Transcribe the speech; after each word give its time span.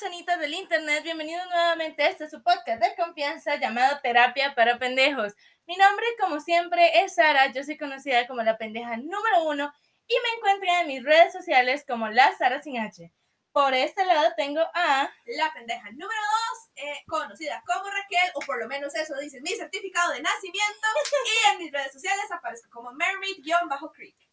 Personitas 0.00 0.40
del 0.40 0.54
internet, 0.54 1.02
bienvenidos 1.02 1.44
nuevamente 1.50 2.02
a 2.02 2.08
este 2.08 2.30
su 2.30 2.42
podcast 2.42 2.82
de 2.82 2.94
confianza 2.96 3.56
llamado 3.56 3.98
Terapia 4.02 4.54
para 4.54 4.78
Pendejos. 4.78 5.34
Mi 5.66 5.76
nombre, 5.76 6.06
como 6.18 6.40
siempre, 6.40 7.02
es 7.04 7.16
Sara, 7.16 7.52
yo 7.52 7.62
soy 7.62 7.76
conocida 7.76 8.26
como 8.26 8.42
la 8.42 8.56
pendeja 8.56 8.96
número 8.96 9.44
uno 9.44 9.70
y 10.08 10.14
me 10.14 10.38
encuentran 10.38 10.80
en 10.80 10.86
mis 10.86 11.04
redes 11.04 11.34
sociales 11.34 11.84
como 11.86 12.08
la 12.08 12.34
Sara 12.38 12.62
sin 12.62 12.78
H. 12.78 13.12
Por 13.52 13.74
este 13.74 14.06
lado 14.06 14.32
tengo 14.38 14.62
a... 14.72 15.12
La 15.26 15.52
pendeja 15.52 15.90
número 15.90 16.08
dos, 16.08 16.70
eh, 16.76 17.04
conocida 17.06 17.62
como 17.66 17.84
Raquel, 17.84 18.30
o 18.36 18.40
por 18.40 18.58
lo 18.58 18.68
menos 18.68 18.94
eso 18.94 19.14
dice 19.18 19.42
mi 19.42 19.50
certificado 19.50 20.12
de 20.12 20.22
nacimiento. 20.22 20.88
y 21.26 21.52
en 21.52 21.58
mis 21.58 21.72
redes 21.72 21.92
sociales 21.92 22.24
aparezco 22.32 22.70
como 22.70 22.90
Mermaid-Creek. 22.92 24.29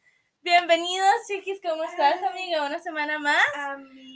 Bienvenidos, 0.51 1.11
chiquis, 1.27 1.59
¿cómo 1.61 1.83
estás, 1.83 2.23
amiga? 2.23 2.65
Una 2.65 2.79
semana 2.79 3.19
más. 3.19 3.35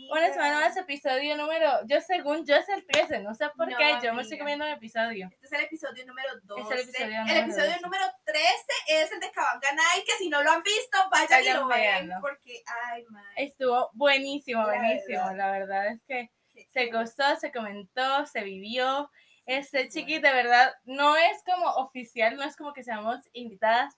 Una 0.10 0.32
semana 0.32 0.62
más, 0.62 0.78
episodio 0.78 1.36
número, 1.36 1.86
yo 1.88 2.00
según 2.00 2.46
yo 2.46 2.56
es 2.56 2.70
el 2.70 2.86
13, 2.86 3.20
no 3.20 3.36
sé 3.36 3.50
por 3.58 3.70
No, 3.70 3.76
qué, 3.78 3.84
yo 3.96 4.00
me 4.00 4.08
amiga. 4.08 4.22
estoy 4.22 4.38
comiendo 4.40 4.64
un 4.64 4.72
episodio. 4.72 5.28
Este 5.30 5.46
es 5.48 5.52
el 5.52 5.62
episodio 5.66 6.06
número 6.06 6.30
12. 6.44 6.62
Es 6.62 6.72
el 6.72 6.80
episodio 6.90 7.06
El 7.06 7.18
número 7.26 7.40
episodio 7.42 7.68
12. 7.72 7.82
número 7.82 8.04
13 8.24 8.48
es 8.88 9.12
el 9.12 9.20
de 9.20 9.32
Cabanganay, 9.32 10.04
que 10.06 10.12
si 10.20 10.30
no 10.30 10.42
lo 10.42 10.52
han 10.52 10.64
visto, 10.64 10.98
vayan, 11.12 11.44
y 11.44 11.50
lo 11.50 11.68
vean. 11.68 12.12
Porque, 12.22 12.64
ay, 12.86 13.04
man. 13.10 13.26
Estuvo 13.36 13.90
buenísimo, 13.92 14.62
La 14.62 14.68
buenísimo, 14.68 15.20
verdad. 15.26 15.36
la 15.36 15.52
verdad 15.52 15.88
es 15.88 16.00
que 16.08 16.32
qué- 16.54 16.66
se 16.72 16.86
gustó, 16.92 17.36
se 17.42 17.52
comentó, 17.52 18.26
se 18.26 18.42
vivió. 18.44 19.12
Este, 19.46 19.84
Qué 19.84 19.90
chiqui, 19.90 20.20
bueno. 20.20 20.30
de 20.30 20.34
verdad, 20.44 20.74
no 20.86 21.18
es 21.18 21.44
como 21.44 21.66
oficial, 21.72 22.38
no 22.38 22.44
es 22.44 22.56
como 22.56 22.72
que 22.72 22.84
seamos 22.84 23.18
invitadas. 23.34 23.98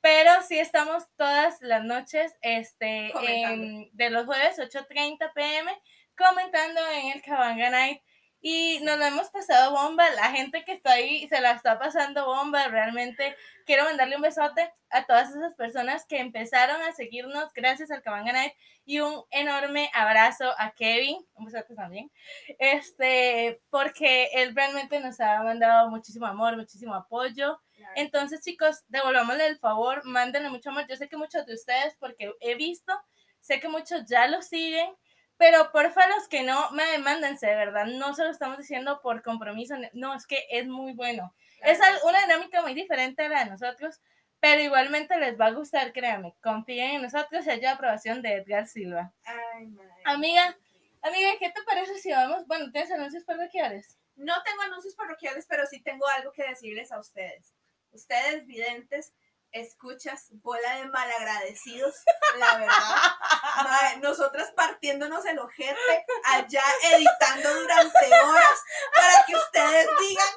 Pero 0.00 0.30
sí 0.46 0.58
estamos 0.58 1.04
todas 1.16 1.60
las 1.60 1.82
noches, 1.84 2.34
este, 2.42 3.12
en- 3.52 3.90
de 3.92 4.10
los 4.10 4.26
jueves 4.26 4.58
8.30 4.58 5.32
pm, 5.34 5.72
comentando 6.16 6.80
en 6.92 7.12
el 7.12 7.22
Cabanga 7.22 7.70
Night. 7.70 8.00
Y 8.40 8.78
nos 8.82 8.98
lo 8.98 9.04
hemos 9.06 9.30
pasado 9.30 9.72
bomba, 9.72 10.08
la 10.10 10.30
gente 10.30 10.62
que 10.64 10.74
está 10.74 10.92
ahí 10.92 11.26
se 11.28 11.40
la 11.40 11.52
está 11.52 11.78
pasando 11.80 12.26
bomba, 12.26 12.68
realmente 12.68 13.34
quiero 13.64 13.84
mandarle 13.84 14.14
un 14.16 14.22
besote 14.22 14.70
a 14.90 15.04
todas 15.04 15.30
esas 15.30 15.54
personas 15.54 16.04
que 16.06 16.18
empezaron 16.20 16.80
a 16.82 16.92
seguirnos 16.92 17.52
gracias 17.54 17.90
al 17.90 18.02
Cabanga 18.02 18.32
Night. 18.32 18.52
Y 18.84 19.00
un 19.00 19.24
enorme 19.30 19.90
abrazo 19.94 20.54
a 20.58 20.70
Kevin, 20.72 21.26
un 21.34 21.46
besote 21.46 21.74
también, 21.74 22.12
este, 22.60 23.60
porque 23.70 24.28
él 24.34 24.54
realmente 24.54 25.00
nos 25.00 25.18
ha 25.20 25.42
mandado 25.42 25.88
muchísimo 25.90 26.26
amor, 26.26 26.56
muchísimo 26.56 26.94
apoyo. 26.94 27.60
Entonces, 27.94 28.42
chicos, 28.42 28.84
devolvámosle 28.88 29.46
el 29.46 29.58
favor, 29.58 30.04
mándenle 30.04 30.50
mucho 30.50 30.70
amor. 30.70 30.86
Yo 30.88 30.96
sé 30.96 31.08
que 31.08 31.16
muchos 31.16 31.46
de 31.46 31.54
ustedes, 31.54 31.96
porque 31.98 32.32
he 32.40 32.54
visto, 32.54 32.92
sé 33.40 33.60
que 33.60 33.68
muchos 33.68 34.04
ya 34.06 34.26
lo 34.28 34.42
siguen, 34.42 34.94
pero 35.36 35.70
porfa, 35.70 36.06
los 36.08 36.28
que 36.28 36.42
no, 36.42 36.70
me 36.72 36.84
demándense, 36.86 37.46
de 37.46 37.56
verdad. 37.56 37.86
No 37.86 38.14
se 38.14 38.24
lo 38.24 38.30
estamos 38.30 38.58
diciendo 38.58 39.00
por 39.02 39.22
compromiso, 39.22 39.74
no, 39.92 40.14
es 40.14 40.26
que 40.26 40.46
es 40.50 40.66
muy 40.66 40.92
bueno. 40.92 41.34
Es 41.62 41.78
una 42.04 42.20
dinámica 42.22 42.62
muy 42.62 42.74
diferente 42.74 43.24
a 43.24 43.28
la 43.28 43.44
de 43.44 43.50
nosotros, 43.50 44.00
pero 44.40 44.62
igualmente 44.62 45.18
les 45.18 45.38
va 45.38 45.46
a 45.46 45.52
gustar, 45.52 45.92
créanme. 45.92 46.34
Confíen 46.42 46.96
en 46.96 47.02
nosotros, 47.02 47.44
sello 47.44 47.62
de 47.62 47.68
aprobación 47.68 48.22
de 48.22 48.34
Edgar 48.34 48.66
Silva. 48.66 49.12
Ay, 49.24 49.66
man. 49.68 49.88
Amiga. 50.04 50.56
Amiga, 51.02 51.30
¿qué 51.38 51.50
te 51.50 51.62
parece 51.62 51.98
si 51.98 52.10
vamos? 52.10 52.46
Bueno, 52.46 52.70
¿tienes 52.72 52.90
anuncios 52.90 53.24
parroquiales? 53.24 53.98
No 54.16 54.34
tengo 54.42 54.62
anuncios 54.62 54.94
parroquiales, 54.94 55.46
pero 55.48 55.66
sí 55.66 55.82
tengo 55.82 56.06
algo 56.08 56.32
que 56.32 56.48
decirles 56.48 56.90
a 56.90 56.98
ustedes. 56.98 57.54
Ustedes, 57.96 58.46
videntes, 58.46 59.14
escuchas, 59.52 60.28
bola 60.42 60.76
de 60.76 60.84
malagradecidos, 60.88 61.94
la 62.38 62.58
verdad. 62.58 63.64
Mae, 63.64 63.96
nosotras 64.00 64.52
partiéndonos 64.52 65.24
el 65.24 65.38
ojete, 65.38 66.06
allá 66.24 66.62
editando 66.92 67.54
durante 67.54 68.06
horas 68.06 68.60
para 68.94 69.24
que 69.26 69.34
ustedes 69.34 69.88
digan, 69.98 70.28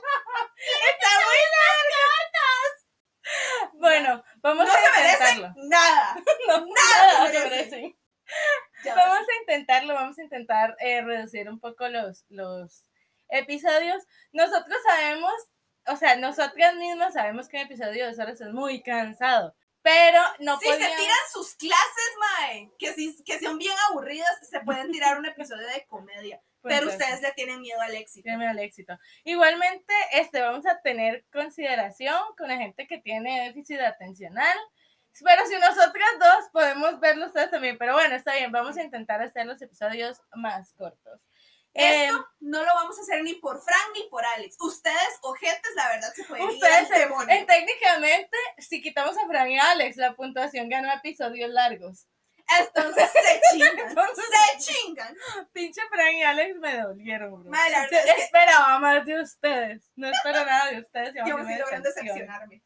está 0.89 1.09
muy 1.25 1.39
Bueno, 3.73 4.23
vamos 4.37 4.65
No 4.65 4.71
a 4.71 4.75
se 4.75 4.91
merecen 4.91 5.37
intentarlo. 5.37 5.53
nada. 5.67 6.15
No, 6.47 6.65
nada 6.65 7.13
nada 7.13 7.27
se 7.27 7.33
se 7.33 7.49
merecen. 7.49 7.99
Vamos 8.95 9.27
a 9.27 9.39
intentarlo, 9.41 9.93
vamos 9.93 10.17
a 10.17 10.23
intentar 10.23 10.75
eh, 10.79 11.01
reducir 11.01 11.49
un 11.49 11.59
poco 11.59 11.89
los, 11.89 12.23
los 12.29 12.85
episodios. 13.29 14.03
Nosotros 14.31 14.77
sabemos, 14.87 15.33
o 15.91 15.95
sea, 15.95 16.15
nosotras 16.15 16.75
mismas 16.75 17.13
sabemos 17.13 17.47
que 17.47 17.57
un 17.57 17.63
episodio 17.63 18.05
de 18.05 18.11
dos 18.11 18.19
horas 18.19 18.39
es 18.41 18.51
muy 18.51 18.81
cansado, 18.81 19.55
pero 19.81 20.21
no 20.39 20.59
Si 20.59 20.67
se 20.67 20.77
tiran 20.77 21.25
sus 21.31 21.55
clases, 21.55 22.11
mae, 22.19 22.71
que, 22.77 22.93
si, 22.93 23.23
que 23.23 23.39
son 23.39 23.57
bien 23.57 23.75
aburridas, 23.89 24.29
se 24.49 24.59
pueden 24.61 24.91
tirar 24.91 25.17
un 25.17 25.25
episodio 25.25 25.67
de 25.67 25.85
comedia. 25.87 26.41
Pues, 26.61 26.77
Pero 26.77 26.91
ustedes 26.91 27.21
le 27.21 27.31
tienen 27.31 27.61
miedo 27.61 27.79
al 27.79 27.95
éxito. 27.95 28.25
Créeme 28.25 28.45
al 28.45 28.59
éxito. 28.59 28.99
Igualmente, 29.23 29.93
este, 30.11 30.41
vamos 30.41 30.65
a 30.65 30.81
tener 30.81 31.23
consideración 31.31 32.19
con 32.37 32.49
la 32.49 32.57
gente 32.57 32.85
que 32.85 32.97
tiene 32.97 33.45
déficit 33.45 33.79
atencional. 33.79 34.57
Pero 35.23 35.45
si 35.45 35.57
nosotras 35.57 36.09
dos 36.19 36.49
podemos 36.51 36.99
verlo 36.99 37.27
ustedes 37.27 37.49
también. 37.49 37.77
Pero 37.77 37.93
bueno, 37.93 38.13
está 38.13 38.35
bien. 38.35 38.51
Vamos 38.51 38.75
a 38.75 38.83
intentar 38.83 39.21
hacer 39.21 39.45
los 39.45 39.61
episodios 39.61 40.21
más 40.33 40.73
cortos. 40.73 41.21
Esto 41.73 42.17
Eh, 42.17 42.23
no 42.39 42.63
lo 42.63 42.73
vamos 42.75 42.97
a 42.97 43.01
hacer 43.01 43.23
ni 43.23 43.35
por 43.35 43.61
Frank 43.61 43.91
ni 43.93 44.09
por 44.09 44.25
Alex. 44.25 44.57
Ustedes, 44.59 45.19
ojetes, 45.21 45.71
la 45.75 45.87
verdad 45.89 46.13
se 46.13 46.23
pueden 46.23 46.45
ir 46.45 46.51
ustedes, 46.55 46.91
al 46.91 46.99
demonio. 46.99 47.35
eh, 47.35 47.45
técnicamente, 47.47 48.37
si 48.57 48.81
quitamos 48.81 49.17
a 49.17 49.27
Fran 49.27 49.49
y 49.51 49.59
Alex, 49.59 49.97
la 49.97 50.15
puntuación 50.15 50.67
ganó 50.69 50.91
episodios 50.91 51.49
largos. 51.51 52.07
Entonces 52.59 53.09
se 53.11 53.41
chingan. 53.51 53.79
Entonces- 53.89 54.25
se 54.57 54.73
chingan. 54.73 55.15
Pinche 55.53 55.81
Fran 55.91 56.13
y 56.15 56.23
Alex 56.23 56.55
me 56.57 56.77
dolieron, 56.81 57.43
bro. 57.43 57.51
Madre, 57.51 57.75
Yo 57.91 58.13
que 58.15 58.21
esperaba 58.21 58.79
más 58.79 59.05
de 59.05 59.21
ustedes. 59.21 59.91
No 59.95 60.09
espero 60.09 60.43
nada 60.45 60.71
de 60.71 60.79
ustedes. 60.79 61.13
yo 61.27 61.37
sí 61.45 61.55
logran 61.55 61.83
decepcionarme. 61.83 62.63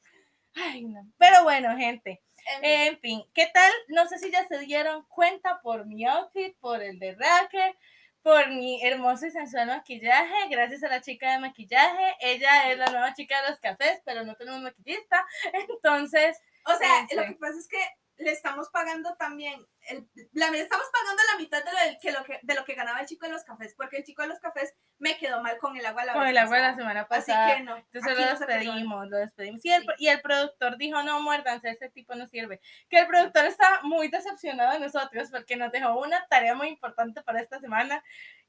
Ay, 0.56 0.84
no. 0.86 1.02
Pero 1.18 1.44
bueno, 1.44 1.76
gente. 1.76 2.24
En 2.46 2.62
fin, 2.62 2.72
En 2.72 3.00
fin, 3.00 3.24
¿qué 3.34 3.48
tal? 3.54 3.72
No 3.88 4.08
sé 4.08 4.20
si 4.20 4.30
ya 4.32 4.46
se 4.48 4.60
dieron 4.60 5.06
cuenta 5.08 5.60
por 5.62 5.86
mi 5.86 6.06
outfit, 6.06 6.56
por 6.60 6.82
el 6.82 7.00
de 7.00 7.16
Raque, 7.16 7.78
por 8.24 8.50
mi 8.50 8.82
hermoso 8.84 9.28
y 9.28 9.32
sensual 9.32 9.68
maquillaje, 9.68 10.34
gracias 10.50 10.82
a 10.84 10.88
la 10.88 11.02
chica 11.02 11.34
de 11.34 11.40
maquillaje. 11.40 12.16
Ella 12.22 12.72
es 12.72 12.78
la 12.78 12.86
nueva 12.88 13.14
chica 13.14 13.42
de 13.42 13.50
los 13.50 13.60
cafés, 13.60 14.02
pero 14.06 14.24
no 14.24 14.36
tenemos 14.36 14.62
maquillista. 14.62 15.26
Entonces, 15.70 16.40
o 16.66 16.76
sea, 16.78 17.06
sí, 17.10 17.16
lo 17.16 17.24
sí. 17.24 17.30
que 17.30 17.36
pasa 17.36 17.60
es 17.60 17.68
que 17.68 17.78
le 18.18 18.32
estamos 18.32 18.70
pagando 18.70 19.16
también, 19.16 19.66
el, 19.88 20.08
la, 20.34 20.50
le 20.52 20.60
estamos 20.60 20.86
pagando 20.94 21.22
la 21.32 21.38
mitad 21.40 21.64
de 21.64 21.72
lo, 21.72 22.00
que 22.00 22.12
lo 22.12 22.24
que, 22.24 22.40
de 22.44 22.54
lo 22.56 22.64
que 22.64 22.76
ganaba 22.76 23.00
el 23.02 23.08
chico 23.08 23.26
de 23.26 23.32
los 23.32 23.44
cafés, 23.44 23.74
porque 23.76 23.98
el 23.98 24.04
chico 24.04 24.22
de 24.22 24.28
los 24.30 24.40
cafés 24.40 24.76
me 25.00 25.18
quedó 25.18 25.42
mal 25.42 25.58
con 25.58 25.76
el 25.76 25.86
agua 25.86 26.06
la 26.06 26.14
con 26.14 26.28
el 26.28 26.38
agua 26.38 26.58
de 26.58 26.62
la 26.62 26.68
pasada. 26.70 26.78
semana 26.78 27.02
Así 27.02 27.32
pasada. 27.32 27.56
que 27.58 27.64
no. 27.64 27.76
Entonces 27.78 28.18
lo 28.18 28.26
despedimos, 28.26 29.08
lo 29.10 29.18
despedimos. 29.18 29.66
Y 29.66 29.72
el, 29.72 29.82
Sí. 29.82 29.88
y 29.98 30.08
el 30.10 30.22
productor 30.22 30.78
dijo, 30.78 31.02
no, 31.04 31.20
muérdanse, 31.22 31.70
ese 31.72 31.90
tipo 31.90 32.14
no 32.16 32.28
sirve. 32.28 32.62
Que 32.90 33.00
el 33.00 33.08
productor 33.08 33.46
está 33.46 33.82
muy 33.82 34.08
decepcionado 34.10 34.74
de 34.74 34.80
nosotros 34.80 35.30
porque 35.32 35.56
nos 35.56 35.72
dejó 35.72 36.00
una 36.00 36.26
tarea 36.28 36.54
muy 36.56 36.68
importante 36.70 37.22
para 37.24 37.42
esta 37.42 37.60
semana, 37.60 38.04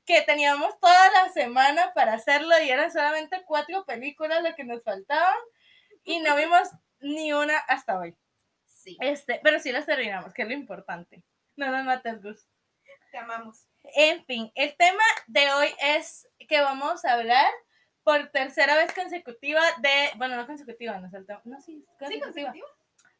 que 0.05 0.20
teníamos 0.22 0.78
toda 0.78 1.11
la 1.12 1.31
semana 1.32 1.93
para 1.94 2.12
hacerlo 2.12 2.55
y 2.62 2.69
eran 2.70 2.93
solamente 2.93 3.43
cuatro 3.46 3.84
películas 3.87 4.43
lo 4.43 4.55
que 4.55 4.64
nos 4.64 4.82
faltaban 4.84 5.34
y 6.05 6.20
no 6.20 6.37
vimos 6.37 6.69
ni 7.00 7.32
una 7.32 7.56
hasta 7.58 7.99
hoy. 7.99 8.14
Sí, 8.84 8.98
Este, 9.00 9.40
pero 9.42 9.58
sí 9.58 9.72
las 9.72 9.86
terminamos, 9.86 10.34
que 10.34 10.42
es 10.42 10.48
lo 10.48 10.54
importante. 10.54 11.22
No 11.56 11.70
nos 11.70 11.84
mates, 11.84 12.22
Gus. 12.22 12.46
te 13.10 13.19
amamos. 13.19 13.66
En 13.96 14.25
fin, 14.26 14.52
el 14.54 14.76
tema 14.76 15.02
de 15.26 15.50
hoy 15.52 15.69
es 15.81 16.28
que 16.48 16.60
vamos 16.60 17.04
a 17.04 17.14
hablar 17.14 17.50
por 18.02 18.28
tercera 18.31 18.76
vez 18.76 18.92
consecutiva 18.92 19.62
de, 19.78 20.10
bueno, 20.16 20.36
no 20.36 20.46
consecutiva, 20.46 20.98
no 20.98 21.08
saltamos, 21.10 21.46
no, 21.46 21.58
sí, 21.60 21.81
¿Sí, 21.81 21.86
consecutiva. 21.98 22.26
consecutiva? 22.26 22.69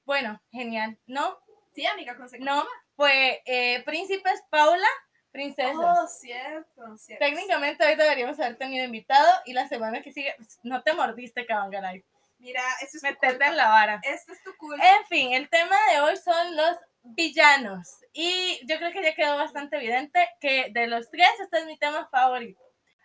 Bueno, 0.05 0.43
genial, 0.53 0.99
¿no? 1.07 1.39
Sí, 1.75 1.87
amiga, 1.87 2.15
consecutiva. 2.17 2.57
No, 2.57 2.67
fue 2.95 3.43
eh, 3.47 3.83
Príncipes 3.85 4.43
Paula, 4.51 4.87
Princesas. 5.31 5.75
Oh, 5.79 6.07
cierto, 6.07 6.97
cierto. 6.99 7.25
Técnicamente 7.25 7.87
hoy 7.87 7.95
deberíamos 7.97 8.39
haber 8.39 8.57
tenido 8.59 8.85
invitado 8.85 9.27
y 9.47 9.55
la 9.55 9.67
semana 9.67 10.03
que 10.03 10.13
sigue, 10.13 10.35
pues, 10.37 10.59
no 10.63 10.83
te 10.83 10.93
mordiste, 10.93 11.47
Cabanganay. 11.47 12.05
Mira, 12.39 12.63
esto 12.83 12.97
es 12.99 13.03
tu 13.03 13.07
Meterte 13.09 13.29
culpa. 13.37 13.47
en 13.49 13.57
la 13.57 13.69
vara. 13.69 14.01
Esto 14.03 14.33
es 14.33 14.43
tu 14.43 14.55
culpa. 14.57 14.85
En 14.97 15.07
fin, 15.07 15.33
el 15.33 15.49
tema 15.49 15.77
de 15.93 16.01
hoy 16.01 16.17
son 16.17 16.57
los 16.57 16.77
villanos. 17.03 17.89
Y 18.13 18.61
yo 18.67 18.77
creo 18.79 18.93
que 18.93 19.03
ya 19.03 19.15
quedó 19.15 19.37
bastante 19.37 19.77
evidente 19.77 20.29
que 20.41 20.69
de 20.71 20.87
los 20.87 21.11
tres, 21.11 21.29
este 21.41 21.59
es 21.59 21.67
mi 21.67 21.79
tema 21.79 22.09
favorito. 22.11 22.61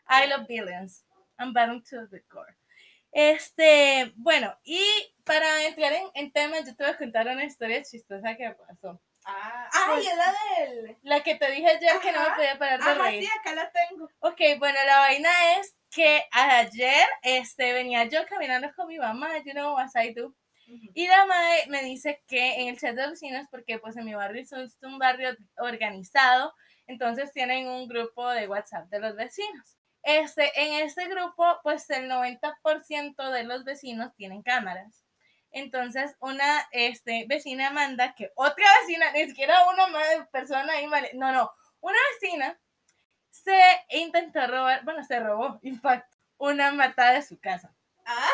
I 0.10 0.28
love 0.28 0.46
villains. 0.48 1.06
I'm 1.38 1.54
bottom 1.54 1.82
to 1.90 2.08
the 2.10 2.22
core. 2.28 2.56
Este, 3.12 4.12
bueno, 4.18 4.56
y 4.64 4.82
para 5.24 5.64
entrar 5.66 5.94
en, 5.94 6.08
en 6.14 6.32
temas, 6.32 6.66
yo 6.66 6.76
te 6.76 6.84
voy 6.84 6.94
a 6.94 6.98
contar 6.98 7.28
una 7.28 7.44
historia 7.46 7.82
chistosa 7.84 8.36
que 8.36 8.52
pasó. 8.68 9.02
Ah, 9.26 9.70
ay, 9.74 10.06
es 10.08 10.16
la 10.16 10.36
del. 10.66 10.98
La 11.04 11.24
que 11.24 11.36
te 11.36 11.50
dije 11.52 11.68
ayer 11.68 12.00
que 12.02 12.12
no 12.12 12.20
me 12.20 12.26
Ajá. 12.28 12.36
podía 12.36 12.58
parar 12.60 12.80
de 12.84 12.90
Ajá, 12.92 13.04
reír. 13.04 13.24
sí, 13.24 13.30
acá 13.40 13.54
la 13.54 13.72
tengo. 13.72 14.10
Ok, 14.20 14.40
bueno, 14.60 14.80
la 14.86 15.00
vaina 15.00 15.30
es 15.60 15.76
que 15.90 16.24
ayer 16.32 17.06
este, 17.24 17.74
venía 17.74 18.06
yo 18.06 18.26
caminando 18.28 18.70
con 18.76 18.88
mi 18.88 18.98
mamá, 18.98 19.38
you 19.46 19.54
know, 19.54 19.78
as 19.78 19.96
I 19.96 20.14
do, 20.14 20.36
y 20.94 21.08
la 21.08 21.26
madre 21.26 21.66
me 21.68 21.84
dice 21.84 22.22
que 22.28 22.62
en 22.62 22.68
el 22.68 22.80
chat 22.80 22.96
de 22.96 23.08
vecinos, 23.08 23.48
porque 23.50 23.80
pues 23.80 23.98
en 23.98 24.06
mi 24.06 24.14
barrio 24.14 24.42
es 24.42 24.52
un, 24.52 24.62
es 24.62 24.78
un 24.84 25.00
barrio 25.00 25.36
organizado, 25.58 26.54
entonces 26.86 27.32
tienen 27.32 27.68
un 27.68 27.88
grupo 27.88 28.30
de 28.30 28.48
WhatsApp 28.48 28.88
de 28.90 29.00
los 29.00 29.16
vecinos. 29.16 29.78
Este, 30.04 30.52
en 30.62 30.86
este 30.86 31.08
grupo, 31.08 31.44
pues 31.64 31.90
el 31.90 32.10
90% 32.10 33.32
de 33.32 33.44
los 33.44 33.64
vecinos 33.64 34.16
tienen 34.16 34.44
cámaras. 34.44 35.04
Entonces, 35.52 36.16
una 36.20 36.68
este, 36.72 37.26
vecina 37.28 37.72
manda 37.72 38.14
que 38.14 38.32
otra 38.36 38.66
vecina, 38.82 39.12
ni 39.12 39.28
siquiera 39.28 39.66
una 39.68 40.28
persona 40.32 40.74
ahí, 40.74 40.88
no, 41.14 41.32
no, 41.32 41.52
una 41.82 41.98
vecina 42.14 42.60
se 43.30 43.86
intentó 43.90 44.46
robar, 44.48 44.84
bueno, 44.84 45.04
se 45.04 45.20
robó, 45.20 45.60
in 45.64 45.80
fact, 45.80 46.14
una 46.38 46.72
matada 46.72 47.14
de 47.14 47.22
su 47.22 47.40
casa. 47.40 47.74
Ah, 48.06 48.30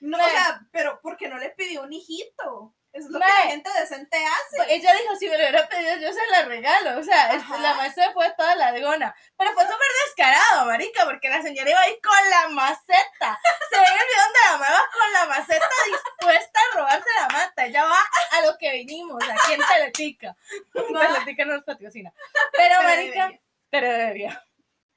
no, 0.00 0.16
o 0.16 0.28
sea, 0.28 0.60
pero 0.70 1.00
porque 1.02 1.28
no 1.28 1.38
le 1.38 1.50
pidió 1.50 1.82
un 1.82 1.92
hijito. 1.92 2.74
Es 2.92 3.04
lo 3.10 3.20
que 3.20 3.26
la 3.26 3.50
gente 3.50 3.70
decente 3.78 4.16
hace. 4.16 4.56
Pues 4.56 4.68
ella 4.70 4.92
dijo, 4.94 5.14
si 5.16 5.28
me 5.28 5.36
lo 5.36 5.42
hubiera 5.44 5.68
pedido, 5.68 5.96
yo 5.98 6.12
se 6.12 6.26
la 6.32 6.42
regalo. 6.46 6.98
O 6.98 7.02
sea, 7.02 7.32
Ajá. 7.32 7.58
la 7.58 7.74
maestra 7.74 8.12
fue 8.12 8.32
toda 8.36 8.54
ladrona. 8.56 9.14
Pero 9.36 9.52
fue 9.52 9.62
súper 9.64 9.88
descarado, 10.06 10.64
marica, 10.66 11.04
porque 11.04 11.28
la 11.28 11.42
señora 11.42 11.70
iba 11.70 11.80
ahí 11.80 12.00
con 12.00 12.30
la 12.30 12.48
maceta. 12.48 13.38
Se 13.70 13.76
ve 13.76 13.84
el 13.84 13.92
video 13.92 14.24
donde 14.24 14.38
la 14.42 14.52
mamá 14.52 14.90
con 14.92 15.12
la 15.12 15.26
maceta 15.26 15.66
dispuesta 15.86 16.60
a 16.60 16.76
robarse 16.76 17.08
la 17.20 17.28
mata. 17.28 17.66
Ella 17.66 17.84
va 17.84 17.98
a 18.32 18.42
lo 18.42 18.56
que 18.56 18.72
vinimos, 18.72 19.22
aquí 19.22 19.52
en 19.52 19.60
Teletica. 19.74 20.36
Teletica 20.72 21.44
no 21.44 21.56
nos 21.56 21.64
patrocina. 21.64 22.12
Pero 22.52 22.82
marica, 22.82 23.32
debería. 23.70 24.42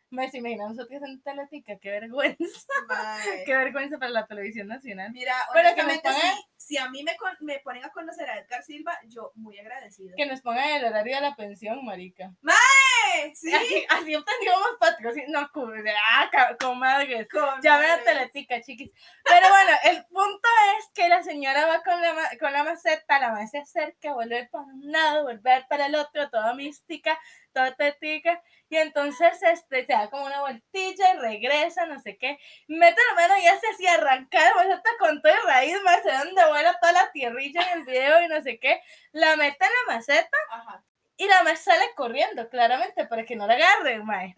Me 0.10 0.30
se 0.30 0.40
imagina 0.40 0.68
nosotros 0.68 1.02
en 1.04 1.22
Teletica, 1.22 1.78
qué 1.80 1.90
vergüenza. 1.92 2.68
Mae. 2.88 3.44
Qué 3.46 3.56
vergüenza 3.56 3.98
para 3.98 4.12
la 4.12 4.26
televisión 4.28 4.68
nacional. 4.68 5.12
Mira, 5.14 5.34
Pero 5.54 5.74
que 5.76 5.84
me 5.84 6.00
pongan- 6.00 6.38
si 6.66 6.78
a 6.78 6.90
mí 6.90 7.04
me, 7.04 7.16
con- 7.18 7.36
me 7.42 7.60
ponen 7.60 7.84
a 7.86 7.90
conocer 7.92 8.30
a 8.30 8.38
Edgar 8.40 8.64
Silva, 8.64 8.98
yo 9.08 9.32
muy 9.36 9.58
agradecida. 9.60 10.14
Que 10.16 10.26
nos 10.26 10.42
pongan 10.42 10.70
el 10.70 10.86
horario 10.86 11.16
de 11.16 11.22
la 11.22 11.36
pensión, 11.36 11.84
marica. 11.84 12.32
¡Eh! 12.48 13.32
Sí, 13.36 13.52
Así, 13.54 13.86
así 13.90 14.16
obtendríamos 14.16 14.68
patrocinio. 14.80 15.28
No, 15.30 15.50
cu- 15.52 15.72
ah, 16.12 16.30
ca- 16.32 16.56
comadres. 16.58 17.28
con 17.30 17.62
Llamen 17.62 17.90
a 17.90 17.98
madre. 17.98 18.04
Teletica, 18.06 18.62
chiquis. 18.62 18.92
Pero 19.26 19.48
bueno, 19.50 19.72
el 19.84 20.06
punto 20.06 20.48
es 20.80 20.86
que 20.94 21.08
la 21.10 21.22
señora 21.24 21.66
va 21.68 21.84
con 21.84 22.00
la, 22.02 22.16
con 22.40 22.54
la 22.54 22.64
maceta, 22.64 23.20
la 23.20 23.30
maceta 23.32 23.66
se 23.66 23.80
acerca, 23.82 24.14
volver 24.14 24.50
para 24.50 24.64
un 24.66 24.92
lado, 24.92 25.24
volver 25.24 25.66
para 25.68 25.88
el 25.88 25.96
otro, 25.96 26.30
toda 26.30 26.54
mística, 26.54 27.20
toda 27.54 27.76
tetica. 27.76 28.42
Y 28.70 28.78
entonces 28.78 29.38
este, 29.44 29.86
se 29.86 29.92
da 29.92 30.10
como 30.10 30.26
una 30.26 30.40
vueltilla 30.40 31.14
y 31.14 31.18
regresa, 31.18 31.86
no 31.88 32.00
sé 32.00 32.18
qué. 32.18 32.38
Mete 32.68 33.02
la 33.10 33.16
mano 33.16 33.38
y 33.38 33.46
hace 33.48 33.68
así, 33.74 33.86
arrancar 33.88 34.56
maceta 34.56 34.90
con 35.00 35.22
todo 35.22 35.34
y 35.34 35.46
raíz, 35.48 35.74
donde 36.06 36.46
vuela 36.52 36.78
toda 36.80 36.94
la 36.94 37.12
tierrilla 37.12 37.62
en 37.72 37.80
el 37.80 37.86
video 37.86 38.22
y 38.22 38.28
no 38.28 38.42
sé 38.42 38.60
qué. 38.60 38.82
La 39.12 39.36
mete 39.36 39.66
en 39.66 39.72
la 39.72 39.96
maceta 39.96 40.38
Ajá, 40.52 40.84
y 41.22 41.28
la 41.28 41.44
mae 41.44 41.56
sale 41.56 41.86
corriendo, 41.96 42.50
claramente, 42.50 43.06
para 43.06 43.24
que 43.24 43.36
no 43.36 43.46
la 43.46 43.54
agarre, 43.54 44.00
mae. 44.04 44.34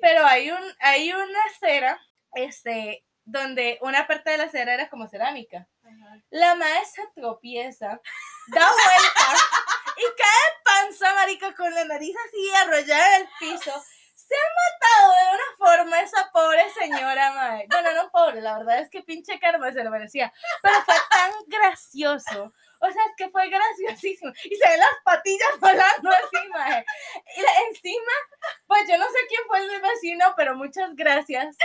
Pero 0.00 0.24
hay 0.24 0.48
un, 0.48 0.62
hay 0.78 1.12
una 1.12 1.44
acera, 1.46 2.00
este, 2.34 3.04
donde 3.24 3.78
una 3.80 4.06
parte 4.06 4.30
de 4.30 4.38
la 4.38 4.44
acera 4.44 4.74
era 4.74 4.88
como 4.88 5.08
cerámica. 5.08 5.66
Ajá. 5.82 6.20
La 6.30 6.54
mae 6.54 6.84
se 6.84 7.02
tropieza, 7.16 8.00
da 8.46 8.72
vuelta 8.72 9.26
y 9.96 10.04
cae 10.16 10.62
panza, 10.64 11.14
marica, 11.14 11.52
con 11.56 11.74
la 11.74 11.84
nariz 11.84 12.14
así 12.28 12.50
arrollada 12.62 13.16
en 13.16 13.22
el 13.22 13.28
piso. 13.40 13.84
Se 14.34 14.40
ha 14.40 14.50
matado 14.64 15.12
de 15.12 15.34
una 15.34 15.56
forma 15.58 16.00
esa 16.00 16.30
pobre 16.32 16.70
señora, 16.70 17.32
mae. 17.32 17.66
Bueno, 17.68 17.92
no 17.92 18.10
pobre, 18.10 18.40
la 18.40 18.58
verdad 18.58 18.80
es 18.80 18.90
que 18.90 19.02
pinche 19.02 19.38
karma 19.38 19.72
se 19.72 19.84
lo 19.84 19.90
merecía. 19.90 20.32
Pero 20.62 20.74
fue 20.84 20.94
tan 21.10 21.32
gracioso. 21.46 22.52
O 22.80 22.86
sea, 22.90 23.02
es 23.06 23.12
que 23.16 23.30
fue 23.30 23.48
graciosísimo. 23.48 24.32
Y 24.44 24.56
se 24.56 24.68
ven 24.68 24.78
las 24.78 24.88
patillas 25.04 25.58
volando 25.60 26.10
así, 26.10 26.48
mae. 26.50 26.84
Y 27.36 27.44
encima, 27.70 28.12
pues 28.66 28.82
yo 28.88 28.98
no 28.98 29.04
sé 29.06 29.18
quién 29.28 29.40
fue 29.46 29.58
el 29.60 29.80
vecino, 29.80 30.34
pero 30.36 30.54
muchas 30.56 30.94
gracias. 30.94 31.56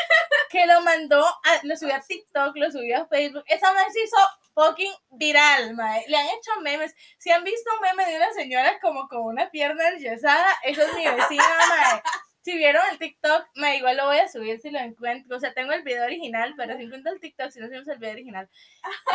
Que 0.50 0.66
lo 0.66 0.80
mandó, 0.82 1.26
a- 1.26 1.60
lo 1.64 1.76
subió 1.76 1.96
a 1.96 2.00
TikTok, 2.02 2.56
lo 2.56 2.72
subió 2.72 3.02
a 3.02 3.08
Facebook. 3.08 3.44
Esa 3.48 3.74
mae 3.74 3.92
se 3.92 4.04
hizo 4.04 4.18
fucking 4.54 4.94
viral, 5.10 5.74
mae. 5.76 6.06
Le 6.08 6.18
han 6.18 6.28
hecho 6.28 6.52
memes. 6.62 6.96
Si 7.18 7.32
han 7.32 7.44
visto 7.44 7.70
un 7.74 7.82
meme 7.82 8.06
de 8.10 8.16
una 8.18 8.32
señora 8.34 8.80
como 8.80 9.08
con 9.08 9.22
una 9.24 9.50
pierna 9.50 9.90
enyesada, 9.90 10.48
eso 10.64 10.82
es 10.84 10.94
mi 10.94 11.06
vecina, 11.08 11.58
mae. 11.70 12.02
Si 12.42 12.58
vieron 12.58 12.82
el 12.92 12.98
TikTok, 13.00 13.48
me 13.56 13.78
igual 13.78 13.98
lo 13.98 14.06
voy 14.06 14.18
a 14.20 14.28
subir 14.30 14.60
si 14.60 14.70
lo 14.72 14.80
encuentro. 14.80 15.36
O 15.36 15.40
sea, 15.40 15.54
tengo 15.54 15.74
el 15.74 15.84
video 15.84 16.06
original, 16.06 16.54
pero 16.58 16.78
si 16.78 16.84
encuentro 16.84 17.12
el 17.12 17.20
TikTok, 17.20 17.52
si 17.52 17.60
no 17.60 17.68
subimos 17.68 17.88
el 17.90 17.98
video 17.98 18.14
original. 18.14 18.50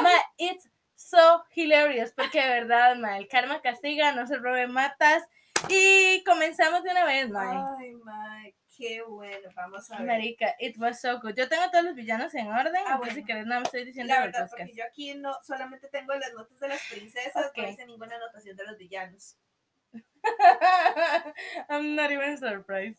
Mae, 0.03 0.21
it's 0.37 0.69
so 0.95 1.45
hilarious, 1.55 2.13
porque 2.13 2.41
de 2.43 2.49
verdad, 2.49 2.97
mae, 2.97 3.19
el 3.19 3.29
karma 3.29 3.61
castiga, 3.63 4.13
no 4.13 4.27
se 4.27 4.37
roben 4.37 4.71
matas. 4.73 5.23
Y 5.69 6.23
comenzamos 6.25 6.83
de 6.83 6.91
una 6.91 7.05
vez, 7.07 7.31
mae. 7.31 7.57
Ay, 7.79 7.95
mae, 7.95 8.55
qué 8.77 9.01
bueno. 9.03 9.49
Vamos 9.57 9.91
a 9.91 9.97
ver. 9.99 10.07
Marica, 10.07 10.55
it 10.59 10.77
was 10.77 11.01
so 11.01 11.19
good. 11.21 11.35
Yo 11.35 11.49
tengo 11.49 11.71
todos 11.71 11.85
los 11.85 11.95
villanos 11.95 12.35
en 12.35 12.49
orden, 12.49 12.75
Ah, 12.87 12.93
entonces 13.01 13.15
si 13.15 13.21
bueno. 13.21 13.27
querés 13.27 13.47
nada 13.47 13.61
más 13.61 13.69
estoy 13.69 13.85
diciendo 13.87 14.13
La 14.15 14.21
verdad, 14.27 14.47
porque 14.51 14.73
yo 14.75 14.85
aquí 14.85 15.15
no 15.15 15.35
solamente 15.43 15.89
tengo 15.89 16.13
las 16.15 16.33
notas 16.35 16.61
de 16.61 16.69
las 16.69 16.83
princesas, 16.91 17.47
Ok. 17.47 17.57
no 17.57 17.69
hice 17.71 17.87
ninguna 17.87 18.17
anotación 18.17 18.55
de 18.57 18.65
los 18.67 18.77
villanos. 18.77 19.37
I'm 21.69 21.95
not 21.95 22.11
even 22.11 22.39
surprised. 22.39 22.99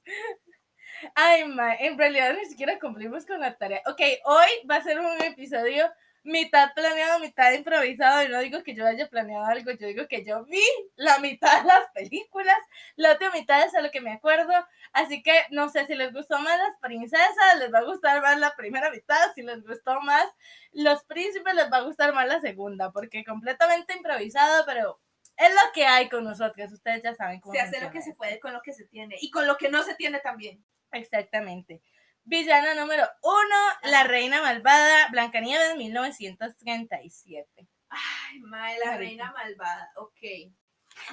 Ay, 1.15 1.45
ma, 1.45 1.73
en 1.75 1.97
realidad 1.97 2.33
ni 2.33 2.45
siquiera 2.45 2.79
cumplimos 2.79 3.25
con 3.25 3.39
la 3.39 3.57
tarea. 3.57 3.81
Ok, 3.85 4.01
hoy 4.25 4.67
va 4.69 4.77
a 4.77 4.83
ser 4.83 4.99
un 4.99 5.21
episodio 5.21 5.91
mitad 6.25 6.73
planeado, 6.73 7.19
mitad 7.19 7.53
improvisado. 7.53 8.23
Y 8.23 8.29
no 8.29 8.39
digo 8.39 8.63
que 8.63 8.75
yo 8.75 8.85
haya 8.85 9.07
planeado 9.07 9.45
algo, 9.45 9.71
yo 9.71 9.87
digo 9.87 10.07
que 10.07 10.25
yo 10.25 10.43
vi 10.45 10.61
la 10.95 11.19
mitad 11.19 11.61
de 11.61 11.67
las 11.67 11.89
películas, 11.93 12.57
la 12.95 13.13
otra 13.13 13.29
mitad 13.31 13.63
es 13.65 13.75
a 13.75 13.81
lo 13.81 13.91
que 13.91 14.01
me 14.01 14.11
acuerdo. 14.11 14.51
Así 14.91 15.21
que 15.23 15.33
no 15.51 15.69
sé 15.69 15.85
si 15.85 15.95
les 15.95 16.11
gustó 16.13 16.39
más 16.39 16.57
las 16.57 16.77
princesas, 16.81 17.59
les 17.59 17.73
va 17.73 17.79
a 17.79 17.83
gustar 17.83 18.21
más 18.21 18.39
la 18.39 18.55
primera 18.55 18.89
mitad. 18.91 19.33
Si 19.35 19.43
les 19.43 19.63
gustó 19.63 20.01
más 20.01 20.25
los 20.73 21.03
príncipes, 21.05 21.53
les 21.53 21.71
va 21.71 21.77
a 21.77 21.81
gustar 21.83 22.13
más 22.13 22.27
la 22.27 22.41
segunda, 22.41 22.91
porque 22.91 23.23
completamente 23.23 23.95
improvisado, 23.95 24.65
pero 24.65 24.99
es 25.37 25.53
lo 25.53 25.71
que 25.73 25.85
hay 25.85 26.09
con 26.09 26.23
nosotros. 26.23 26.71
Ustedes 26.71 27.03
ya 27.03 27.13
saben 27.13 27.39
cómo 27.39 27.53
Se 27.53 27.59
hace 27.59 27.81
lo 27.81 27.91
que 27.91 28.01
se 28.01 28.13
puede 28.13 28.39
con 28.39 28.53
lo 28.53 28.61
que 28.61 28.73
se 28.73 28.85
tiene 28.85 29.15
y 29.19 29.31
con 29.31 29.47
lo 29.47 29.57
que 29.57 29.69
no 29.69 29.83
se 29.83 29.95
tiene 29.95 30.19
también. 30.19 30.63
Exactamente. 30.91 31.81
Villana 32.23 32.73
número 32.73 33.07
uno, 33.21 33.91
la 33.91 34.03
reina 34.03 34.41
malvada, 34.41 35.09
Blancanieves, 35.09 35.75
1937. 35.75 37.67
Ay, 37.89 38.39
mae, 38.39 38.79
la 38.79 38.97
reina 38.97 39.31
malvada. 39.31 39.91
Ok. 39.97 40.51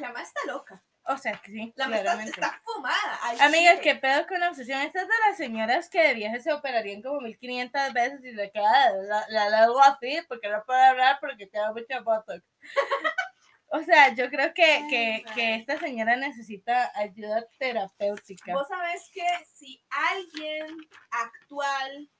La 0.01 0.11
mae 0.13 0.23
está 0.23 0.41
loca. 0.47 0.83
O 1.05 1.17
sea 1.19 1.33
que 1.33 1.51
sí, 1.51 1.73
La 1.77 1.97
está, 1.97 2.23
está 2.23 2.63
fumada. 2.65 3.19
Ay, 3.23 3.37
Amiga, 3.41 3.73
chile. 3.73 3.83
¿qué 3.83 3.97
pedo 3.97 4.27
con 4.27 4.39
la 4.39 4.51
obsesión? 4.51 4.81
Estas 4.83 5.09
de 5.09 5.15
las 5.27 5.37
señoras 5.37 5.89
que 5.91 6.01
de 6.01 6.15
viaje 6.15 6.41
se 6.41 6.53
operarían 6.53 7.03
como 7.03 7.21
1500 7.21 7.93
veces 7.93 8.25
y 8.25 8.33
le 8.33 8.53
queda 8.53 8.93
la, 9.29 9.49
la, 9.51 9.69
así 9.85 10.21
porque 10.29 10.49
no 10.49 10.63
puede 10.65 10.83
hablar 10.83 11.19
porque 11.21 11.49
queda 11.51 11.73
mucho 11.73 12.05
botox. 12.05 12.45
O 13.75 13.83
sea, 13.83 14.15
yo 14.15 14.29
creo 14.29 14.53
que, 14.53 14.65
Ay, 14.65 14.89
que, 14.89 15.25
que 15.35 15.55
esta 15.55 15.79
señora 15.79 16.15
necesita 16.17 16.93
ayuda 16.95 17.47
terapéutica. 17.59 18.53
Vos 18.53 18.69
sabés 18.69 19.11
que 19.15 19.27
si 19.55 19.83
alguien 19.89 20.77
actual 21.11 22.11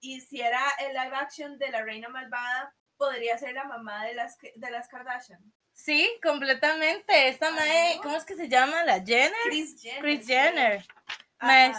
hiciera 0.00 0.60
el 0.78 0.94
live 0.94 1.16
action 1.16 1.58
de 1.58 1.70
la 1.70 1.82
reina 1.82 2.08
malvada, 2.08 2.72
podría 2.96 3.36
ser 3.36 3.54
la 3.54 3.64
mamá 3.64 4.04
de 4.04 4.14
las, 4.14 4.38
de 4.38 4.70
las 4.70 4.86
Kardashian. 4.88 5.40
Sí, 5.72 6.08
completamente. 6.22 7.28
Esta 7.28 7.50
mae, 7.50 7.96
¿no? 7.96 8.02
¿cómo 8.02 8.16
es 8.16 8.24
que 8.24 8.36
se 8.36 8.48
llama? 8.48 8.84
¿La 8.84 9.00
Jenner? 9.04 9.32
Chris 9.44 9.82
Jenner. 9.82 10.00
Chris 10.02 10.20
sí. 10.20 10.32
Jenner. 10.32 10.84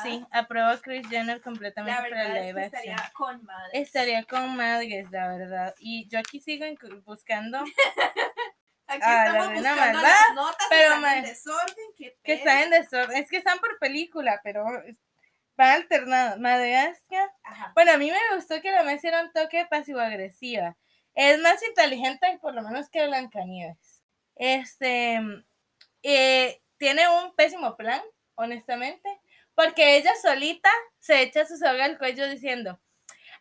Sí, 0.03 0.25
apruebo 0.31 0.69
a 0.69 0.77
Chris 0.79 1.05
Jenner 1.09 1.41
completamente 1.41 2.01
La 2.01 2.09
para 2.09 2.29
verdad 2.29 2.37
es 2.37 2.53
que 2.53 2.59
action. 2.61 2.93
estaría 2.93 3.11
con 3.13 3.43
madre. 3.43 3.69
Estaría 3.73 4.23
con 4.23 4.55
madres, 4.55 5.11
la 5.11 5.27
verdad. 5.27 5.75
Y 5.79 6.07
yo 6.07 6.19
aquí 6.19 6.39
sigo 6.39 6.65
buscando 7.03 7.61
Aquí 8.89 9.01
Ah, 9.03 9.27
estamos 9.27 9.53
buscando 9.53 10.01
las 10.01 10.33
notas, 10.35 10.67
pero, 10.69 10.83
están 10.83 11.01
mae, 11.01 11.17
en 11.19 11.23
desorden. 11.25 11.85
qué 11.95 12.17
que 12.23 12.33
están 12.33 12.57
en 12.63 12.69
desorden. 12.71 13.17
Es 13.23 13.29
que 13.29 13.37
están 13.37 13.59
por 13.59 13.77
película, 13.79 14.41
pero 14.43 14.65
van 15.55 15.69
alternados. 15.71 16.39
Madagascar, 16.39 17.29
Ajá. 17.43 17.71
Bueno, 17.75 17.91
a 17.93 17.97
mí 17.97 18.09
me 18.11 18.35
gustó 18.35 18.59
que 18.61 18.71
la 18.71 18.83
me 18.83 18.95
hiciera 18.95 19.21
un 19.21 19.31
toque 19.31 19.65
pasivo-agresiva. 19.69 20.75
Es 21.13 21.39
más 21.39 21.61
inteligente, 21.63 22.39
por 22.41 22.53
lo 22.55 22.61
menos, 22.63 22.89
que 22.89 23.05
Blancanieves. 23.05 24.03
Este, 24.35 25.19
eh, 26.01 26.61
tiene 26.77 27.07
un 27.09 27.35
pésimo 27.35 27.75
plan, 27.75 28.01
honestamente, 28.35 29.09
porque 29.53 29.97
ella 29.97 30.11
solita 30.21 30.71
se 30.99 31.21
echa 31.21 31.45
su 31.45 31.57
soga 31.57 31.85
al 31.85 31.97
cuello 31.97 32.27
diciendo, 32.27 32.79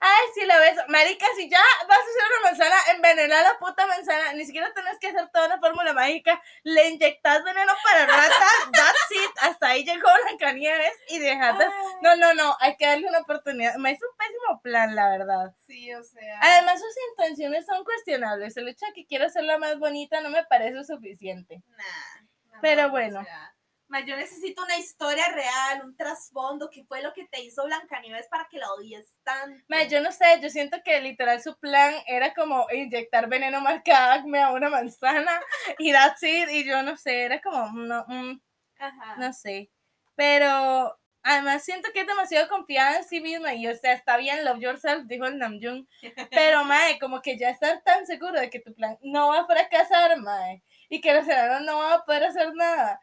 ay, 0.01 0.27
si 0.35 0.47
la 0.47 0.59
ves, 0.59 0.77
marica, 0.89 1.27
si 1.37 1.49
ya 1.49 1.61
vas 1.89 1.99
a 1.99 2.03
hacer 2.03 2.23
una 2.41 2.51
manzana, 2.51 2.77
envenenar 2.95 3.43
la 3.43 3.59
puta 3.59 3.87
manzana, 3.87 4.33
ni 4.33 4.45
siquiera 4.45 4.73
tenés 4.73 4.99
que 4.99 5.09
hacer 5.09 5.29
toda 5.31 5.47
una 5.47 5.59
fórmula 5.59 5.93
mágica, 5.93 6.41
le 6.63 6.89
inyectas 6.89 7.43
veneno 7.45 7.73
para 7.83 8.07
ratas, 8.07 8.53
that's 8.73 9.11
it, 9.11 9.31
hasta 9.41 9.69
ahí 9.69 9.85
llegó 9.85 10.09
Blancanieves 10.25 10.93
y 11.09 11.19
dejaste, 11.19 11.67
no, 12.03 12.17
no, 12.17 12.35
no, 12.35 12.57
hay 12.61 12.77
que 12.77 12.87
darle 12.87 13.09
una 13.09 13.21
oportunidad, 13.21 13.75
me 13.77 13.93
hizo 13.93 14.07
un 14.09 14.17
pésimo 14.17 14.61
plan, 14.63 14.95
la 14.95 15.11
verdad. 15.11 15.55
Sí, 15.67 15.93
o 15.95 16.03
sea. 16.03 16.39
Además, 16.41 16.81
sus 16.81 16.95
intenciones 17.11 17.67
son 17.67 17.85
cuestionables. 17.85 18.57
El 18.57 18.69
hecho 18.69 18.87
de 18.87 18.93
que 18.93 19.07
quiera 19.07 19.27
hacerla 19.27 19.59
más 19.59 19.79
bonita 19.79 20.21
no 20.21 20.31
me 20.31 20.45
parece 20.45 20.85
suficiente. 20.85 21.63
Nah, 21.67 22.21
no, 22.53 22.59
Pero 22.61 22.87
o 22.87 22.91
bueno. 22.91 23.23
sea, 23.25 23.55
yo 24.07 24.17
necesito 24.17 24.63
una 24.63 24.77
historia 24.77 25.29
real, 25.29 25.85
un 25.85 25.97
trasfondo, 25.97 26.69
que 26.71 26.85
fue 26.85 27.03
lo 27.03 27.13
que 27.13 27.27
te 27.27 27.41
hizo 27.41 27.65
Blancanieves 27.65 28.29
para 28.29 28.47
que 28.51 28.59
la 28.59 28.73
odies 28.73 29.19
tanto. 29.23 29.65
Ma, 29.69 29.85
yo 29.85 30.01
no 30.01 30.13
sé, 30.13 30.25
yo 30.43 30.51
siento 30.51 30.79
que 30.85 31.01
literal 31.01 31.43
su 31.43 31.59
plan 31.59 31.95
era 32.07 32.35
como 32.35 32.67
inyectar 32.71 33.29
veneno 33.29 33.61
marcadme 33.61 34.41
a 34.41 34.51
una 34.51 34.69
manzana 34.69 35.41
y 35.79 35.93
that's 35.93 36.23
it, 36.23 36.49
y 36.51 36.65
yo 36.65 36.83
no 36.83 36.97
sé, 36.97 37.23
era 37.23 37.41
como, 37.41 37.71
no, 37.73 38.05
mm, 38.07 38.41
Ajá. 38.79 39.17
no 39.17 39.33
sé. 39.33 39.71
Pero 40.15 40.99
además 41.23 41.65
siento 41.65 41.91
que 41.93 42.01
es 42.01 42.07
demasiado 42.07 42.49
confiada 42.49 42.99
en 42.99 43.05
sí 43.05 43.21
misma 43.21 43.55
y 43.55 43.67
o 43.67 43.75
sea, 43.75 43.93
está 43.93 44.17
bien, 44.17 44.45
love 44.45 44.61
yourself, 44.61 45.07
dijo 45.07 45.27
el 45.27 45.39
Namjoon. 45.39 45.89
Pero, 46.31 46.65
mae, 46.65 46.99
como 46.99 47.23
que 47.23 47.39
ya 47.39 47.51
estar 47.51 47.83
tan 47.83 48.07
seguro 48.07 48.39
de 48.39 48.51
que 48.51 48.61
tu 48.61 48.75
plan 48.75 48.99
no 49.03 49.29
va 49.29 49.41
a 49.41 49.47
fracasar, 49.47 50.19
mae, 50.19 50.63
y 50.89 51.01
que 51.01 51.15
los 51.15 51.27
enanos 51.27 51.63
no 51.63 51.79
van 51.79 51.93
a 51.93 52.05
poder 52.05 52.25
hacer 52.25 52.55
nada. 52.55 53.01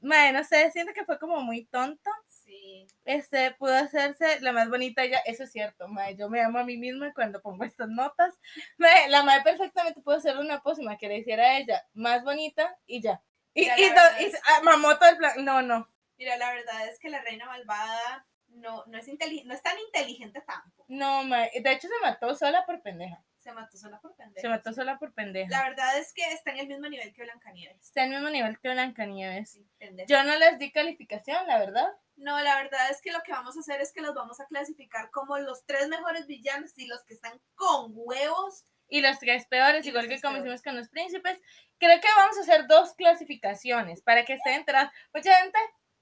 Mae, 0.00 0.32
no 0.32 0.44
sé, 0.44 0.70
siento 0.70 0.92
que 0.92 1.04
fue 1.04 1.18
como 1.18 1.40
muy 1.40 1.64
tonto. 1.66 2.10
Sí. 2.28 2.86
Este, 3.04 3.52
pudo 3.52 3.74
hacerse 3.74 4.40
la 4.40 4.52
más 4.52 4.68
bonita 4.68 5.04
ya, 5.04 5.18
eso 5.26 5.44
es 5.44 5.52
cierto, 5.52 5.88
mae, 5.88 6.16
yo 6.16 6.28
me 6.28 6.40
amo 6.42 6.58
a 6.58 6.64
mí 6.64 6.76
misma 6.76 7.12
cuando 7.14 7.40
pongo 7.42 7.64
estas 7.64 7.88
notas. 7.88 8.34
Mae, 8.78 9.08
la 9.08 9.22
mae 9.22 9.42
perfectamente 9.42 10.00
pudo 10.02 10.16
hacer 10.16 10.36
una 10.38 10.60
pócima 10.62 10.96
que 10.96 11.08
le 11.08 11.18
hiciera 11.18 11.44
a 11.44 11.58
ella 11.58 11.84
más 11.94 12.22
bonita 12.24 12.76
y 12.86 13.00
ya. 13.00 13.22
Y, 13.54 13.64
es- 13.64 14.40
ah, 14.44 14.60
mamó 14.62 14.96
todo 14.98 15.08
el 15.08 15.16
plan, 15.16 15.44
no, 15.44 15.62
no, 15.62 15.88
Mira, 16.18 16.36
la 16.36 16.52
verdad 16.52 16.88
es 16.88 16.98
que 16.98 17.08
la 17.10 17.20
reina 17.22 17.46
malvada 17.46 18.26
no, 18.48 18.84
no, 18.86 18.98
es, 18.98 19.06
no 19.44 19.54
es 19.54 19.62
tan 19.62 19.78
inteligente 19.78 20.40
tampoco. 20.46 20.84
no, 20.88 21.24
mae, 21.24 21.50
de 21.60 21.72
hecho 21.72 21.88
se 21.88 21.94
mató 22.02 22.34
sola 22.34 22.64
por 22.66 22.80
pendeja, 22.82 23.22
Se 23.46 23.52
mató 23.52 23.78
sola 23.78 24.00
por 24.00 24.16
pendeja. 24.16 24.40
se 24.40 24.48
mató 24.48 24.72
sola 24.72 24.98
por 24.98 25.14
pendeja. 25.14 25.48
La 25.48 25.68
verdad 25.68 25.96
es 25.98 26.12
que 26.12 26.32
está 26.32 26.50
en 26.50 26.58
el 26.58 26.66
mismo 26.66 26.88
nivel 26.88 27.14
que 27.14 27.22
Blancanieves. 27.22 27.80
Está 27.80 28.02
al 28.02 28.10
mismo 28.10 28.28
nivel 28.28 28.58
que 28.58 28.70
Blancanieves. 28.70 29.52
Sí. 29.52 29.68
Yo 30.08 30.24
no 30.24 30.36
les 30.36 30.58
di 30.58 30.72
calificación, 30.72 31.46
la 31.46 31.60
verdad. 31.60 31.86
No, 32.16 32.40
la 32.42 32.56
verdad 32.56 32.90
es 32.90 33.00
que 33.00 33.12
lo 33.12 33.22
que 33.22 33.30
vamos 33.30 33.56
a 33.56 33.60
hacer 33.60 33.80
es 33.80 33.92
que 33.92 34.00
los 34.00 34.16
vamos 34.16 34.40
a 34.40 34.46
clasificar 34.46 35.12
como 35.12 35.38
los 35.38 35.64
tres 35.64 35.86
mejores 35.86 36.26
villanos 36.26 36.76
y 36.76 36.88
los 36.88 37.04
que 37.04 37.14
están 37.14 37.40
con 37.54 37.92
huevos. 37.94 38.64
Y 38.88 39.00
los 39.00 39.16
tres 39.20 39.46
peores, 39.46 39.86
Y 39.86 39.90
igual 39.90 40.08
que 40.08 40.20
como 40.20 40.38
hicimos 40.38 40.62
con 40.62 40.74
los 40.74 40.88
príncipes. 40.88 41.40
Creo 41.78 42.00
que 42.00 42.08
vamos 42.16 42.36
a 42.38 42.40
hacer 42.40 42.66
dos 42.66 42.94
clasificaciones 42.94 44.02
para 44.02 44.24
que 44.24 44.32
estén 44.32 44.54
enterados. 44.54 44.90
Mucha 45.14 45.32
gente, 45.36 45.58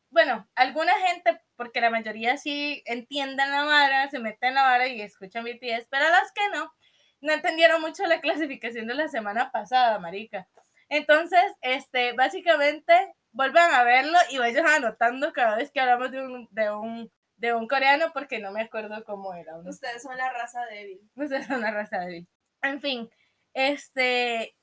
bueno, 0.09 0.49
alguna 0.55 0.95
gente, 0.95 1.43
porque 1.57 1.83
la 1.83 1.91
mayoría 1.91 2.39
sí 2.39 2.83
entienden 2.87 3.51
la 3.51 3.65
vara, 3.65 4.09
se 4.09 4.19
meten 4.19 4.49
en 4.49 4.55
la 4.55 4.63
vara 4.63 4.89
y 4.89 5.03
escuchan 5.03 5.45
BTS, 5.45 5.89
pero 5.91 6.09
las 6.09 6.33
que 6.33 6.49
no, 6.55 6.73
no 7.25 7.33
entendieron 7.33 7.81
mucho 7.81 8.05
la 8.07 8.21
clasificación 8.21 8.87
de 8.87 8.95
la 8.95 9.09
semana 9.09 9.51
pasada, 9.51 9.99
marica. 9.99 10.47
Entonces, 10.89 11.43
este, 11.63 12.13
básicamente, 12.13 12.93
vuelvan 13.33 13.75
a 13.75 13.83
verlo 13.83 14.19
y 14.31 14.39
vayan 14.39 14.67
anotando 14.67 15.33
cada 15.33 15.57
vez 15.57 15.71
que 15.73 15.81
hablamos 15.81 16.13
de 16.13 16.23
un, 16.23 16.49
de 16.51 16.71
un, 16.71 17.11
de 17.37 17.55
un 17.55 17.67
coreano, 17.67 18.13
porque 18.13 18.39
no 18.39 18.53
me 18.53 18.63
acuerdo 18.63 19.03
cómo 19.05 19.35
era. 19.35 19.57
¿no? 19.57 19.69
Ustedes 19.71 20.03
son 20.03 20.17
la 20.17 20.31
raza 20.33 20.65
débil. 20.67 21.01
Ustedes 21.17 21.47
son 21.47 21.57
una 21.57 21.71
raza 21.71 22.01
débil. 22.01 22.29
En 22.63 22.81
fin, 22.81 23.11
este, 23.55 24.55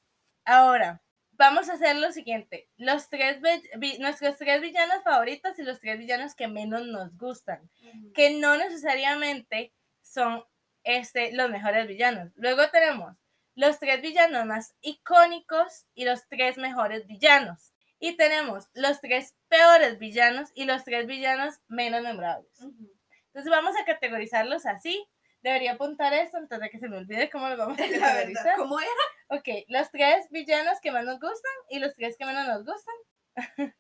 ahora, 0.46 1.02
vamos 1.32 1.70
a 1.70 1.74
hacer 1.74 1.96
lo 1.96 2.12
siguiente. 2.12 2.70
Los 2.78 3.10
tres, 3.10 3.40
vi- 3.78 3.98
nuestros 4.00 4.38
tres 4.38 4.62
villanos 4.62 5.04
favoritos 5.04 5.58
y 5.58 5.64
los 5.64 5.80
tres 5.80 5.98
villanos 5.98 6.36
que 6.36 6.48
menos 6.48 6.86
nos 6.86 7.18
gustan. 7.18 7.70
Que 8.14 8.30
no 8.40 8.56
necesariamente 8.58 9.74
son 10.02 10.44
este, 10.84 11.34
los 11.34 11.50
mejores 11.50 11.88
villanos. 11.88 12.32
Luego 12.36 12.70
tenemos 12.70 13.16
los 13.56 13.80
tres 13.80 14.02
villanos 14.02 14.46
más 14.46 14.76
icónicos 14.82 15.86
y 15.94 16.06
los 16.06 16.28
tres 16.28 16.58
mejores 16.58 17.06
villanos. 17.08 17.74
Y 18.00 18.18
tenemos 18.18 18.68
los 18.74 19.00
tres 19.00 19.36
peores 19.48 20.00
villanos 20.00 20.50
y 20.56 20.66
los 20.66 20.84
tres 20.84 21.06
villanos 21.06 21.60
menos 21.68 22.02
memorables. 22.02 22.52
Ujú. 22.60 22.92
Entonces 23.28 23.50
vamos 23.50 23.76
a 23.80 23.86
categorizarlos 23.86 24.66
así. 24.66 25.08
Debería 25.42 25.74
apuntar 25.74 26.14
esto 26.14 26.38
antes 26.38 26.60
de 26.60 26.70
que 26.70 26.80
se 26.80 26.90
me 26.90 26.98
olvide 26.98 27.30
cómo 27.30 27.50
los 27.50 27.58
vamos 27.58 27.80
a 27.80 27.82
verdad, 27.88 28.00
categorizar. 28.00 28.56
¿cómo 28.58 28.80
era? 28.80 29.40
Ok, 29.40 29.48
los 29.68 29.90
tres 29.92 30.28
villanos 30.30 30.80
que 30.82 30.92
más 30.92 31.06
nos 31.06 31.20
gustan 31.20 31.52
y 31.70 31.80
los 31.80 31.94
tres 31.94 32.18
que 32.18 32.26
menos 32.26 32.48
nos 32.48 32.66
gustan. 32.66 32.96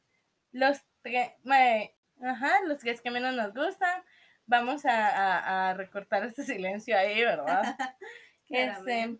los 0.51 0.77
tres, 1.01 1.31
ajá, 2.21 2.61
los 2.65 2.77
tres 2.77 3.01
que 3.01 3.11
menos 3.11 3.33
nos 3.35 3.53
gustan. 3.53 4.03
Vamos 4.51 4.85
a, 4.85 5.07
a- 5.07 5.69
a 5.69 5.73
recortar 5.75 6.25
este 6.25 6.43
silencio 6.43 6.97
ahí, 6.97 7.23
¿verdad? 7.23 7.63
Este, 8.53 9.17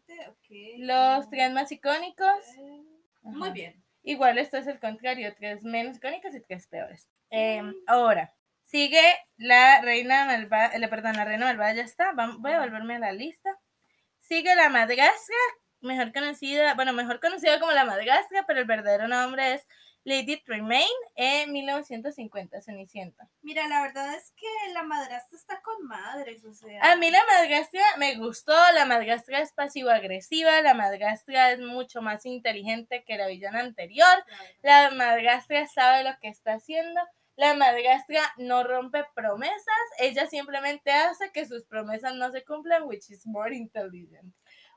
los 0.80 1.30
tres 1.30 1.52
más 1.54 1.72
icónicos. 1.72 2.28
Eh. 2.58 2.84
Muy 3.22 3.52
bien. 3.52 3.82
Igual 4.04 4.38
esto 4.38 4.58
es 4.58 4.68
el 4.68 4.78
contrario, 4.78 5.34
tres 5.38 5.64
menos 5.64 5.96
icónicos 5.96 6.36
y 6.36 6.42
tres 6.42 6.68
peores. 6.68 7.08
Em, 7.30 7.74
ahora, 7.88 8.34
sigue 8.66 9.02
la 9.38 9.80
reina 9.82 10.26
malvada, 10.26 10.78
la, 10.78 10.90
perdón, 10.90 11.16
la 11.16 11.24
reina 11.24 11.46
malvada 11.46 11.74
ya 11.76 11.84
está, 11.84 12.12
voy 12.40 12.52
a 12.52 12.60
volverme 12.60 12.96
a 12.96 13.00
la 13.00 13.14
lista. 13.14 13.58
Sigue 14.20 14.54
la 14.54 14.68
madrastra, 14.68 15.38
mejor 15.80 16.12
conocida, 16.12 16.74
bueno, 16.74 16.92
mejor 16.92 17.22
conocida 17.22 17.58
como 17.62 17.72
la 17.72 17.86
madrastra, 17.86 18.44
pero 18.46 18.60
el 18.60 18.66
verdadero 18.66 19.08
nombre 19.08 19.54
es 19.54 19.66
Lady 20.04 20.44
Tremaine 20.44 20.90
en 21.16 21.54
1950, 21.54 22.62
Cenicienta. 22.62 23.30
Mira, 23.44 23.66
la 23.70 23.82
verdad 23.84 24.14
es 24.16 24.34
que 24.36 24.48
la 24.74 24.81
o 26.48 26.54
sea. 26.54 26.92
A 26.92 26.96
mí 26.96 27.10
la 27.12 27.24
madrastra 27.26 27.84
me 27.98 28.16
gustó, 28.16 28.54
la 28.74 28.86
madrastra 28.86 29.40
es 29.40 29.52
pasivo-agresiva, 29.54 30.62
la 30.62 30.74
madrastra 30.74 31.52
es 31.52 31.60
mucho 31.60 32.02
más 32.02 32.26
inteligente 32.26 33.04
que 33.06 33.18
la 33.18 33.28
villana 33.28 33.60
anterior, 33.60 34.08
La 34.62 34.92
madrastra 34.92 35.68
sabe 35.68 36.04
lo 36.04 36.12
que 36.22 36.30
está 36.30 36.54
haciendo. 36.54 37.02
La 37.36 37.56
madrastra 37.56 38.22
no 38.38 38.64
rompe 38.64 39.04
promesas. 39.16 39.86
Ella 40.00 40.28
simplemente 40.28 40.92
hace 40.92 41.32
que 41.32 41.46
sus 41.46 41.66
promesas 41.66 42.14
no 42.16 42.32
se 42.32 42.44
cumplan, 42.44 42.84
which 42.84 43.10
is 43.10 43.26
more 43.26 43.56
intelligent. 43.56 44.34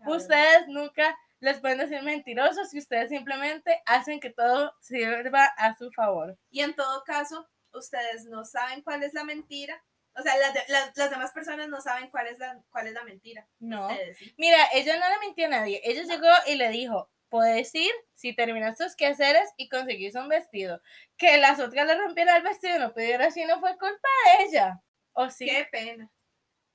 Ustedes 0.06 0.66
nunca 0.68 1.16
les 1.40 1.60
pueden 1.60 1.78
decir 1.78 2.02
mentirosos 2.02 2.72
y 2.72 2.78
ustedes 2.78 3.10
simplemente 3.10 3.82
hacen 3.86 4.20
que 4.20 4.30
todo 4.30 4.72
sirva 4.80 5.44
a 5.44 5.76
su 5.76 5.90
favor. 5.92 6.38
Y 6.50 6.60
en 6.60 6.74
todo 6.74 7.02
caso, 7.04 7.46
ustedes 7.72 8.24
no 8.26 8.44
saben 8.44 8.82
cuál 8.82 9.02
es 9.02 9.14
la 9.14 9.24
mentira. 9.24 9.82
O 10.16 10.23
sea, 10.23 10.37
las, 10.38 10.54
de- 10.54 10.64
las, 10.68 10.97
las 10.97 11.11
demás 11.11 11.33
personas 11.33 11.68
no 11.68 11.80
saben 11.80 12.09
cuál 12.11 12.28
es 12.28 12.38
la, 12.38 12.61
cuál 12.71 12.87
es 12.87 12.92
la 12.94 13.02
mentira. 13.04 13.47
No. 13.59 13.88
Sí. 14.16 14.33
Mira, 14.38 14.59
ella 14.73 14.97
no 14.99 15.09
le 15.09 15.18
mintió 15.26 15.47
a 15.47 15.50
nadie. 15.50 15.80
Ella 15.85 16.02
llegó 16.04 16.28
y 16.47 16.54
le 16.54 16.68
dijo, 16.68 17.11
puedes 17.28 17.75
ir 17.75 17.90
si 18.14 18.33
terminas 18.35 18.78
tus 18.78 18.94
quehaceres 18.94 19.52
y 19.56 19.68
conseguís 19.68 20.14
un 20.14 20.28
vestido. 20.28 20.80
Que 21.16 21.38
las 21.38 21.59
otras 21.59 21.87
le 21.87 21.97
rompieran 21.97 22.37
el 22.37 22.42
vestido 22.42 22.76
y 22.76 22.78
no 22.78 22.92
pudiera 22.92 23.26
así 23.26 23.44
no 23.44 23.59
fue 23.61 23.73
culpa 23.76 24.09
de 24.38 24.44
ella. 24.44 24.80
¿O 25.12 25.28
sí? 25.30 25.47
Qué 25.47 25.66
pena. 25.71 26.09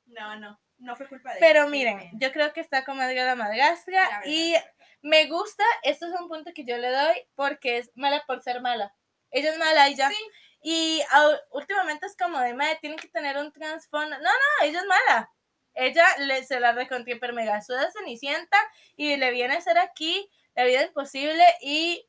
No, 0.06 0.36
no, 0.38 0.60
no 0.78 0.96
fue 0.96 1.08
culpa 1.08 1.34
de 1.34 1.40
Pero 1.40 1.62
ella, 1.62 1.70
miren, 1.70 2.10
yo 2.20 2.32
creo 2.34 2.52
que 2.52 2.62
está 2.62 2.84
con 2.84 2.98
Madre 2.98 3.16
la 3.16 3.26
La 3.26 3.36
madrastra 3.36 4.02
verdad, 4.04 4.22
y 4.26 4.54
la 4.54 4.60
verdad. 4.60 4.74
me 5.02 5.26
gusta, 5.28 5.64
esto 5.84 6.08
es 6.08 6.20
un 6.20 6.28
punto 6.28 6.52
que 6.54 6.66
yo 6.66 6.78
le 6.78 6.90
doy 6.90 7.16
porque 7.36 7.78
es 7.78 7.92
mala 7.96 8.24
por 8.28 8.42
ser 8.42 8.60
mala. 8.62 8.94
Ella 9.32 9.52
es 9.52 9.58
mala 9.58 9.88
y 9.90 9.96
ya. 9.96 10.10
Sí. 10.10 10.16
Y 10.62 11.02
au- 11.12 11.40
últimamente 11.52 12.06
es 12.06 12.16
como 12.18 12.40
de 12.40 12.54
madre, 12.54 12.78
tiene 12.82 12.96
que 12.98 13.08
tener 13.08 13.38
un 13.38 13.52
trasfondo. 13.52 14.18
No, 14.18 14.24
no, 14.24 14.66
ella 14.66 14.80
es 14.80 14.86
mala. 14.86 15.32
Ella 15.74 16.06
le, 16.20 16.44
se 16.44 16.60
la 16.60 16.74
recontra 16.74 17.14
hiper 17.14 17.32
mega 17.34 17.62
suda 17.62 17.90
Cenicienta 17.92 18.58
y 18.98 19.16
le 19.16 19.32
viene 19.32 19.56
a 19.56 19.62
ser 19.62 19.78
aquí 19.78 20.30
la 20.56 20.66
vida 20.66 20.84
imposible 20.84 21.44
y 21.62 22.06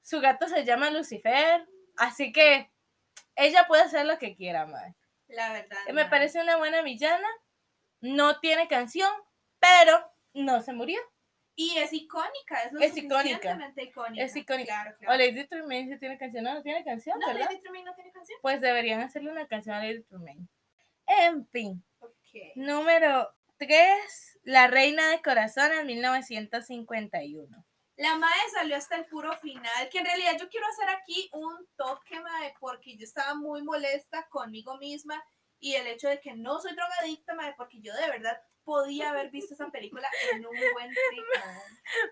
su 0.00 0.20
gato 0.20 0.48
se 0.48 0.64
llama 0.64 0.90
Lucifer. 0.90 1.66
Así 1.96 2.32
que 2.32 2.72
ella 3.36 3.66
puede 3.68 3.82
hacer 3.82 4.06
lo 4.06 4.18
que 4.18 4.34
quiera, 4.34 4.66
madre. 4.66 4.94
La 5.28 5.52
verdad. 5.52 5.78
Me 5.92 6.04
parece 6.06 6.40
una 6.40 6.56
buena 6.56 6.82
villana. 6.82 7.28
No 8.00 8.40
tiene 8.40 8.66
canción, 8.66 9.10
pero 9.60 10.12
no 10.34 10.60
se 10.62 10.72
murió. 10.72 11.00
Y 11.54 11.76
es 11.76 11.92
icónica, 11.92 12.62
es 12.64 12.72
lo 12.72 12.80
Es 12.80 12.96
icónica. 12.96 13.18
suficientemente 13.18 13.82
icónica. 13.82 14.24
Es 14.24 14.36
icónica. 14.36 14.72
Claro, 14.74 14.96
O 14.96 14.98
claro. 14.98 15.18
Lady 15.18 15.46
Tremaine 15.46 15.92
si 15.92 15.98
tiene 15.98 16.16
canción. 16.18 16.44
No, 16.44 16.54
no 16.54 16.62
tiene 16.62 16.82
canción, 16.84 17.18
No, 17.20 17.26
¿verdad? 17.26 17.46
Lady 17.50 17.60
Tremaine 17.60 17.84
no 17.84 17.94
tiene 17.94 18.10
canción. 18.12 18.38
Pues 18.40 18.60
deberían 18.60 19.00
hacerle 19.00 19.30
una 19.30 19.46
canción 19.46 19.76
a 19.76 19.80
Lady 19.84 20.02
Tremaine. 20.04 20.48
En 21.06 21.46
fin. 21.48 21.84
Número 22.54 23.34
3, 23.58 24.38
La 24.44 24.66
Reina 24.66 25.10
de 25.10 25.20
Corazones, 25.20 25.84
1951. 25.84 27.64
La 27.96 28.16
mae 28.16 28.48
salió 28.52 28.76
hasta 28.76 28.96
el 28.96 29.04
puro 29.04 29.36
final, 29.36 29.88
que 29.90 29.98
en 29.98 30.06
realidad 30.06 30.38
yo 30.40 30.48
quiero 30.48 30.66
hacer 30.66 30.88
aquí 30.88 31.28
un 31.32 31.68
toque, 31.76 32.18
mae, 32.20 32.54
porque 32.58 32.96
yo 32.96 33.04
estaba 33.04 33.34
muy 33.34 33.62
molesta 33.62 34.26
conmigo 34.30 34.78
misma 34.78 35.22
y 35.60 35.74
el 35.74 35.86
hecho 35.86 36.08
de 36.08 36.18
que 36.18 36.34
no 36.34 36.58
soy 36.58 36.74
drogadicta, 36.74 37.34
mae, 37.34 37.52
porque 37.56 37.80
yo 37.82 37.94
de 37.94 38.08
verdad 38.08 38.40
podía 38.64 39.10
haber 39.10 39.30
visto 39.30 39.54
esa 39.54 39.70
película 39.70 40.08
en 40.32 40.46
un 40.46 40.56
buen 40.72 40.88
trip, 40.90 41.24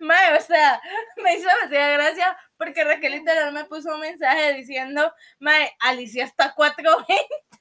mae. 0.01 0.37
O 0.37 0.41
sea, 0.41 0.81
me 1.17 1.35
hizo 1.35 1.49
demasiada 1.49 1.93
gracia 1.93 2.39
porque 2.57 2.85
Raquel 2.85 3.13
literal 3.13 3.53
me 3.53 3.65
puso 3.65 3.95
un 3.95 4.01
mensaje 4.01 4.55
diciendo, 4.55 5.13
Mae, 5.39 5.75
Alicia 5.81 6.25
está 6.25 6.55
420. 6.55 7.25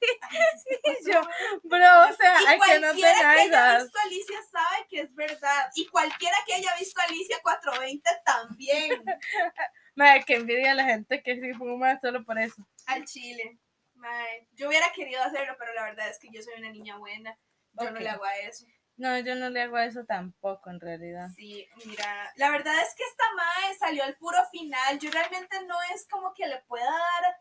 Y 0.82 1.12
yo, 1.12 1.20
bro, 1.62 2.08
o 2.08 2.12
sea, 2.14 2.38
hay 2.48 2.58
que 2.58 2.80
no 2.80 2.94
te 2.94 3.00
cualquiera 3.00 3.20
que 3.20 3.26
haya 3.36 3.78
visto 3.82 3.98
a 3.98 4.02
Alicia 4.02 4.38
sabe 4.50 4.86
que 4.88 5.00
es 5.00 5.14
verdad. 5.14 5.70
Y 5.74 5.86
cualquiera 5.88 6.36
que 6.46 6.54
haya 6.54 6.74
visto 6.78 7.00
a 7.00 7.04
Alicia 7.04 7.38
420 7.42 8.10
también. 8.24 9.04
Mae, 9.94 10.24
que 10.24 10.36
envidia 10.36 10.72
a 10.72 10.74
la 10.74 10.84
gente 10.84 11.22
que 11.22 11.38
sí 11.38 11.52
fuma 11.52 12.00
solo 12.00 12.24
por 12.24 12.38
eso. 12.38 12.66
Al 12.86 13.04
chile. 13.04 13.58
Mae, 13.94 14.48
yo 14.52 14.68
hubiera 14.68 14.90
querido 14.92 15.22
hacerlo, 15.22 15.54
pero 15.58 15.74
la 15.74 15.84
verdad 15.84 16.08
es 16.08 16.18
que 16.18 16.28
yo 16.32 16.40
soy 16.42 16.54
una 16.58 16.70
niña 16.70 16.96
buena. 16.96 17.36
Yo 17.74 17.90
no 17.90 17.96
Ok. 17.98 18.00
le 18.00 18.08
hago 18.08 18.24
a 18.24 18.38
eso. 18.38 18.64
No, 19.00 19.18
yo 19.18 19.34
no 19.34 19.48
le 19.48 19.62
hago 19.62 19.78
eso 19.78 20.04
tampoco, 20.04 20.68
en 20.68 20.78
realidad. 20.78 21.28
Sí, 21.34 21.66
mira, 21.86 22.30
la 22.36 22.50
verdad 22.50 22.74
es 22.82 22.94
que 22.94 23.02
esta 23.02 23.24
mae 23.34 23.74
salió 23.78 24.04
al 24.04 24.14
puro 24.16 24.36
final. 24.52 24.98
Yo 24.98 25.10
realmente 25.10 25.56
no 25.64 25.74
es 25.94 26.06
como 26.06 26.34
que 26.34 26.46
le 26.46 26.58
pueda 26.68 26.84
dar 26.84 27.36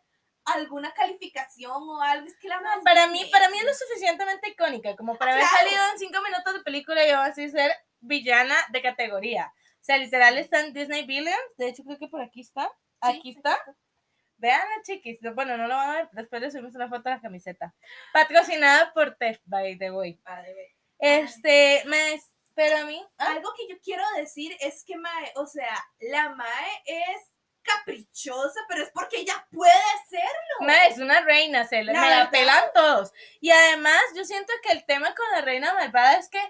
alguna 0.55 0.93
calificación 0.93 1.73
o 1.89 2.01
algo. 2.01 2.25
Es 2.27 2.37
que 2.39 2.47
la 2.47 2.61
mae 2.61 2.79
Para 2.85 3.07
mí, 3.07 3.25
para 3.29 3.49
mí 3.49 3.57
es 3.57 3.65
lo 3.65 3.73
suficientemente 3.73 4.47
icónica 4.51 4.95
como 4.95 5.17
para 5.17 5.33
haber 5.33 5.43
Claro. 5.43 5.57
salido 5.57 5.83
en 5.91 5.99
cinco 5.99 6.21
minutos 6.21 6.53
de 6.53 6.61
película 6.61 7.05
y 7.05 7.09
aún 7.09 7.25
así 7.25 7.49
ser 7.49 7.73
villana 7.99 8.55
de 8.69 8.81
categoría. 8.81 9.53
O 9.81 9.83
sea, 9.83 9.97
literal 9.97 10.37
está 10.37 10.61
en 10.61 10.71
Disney 10.71 11.05
Billions. 11.05 11.57
De 11.57 11.67
hecho, 11.67 11.83
creo 11.83 11.97
que 11.99 12.07
por 12.07 12.21
aquí 12.21 12.39
está. 12.39 12.71
Aquí 13.01 13.31
está. 13.31 13.61
Vean 14.37 14.61
chiquis. 14.83 15.19
Bueno, 15.35 15.57
no 15.57 15.67
lo 15.67 15.75
van 15.75 15.89
a 15.89 15.93
ver. 15.95 16.09
Después 16.13 16.41
le 16.41 16.51
subimos 16.51 16.73
una 16.75 16.87
foto 16.87 17.09
a 17.09 17.15
la 17.15 17.21
camiseta. 17.21 17.75
Patrocinada 18.13 18.93
por 18.93 19.15
Tef, 19.15 19.41
by 19.43 19.77
the 19.77 19.91
way. 19.91 20.17
Vale, 20.23 20.53
ve. 20.53 20.75
Este, 20.99 21.83
me. 21.85 22.21
Pero 22.55 22.77
a 22.77 22.83
mí. 22.85 23.01
ah, 23.17 23.31
Algo 23.31 23.53
que 23.55 23.67
yo 23.69 23.79
quiero 23.81 24.03
decir 24.17 24.55
es 24.59 24.83
que 24.83 24.97
Mae, 24.97 25.31
o 25.35 25.45
sea, 25.47 25.73
la 25.99 26.29
Mae 26.29 26.83
es 26.85 27.21
caprichosa, 27.63 28.59
pero 28.67 28.83
es 28.83 28.89
porque 28.91 29.17
ella 29.21 29.47
puede 29.51 29.71
hacerlo. 30.03 30.55
Ma, 30.61 30.85
es 30.87 30.97
una 30.97 31.21
reina, 31.21 31.65
se 31.67 31.83
le- 31.83 31.93
La 31.93 32.01
me 32.01 32.09
la 32.09 32.15
verdad. 32.17 32.31
pelan 32.31 32.63
todos. 32.73 33.13
Y 33.39 33.51
además, 33.51 34.01
yo 34.15 34.23
siento 34.25 34.51
que 34.63 34.71
el 34.73 34.85
tema 34.85 35.13
con 35.15 35.25
la 35.31 35.41
reina 35.41 35.73
malvada 35.73 36.17
es 36.17 36.29
que 36.29 36.41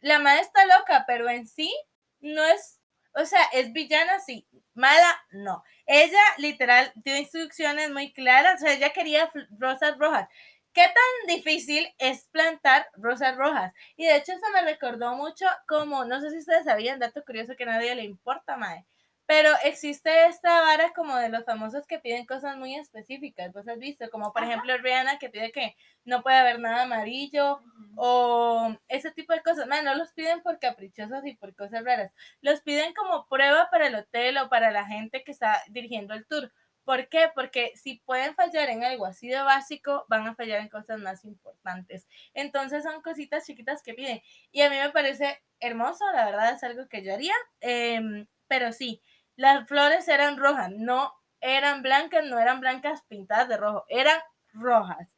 la 0.00 0.18
madre 0.18 0.40
está 0.40 0.64
loca, 0.66 1.04
pero 1.06 1.28
en 1.28 1.46
sí 1.46 1.74
no 2.20 2.44
es, 2.44 2.80
o 3.14 3.24
sea, 3.24 3.42
es 3.52 3.72
villana, 3.72 4.20
sí, 4.20 4.48
mala, 4.74 5.20
no. 5.30 5.62
Ella 5.86 6.22
literal 6.38 6.92
dio 6.96 7.16
instrucciones 7.16 7.90
muy 7.90 8.12
claras, 8.12 8.56
o 8.62 8.66
sea, 8.66 8.74
ella 8.74 8.92
quería 8.92 9.30
rosas 9.58 9.96
rojas. 9.98 10.28
¿Qué 10.72 10.82
tan 10.82 11.36
difícil 11.36 11.88
es 11.98 12.26
plantar 12.28 12.88
rosas 12.94 13.36
rojas? 13.36 13.72
Y 13.96 14.06
de 14.06 14.16
hecho 14.16 14.32
eso 14.32 14.46
me 14.52 14.62
recordó 14.62 15.14
mucho 15.16 15.46
como, 15.66 16.04
no 16.04 16.20
sé 16.20 16.30
si 16.30 16.38
ustedes 16.38 16.64
sabían, 16.64 16.98
dato 16.98 17.24
curioso 17.24 17.54
que 17.56 17.64
a 17.64 17.66
nadie 17.66 17.94
le 17.94 18.04
importa, 18.04 18.56
mae. 18.56 18.86
Pero 19.26 19.50
existe 19.62 20.24
esta 20.24 20.62
vara 20.62 20.94
como 20.94 21.14
de 21.16 21.28
los 21.28 21.44
famosos 21.44 21.86
que 21.86 21.98
piden 21.98 22.24
cosas 22.24 22.56
muy 22.56 22.76
específicas, 22.76 23.52
vos 23.52 23.68
has 23.68 23.78
visto, 23.78 24.08
como 24.08 24.32
por 24.32 24.42
Ajá. 24.42 24.52
ejemplo 24.52 24.78
Rihanna 24.78 25.18
que 25.18 25.28
pide 25.28 25.52
que 25.52 25.76
no 26.04 26.22
puede 26.22 26.36
haber 26.36 26.58
nada 26.60 26.84
amarillo 26.84 27.60
o 27.96 28.74
ese 28.88 29.10
tipo 29.10 29.34
de 29.34 29.42
cosas. 29.42 29.66
Man, 29.66 29.84
no 29.84 29.94
los 29.96 30.12
piden 30.12 30.40
por 30.42 30.58
caprichosos 30.58 31.26
y 31.26 31.36
por 31.36 31.54
cosas 31.54 31.84
raras, 31.84 32.10
los 32.40 32.62
piden 32.62 32.94
como 32.94 33.26
prueba 33.28 33.68
para 33.70 33.88
el 33.88 33.96
hotel 33.96 34.38
o 34.38 34.48
para 34.48 34.70
la 34.70 34.86
gente 34.86 35.22
que 35.24 35.32
está 35.32 35.62
dirigiendo 35.68 36.14
el 36.14 36.26
tour. 36.26 36.50
¿Por 36.88 37.06
qué? 37.10 37.30
Porque 37.34 37.74
si 37.76 37.96
pueden 38.06 38.34
fallar 38.34 38.70
en 38.70 38.82
algo 38.82 39.04
así 39.04 39.28
de 39.28 39.42
básico, 39.42 40.06
van 40.08 40.26
a 40.26 40.34
fallar 40.34 40.60
en 40.60 40.70
cosas 40.70 40.98
más 40.98 41.22
importantes. 41.26 42.08
Entonces 42.32 42.82
son 42.82 43.02
cositas 43.02 43.44
chiquitas 43.44 43.82
que 43.82 43.92
piden. 43.92 44.22
Y 44.52 44.62
a 44.62 44.70
mí 44.70 44.76
me 44.78 44.88
parece 44.88 45.38
hermoso, 45.60 46.10
la 46.14 46.24
verdad 46.24 46.54
es 46.54 46.64
algo 46.64 46.88
que 46.88 47.04
yo 47.04 47.12
haría. 47.12 47.34
Em, 47.60 48.26
pero 48.46 48.72
sí, 48.72 49.02
las 49.36 49.68
flores 49.68 50.08
eran 50.08 50.38
rojas, 50.38 50.70
no 50.70 51.12
eran 51.42 51.82
blancas, 51.82 52.24
no 52.24 52.38
eran 52.38 52.58
blancas 52.60 53.02
pintadas 53.06 53.50
de 53.50 53.58
rojo, 53.58 53.84
eran 53.90 54.18
rojas. 54.54 55.14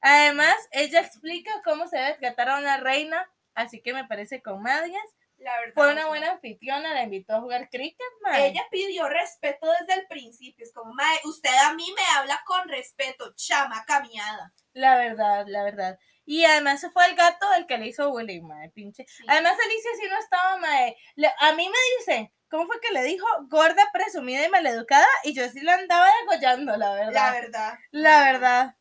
Además, 0.00 0.56
ella 0.72 0.98
explica 0.98 1.52
cómo 1.64 1.86
se 1.86 1.96
debe 1.96 2.18
tratar 2.18 2.48
a 2.48 2.58
una 2.58 2.78
reina, 2.78 3.24
así 3.54 3.80
que 3.82 3.94
me 3.94 4.04
parece 4.04 4.42
con 4.42 4.64
medias. 4.64 5.14
La 5.44 5.58
verdad. 5.60 5.74
Fue 5.74 5.92
una 5.92 6.06
buena 6.06 6.30
anfitriona, 6.32 6.94
la 6.94 7.02
invitó 7.02 7.34
a 7.34 7.40
jugar 7.42 7.68
cricket, 7.68 8.00
mae. 8.22 8.48
Ella 8.48 8.62
pidió 8.70 9.06
respeto 9.10 9.66
desde 9.78 10.00
el 10.00 10.06
principio. 10.06 10.64
Es 10.64 10.72
como, 10.72 10.94
Mae, 10.94 11.18
usted 11.24 11.54
a 11.66 11.74
mí 11.74 11.86
me 11.94 12.02
habla 12.16 12.40
con 12.46 12.66
respeto, 12.66 13.34
chamaca 13.36 14.00
miada. 14.00 14.54
La 14.72 14.96
verdad, 14.96 15.44
la 15.46 15.62
verdad. 15.62 15.98
Y 16.24 16.44
además 16.44 16.80
se 16.80 16.90
fue 16.90 17.04
el 17.06 17.14
gato 17.14 17.46
el 17.58 17.66
que 17.66 17.76
le 17.76 17.88
hizo 17.88 18.08
bullying, 18.10 18.42
mae, 18.46 18.70
pinche. 18.70 19.04
Sí. 19.06 19.24
Además, 19.28 19.52
Alicia 19.62 19.90
sí 20.00 20.08
no 20.08 20.18
estaba, 20.18 20.56
mae. 20.56 20.96
Le- 21.16 21.30
a 21.38 21.52
mí 21.52 21.68
me 21.68 21.78
dicen, 21.98 22.32
¿cómo 22.48 22.66
fue 22.66 22.80
que 22.80 22.92
le 22.94 23.02
dijo? 23.02 23.26
Gorda, 23.48 23.90
presumida 23.92 24.46
y 24.46 24.48
maleducada. 24.48 25.06
Y 25.24 25.34
yo 25.34 25.46
sí 25.50 25.60
la 25.60 25.74
andaba 25.74 26.08
degollando, 26.22 26.74
la 26.78 26.94
verdad. 26.94 27.12
La 27.12 27.32
verdad. 27.32 27.74
La 27.90 28.24
verdad. 28.32 28.74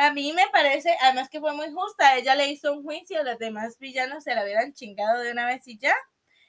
A 0.00 0.12
mí 0.12 0.32
me 0.32 0.46
parece, 0.52 0.96
además 1.02 1.28
que 1.28 1.40
fue 1.40 1.52
muy 1.54 1.72
justa. 1.72 2.16
Ella 2.16 2.36
le 2.36 2.46
hizo 2.46 2.72
un 2.72 2.84
juicio, 2.84 3.20
los 3.24 3.36
demás 3.38 3.78
villanos 3.80 4.22
se 4.22 4.32
la 4.32 4.44
hubieran 4.44 4.72
chingado 4.72 5.20
de 5.22 5.32
una 5.32 5.44
vez 5.44 5.66
y 5.66 5.76
ya. 5.76 5.92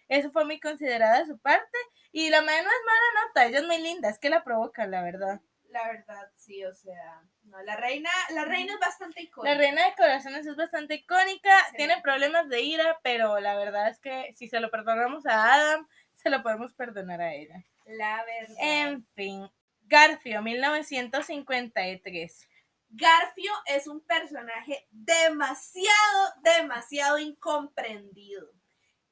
Eso 0.08 0.30
fue 0.32 0.46
muy 0.46 0.60
considerada 0.60 1.18
de 1.20 1.26
su 1.26 1.40
parte. 1.40 1.78
Y 2.12 2.30
la 2.30 2.42
madre 2.42 2.62
no 2.62 2.70
es 2.70 2.76
mala 2.86 3.26
nota, 3.26 3.46
ella 3.48 3.58
es 3.60 3.66
muy 3.66 3.80
linda, 3.82 4.08
es 4.10 4.20
que 4.20 4.30
la 4.30 4.44
provocan, 4.44 4.92
la 4.92 5.02
verdad. 5.02 5.42
La 5.70 5.88
verdad, 5.88 6.30
sí, 6.36 6.64
o 6.66 6.74
sea. 6.74 7.22
No, 7.44 7.62
la 7.64 7.76
reina, 7.76 8.10
la 8.32 8.46
reina 8.46 8.74
es 8.74 8.80
bastante 8.80 9.22
icónica. 9.24 9.54
La 9.54 9.60
reina 9.60 9.84
de 9.86 9.96
corazones 9.96 10.46
es 10.46 10.56
bastante 10.56 10.94
icónica, 10.96 11.50
Sí. 11.72 11.78
tiene 11.78 12.00
problemas 12.02 12.50
de 12.50 12.62
ira, 12.62 13.00
pero 13.04 13.40
la 13.40 13.56
verdad 13.56 13.90
es 13.90 14.00
que 14.00 14.32
si 14.36 14.48
se 14.48 14.60
lo 14.60 14.70
perdonamos 14.70 15.26
a 15.26 15.54
Adam, 15.56 15.88
se 16.14 16.30
lo 16.30 16.44
podemos 16.44 16.74
perdonar 16.74 17.22
a 17.22 17.34
ella. 17.34 17.64
La 17.86 18.24
verdad. 18.26 18.56
En 18.60 19.08
fin, 19.16 19.50
Garfio, 19.84 20.42
1953. 20.44 22.48
Garfio 22.90 23.54
es 23.66 23.88
un 23.88 24.02
personaje 24.02 24.88
demasiado, 24.90 26.34
demasiado 26.42 27.20
incomprendido. 27.20 28.50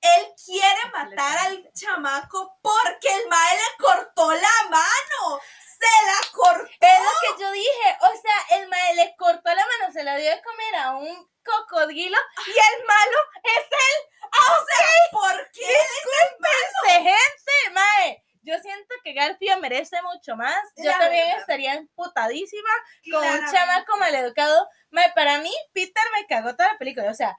Él 0.02 0.28
quiere 0.44 0.92
matar 0.94 1.38
al 1.48 1.72
chamaco 1.74 2.58
porque 2.62 3.08
el 3.08 3.28
mae 3.28 3.56
le 3.56 3.84
cortó 3.84 4.32
la 4.32 4.70
mano. 4.70 5.42
Se 5.80 6.06
la 6.06 6.32
cortó. 6.34 6.70
Es 6.80 7.00
lo 7.02 7.36
que 7.36 7.42
yo 7.42 7.52
dije, 7.52 7.98
o 8.02 8.22
sea, 8.22 8.58
el 8.58 8.68
mae 8.68 8.96
le 8.96 9.16
cortó 9.16 9.50
la 9.54 9.66
mano, 9.66 9.94
se 9.94 10.04
la 10.04 10.18
dio 10.18 10.30
de 10.30 10.42
comer 10.42 10.76
a 10.76 10.92
un 10.98 11.30
cocodrilo 11.44 12.18
y 12.48 12.52
el 12.52 12.86
malo 12.86 13.18
es 13.44 13.64
él. 13.64 14.30
O 14.32 14.66
sea, 14.66 14.88
¿por 15.12 15.52
qué? 15.52 15.68
Discúlpense, 15.68 17.10
gente, 17.10 17.74
mae. 17.74 18.24
Yo 18.42 18.58
siento 18.60 18.96
que 19.04 19.07
Garfio 19.18 19.58
merece 19.60 20.02
mucho 20.02 20.36
más. 20.36 20.56
Yo 20.78 20.86
La 20.92 21.00
también 21.00 21.26
verdad. 21.26 21.40
estaría 21.42 21.74
emputadísima 21.74 22.70
con 23.12 23.24
un 23.24 23.52
chamaco 23.52 23.98
maleducado. 23.98 24.70
Mae, 24.92 25.12
para 25.14 25.40
mí, 25.40 25.52
Peter 25.74 26.04
me 26.16 26.26
cagó 26.28 26.56
toda 26.56 26.72
la 26.74 26.78
película. 26.78 27.10
O 27.12 27.14
sea, 27.14 27.38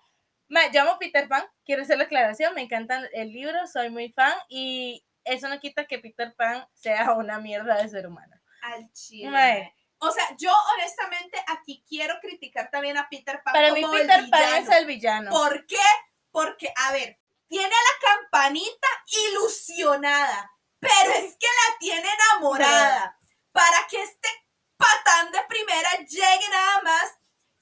mae, 0.49 0.71
yo 0.73 0.83
amo 0.83 0.99
Peter 0.99 1.29
Pan, 1.29 1.45
quiero 1.65 1.83
hacer 1.83 1.99
la 1.99 2.05
aclaración, 2.05 2.55
me 2.55 2.63
encanta 2.63 3.01
el 3.13 3.33
libro, 3.33 3.67
soy 3.67 3.91
muy 3.91 4.13
fan 4.13 4.35
y 4.49 5.05
eso 5.25 5.49
no 5.49 5.59
quita 5.61 5.87
que 5.87 5.99
Peter 5.99 6.35
Pan 6.35 6.67
sea 6.75 7.13
una 7.13 7.39
mierda 7.39 7.77
de 7.83 7.89
ser 7.89 8.07
humano. 8.07 8.35
Al 8.63 8.93
chile. 8.93 9.31
Mae. 9.31 9.75
O 10.01 10.11
sea, 10.13 10.25
yo 10.39 10.53
honestamente 10.75 11.43
aquí 11.49 11.85
quiero 11.89 12.15
criticar 12.21 12.71
también 12.71 12.97
a 12.97 13.09
Peter 13.09 13.43
Pan 13.43 13.53
Para 13.53 13.73
mí, 13.73 13.83
como 13.83 13.95
el 13.95 14.03
Peter 14.07 14.31
Pan 14.31 14.41
villano. 14.41 14.57
es 14.71 14.77
el 14.77 14.87
villano. 14.87 15.31
¿Por 15.31 15.67
qué? 15.67 15.77
Porque, 16.31 16.73
a 16.77 16.93
ver, 16.93 17.19
tiene 17.49 17.67
a 17.67 17.69
la 17.69 18.15
campanita 18.15 18.87
ilusionada, 19.33 20.51
pero 20.81 21.13
es 21.13 21.37
que 21.39 21.47
la 21.47 21.79
tiene 21.79 22.09
enamorada. 22.13 23.19
Para 23.53 23.87
que 23.89 24.03
este 24.03 24.29
patán 24.77 25.33
de 25.33 25.43
primera 25.49 25.91
llegue 26.09 26.49
nada 26.51 26.83
más, 26.83 27.15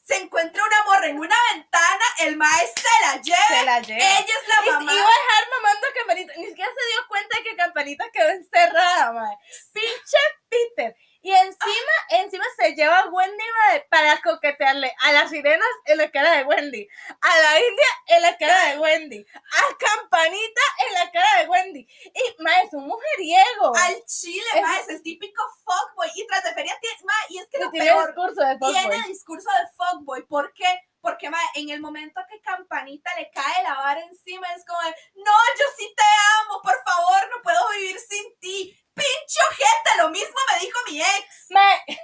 se 0.04 0.16
encuentra 0.18 0.62
una 0.62 0.84
morra 0.84 1.06
en 1.06 1.18
una 1.18 1.36
ventana, 1.52 2.04
el 2.20 2.36
maestro 2.36 2.84
se 2.84 3.06
la 3.06 3.22
lleva, 3.22 3.46
Se 3.48 3.64
la 3.64 3.80
lleva. 3.80 3.98
ella 4.18 4.34
es 4.42 4.48
la 4.48 4.66
Y- 4.66 4.70
mamá. 4.70 4.92
Iba 4.92 5.02
a 5.02 5.08
dejar 5.08 5.48
mamando 5.50 5.86
a 5.86 5.92
Campanita. 5.94 6.32
Ni 6.36 6.46
siquiera 6.46 6.70
se 6.70 6.86
dio 6.92 7.08
cuenta 7.08 7.38
de 7.38 7.42
que 7.44 7.56
Campanita 7.56 8.10
quedó 8.12 8.28
encerrada, 8.28 9.12
mae. 9.12 9.36
Pinche 9.72 10.18
Peter. 10.48 10.96
Y 11.26 11.32
encima, 11.32 11.92
encima 12.10 12.44
se 12.56 12.72
lleva 12.76 13.00
a 13.00 13.08
Wendy 13.08 13.44
para 13.90 14.16
coquetearle 14.22 14.94
a 15.00 15.10
las 15.10 15.28
sirenas 15.28 15.66
en 15.86 15.98
la 15.98 16.08
cara 16.08 16.30
de 16.36 16.44
Wendy, 16.44 16.88
a 17.20 17.38
la 17.42 17.58
India 17.58 17.86
en 18.06 18.22
la 18.22 18.38
cara 18.38 18.66
de 18.66 18.78
Wendy, 18.78 19.26
a 19.34 19.76
Campanita 19.76 20.60
en 20.86 20.94
la 20.94 21.10
cara 21.10 21.40
de 21.42 21.48
Wendy. 21.48 21.80
Y 21.80 22.42
mae, 22.44 22.62
es 22.66 22.72
un 22.74 22.86
mujeriego. 22.86 23.74
Al 23.74 24.04
chile, 24.04 24.44
Es- 24.54 24.62
ma, 24.62 24.78
es 24.78 24.88
el 24.88 25.02
típico 25.02 25.42
fuckboy. 25.64 26.08
Y 26.14 26.24
tras 26.28 26.44
de 26.44 26.54
feria 26.54 26.78
ma, 27.02 27.14
y 27.28 27.38
es 27.38 27.48
que 27.48 27.58
lo 27.58 27.72
tiene 27.72 27.86
peor, 27.86 28.06
discurso 28.06 28.42
de 28.46 28.52
fuckboy. 28.58 28.72
tiene 28.72 29.08
discurso 29.08 29.48
de 29.50 29.66
fuckboy. 29.76 30.22
¿Por 30.28 30.52
qué? 30.52 30.80
Porque 31.06 31.30
en 31.54 31.70
el 31.70 31.80
momento 31.80 32.20
que 32.28 32.40
Campanita 32.40 33.14
le 33.16 33.30
cae 33.30 33.62
la 33.62 33.74
vara 33.74 34.00
encima, 34.00 34.52
es 34.54 34.64
como, 34.66 34.80
no, 34.82 35.32
yo 35.56 35.64
sí 35.78 35.94
te 35.96 36.02
amo, 36.42 36.60
por 36.60 36.74
favor, 36.84 37.30
no 37.30 37.40
puedo 37.44 37.60
vivir 37.78 37.96
sin 38.00 38.36
ti. 38.40 38.76
Pinche 38.92 39.40
ojete, 39.48 40.02
lo 40.02 40.10
mismo 40.10 40.34
me 40.52 40.58
dijo 40.58 40.76
mi 40.90 41.00
ex. 41.00 41.46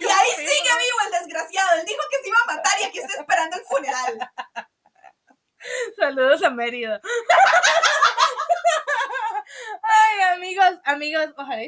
Y 0.00 0.04
ahí 0.04 0.30
sigue 0.36 0.46
vivo 0.46 0.98
el 1.04 1.10
desgraciado. 1.10 1.80
Él 1.80 1.84
dijo 1.84 2.00
que 2.10 2.22
se 2.22 2.28
iba 2.28 2.38
a 2.44 2.46
matar 2.54 2.80
y 2.80 2.84
aquí 2.84 3.00
está 3.00 3.20
esperando 3.20 3.56
el 3.56 3.64
funeral. 3.64 4.30
Saludos 5.98 6.44
a 6.44 6.50
Mérida. 6.50 7.00
Ay, 9.82 10.20
amigos, 10.32 10.78
amigos, 10.84 11.34
ojalá. 11.36 11.62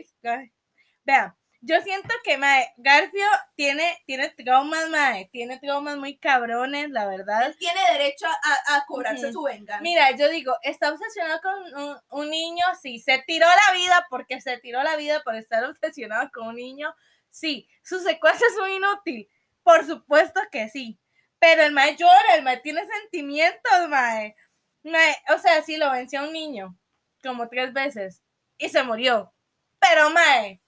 Vean, 1.05 1.37
yo 1.67 1.81
siento 1.83 2.15
que 2.25 2.39
mae, 2.39 2.73
Garfio 2.77 3.27
tiene, 3.55 3.99
tiene 4.07 4.29
traumas, 4.31 4.89
mae, 4.91 5.29
tiene 5.33 5.59
traumas 5.59 5.97
muy 5.97 6.17
cabrones, 6.19 6.91
la 6.91 7.07
verdad. 7.07 7.47
Él 7.47 7.57
tiene 7.59 7.81
derecho 7.93 8.27
a, 8.27 8.77
a- 8.77 8.85
cobrarse 8.87 9.33
su 9.33 9.43
venganza. 9.43 9.83
Mira, 9.83 10.11
yo 10.13 10.29
digo, 10.29 10.55
está 10.63 10.93
obsesionado 10.93 11.41
con 11.43 11.83
un, 11.83 11.97
un 12.11 12.31
niño, 12.31 12.65
sí, 12.81 12.99
se 13.01 13.19
tiró 13.27 13.47
la 13.47 13.75
vida 13.75 14.07
porque 14.11 14.41
se 14.41 14.59
tiró 14.59 14.83
la 14.83 14.97
vida 14.97 15.23
por 15.25 15.35
estar 15.35 15.65
obsesionado 15.65 16.31
con 16.33 16.49
un 16.49 16.55
niño, 16.57 16.95
sí, 17.31 17.69
su 17.83 17.99
secuaces 18.01 18.43
es 18.53 18.59
un 18.59 18.71
inútil, 18.71 19.29
por 19.63 19.85
supuesto 19.85 20.41
que 20.53 20.69
sí, 20.69 21.01
pero 21.39 21.63
el 21.65 21.73
mae 21.73 21.97
llora, 21.97 22.35
el 22.37 22.43
mae 22.43 22.59
tiene 22.59 22.83
sentimientos, 22.87 23.89
mae. 23.89 24.37
Mae, 24.85 25.17
o 25.35 25.39
sea, 25.39 25.63
sí, 25.63 25.77
lo 25.77 25.91
venció 25.91 26.21
a 26.21 26.25
un 26.25 26.33
niño 26.33 26.79
como 27.23 27.49
tres 27.49 27.73
veces 27.73 28.23
y 28.57 28.69
se 28.69 28.83
murió, 28.85 29.35
pero 29.81 30.11
mae, 30.11 30.63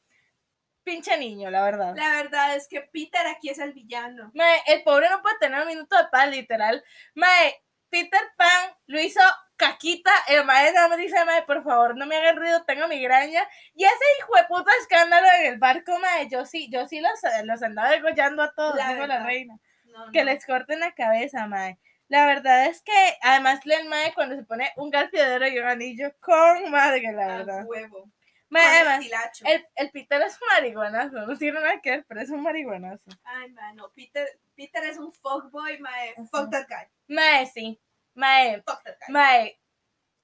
pinche 0.89 1.17
niño, 1.19 1.51
la 1.51 1.63
verdad. 1.63 1.95
La 1.97 2.11
verdad 2.23 2.57
es 2.57 2.67
que 2.69 2.81
Peter 2.81 3.27
aquí 3.27 3.51
es 3.51 3.59
el 3.59 3.73
villano. 3.73 4.31
Mae, 4.35 4.63
el 4.67 4.83
pobre 4.83 5.09
no 5.11 5.21
puede 5.23 5.39
tener 5.39 5.61
un 5.61 5.69
minuto 5.69 5.97
de 5.97 6.09
paz, 6.11 6.29
literal. 6.29 6.83
Mae, 7.15 7.55
Peter 7.91 8.21
Pan 8.37 8.71
lo 8.87 9.01
hizo 9.01 9.21
caquita. 9.57 10.11
El 10.29 10.45
mae 10.45 10.73
nada 10.73 10.89
más 10.89 10.99
dice, 10.99 11.25
mae, 11.25 11.43
por 11.43 11.63
favor, 11.65 11.97
no 11.97 12.07
me 12.07 12.17
hagan 12.17 12.37
ruido, 12.37 12.65
tengo 12.65 12.87
migraña. 12.89 13.43
Y 13.75 13.85
ese 13.85 14.05
hijo 14.19 14.35
de 14.37 14.45
puta 14.45 14.71
escándalo 14.81 15.27
en 15.41 15.47
el 15.53 15.59
barco, 15.59 15.99
mae, 15.99 16.29
yo 16.29 16.45
sí, 16.47 16.69
yo 16.71 16.87
sí 16.87 17.01
los, 17.01 17.21
los 17.45 17.63
andaba 17.63 17.91
degollando 17.91 18.43
a 18.43 18.53
todos, 18.53 18.77
La 18.77 18.95
dijo 18.95 19.07
la 19.07 19.25
reina. 19.25 19.59
No, 19.85 20.11
Que 20.13 20.25
les 20.25 20.45
corten 20.47 20.81
la 20.81 20.93
cabeza, 20.93 21.47
mae. 21.47 21.79
La 22.09 22.25
verdad 22.25 22.67
es 22.67 22.81
que, 22.83 22.93
además, 23.21 23.61
el 23.67 23.89
mae 23.89 24.15
cuando 24.15 24.35
se 24.37 24.43
pone 24.45 24.73
un 24.77 24.89
garfiadero 24.91 25.47
y 25.49 25.59
un 25.59 25.67
anillo 25.67 26.13
con 26.21 26.71
madre, 26.71 27.03
la 27.13 27.25
A 27.25 27.37
verdad. 27.39 27.65
huevo. 27.67 28.09
Además, 28.51 28.99
estilacho. 29.01 29.45
el, 29.47 29.67
el 29.77 29.91
Peter 29.91 30.23
es 30.23 30.35
un 30.41 30.49
marihuanazo, 30.55 31.27
no 31.27 31.37
tiene 31.37 31.61
nada 31.61 31.81
que 31.81 31.91
ver, 31.91 32.05
pero 32.09 32.21
es 32.21 32.31
un 32.31 32.43
marihuanazo. 32.43 33.11
Ay, 33.25 33.51
mano, 33.53 33.91
Peter, 33.95 34.27
Peter 34.57 34.85
es 34.85 34.99
un 34.99 35.13
fuckboy, 35.13 35.79
mae. 35.81 36.15
Fuck 36.31 36.51
that 36.51 36.67
guy. 36.69 36.87
Mae, 37.15 37.47
sí. 37.47 37.81
Mae, 38.15 38.63
Fuck 38.67 38.83
that 38.85 38.97
guy. 39.07 39.13
Mae. 39.13 39.59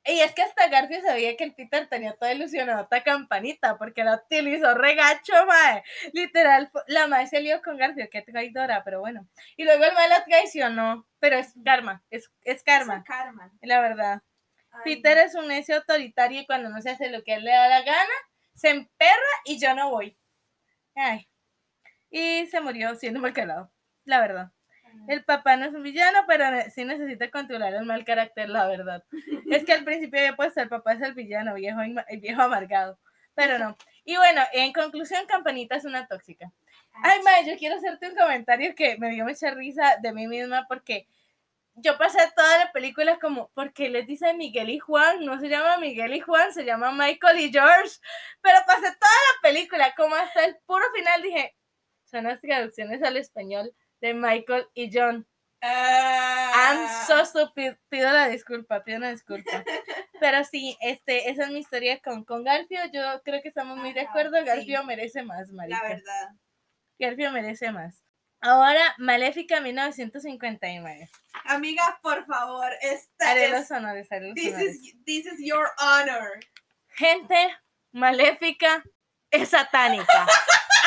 Y 0.06 0.20
es 0.20 0.34
que 0.34 0.42
hasta 0.42 0.68
Garfio 0.68 1.00
sabía 1.00 1.34
que 1.34 1.44
el 1.44 1.54
Peter 1.54 1.88
tenía 1.88 2.12
toda 2.12 2.34
ilusionada 2.34 2.82
esta 2.82 3.02
campanita 3.02 3.78
porque 3.78 4.04
la 4.04 4.16
utilizó 4.16 4.74
regacho, 4.74 5.32
mae. 5.46 5.82
Literal, 6.12 6.70
la 6.88 7.06
mae 7.08 7.26
se 7.26 7.40
lió 7.40 7.62
con 7.62 7.78
Garfio, 7.78 8.06
qué 8.10 8.20
traidora, 8.20 8.84
pero 8.84 9.00
bueno. 9.00 9.26
Y 9.56 9.64
luego 9.64 9.82
el 9.84 9.94
mae 9.94 10.08
la 10.10 10.22
traicionó, 10.24 11.06
pero 11.20 11.36
es 11.38 11.54
karma, 11.64 12.02
es, 12.10 12.30
es 12.42 12.62
karma, 12.62 12.98
Es 12.98 13.04
karma. 13.04 13.50
la 13.62 13.80
verdad. 13.80 14.22
Peter 14.82 15.18
es 15.18 15.34
un 15.34 15.48
necio 15.48 15.76
autoritario 15.76 16.40
y 16.40 16.46
cuando 16.46 16.68
no 16.68 16.80
se 16.80 16.90
hace 16.90 17.10
lo 17.10 17.22
que 17.22 17.34
él 17.34 17.44
le 17.44 17.52
da 17.52 17.68
la 17.68 17.82
gana, 17.82 18.14
se 18.54 18.70
emperra 18.70 19.32
y 19.44 19.58
yo 19.58 19.74
no 19.74 19.90
voy. 19.90 20.16
Ay. 20.94 21.28
Y 22.10 22.46
se 22.46 22.60
murió 22.60 22.94
siendo 22.96 23.20
mal 23.20 23.32
calado, 23.32 23.72
la 24.04 24.20
verdad. 24.20 24.52
El 25.08 25.24
papá 25.24 25.56
no 25.56 25.66
es 25.66 25.74
un 25.74 25.82
villano, 25.82 26.20
pero 26.26 26.44
sí 26.72 26.84
necesita 26.84 27.30
controlar 27.30 27.74
el 27.74 27.84
mal 27.84 28.04
carácter, 28.04 28.48
la 28.48 28.66
verdad. 28.66 29.04
Es 29.50 29.64
que 29.64 29.72
al 29.72 29.84
principio 29.84 30.20
había 30.20 30.36
puesto 30.36 30.60
el 30.60 30.68
papá 30.68 30.92
es 30.92 31.02
el 31.02 31.14
villano, 31.14 31.54
viejo, 31.54 31.80
el 31.80 32.20
viejo 32.20 32.42
amargado. 32.42 32.98
Pero 33.34 33.58
no. 33.58 33.76
Y 34.04 34.16
bueno, 34.16 34.42
en 34.52 34.72
conclusión, 34.72 35.26
Campanita 35.26 35.76
es 35.76 35.84
una 35.84 36.06
tóxica. 36.06 36.52
Ay, 37.02 37.20
mae, 37.24 37.44
yo 37.46 37.58
quiero 37.58 37.76
hacerte 37.76 38.08
un 38.08 38.14
comentario 38.14 38.74
que 38.74 38.96
me 38.98 39.10
dio 39.10 39.24
mucha 39.24 39.50
risa 39.50 39.96
de 40.00 40.12
mí 40.12 40.28
misma 40.28 40.66
porque 40.68 41.08
yo 41.76 41.98
pasé 41.98 42.18
toda 42.36 42.58
la 42.58 42.72
película 42.72 43.18
como, 43.18 43.48
¿por 43.50 43.72
qué 43.72 43.88
les 43.88 44.06
dice 44.06 44.32
Miguel 44.34 44.70
y 44.70 44.78
Juan? 44.78 45.24
No 45.24 45.40
se 45.40 45.48
llama 45.48 45.78
Miguel 45.78 46.14
y 46.14 46.20
Juan, 46.20 46.52
se 46.52 46.64
llama 46.64 46.92
Michael 46.92 47.40
y 47.40 47.50
George. 47.52 47.98
Pero 48.40 48.58
pasé 48.66 48.82
toda 48.82 48.92
la 49.34 49.40
película, 49.42 49.94
como 49.96 50.14
hasta 50.14 50.44
el 50.44 50.56
puro 50.66 50.84
final 50.94 51.22
dije, 51.22 51.54
son 52.04 52.24
las 52.24 52.40
traducciones 52.40 53.02
al 53.02 53.16
español 53.16 53.74
de 54.00 54.14
Michael 54.14 54.66
y 54.74 54.90
John. 54.92 55.26
Ah. 55.62 56.52
I'm 56.54 57.06
so 57.06 57.24
stupid. 57.24 57.72
Pido 57.88 58.12
la 58.12 58.28
disculpa, 58.28 58.84
pido 58.84 58.98
una 58.98 59.10
disculpa. 59.10 59.50
Pero 60.20 60.44
sí, 60.44 60.76
este, 60.80 61.30
esa 61.30 61.44
es 61.44 61.50
mi 61.50 61.60
historia 61.60 62.00
con, 62.00 62.24
con 62.24 62.44
Garfio. 62.44 62.80
Yo 62.92 63.22
creo 63.24 63.40
que 63.42 63.48
estamos 63.48 63.78
muy 63.78 63.92
de 63.94 64.02
acuerdo. 64.02 64.38
sí. 64.38 64.44
Garfio 64.44 64.84
merece 64.84 65.22
más, 65.22 65.48
La 65.48 65.54
marica. 65.54 65.82
verdad. 65.82 66.28
Garfio 66.98 67.32
merece 67.32 67.72
más. 67.72 68.03
Ahora, 68.48 68.94
Maléfica 68.98 69.60
1959. 69.60 71.08
Amiga, 71.46 71.98
por 72.02 72.26
favor, 72.26 72.70
esta 72.82 73.30
Haré 73.30 73.46
es. 73.46 73.50
los 73.52 73.70
honores, 73.70 74.06
haré 74.12 74.26
los 74.26 74.34
This 74.34 74.52
honores. 74.52 74.74
is, 74.76 74.94
this 75.06 75.24
is 75.26 75.38
your 75.40 75.66
honor. 75.78 76.40
Gente, 76.88 77.56
Maléfica 77.92 78.82
es 79.30 79.48
satánica. 79.48 80.26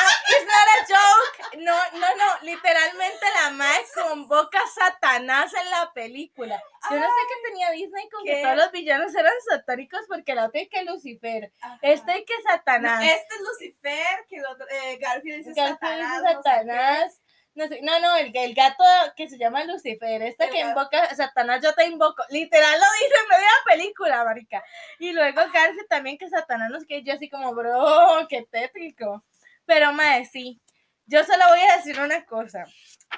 Ah, 0.00 0.14
it's 0.28 0.46
not 0.46 0.68
a 0.76 0.86
joke. 0.86 1.58
No, 1.64 1.76
no, 1.98 2.06
no. 2.16 2.38
Literalmente 2.42 3.26
la 3.42 3.50
mae 3.50 3.84
convoca 3.92 4.60
a 4.60 4.68
Satanás 4.68 5.52
en 5.52 5.68
la 5.72 5.92
película. 5.92 6.62
Yo 6.88 6.96
no 6.96 7.02
sé 7.06 7.20
qué 7.28 7.48
tenía 7.50 7.70
Disney 7.72 8.08
con 8.08 8.22
que 8.24 8.40
todos 8.42 8.56
los 8.56 8.70
villanos 8.70 9.12
eran 9.16 9.32
satánicos 9.50 10.02
porque 10.06 10.36
la 10.36 10.44
otra 10.46 10.60
hay 10.60 10.68
que 10.68 10.84
Lucifer. 10.84 11.52
Ajá. 11.60 11.78
Este 11.82 12.12
hay 12.12 12.24
que 12.24 12.34
No, 12.36 12.42
Satanás. 12.52 13.02
este 13.04 13.34
es 13.34 13.40
Lucifer, 13.40 14.26
que 14.28 14.36
el 14.36 14.46
otro, 14.46 14.66
eh, 14.70 14.98
Garfield 15.00 15.38
dice 15.38 15.52
Garfield 15.60 15.78
Satanás. 15.80 16.22
dice 16.22 16.22
no 16.22 16.28
sé 16.28 16.36
qué. 16.36 16.42
Satanás. 16.50 17.20
No, 17.58 17.66
sé, 17.66 17.80
no, 17.82 17.98
no, 17.98 18.16
el, 18.16 18.30
el 18.32 18.54
gato 18.54 18.84
que 19.16 19.28
se 19.28 19.36
llama 19.36 19.64
Lucifer, 19.64 20.22
este 20.22 20.44
El 20.44 20.50
que 20.50 20.58
gato. 20.58 20.68
invoca 20.70 21.02
a 21.02 21.14
Satanás, 21.16 21.60
yo 21.60 21.74
te 21.74 21.86
invoco. 21.86 22.22
Literal 22.30 22.78
lo 22.78 22.86
dice 23.00 23.14
en 23.20 23.28
media 23.28 23.50
película, 23.66 24.24
marica. 24.24 24.62
Y 25.00 25.10
luego 25.12 25.40
Garfield 25.52 25.88
también 25.88 26.18
que 26.18 26.28
Satanás 26.28 26.70
nos 26.70 26.86
que 26.86 27.02
yo 27.02 27.14
así 27.14 27.28
como, 27.28 27.52
bro, 27.54 28.28
qué 28.28 28.46
tétrico. 28.48 29.24
Pero 29.66 29.92
mae, 29.92 30.24
sí. 30.24 30.60
Yo 31.06 31.24
solo 31.24 31.48
voy 31.48 31.58
a 31.60 31.78
decir 31.78 31.98
una 31.98 32.24
cosa. 32.26 32.64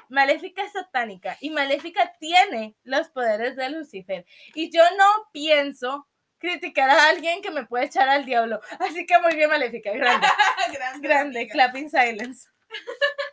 Maléfica 0.09 0.63
es 0.63 0.71
satánica 0.71 1.37
y 1.39 1.51
Maléfica 1.51 2.11
tiene 2.19 2.75
los 2.83 3.09
poderes 3.09 3.55
de 3.55 3.69
Lucifer. 3.69 4.25
Y 4.55 4.71
yo 4.71 4.81
no 4.97 5.05
pienso 5.31 6.07
criticar 6.39 6.89
a 6.89 7.09
alguien 7.09 7.43
que 7.43 7.51
me 7.51 7.67
puede 7.67 7.85
echar 7.85 8.09
al 8.09 8.25
diablo. 8.25 8.59
Así 8.79 9.05
que 9.05 9.19
muy 9.19 9.35
bien, 9.35 9.51
Maléfica, 9.51 9.91
grande. 9.91 10.25
grande. 11.01 11.47
Clapping 11.47 11.91
silence. 11.91 12.49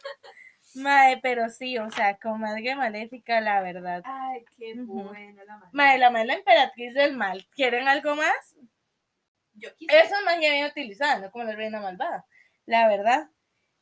Mae, 0.79 1.19
pero 1.23 1.49
sí, 1.51 1.79
o 1.79 1.91
sea, 1.91 2.17
comadre 2.19 2.75
maléfica, 2.75 3.41
la 3.41 3.61
verdad. 3.61 4.03
Ay, 4.05 4.45
qué 4.57 4.75
Ujú. 4.75 5.05
bueno 5.05 5.45
la 5.45 5.57
magia. 5.57 5.71
Mae, 5.73 5.99
la 5.99 6.11
mala 6.11 6.35
emperatriz 6.35 6.95
del 6.95 7.17
mal. 7.17 7.47
¿Quieren 7.55 7.89
algo 7.89 8.17
más? 8.17 8.57
Yo 9.55 9.75
quisiera. 9.77 10.05
Esa 10.05 10.19
es 10.19 10.25
magia 10.25 10.53
bien 10.53 10.67
utilizada, 10.67 11.19
no 11.19 11.31
como 11.31 11.45
la 11.45 11.55
reina 11.55 11.81
malvada. 11.81 12.27
La 12.67 12.89
verdad. 12.89 13.31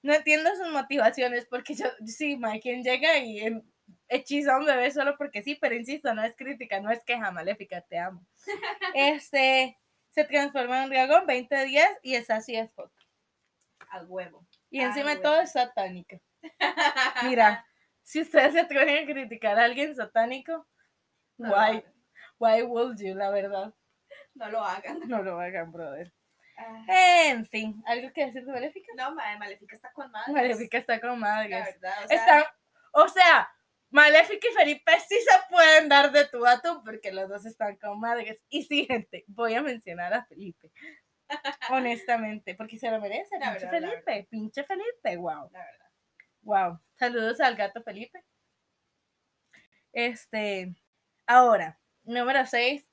No 0.03 0.15
entiendo 0.15 0.51
sus 0.55 0.71
motivaciones, 0.71 1.47
porque 1.47 1.75
yo, 1.75 1.87
sí, 2.07 2.37
mae, 2.37 2.61
quien 2.61 2.83
llega 2.83 3.19
y 3.19 3.41
hechiza 4.09 4.55
a 4.55 4.59
un 4.59 4.67
bebé 4.67 4.91
solo 4.91 5.17
porque 5.17 5.43
sí, 5.43 5.57
pero 5.61 5.75
insisto, 5.75 6.15
no 6.15 6.23
es 6.23 6.35
crítica, 6.37 6.81
no 6.81 6.91
es 6.91 7.03
queja 7.05 7.31
maléfica, 7.31 7.81
te 7.83 7.99
amo. 7.99 8.25
Este, 8.95 9.79
se 10.11 10.25
transforma 10.25 10.79
en 10.79 10.85
un 10.85 10.91
dragón 10.91 11.27
20 11.27 11.65
días 11.65 11.91
y 12.03 12.15
es 12.15 12.31
así 12.31 12.57
es 12.57 12.73
fuck. 12.73 12.91
Al 13.90 14.07
huevo. 14.09 14.46
Y 14.70 14.81
encima 14.81 15.11
de 15.14 15.20
todo 15.22 15.40
es 15.40 15.53
satánica. 15.53 16.18
Mira, 17.25 17.64
si 18.03 18.20
ustedes 18.20 18.53
se 18.53 18.61
atreven 18.61 19.05
a 19.05 19.12
criticar 19.12 19.59
a 19.59 19.64
alguien 19.64 19.94
satánico, 19.94 20.66
No 21.38 21.51
why, 21.53 21.85
why 22.38 22.62
would 22.62 22.99
you, 22.99 23.14
la 23.14 23.31
verdad? 23.31 23.72
No 24.35 24.51
lo 24.51 24.62
hagan. 24.64 25.01
No 25.07 25.22
lo 25.22 25.40
hagan, 25.40 25.72
brother. 25.72 26.12
Ay, 26.88 27.29
En 27.29 27.46
fin, 27.46 27.83
¿algo 27.87 28.12
que 28.12 28.27
decir 28.27 28.44
de 28.44 28.53
Maléfica? 28.53 28.92
No, 28.96 29.14
madre, 29.14 29.38
Maléfica 29.38 29.77
está 29.77 29.92
con 29.92 30.11
madre. 30.11 30.33
Maléfica 30.33 30.79
está 30.79 31.01
con 31.01 31.11
La 31.11 31.16
madres. 31.16 31.64
verdad. 31.64 32.05
O 32.05 32.09
sea, 32.09 32.16
Están, 32.16 32.44
o 32.92 33.09
sea, 33.09 33.51
Maléfica 33.90 34.49
y 34.51 34.55
Felipe 34.55 34.92
sí 35.09 35.16
se 35.20 35.38
pueden 35.51 35.88
dar 35.88 36.11
de 36.12 36.27
tú 36.27 36.44
a 36.46 36.61
tú 36.61 36.83
porque 36.85 37.12
los 37.12 37.29
dos 37.29 37.44
están 37.46 37.77
con 37.77 38.01
madres. 38.01 38.42
Y 38.49 38.64
sí, 38.64 38.85
gente, 38.87 39.25
voy 39.29 39.55
a 39.55 39.62
mencionar 39.62 40.12
a 40.14 40.25
Felipe. 40.25 40.70
Honestamente, 41.71 42.55
porque 42.55 42.79
se 42.79 42.91
lo 42.91 43.01
merece. 43.01 43.39
La 43.39 43.51
pinche 43.51 43.67
verdad, 43.67 43.81
la 43.81 43.89
Felipe, 43.91 44.29
pinche 44.31 44.65
Felipe, 44.65 45.17
wow. 45.17 45.51
La 45.53 45.59
verdad. 45.65 45.91
Wow. 46.43 46.81
Saludos 46.99 47.41
al 47.41 47.57
gato 47.57 47.83
Felipe. 47.83 48.25
Este, 49.93 50.75
ahora, 51.27 51.79
número 52.05 52.47
6. 52.47 52.89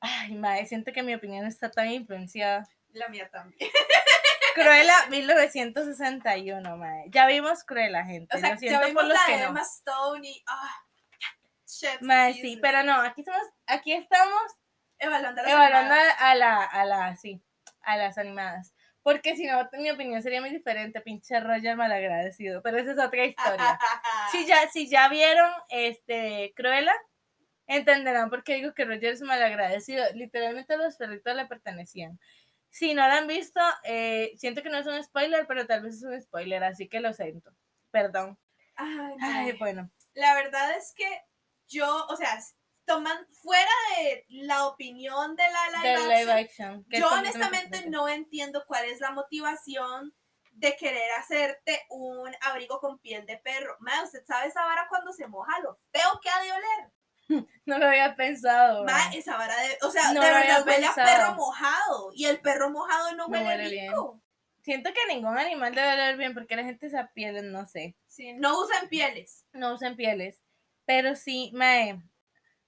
Ay, 0.00 0.34
madre, 0.34 0.66
siento 0.66 0.92
que 0.92 1.02
mi 1.02 1.14
opinión 1.14 1.46
está 1.46 1.70
tan 1.70 1.90
influenciada. 1.90 2.66
La 2.92 3.08
mía 3.08 3.28
también. 3.30 3.58
Cruella 4.54 4.94
1961, 5.10 6.76
mae. 6.76 7.04
Ya 7.10 7.26
vimos 7.26 7.62
Cruella, 7.64 8.04
gente. 8.04 8.36
O 8.36 8.40
sea, 8.40 8.54
Lo 8.54 8.60
ya 8.60 8.80
vimos 8.84 9.02
por 9.02 9.04
los 9.04 9.14
la 9.18 9.26
que 9.26 9.32
de 9.32 9.38
no. 9.44 9.48
Emma 9.50 9.62
Stone 9.62 10.28
y. 10.28 10.42
Ah, 10.46 10.76
Chef's 11.66 12.02
Mae, 12.02 12.34
sí, 12.34 12.58
pero 12.60 12.82
no, 12.82 13.00
aquí 13.00 13.20
estamos, 13.20 13.46
aquí 13.66 13.92
estamos 13.92 14.42
Evaluando 14.98 15.40
las 15.42 15.50
evaluando 15.52 15.94
animadas. 15.94 16.16
a 16.18 16.34
la, 16.34 16.64
a 16.64 16.84
la, 16.84 17.16
sí, 17.16 17.40
a 17.82 17.96
las 17.96 18.18
animadas. 18.18 18.74
Porque 19.02 19.34
si 19.34 19.46
no, 19.46 19.68
mi 19.72 19.90
opinión 19.90 20.22
sería 20.22 20.40
muy 20.40 20.50
diferente, 20.50 21.00
pinche 21.00 21.40
Roger 21.40 21.76
malagradecido. 21.76 22.60
Pero 22.62 22.78
esa 22.78 22.92
es 22.92 22.98
otra 22.98 23.24
historia. 23.24 23.78
si 24.32 24.46
ya, 24.46 24.68
si 24.68 24.88
ya 24.88 25.08
vieron 25.08 25.50
este 25.70 26.52
Cruella, 26.54 26.94
entenderán 27.66 28.28
por 28.28 28.44
qué 28.44 28.56
digo 28.56 28.74
que 28.74 28.84
Roger 28.84 29.14
es 29.14 29.22
malagradecido. 29.22 30.04
Literalmente 30.14 30.76
los 30.76 30.96
perritos 30.96 31.34
le 31.34 31.46
pertenecían. 31.46 32.18
Si 32.68 32.94
no 32.94 33.02
la 33.02 33.18
han 33.18 33.26
visto, 33.26 33.60
eh, 33.84 34.32
siento 34.36 34.62
que 34.62 34.70
no 34.70 34.78
es 34.78 34.86
un 34.86 35.02
spoiler, 35.02 35.46
pero 35.46 35.66
tal 35.66 35.82
vez 35.82 35.96
es 35.96 36.02
un 36.02 36.20
spoiler, 36.20 36.62
así 36.62 36.88
que 36.88 37.00
lo 37.00 37.12
siento. 37.12 37.50
Perdón. 37.90 38.38
Ay, 38.76 39.16
Ay, 39.20 39.52
bueno. 39.58 39.90
La 40.14 40.34
verdad 40.34 40.76
es 40.76 40.92
que 40.94 41.06
yo, 41.68 42.06
o 42.06 42.16
sea, 42.16 42.38
toman 42.94 43.26
fuera 43.30 43.70
de 43.98 44.24
la 44.28 44.66
opinión 44.66 45.36
de 45.36 45.44
la 45.44 45.78
live 45.82 45.88
De 45.88 45.94
action, 45.94 46.08
live 46.18 46.32
action. 46.32 46.86
yo 46.88 47.08
honestamente 47.08 47.88
no 47.88 48.08
entiendo 48.08 48.64
cuál 48.66 48.84
es 48.86 49.00
la 49.00 49.10
motivación 49.12 50.14
de 50.52 50.76
querer 50.76 51.10
hacerte 51.18 51.80
un 51.88 52.30
abrigo 52.42 52.80
con 52.80 52.98
piel 52.98 53.24
de 53.26 53.38
perro. 53.38 53.76
Ma, 53.80 54.02
usted 54.02 54.24
sabe 54.26 54.48
esa 54.48 54.64
vara 54.64 54.86
cuando 54.88 55.12
se 55.12 55.26
moja 55.28 55.58
lo 55.60 55.78
feo 55.92 56.20
que 56.22 56.28
ha 56.30 56.42
de 56.42 56.52
oler. 56.52 56.92
No 57.64 57.78
lo 57.78 57.86
había 57.86 58.16
pensado. 58.16 58.84
Ma, 58.84 58.92
mae. 58.92 59.18
esa 59.18 59.36
vara 59.36 59.56
de, 59.62 59.78
o 59.82 59.90
sea, 59.90 60.12
No 60.12 60.20
de 60.20 60.30
verdad 60.32 60.66
huele 60.66 60.84
a 60.86 60.94
pensado. 60.94 61.06
perro 61.16 61.34
mojado 61.36 62.10
y 62.14 62.24
el 62.26 62.40
perro 62.40 62.70
mojado 62.70 63.12
no 63.12 63.28
No 63.28 63.32
huele, 63.32 63.46
huele 63.46 63.70
bien. 63.70 63.90
rico. 63.92 64.20
Siento 64.62 64.90
que 64.92 65.14
ningún 65.14 65.38
animal 65.38 65.72
debe 65.74 65.92
oler 65.92 66.16
bien 66.16 66.34
porque 66.34 66.56
la 66.56 66.64
gente 66.64 66.86
usa 66.88 67.10
pieles, 67.14 67.44
no 67.44 67.64
sé. 67.66 67.94
Sí, 68.08 68.32
no 68.34 68.60
usan 68.60 68.88
pieles. 68.88 69.46
No 69.52 69.74
usan 69.74 69.94
pieles. 69.96 70.42
Pero 70.84 71.14
sí, 71.14 71.50
mae. 71.54 72.02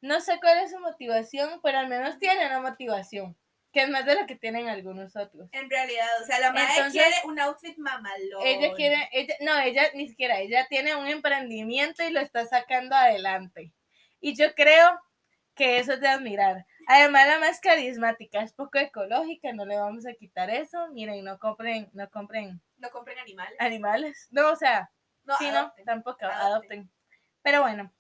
No 0.02 0.20
sé 0.20 0.38
cuál 0.40 0.58
es 0.58 0.70
su 0.72 0.78
motivación, 0.80 1.60
pero 1.62 1.78
al 1.78 1.88
menos 1.88 2.18
tiene 2.18 2.46
una 2.46 2.60
motivación. 2.60 3.36
Que 3.72 3.84
es 3.84 3.88
más 3.88 4.04
de 4.04 4.16
lo 4.16 4.26
que 4.26 4.36
tienen 4.36 4.68
algunos 4.68 5.16
otros. 5.16 5.48
En 5.52 5.70
realidad, 5.70 6.06
o 6.20 6.26
sea, 6.26 6.40
la 6.40 6.52
madre 6.52 6.66
Entonces, 6.76 6.92
quiere 7.02 7.16
un 7.24 7.40
outfit 7.40 7.78
mamalón. 7.78 8.42
Ella 8.44 8.74
quiere, 8.74 9.08
ella, 9.12 9.34
no, 9.40 9.58
ella 9.60 9.84
ni 9.94 10.08
siquiera, 10.08 10.40
ella 10.40 10.66
tiene 10.68 10.94
un 10.94 11.06
emprendimiento 11.06 12.04
y 12.04 12.10
lo 12.10 12.20
está 12.20 12.44
sacando 12.44 12.94
adelante. 12.94 13.72
Y 14.20 14.34
yo 14.36 14.54
creo 14.54 15.00
que 15.54 15.78
eso 15.78 15.94
es 15.94 16.00
de 16.02 16.08
admirar. 16.08 16.66
Además, 16.86 17.26
la 17.28 17.38
más 17.38 17.60
carismática, 17.60 18.42
es 18.42 18.52
poco 18.52 18.78
ecológica, 18.78 19.52
no 19.54 19.64
le 19.64 19.78
vamos 19.78 20.04
a 20.06 20.12
quitar 20.12 20.50
eso. 20.50 20.88
Miren, 20.88 21.24
no 21.24 21.38
compren, 21.38 21.88
no 21.94 22.10
compren 22.10 22.60
No 22.76 22.90
compren 22.90 23.18
animales. 23.20 23.56
animales. 23.58 24.28
No, 24.32 24.50
o 24.50 24.56
sea, 24.56 24.90
No, 25.24 25.36
sí, 25.38 25.46
adopten. 25.46 25.84
no, 25.86 25.92
tampoco, 25.92 26.26
Adopten. 26.26 26.40
adopten. 26.42 26.92
Pero 27.42 27.62
bueno, 27.62 27.90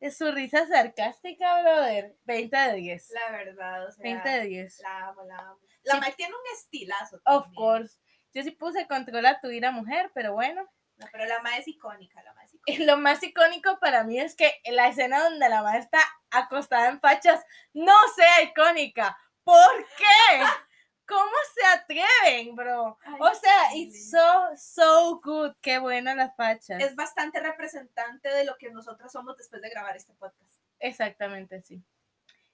es 0.00 0.16
su 0.18 0.30
risa 0.32 0.66
sarcástica, 0.66 1.62
brother, 1.62 2.16
20 2.24 2.56
de 2.56 2.74
10. 2.74 3.10
La 3.10 3.30
verdad, 3.32 3.86
o 3.86 3.90
sea. 3.92 4.02
20 4.02 4.28
de 4.28 4.44
10. 4.44 4.80
La 4.80 5.08
amo, 5.08 5.22
la 5.24 5.36
amo. 5.38 5.58
La 5.84 6.02
Sí. 6.02 6.12
Tiene 6.16 6.34
un 6.34 6.56
estilazo. 6.56 7.16
Of 7.24 7.44
también. 7.44 7.54
course. 7.54 7.98
Yo 8.34 8.42
sí 8.42 8.50
puse 8.50 8.86
controla 8.86 9.40
tu 9.40 9.50
ira 9.50 9.70
mujer, 9.70 10.10
pero 10.14 10.32
bueno. 10.34 10.68
No, 10.98 11.06
pero 11.12 11.26
la 11.26 11.40
Mae 11.40 11.60
es 11.60 11.68
icónica, 11.68 12.22
la 12.22 12.34
Y 12.66 12.72
icónica. 12.72 12.84
lo 12.92 12.98
más 12.98 13.22
icónico 13.22 13.78
para 13.80 14.04
mí 14.04 14.18
es 14.18 14.34
que 14.34 14.60
la 14.66 14.88
escena 14.88 15.22
donde 15.22 15.48
la 15.48 15.62
madre 15.62 15.80
está 15.80 16.00
acostada 16.30 16.88
en 16.88 17.00
fachas 17.00 17.44
no 17.72 17.94
sea 18.14 18.42
icónica. 18.42 19.16
¿Por 19.44 19.86
qué? 19.96 20.04
¿Cómo 21.06 21.30
se 21.54 21.66
atreven, 21.66 22.56
bro? 22.56 22.98
Ay, 23.04 23.14
O 23.20 23.34
sea, 23.34 23.70
sí. 23.70 23.82
it's 23.82 24.10
so, 24.10 24.48
so 24.56 25.20
good. 25.22 25.52
Qué 25.60 25.78
buenas 25.78 26.16
las 26.16 26.34
fachas. 26.36 26.82
Es 26.82 26.96
bastante 26.96 27.40
representante 27.40 28.28
de 28.28 28.44
lo 28.44 28.56
que 28.58 28.70
nosotros 28.70 29.12
somos 29.12 29.36
después 29.36 29.62
de 29.62 29.70
grabar 29.70 29.96
este 29.96 30.14
podcast. 30.14 30.60
Exactamente, 30.80 31.62
sí. 31.62 31.82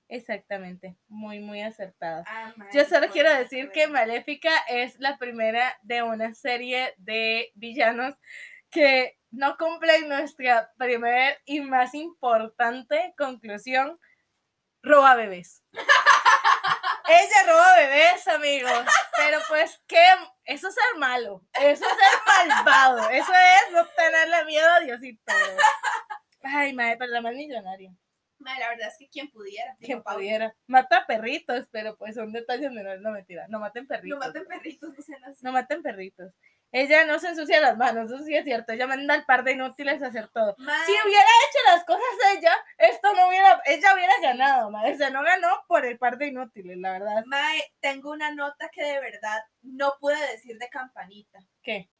Exactamente. 0.08 0.96
Muy, 1.08 1.40
muy 1.40 1.62
acertada. 1.62 2.24
Ah, 2.26 2.52
Yo 2.74 2.84
solo 2.84 3.08
quiero 3.08 3.32
decir 3.34 3.70
que. 3.70 3.86
Maléfica 3.86 4.50
es 4.68 4.98
la 5.00 5.16
primera 5.16 5.78
de 5.82 6.02
una 6.02 6.34
serie 6.34 6.94
de 6.98 7.50
villanos 7.54 8.14
que 8.70 9.18
no 9.30 9.56
cumplen 9.56 10.08
nuestra 10.08 10.70
primera 10.76 11.36
y 11.46 11.60
más 11.62 11.94
importante 11.94 13.14
conclusión, 13.16 13.98
roba 14.82 15.14
bebés. 15.14 15.62
Ella 17.08 17.46
roba 17.46 17.76
bebés, 17.76 18.28
amigos. 18.28 18.84
Pero 19.16 19.38
pues, 19.48 19.82
¿qué? 19.86 20.04
Eso 20.44 20.68
es 20.68 20.74
ser 20.74 20.98
malo. 20.98 21.42
Eso 21.54 21.70
es 21.70 21.78
ser 21.78 22.48
malvado. 22.48 23.10
Eso 23.10 23.32
es 23.32 23.72
no 23.72 23.86
tenerle 23.86 24.44
miedo 24.44 24.70
a 24.70 24.80
Diosito. 24.80 25.32
Ay, 26.42 26.72
madre, 26.72 26.96
pero 26.98 27.12
la 27.12 27.20
más 27.20 27.34
millonaria. 27.34 27.92
Mae, 28.38 28.58
la 28.58 28.70
verdad 28.70 28.88
es 28.88 28.96
que 28.98 29.08
quien 29.08 29.30
pudiera. 29.30 29.76
Quien 29.80 30.02
pudiera. 30.02 30.54
Mata 30.66 31.06
perritos, 31.06 31.68
pero 31.70 31.96
pues 31.96 32.16
son 32.16 32.32
detalles 32.32 32.72
menores. 32.72 33.00
No, 33.00 33.12
mentira. 33.12 33.46
No 33.48 33.60
maten 33.60 33.86
perritos. 33.86 34.18
No 34.18 34.26
maten 34.26 34.46
perritos, 34.46 34.90
no 34.96 35.02
sean 35.02 35.24
así. 35.24 35.44
No 35.44 35.52
maten 35.52 35.82
perritos. 35.82 36.32
Ella 36.72 37.04
no 37.04 37.18
se 37.18 37.28
ensucia 37.28 37.60
las 37.60 37.76
manos, 37.76 38.10
eso 38.10 38.24
sí 38.24 38.34
es 38.34 38.44
cierto. 38.44 38.72
Ella 38.72 38.86
manda 38.86 39.12
al 39.12 39.26
par 39.26 39.44
de 39.44 39.52
inútiles 39.52 40.02
a 40.02 40.06
hacer 40.06 40.28
todo. 40.28 40.56
Si 40.56 40.92
hubiera 41.04 41.22
hecho 41.22 41.58
las 41.66 41.84
cosas 41.84 42.02
ella, 42.34 42.54
esto 42.78 43.12
no 43.12 43.28
hubiera, 43.28 43.60
ella 43.66 43.94
hubiera 43.94 44.14
ganado, 44.22 44.70
madre. 44.70 44.94
O 44.94 44.96
sea, 44.96 45.10
no 45.10 45.22
ganó 45.22 45.64
por 45.68 45.84
el 45.84 45.98
par 45.98 46.16
de 46.16 46.28
inútiles, 46.28 46.78
la 46.78 46.92
verdad. 46.92 47.24
Mae, 47.26 47.62
tengo 47.80 48.10
una 48.10 48.30
nota 48.34 48.70
que 48.72 48.82
de 48.82 49.00
verdad 49.00 49.42
no 49.60 49.92
pude 50.00 50.18
decir 50.32 50.56
de 50.58 50.70
Campanita. 50.70 51.40
¿Qué? 51.62 51.90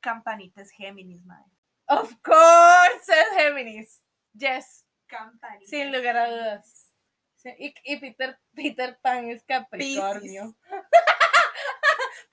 Campanita 0.00 0.62
es 0.62 0.70
Géminis, 0.70 1.22
Mae. 1.26 1.44
Of 1.88 2.14
course, 2.22 3.12
es 3.12 3.36
Géminis. 3.36 4.02
Yes, 4.32 4.86
Campanita. 5.08 5.66
sin 5.68 5.92
lugar 5.92 6.16
a 6.16 6.30
dudas. 6.30 6.90
Sí, 7.36 7.50
y, 7.58 7.74
y 7.84 7.96
Peter, 7.98 8.38
Peter 8.54 8.98
Pan 9.02 9.28
es 9.28 9.44
Capricornio. 9.44 10.56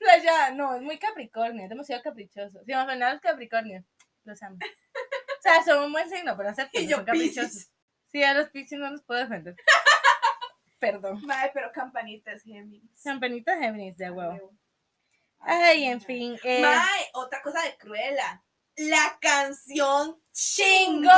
Playa, 0.09 0.51
no, 0.51 0.75
es 0.75 0.81
muy 0.81 0.97
Capricornio, 0.97 1.63
es 1.63 1.69
demasiado 1.69 2.01
caprichoso. 2.01 2.59
Si 2.65 2.71
me 2.71 2.81
ofenden 2.81 3.11
los 3.11 3.21
Capricornios, 3.21 3.85
los 4.23 4.41
amo. 4.41 4.57
O 4.57 5.41
sea, 5.41 5.63
son 5.63 5.85
un 5.85 5.91
buen 5.91 6.09
signo, 6.09 6.35
pero 6.35 6.49
acepten, 6.49 6.83
Y 6.83 6.87
yo 6.87 6.97
son 6.97 7.05
caprichosos. 7.05 7.69
Sí, 8.11 8.23
a 8.23 8.33
los 8.33 8.49
Piscis 8.49 8.79
no 8.79 8.89
los 8.89 9.03
puedo 9.03 9.21
defender. 9.21 9.55
Perdón. 10.79 11.21
Mae, 11.25 11.51
pero 11.53 11.71
Campanita 11.71 12.31
es 12.31 12.43
Géminis. 12.43 13.01
Campanita 13.03 13.57
Géminis, 13.57 13.95
de 13.97 14.09
huevo. 14.09 14.51
Ay, 15.39 15.85
en 15.85 16.01
fin. 16.01 16.37
Eh, 16.43 16.65
otra 17.13 17.41
cosa 17.41 17.61
de 17.61 17.77
Cruella. 17.77 18.43
La 18.75 19.17
canción 19.21 20.21
chingona. 20.31 21.13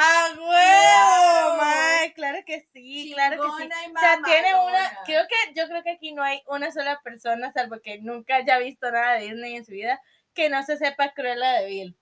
¡A 0.00 0.28
huevo, 0.38 1.48
Wow. 1.48 1.56
mae! 1.58 2.12
Claro 2.14 2.38
que 2.46 2.60
sí, 2.72 3.12
claro 3.14 3.42
que 3.42 3.48
sí. 3.64 3.68
O 3.94 3.98
sea, 3.98 4.20
tiene 4.24 4.54
una, 4.54 4.98
creo 5.04 5.24
que, 5.26 5.54
yo 5.54 5.66
creo 5.66 5.82
que 5.82 5.90
aquí 5.90 6.12
no 6.12 6.22
hay 6.22 6.40
una 6.46 6.70
sola 6.70 7.00
persona, 7.02 7.52
salvo 7.52 7.80
que 7.82 7.98
nunca 7.98 8.36
haya 8.36 8.58
visto 8.58 8.90
nada 8.92 9.14
de 9.14 9.26
Disney 9.26 9.56
en 9.56 9.64
su 9.64 9.72
vida, 9.72 10.00
que 10.34 10.50
no 10.50 10.62
se 10.62 10.76
sepa 10.76 11.12
Cruella 11.14 11.54
de 11.54 11.66
Vil. 11.66 11.98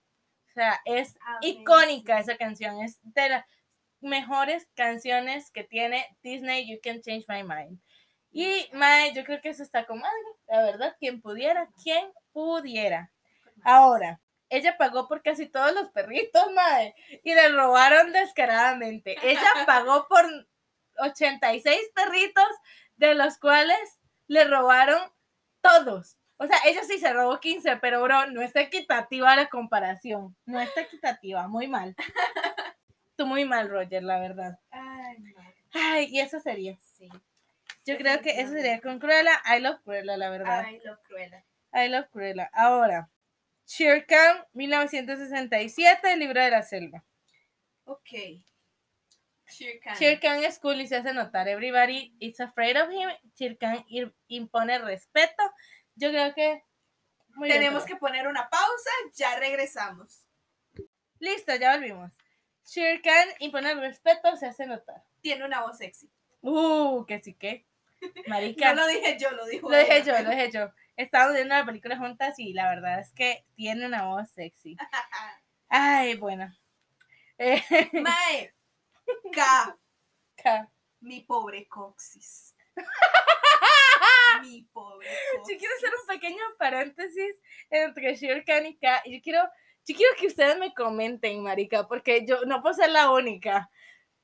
O 0.50 0.52
sea, 0.52 0.80
es 0.84 1.16
icónica 1.40 2.18
esa 2.18 2.36
canción, 2.36 2.80
es 2.82 2.98
de 3.02 3.30
las 3.30 3.44
mejores 4.00 4.68
canciones 4.74 5.50
que 5.50 5.64
tiene 5.64 6.06
Disney, 6.22 6.70
You 6.70 6.78
Can 6.82 7.00
Change 7.00 7.24
My 7.28 7.42
Mind. 7.42 7.80
Y, 8.30 8.68
mae, 8.74 9.14
yo 9.14 9.24
creo 9.24 9.40
que 9.40 9.48
eso 9.48 9.62
está 9.62 9.86
con 9.86 10.00
madre, 10.00 10.14
la 10.48 10.62
verdad, 10.62 10.96
quien 10.98 11.22
pudiera, 11.22 11.70
quien 11.82 12.12
pudiera. 12.32 13.10
Ahora, 13.64 14.20
ella 14.48 14.76
pagó 14.78 15.08
por 15.08 15.22
casi 15.22 15.46
todos 15.46 15.72
los 15.72 15.88
perritos, 15.90 16.42
mae, 16.54 16.94
y 17.24 17.34
le 17.34 17.48
robaron 17.50 18.12
descaradamente. 18.12 19.16
Ella 19.22 19.48
pagó 19.66 20.06
por 20.08 20.24
86 20.98 21.78
perritos, 21.94 22.48
de 22.96 23.14
los 23.14 23.38
cuales 23.38 23.98
le 24.26 24.44
robaron 24.44 25.00
todos. 25.60 26.16
O 26.38 26.46
sea, 26.46 26.56
ella 26.66 26.82
sí 26.84 26.98
se 26.98 27.12
robó 27.12 27.40
15, 27.40 27.76
pero 27.76 28.02
bro, 28.02 28.26
no 28.26 28.42
está 28.42 28.60
equitativa 28.60 29.36
la 29.36 29.48
comparación. 29.48 30.36
No 30.44 30.60
está 30.60 30.82
equitativa, 30.82 31.48
muy 31.48 31.66
mal. 31.66 31.94
Tú 33.16 33.26
muy 33.26 33.44
mal, 33.46 33.70
Roger, 33.70 34.02
la 34.02 34.20
verdad. 34.20 34.58
Ay, 34.70 35.18
mae, 35.18 35.54
Ay, 35.72 36.08
y 36.10 36.20
eso 36.20 36.40
sería. 36.40 36.76
sí. 36.80 37.08
Yo 37.86 37.96
creo 37.96 38.20
que 38.20 38.40
eso 38.40 38.52
sería 38.52 38.80
con 38.80 38.98
Cruella. 38.98 39.40
I 39.46 39.60
love 39.60 39.80
Cruella, 39.84 40.16
la 40.16 40.28
verdad. 40.28 40.64
Ay, 40.66 40.80
lo 40.84 41.00
Cruella. 41.02 41.44
I 41.72 41.88
love 41.88 42.08
Cruella. 42.10 42.50
Ahora, 42.52 43.08
Shere 43.66 44.06
Khan, 44.06 44.46
1967, 44.52 46.12
el 46.12 46.20
libro 46.20 46.40
de 46.40 46.50
la 46.50 46.62
selva. 46.62 47.04
Ok. 47.84 48.10
Shere 49.48 49.80
Khan. 49.80 49.96
Shere 49.96 50.20
Khan 50.20 50.44
es 50.44 50.58
cool 50.60 50.80
y 50.80 50.86
se 50.86 50.96
hace 50.96 51.12
notar. 51.12 51.48
Everybody 51.48 52.14
is 52.20 52.38
afraid 52.38 52.76
of 52.76 52.90
him. 52.90 53.10
Shere 53.34 53.56
Khan 53.56 53.84
impone 54.28 54.78
respeto. 54.78 55.42
Yo 55.96 56.10
creo 56.10 56.32
que. 56.34 56.62
muy 57.34 57.48
Tenemos 57.48 57.84
que 57.84 57.96
poner 57.96 58.28
una 58.28 58.48
pausa, 58.48 58.90
ya 59.14 59.36
regresamos. 59.40 60.26
Listo, 61.18 61.56
ya 61.56 61.76
volvimos. 61.76 62.16
Shere 62.64 63.02
Khan 63.02 63.28
impone 63.40 63.74
respeto, 63.74 64.36
se 64.36 64.46
hace 64.46 64.66
notar. 64.66 65.02
Tiene 65.20 65.44
una 65.44 65.62
voz 65.62 65.78
sexy. 65.78 66.08
Uh, 66.40 67.04
que 67.04 67.20
sí 67.20 67.34
que. 67.34 67.66
Marica. 68.28 68.74
No 68.74 68.82
lo 68.82 68.86
dije 68.86 69.18
yo, 69.18 69.32
lo 69.32 69.44
dijo 69.46 69.68
Lo 69.68 69.76
dije 69.76 70.04
yo, 70.04 70.22
lo 70.22 70.30
dije 70.30 70.52
yo. 70.52 70.72
Estábamos 70.96 71.34
viendo 71.34 71.54
la 71.54 71.64
película 71.66 71.96
juntas 71.98 72.38
y 72.38 72.52
la 72.52 72.68
verdad 72.70 73.00
es 73.00 73.12
que 73.12 73.44
tiene 73.54 73.86
una 73.86 74.06
voz 74.06 74.30
sexy. 74.30 74.76
Ay, 75.68 76.16
bueno. 76.16 76.50
Eh, 77.38 77.62
Mae, 77.92 78.54
K, 79.32 79.78
ca- 80.42 80.70
mi 81.00 81.20
pobre 81.20 81.66
coxis. 81.68 82.54
mi 84.42 84.62
pobre 84.72 85.08
yo 85.08 85.38
coxis. 85.40 85.58
quiero 85.58 85.74
hacer 85.76 85.90
un 86.00 86.06
pequeño 86.06 86.42
paréntesis 86.58 87.36
entre 87.70 88.14
Shir 88.16 88.44
Khan 88.44 88.66
y 88.66 88.76
K. 88.78 89.02
Yo 89.06 89.18
quiero, 89.22 89.42
yo 89.86 89.96
quiero 89.96 90.14
que 90.18 90.26
ustedes 90.26 90.58
me 90.58 90.72
comenten, 90.74 91.42
marica, 91.42 91.86
porque 91.86 92.24
yo 92.26 92.44
no 92.46 92.62
puedo 92.62 92.74
ser 92.74 92.90
la 92.90 93.10
única. 93.10 93.70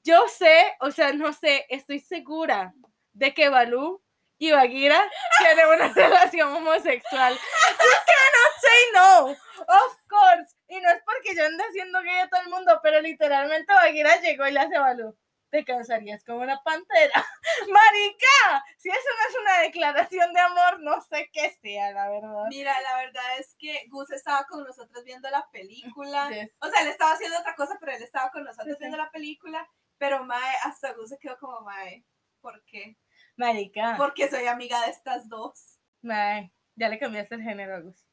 Yo 0.05 0.27
sé, 0.29 0.75
o 0.81 0.91
sea, 0.91 1.13
no 1.13 1.33
sé, 1.33 1.67
estoy 1.69 2.01
segura 2.01 2.75
de 3.13 3.35
que 3.35 3.49
Balú 3.49 4.03
y 4.43 4.51
Bagheera 4.51 5.09
tienen 5.39 5.67
una 5.69 5.89
relación 5.95 6.53
homosexual. 6.57 7.33
You 7.33 7.95
cannot 8.11 8.53
say 8.61 8.81
no, 8.93 9.27
of 9.29 9.97
course. 10.09 10.57
Y 10.67 10.81
no 10.81 10.91
es 10.91 11.01
porque 11.05 11.37
yo 11.37 11.45
ande 11.47 11.63
haciendo 11.63 12.03
gay 12.03 12.19
a 12.19 12.29
todo 12.29 12.41
el 12.41 12.49
mundo, 12.49 12.81
pero 12.83 13.01
literalmente 13.01 13.73
Bagheera 13.73 14.21
llegó 14.21 14.47
y 14.49 14.51
le 14.53 14.59
hace 14.61 14.75
a 14.77 14.81
Balú. 14.81 15.17
Te 15.51 15.65
cansarías 15.65 16.25
como 16.25 16.41
una 16.41 16.61
pantera. 16.65 17.13
Marica, 17.69 18.65
si 18.79 18.89
eso 18.89 18.99
no 19.19 19.29
es 19.29 19.41
una 19.43 19.59
declaración 19.61 20.33
de 20.33 20.41
amor, 20.41 20.81
no 20.81 21.01
sé 21.03 21.31
qué 21.33 21.57
sea, 21.63 21.93
la 21.93 22.09
verdad. 22.09 22.47
Mira, 22.49 22.75
la 22.81 22.97
verdad 22.97 23.39
es 23.39 23.55
que 23.61 23.85
Gus 23.91 24.11
estaba 24.11 24.45
con 24.47 24.65
nosotros 24.65 25.05
viendo 25.05 25.31
la 25.31 25.47
película. 25.53 26.29
Yes. 26.33 26.51
O 26.59 26.69
sea, 26.69 26.81
él 26.81 26.89
estaba 26.89 27.13
haciendo 27.13 27.39
otra 27.39 27.55
cosa, 27.55 27.77
pero 27.79 27.93
él 27.93 28.03
estaba 28.03 28.31
con 28.31 28.43
nosotros 28.43 28.67
Sí, 28.67 28.73
sí. 28.73 28.79
viendo 28.81 28.97
la 28.97 29.11
película. 29.11 29.69
Pero 29.99 30.25
Mae, 30.25 30.57
hasta 30.65 30.95
Gus 30.95 31.11
se 31.11 31.19
quedó 31.19 31.39
como 31.39 31.61
Mae. 31.61 32.05
¿Por 32.41 32.65
qué? 32.65 32.97
Marica, 33.37 33.95
Porque 33.97 34.29
soy 34.29 34.47
amiga 34.47 34.81
de 34.85 34.91
estas 34.91 35.29
dos. 35.29 35.79
mae, 36.03 36.53
ya 36.77 36.89
le 36.89 36.99
cambiaste 36.99 37.35
el 37.35 37.43
género 37.43 37.77
a 37.77 37.81
Gus. 37.81 38.05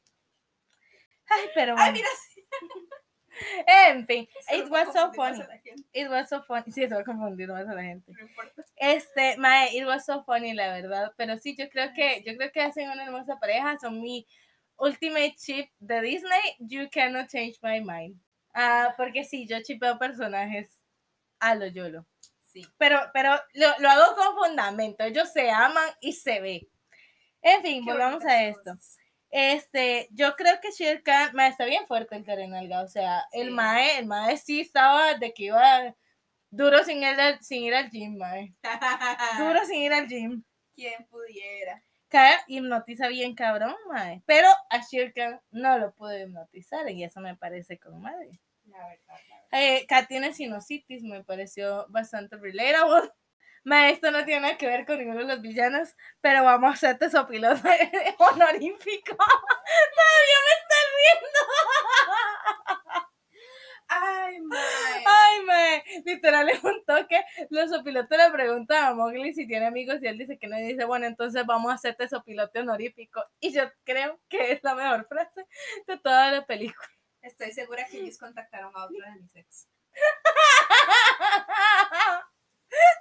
Ay, 1.28 1.48
pero 1.54 1.74
Ay, 1.76 1.76
bueno. 1.76 1.92
mira, 1.92 2.08
sí. 2.34 2.44
En 3.66 4.06
fin, 4.06 4.28
it 4.52 4.68
was 4.68 4.92
so 4.92 5.12
funny. 5.12 5.40
It 5.92 6.10
was 6.10 6.28
so 6.28 6.42
funny. 6.42 6.70
Sí, 6.72 6.82
se 6.88 6.94
va 6.94 7.00
a 7.00 7.04
confundir 7.04 7.48
más 7.48 7.66
a 7.66 7.74
la 7.74 7.82
gente. 7.82 8.12
no 8.12 8.20
importa. 8.26 8.62
Este, 8.76 9.36
mae, 9.38 9.68
it 9.76 9.86
was 9.86 10.04
so 10.04 10.22
funny, 10.24 10.52
la 10.52 10.68
verdad. 10.74 11.12
Pero 11.16 11.38
sí, 11.38 11.54
yo 11.56 11.68
creo 11.70 11.92
que, 11.94 12.22
yo 12.26 12.36
creo 12.36 12.50
que 12.52 12.60
hacen 12.60 12.90
una 12.90 13.04
hermosa 13.04 13.38
pareja. 13.38 13.78
Son 13.78 14.00
mi 14.02 14.26
ultimate 14.76 15.36
chip 15.36 15.70
de 15.78 16.00
Disney. 16.02 16.56
You 16.58 16.88
cannot 16.90 17.28
change 17.30 17.58
my 17.62 17.80
mind. 17.80 18.20
Ah, 18.52 18.94
porque 18.96 19.24
sí, 19.24 19.46
yo 19.46 19.62
chipeo 19.62 19.96
personajes 19.98 20.76
a 21.38 21.54
lo 21.54 21.66
YOLO. 21.66 22.04
Sí. 22.52 22.66
Pero, 22.78 22.98
pero 23.12 23.32
lo, 23.54 23.68
lo 23.78 23.90
hago 23.90 24.16
con 24.16 24.36
fundamento. 24.36 25.04
Ellos 25.04 25.32
se 25.32 25.50
aman 25.50 25.88
y 26.00 26.12
se 26.12 26.40
ve. 26.40 26.68
En 27.42 27.62
fin, 27.62 27.84
Qué 27.84 27.92
volvamos 27.92 28.24
a 28.24 28.44
esto. 28.44 28.76
Este, 29.30 30.08
yo 30.10 30.34
creo 30.34 30.60
que 30.60 30.72
Shere 30.72 31.02
Khan, 31.02 31.38
está 31.40 31.64
bien 31.64 31.86
fuerte 31.86 32.16
el 32.16 32.24
Karen 32.24 32.52
Alga, 32.52 32.82
o 32.82 32.88
sea, 32.88 33.24
el 33.30 33.52
mae, 33.52 33.98
el 33.98 34.06
mae 34.06 34.36
sí 34.36 34.60
estaba 34.60 35.14
de 35.14 35.32
que 35.32 35.44
iba 35.44 35.94
duro 36.50 36.82
sin 36.82 37.04
al, 37.04 37.40
sin 37.40 37.62
ir 37.62 37.74
al 37.74 37.90
gym, 37.90 38.16
mae. 38.18 38.52
Duro 39.38 39.64
sin 39.66 39.82
ir 39.82 39.92
al 39.92 40.08
gym. 40.08 40.42
Quien 40.74 41.06
pudiera. 41.06 41.82
Kaya 42.08 42.40
hipnotiza 42.48 43.06
bien 43.06 43.36
cabrón, 43.36 43.76
mae. 43.88 44.20
Pero 44.26 44.48
a 44.68 44.78
Shere 44.78 45.12
Khan 45.12 45.40
no 45.52 45.78
lo 45.78 45.94
puede 45.94 46.24
hipnotizar 46.24 46.90
y 46.90 47.04
eso 47.04 47.20
me 47.20 47.36
parece 47.36 47.78
con 47.78 48.00
madre. 48.00 48.30
La 48.64 48.78
verdad, 48.78 49.14
la 49.28 49.36
verdad. 49.36 49.39
Eh, 49.52 49.86
Kat 49.88 50.06
tiene 50.08 50.32
sinusitis, 50.32 51.02
me 51.02 51.24
pareció 51.24 51.86
bastante 51.88 52.36
relatable. 52.36 53.10
Ma, 53.64 53.90
esto 53.90 54.10
no 54.10 54.24
tiene 54.24 54.40
nada 54.42 54.56
que 54.56 54.66
ver 54.66 54.86
con 54.86 54.98
ninguno 54.98 55.20
de 55.20 55.26
los 55.26 55.42
villanos, 55.42 55.94
pero 56.22 56.44
vamos 56.44 56.70
a 56.70 56.74
hacerte 56.74 57.10
sopilote 57.10 57.60
honorífico. 58.18 59.16
Todavía 59.96 60.38
me 60.46 60.52
estás 60.60 60.86
riendo. 60.96 61.40
Ay, 63.88 64.40
Mae. 64.40 65.04
Ay, 65.06 65.44
mae, 65.44 65.82
literal 66.04 66.48
es 66.48 66.62
un 66.62 66.84
toque. 66.86 67.20
Los 67.50 67.70
sopilotes 67.70 68.18
le 68.18 68.30
preguntan 68.30 68.84
a 68.84 68.94
Mowgli 68.94 69.34
si 69.34 69.46
tiene 69.48 69.66
amigos 69.66 69.98
y 70.02 70.06
él 70.06 70.16
dice 70.18 70.38
que 70.38 70.46
no. 70.46 70.58
Y 70.58 70.62
dice, 70.62 70.84
bueno, 70.84 71.06
entonces 71.06 71.44
vamos 71.44 71.72
a 71.72 71.74
hacerte 71.74 72.08
sopilote 72.08 72.60
honorífico. 72.60 73.24
Y 73.40 73.52
yo 73.52 73.64
creo 73.84 74.20
que 74.28 74.52
es 74.52 74.62
la 74.62 74.74
mejor 74.76 75.06
frase 75.08 75.44
de 75.86 75.98
toda 75.98 76.30
la 76.30 76.46
película. 76.46 76.88
Estoy 77.22 77.52
segura 77.52 77.86
que 77.86 77.98
ellos 77.98 78.18
contactaron 78.18 78.72
a 78.74 78.84
otro 78.84 79.04
de 79.04 79.20
mis 79.20 79.36
ex. 79.36 79.68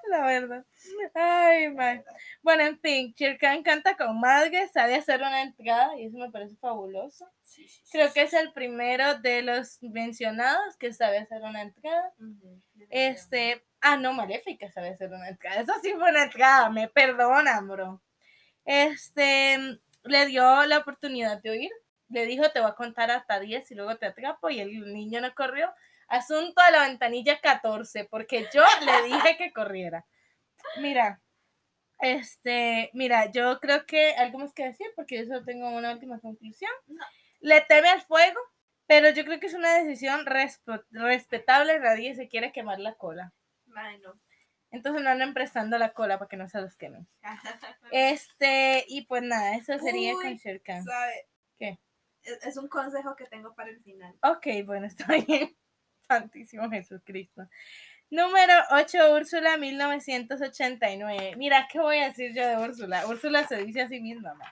La 0.10 0.26
verdad. 0.26 0.66
Ay, 1.14 1.70
mae. 1.70 2.04
Bueno, 2.42 2.64
en 2.64 2.80
fin, 2.80 3.14
Khan 3.40 3.62
canta 3.62 3.96
con 3.96 4.20
Madge, 4.20 4.68
sabe 4.70 4.96
hacer 4.96 5.20
una 5.20 5.44
entrada 5.44 5.96
y 5.98 6.06
eso 6.06 6.18
me 6.18 6.32
parece 6.32 6.56
fabuloso. 6.56 7.32
Sí, 7.44 7.68
Creo 7.92 8.08
sí. 8.08 8.14
que 8.16 8.22
es 8.24 8.34
el 8.34 8.52
primero 8.52 9.20
de 9.20 9.44
los 9.44 9.78
mencionados 9.84 10.76
que 10.78 10.94
sabe 10.94 11.20
hacer 11.20 11.44
una 11.44 11.62
entrada. 11.62 12.12
Este, 12.90 13.64
ah, 13.82 13.98
no, 13.98 14.14
Maléfica 14.14 14.72
sabe 14.72 14.90
hacer 14.90 15.12
una 15.12 15.30
entrada. 15.30 15.62
Eso 15.62 15.74
sí 15.84 15.92
fue 15.94 16.10
una 16.10 16.24
entrada, 16.24 16.72
me 16.72 16.88
perdonan, 16.88 17.68
bro. 17.68 18.02
Este, 18.66 19.80
le 20.04 20.26
dio 20.26 20.66
la 20.66 20.80
oportunidad 20.80 21.40
de 21.42 21.50
oír. 21.52 21.72
Le 22.10 22.26
dijo, 22.26 22.50
te 22.52 22.60
voy 22.60 22.70
a 22.70 22.76
contar 22.76 23.12
hasta 23.12 23.40
10 23.40 23.70
y 23.72 23.76
luego 23.76 23.98
te 23.98 24.08
atrapo. 24.08 24.50
Y 24.50 24.60
el 24.60 24.94
niño 24.94 25.22
no 25.22 25.34
corrió. 25.36 25.72
Asunto 26.08 26.60
a 26.62 26.72
la 26.72 26.88
ventanilla 26.88 27.40
14, 27.40 28.06
porque 28.06 28.48
yo 28.54 28.64
le 28.84 29.04
dije 29.34 29.38
que 29.38 29.52
corriera. 29.54 30.06
Mira, 30.78 31.22
este, 32.00 32.90
mira, 32.94 33.32
yo 33.32 33.60
creo 33.60 33.86
que 33.86 34.12
algo 34.16 34.40
más 34.40 34.54
que 34.54 34.66
decir, 34.66 34.88
porque 34.96 35.20
yo 35.20 35.26
solo 35.26 35.44
tengo 35.46 35.70
una 35.70 35.92
última 35.92 36.20
conclusión. 36.20 36.72
No. 36.88 37.06
Le 37.42 37.62
teme 37.62 37.90
al 37.90 38.02
fuego, 38.02 38.40
pero 38.88 39.10
yo 39.12 39.24
creo 39.24 39.40
que 39.40 39.48
es 39.48 39.54
una 39.54 39.78
decisión 39.78 40.26
respe- 40.26 40.84
respetable. 40.90 41.80
Nadie 41.80 42.16
se 42.16 42.28
quiere 42.28 42.52
quemar 42.52 42.80
la 42.80 42.96
cola. 42.96 43.34
Mae, 43.68 44.00
no. 44.00 44.20
Entonces 44.72 45.02
no 45.02 45.10
anden 45.10 45.34
prestando 45.34 45.78
la 45.78 45.94
cola 45.94 46.18
para 46.20 46.30
que 46.30 46.38
no 46.38 46.48
se 46.48 46.62
los 46.62 46.76
quemen. 46.76 47.08
Este, 47.92 48.86
y 48.88 49.06
pues 49.06 49.24
nada, 49.24 49.56
eso 49.56 49.78
sería 49.80 50.16
Uy, 50.16 50.24
con. 50.24 50.38
¿Qué? 51.58 51.80
Es, 52.24 52.46
es 52.46 52.58
un 52.58 52.68
consejo 52.68 53.16
que 53.16 53.26
tengo 53.26 53.54
para 53.56 53.70
el 53.70 53.82
final. 53.82 54.16
Ok, 54.24 54.48
bueno, 54.66 54.86
está 54.88 55.06
bien. 55.28 55.56
Santísimo 56.08 56.70
Jesucristo. 56.70 57.48
Número 58.12 58.54
8, 58.72 59.14
Úrsula, 59.14 59.58
1989. 59.58 61.36
Mira, 61.38 61.68
¿qué 61.72 61.80
voy 61.80 62.00
a 62.00 62.06
decir 62.06 62.34
yo 62.34 62.48
de 62.48 62.58
Úrsula? 62.58 63.06
Úrsula 63.06 63.48
se 63.48 63.64
dice 63.64 63.82
a 63.82 63.88
sí 63.88 64.02
misma, 64.02 64.34
ma. 64.34 64.46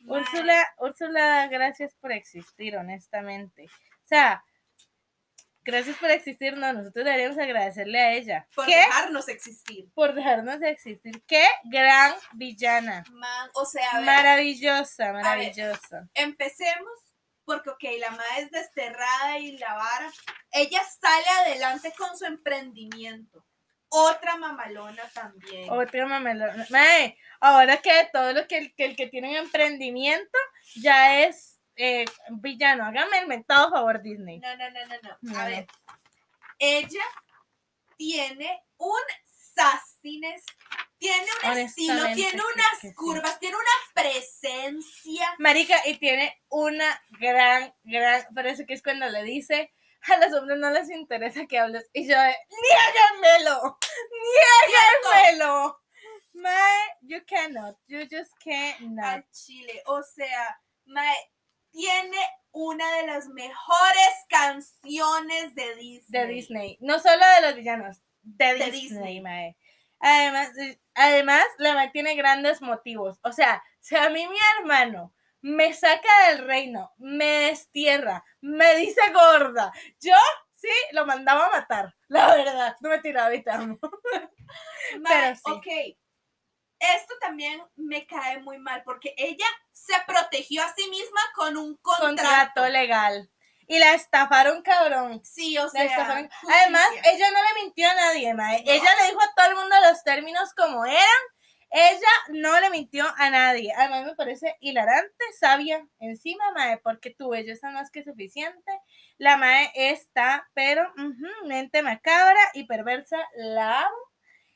Mae, 0.00 0.20
Úrsula, 0.20 0.66
Úrsula, 0.78 1.46
gracias 1.48 1.94
por 1.94 2.10
existir, 2.10 2.76
honestamente. 2.76 3.66
O 3.66 4.06
sea, 4.06 4.42
gracias 5.70 5.96
por 5.96 6.10
existir, 6.10 6.56
no, 6.56 6.72
nosotros 6.72 7.04
deberíamos 7.04 7.38
agradecerle 7.38 8.00
a 8.00 8.12
ella. 8.12 8.48
Por 8.54 8.66
¿Qué? 8.66 8.76
dejarnos 8.76 9.28
existir. 9.28 9.90
Por 9.94 10.14
dejarnos 10.14 10.60
de 10.60 10.70
existir. 10.70 11.22
¡Qué 11.26 11.44
gran 11.64 12.14
villana! 12.32 13.04
Man, 13.10 13.50
o 13.54 13.64
sea, 13.64 13.94
ver, 13.94 14.04
Maravillosa, 14.04 15.12
maravillosa. 15.12 16.08
empecemos 16.14 16.92
porque, 17.44 17.70
ok, 17.70 17.82
la 17.98 18.10
madre 18.10 18.42
es 18.42 18.50
desterrada 18.50 19.38
y 19.38 19.58
la 19.58 19.74
vara. 19.74 20.12
Ella 20.52 20.80
sale 21.00 21.26
adelante 21.40 21.92
con 21.96 22.16
su 22.16 22.24
emprendimiento. 22.24 23.44
Otra 23.88 24.36
mamalona 24.36 25.02
también. 25.12 25.68
Otra 25.68 26.06
mamelona. 26.06 26.64
Mae, 26.70 27.18
ahora 27.40 27.78
que 27.78 28.08
todo 28.12 28.32
lo 28.32 28.46
que 28.46 28.58
el, 28.58 28.74
que 28.76 28.84
el 28.84 28.94
que 28.94 29.08
tiene 29.08 29.30
un 29.30 29.36
emprendimiento 29.36 30.38
ya 30.76 31.24
es 31.24 31.49
eh, 31.80 32.04
villano. 32.28 32.84
Hágame 32.84 33.20
el 33.20 33.26
mentado 33.26 33.70
favor, 33.70 34.02
Disney. 34.02 34.38
No, 34.38 34.56
no, 34.56 34.70
no, 34.70 34.86
no, 34.86 34.94
no. 35.02 35.18
No, 35.22 35.38
A 35.38 35.44
no. 35.44 35.50
ver. 35.50 35.66
Ella 36.58 37.04
tiene 37.96 38.62
un 38.76 39.00
sassiness, 39.24 40.44
tiene 40.98 41.26
un 41.44 41.58
estilo, 41.58 42.04
tiene 42.14 42.42
unas 42.54 42.78
sí. 42.80 42.94
curvas, 42.94 43.40
tiene 43.40 43.56
una 43.56 44.02
presencia. 44.02 45.34
Marica, 45.38 45.80
y 45.86 45.96
tiene 45.96 46.38
una 46.50 47.02
gran, 47.18 47.74
gran. 47.82 48.26
Parece 48.34 48.66
que 48.66 48.74
es 48.74 48.82
cuando 48.82 49.08
le 49.08 49.22
dice. 49.24 49.72
A 50.08 50.16
los 50.16 50.32
hombres 50.32 50.58
no 50.58 50.70
les 50.70 50.88
interesa 50.88 51.44
que 51.46 51.58
hables. 51.58 51.90
Y 51.92 52.08
yo, 52.08 52.16
¡niéganmelo! 52.16 53.78
¡Niéganmelo! 54.22 55.78
Mae, 56.32 56.96
you 57.02 57.18
cannot. 57.26 57.76
You 57.86 58.06
just 58.10 58.32
cannot. 58.42 59.04
al 59.04 59.30
Chile. 59.30 59.82
O 59.86 60.02
sea, 60.02 60.58
mae, 60.86 61.14
tiene 61.70 62.16
una 62.52 62.90
de 62.96 63.06
las 63.06 63.28
mejores 63.28 64.26
canciones 64.28 65.54
de 65.54 65.74
Disney. 65.76 66.20
de 66.20 66.26
Disney. 66.26 66.78
No 66.80 66.98
solo 66.98 67.24
de 67.36 67.46
los 67.46 67.54
villanos, 67.56 68.02
de, 68.22 68.54
De 68.54 68.70
Disney, 68.70 68.80
Disney. 68.80 69.20
mae. 69.20 69.56
Además, 70.00 70.50
además, 70.94 71.44
la 71.58 71.74
mae 71.74 71.90
tiene 71.90 72.14
grandes 72.14 72.62
motivos. 72.62 73.18
O 73.22 73.32
sea, 73.32 73.62
si 73.80 73.96
a 73.96 74.08
mí 74.10 74.26
mi 74.26 74.38
hermano 74.58 75.14
me 75.42 75.72
saca 75.72 76.28
del 76.28 76.46
reino, 76.46 76.92
me 76.98 77.26
destierra, 77.48 78.24
me 78.40 78.76
dice 78.76 79.00
gorda, 79.12 79.72
yo 80.00 80.14
sí 80.54 80.68
lo 80.92 81.06
mandaba 81.06 81.46
a 81.46 81.50
matar. 81.50 81.94
La 82.08 82.34
verdad, 82.34 82.76
no 82.80 82.88
me 82.88 82.98
tiraba. 82.98 83.30
Mae, 83.30 83.78
pero 85.02 85.36
sí. 85.36 85.42
ok. 85.44 85.66
Esto 86.80 87.14
también 87.20 87.62
me 87.76 88.06
cae 88.06 88.38
muy 88.40 88.58
mal 88.58 88.82
porque 88.84 89.14
ella 89.16 89.46
se 89.72 89.94
protegió 90.06 90.62
a 90.62 90.74
sí 90.74 90.88
misma 90.90 91.20
con 91.34 91.56
un 91.56 91.76
contrato. 91.76 92.06
Contrato 92.08 92.68
legal. 92.68 93.30
Y 93.66 93.78
la 93.78 93.94
estafaron, 93.94 94.62
cabrón. 94.62 95.22
Sí, 95.24 95.56
o 95.58 95.64
La 95.64 95.70
sea. 95.70 95.84
estafaron. 95.84 96.28
justicia. 96.28 96.56
Además, 96.62 96.88
ella 97.04 97.30
no 97.30 97.38
le 97.38 97.62
mintió 97.62 97.88
a 97.88 97.94
nadie, 97.94 98.34
mae. 98.34 98.64
No. 98.64 98.72
Ella 98.72 98.90
le 99.00 99.08
dijo 99.08 99.20
a 99.22 99.34
todo 99.36 99.46
el 99.50 99.56
mundo 99.56 99.76
los 99.88 100.02
términos 100.02 100.52
como 100.54 100.84
eran. 100.84 101.04
Ella 101.72 102.08
no 102.30 102.58
le 102.58 102.68
mintió 102.70 103.06
a 103.16 103.30
nadie. 103.30 103.72
Además, 103.76 104.04
me 104.04 104.16
parece 104.16 104.56
hilarante, 104.60 105.24
sabia 105.38 105.86
encima, 106.00 106.50
mae, 106.50 106.78
porque 106.78 107.10
tu 107.14 107.28
belleza 107.28 107.70
no 107.70 107.78
es 107.78 107.82
más 107.84 107.90
que 107.92 108.02
suficiente. 108.02 108.72
La 109.18 109.36
mae 109.36 109.70
está, 109.76 110.48
pero, 110.52 110.92
mente 111.44 111.82
macabra 111.82 112.40
y 112.54 112.64
perversa, 112.64 113.18
la 113.36 113.82
amo. 113.82 114.09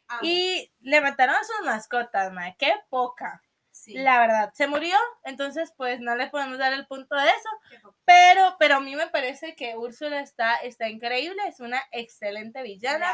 Amo. 0.09 0.21
Y 0.23 0.73
le 0.81 1.01
mataron 1.01 1.35
a 1.35 1.45
sus 1.45 1.65
mascotas, 1.65 2.33
mae. 2.33 2.57
Qué 2.59 2.73
poca. 2.89 3.43
Sí. 3.71 3.95
La 3.95 4.21
verdad, 4.21 4.53
se 4.55 4.69
murió, 4.69 4.97
entonces 5.25 5.73
pues 5.77 5.99
no 5.99 6.15
le 6.15 6.29
podemos 6.29 6.59
dar 6.59 6.73
el 6.73 6.87
punto 6.87 7.17
de 7.17 7.27
eso. 7.27 7.83
Pero, 8.05 8.57
pero 8.57 8.77
a 8.77 8.81
mí 8.81 8.95
me 8.95 9.09
parece 9.09 9.57
que 9.57 9.77
Úrsula 9.77 10.21
está, 10.21 10.55
está 10.57 10.89
increíble, 10.89 11.43
es 11.49 11.59
una 11.59 11.83
excelente 11.91 12.63
villana, 12.63 13.13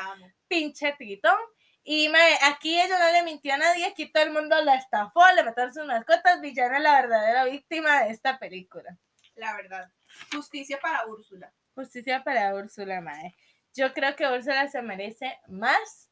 pinche 0.49 0.93
tritón. 0.99 1.38
Y 1.82 2.11
mae, 2.11 2.36
aquí 2.43 2.78
ella 2.78 2.99
no 2.99 3.11
le 3.11 3.22
mintió 3.22 3.55
a 3.55 3.57
nadie, 3.57 3.86
aquí 3.86 4.12
todo 4.12 4.22
el 4.22 4.32
mundo 4.32 4.61
la 4.62 4.74
estafó, 4.74 5.22
le 5.34 5.45
mataron 5.45 5.72
sus 5.72 5.86
mascotas, 5.86 6.43
villana 6.43 6.76
es 6.76 6.82
la 6.82 7.01
verdadera 7.01 7.45
víctima 7.47 8.05
de 8.05 8.11
esta 8.11 8.38
película. 8.38 8.99
La 9.36 9.55
verdad. 9.57 9.91
Justicia 10.30 10.78
para 10.78 11.07
Úrsula. 11.07 11.55
Justicia 11.74 12.22
para 12.22 12.55
Úrsula, 12.55 13.01
mae. 13.01 13.34
Yo 13.72 13.95
creo 13.95 14.14
que 14.14 14.26
Úrsula 14.26 14.68
se 14.68 14.82
merece 14.82 15.38
más. 15.49 16.09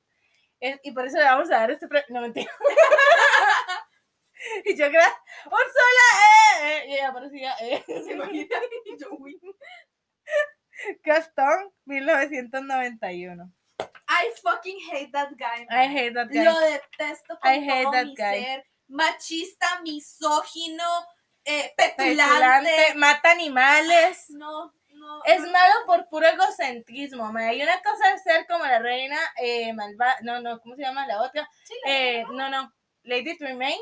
Y 0.61 0.93
por 0.93 1.07
eso 1.07 1.19
le 1.19 1.25
vamos 1.25 1.51
a 1.51 1.59
dar 1.59 1.71
este 1.71 1.89
premio. 1.89 2.07
No, 2.11 2.21
mentira. 2.21 2.51
y 4.65 4.77
yo 4.77 4.89
creo, 4.89 5.03
Úrsula, 5.47 6.07
eh, 6.23 6.63
eh, 6.63 6.85
y 6.89 6.93
ella 6.95 7.13
parecía, 7.13 7.55
eh. 7.61 7.83
¿Se 7.87 8.13
imaginan? 8.13 8.63
Y 8.85 8.97
yo, 8.99 9.09
uy. 9.19 9.41
Gastón, 11.05 11.73
1991. 11.87 13.53
I 14.09 14.31
fucking 14.43 14.79
hate 14.91 15.13
that 15.13 15.31
guy. 15.37 15.67
I 15.71 15.87
hate 15.87 16.15
that 16.15 16.29
guy. 16.29 16.45
Lo 16.45 16.59
detesto 16.61 17.39
con 17.41 17.53
I 17.53 17.59
hate 17.59 17.83
todo 17.85 17.93
that 17.93 18.07
mi 18.07 18.15
guy. 18.15 18.45
ser. 18.45 18.65
Machista, 18.89 19.81
misógino, 19.83 20.85
eh, 21.45 21.73
petulante. 21.77 22.17
Petulante, 22.17 22.95
mata 22.95 23.31
animales. 23.33 24.31
No, 24.31 24.73
no. 24.99 25.23
Es 25.25 25.41
malo 25.41 25.75
por 25.87 26.09
puro 26.09 26.27
egocentrismo, 26.27 27.33
mae. 27.33 27.57
Y 27.57 27.63
una 27.63 27.81
cosa 27.83 28.13
es 28.13 28.23
ser 28.23 28.47
como 28.47 28.65
la 28.65 28.79
reina 28.79 29.19
eh, 29.37 29.73
malvada. 29.73 30.17
No, 30.23 30.41
no, 30.41 30.61
¿cómo 30.61 30.75
se 30.77 30.83
llama 30.83 31.07
la 31.07 31.23
otra? 31.23 31.49
Sí, 31.65 31.75
la- 31.85 31.91
Eh, 31.93 32.25
no, 32.33 32.49
no. 32.51 32.73
Lady 33.05 33.37
Tremaine, 33.39 33.81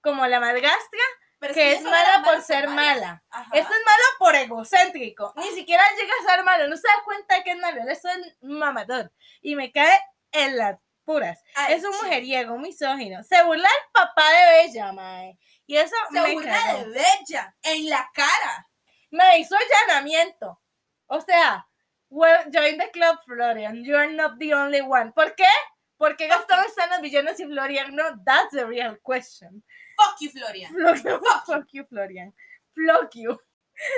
como 0.00 0.26
la 0.26 0.40
madrastra, 0.40 1.00
pero 1.38 1.54
que 1.54 1.72
es 1.74 1.82
mala 1.82 2.22
por 2.24 2.42
ser 2.42 2.68
mala. 2.68 3.22
Ajá. 3.30 3.50
Esto 3.54 3.72
es 3.72 3.80
malo 3.84 4.04
por 4.18 4.34
egocéntrico. 4.34 5.32
Ni 5.36 5.48
siquiera 5.50 5.82
llega 5.96 6.12
a 6.20 6.34
ser 6.34 6.44
malo. 6.44 6.68
No 6.68 6.76
se 6.76 6.88
da 6.88 7.02
cuenta 7.04 7.42
que 7.42 7.52
es 7.52 7.56
malo. 7.58 7.80
Él 7.82 7.88
es 7.88 8.02
un 8.04 8.58
mamador. 8.58 9.12
Y 9.40 9.54
me 9.56 9.70
cae 9.72 9.98
en 10.32 10.56
las 10.56 10.78
puras. 11.04 11.42
Ay, 11.54 11.74
es 11.74 11.84
un 11.84 11.92
sí. 11.92 11.98
mujeriego, 12.02 12.54
un 12.54 12.62
misógino. 12.62 13.22
Se 13.24 13.42
burla 13.44 13.68
el 13.68 13.92
papá 13.92 14.24
de 14.30 14.62
Bella, 14.62 14.92
mae. 14.92 15.38
Y 15.66 15.76
eso 15.76 15.94
Se 16.12 16.20
me 16.20 16.32
burla 16.34 16.74
de 16.74 16.84
Bella 16.88 17.56
en 17.62 17.88
la 17.88 18.10
cara. 18.12 18.68
Me 19.10 19.38
hizo 19.38 19.56
allanamiento. 19.56 20.60
O 21.06 21.20
sea, 21.20 21.66
well, 22.08 22.44
join 22.52 22.78
the 22.78 22.90
club, 22.90 23.18
Florian. 23.24 23.84
You 23.84 23.96
are 23.96 24.12
not 24.12 24.38
the 24.38 24.54
only 24.54 24.80
one. 24.80 25.12
¿Por 25.12 25.34
qué? 25.34 25.48
Porque 25.96 26.28
Gastón 26.28 26.64
está 26.64 26.84
en 26.84 26.90
los 26.90 27.00
villanos 27.00 27.38
y 27.40 27.44
Florian 27.46 27.94
no. 27.94 28.04
That's 28.24 28.52
the 28.52 28.64
real 28.64 28.98
question. 29.02 29.62
Fuck 29.96 30.20
you, 30.20 30.30
Florian. 30.30 30.72
Florian, 30.72 31.20
fuck 31.46 31.66
you, 31.72 31.84
Florian. 31.86 32.34
Fuck 32.74 33.10
you. 33.14 33.38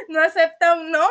No 0.09 0.21
acepta 0.21 0.75
un 0.75 0.91
no. 0.91 1.07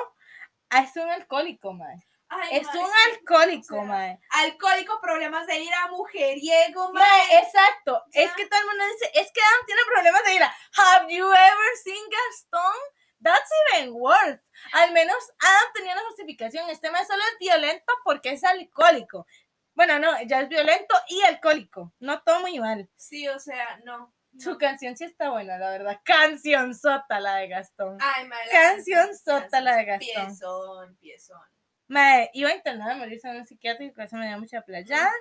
Ah, 0.70 0.82
Es 0.84 0.96
un 0.96 1.10
alcohólico, 1.10 1.74
mae. 1.74 2.08
Ay, 2.30 2.60
Es 2.60 2.68
un 2.74 2.90
alcohólico, 3.12 3.76
o 3.76 3.80
sea, 3.80 3.88
mae. 3.88 4.20
Alcohólico, 4.30 5.00
problemas 5.02 5.46
de 5.48 5.60
ira, 5.60 5.88
mujeriego, 5.88 6.92
mae. 6.94 7.04
Mae, 7.04 7.38
exacto. 7.40 8.04
Ya. 8.14 8.24
Es 8.24 8.34
que 8.34 8.46
todo 8.48 8.60
el 8.60 8.66
mundo 8.68 8.84
dice, 8.94 9.12
es 9.16 9.32
que 9.34 9.42
Adam 9.42 9.66
tiene 9.66 9.82
problemas 9.86 10.24
de 10.24 10.36
ira. 10.36 10.56
Have 10.78 11.14
you 11.14 11.26
ever 11.30 11.78
seen 11.84 12.04
Gastón? 12.10 12.76
That's 13.22 13.50
even 13.74 13.94
worse. 13.94 14.42
Al 14.74 14.92
menos 14.94 15.18
Adam 15.40 15.74
tenía 15.74 15.94
una 15.94 16.06
justificación. 16.06 16.70
Este 16.70 16.90
mae 16.92 17.06
solo 17.06 17.22
es 17.32 17.40
violento 17.40 17.94
porque 18.04 18.32
es 18.32 18.44
alcohólico. 18.44 19.28
Bueno, 19.74 20.00
no, 20.00 20.10
ya 20.24 20.42
es 20.42 20.50
violento 20.50 20.96
y 21.08 21.22
alcohólico. 21.22 21.94
No 22.00 22.22
todo 22.24 22.42
muy 22.42 22.60
mal. 22.60 22.90
Sí, 22.96 23.28
o 23.28 23.40
sea, 23.40 23.80
no. 23.86 24.14
Su 24.38 24.52
no. 24.52 24.58
canción 24.58 24.96
sí 24.96 25.04
está 25.04 25.30
buena, 25.30 25.58
la 25.58 25.72
verdad. 25.72 26.00
Canción 26.04 26.74
sota 26.74 27.20
la 27.20 27.36
de 27.36 27.48
Gastón. 27.50 27.98
Ay, 28.00 28.28
la 28.28 28.38
Canción 28.52 29.10
sota 29.16 29.62
la 29.62 29.76
de 29.76 29.86
Gastón. 29.86 30.26
Piezón, 30.26 30.98
piezón. 30.98 31.42
Mae, 31.88 32.30
iba 32.34 32.50
a 32.50 32.56
internar 32.56 32.92
a 32.92 32.96
morirse 32.96 33.28
en 33.28 33.38
un 33.38 33.46
psiquiátrico, 33.46 34.02
eso 34.02 34.16
me 34.16 34.28
dio 34.28 34.40
mucha 34.40 34.62
playada. 34.62 35.12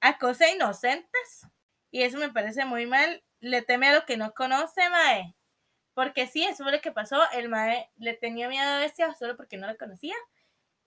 Acosa 0.00 0.50
inocentes. 0.50 1.46
Y 1.90 2.02
eso 2.02 2.18
me 2.18 2.30
parece 2.30 2.66
muy 2.66 2.84
mal. 2.84 3.24
Le 3.40 3.62
teme 3.62 3.88
a 3.88 3.94
lo 3.94 4.04
que 4.04 4.18
no 4.18 4.34
conoce, 4.34 4.90
Mae. 4.90 5.34
Porque 5.98 6.28
sí, 6.28 6.44
eso 6.44 6.62
fue 6.62 6.70
lo 6.70 6.80
que 6.80 6.92
pasó. 6.92 7.20
El 7.32 7.48
Mae 7.48 7.90
le 7.96 8.14
tenía 8.14 8.48
miedo 8.48 8.70
a 8.70 8.78
Bestia 8.78 9.12
solo 9.14 9.36
porque 9.36 9.56
no 9.56 9.66
la 9.66 9.74
conocía. 9.74 10.14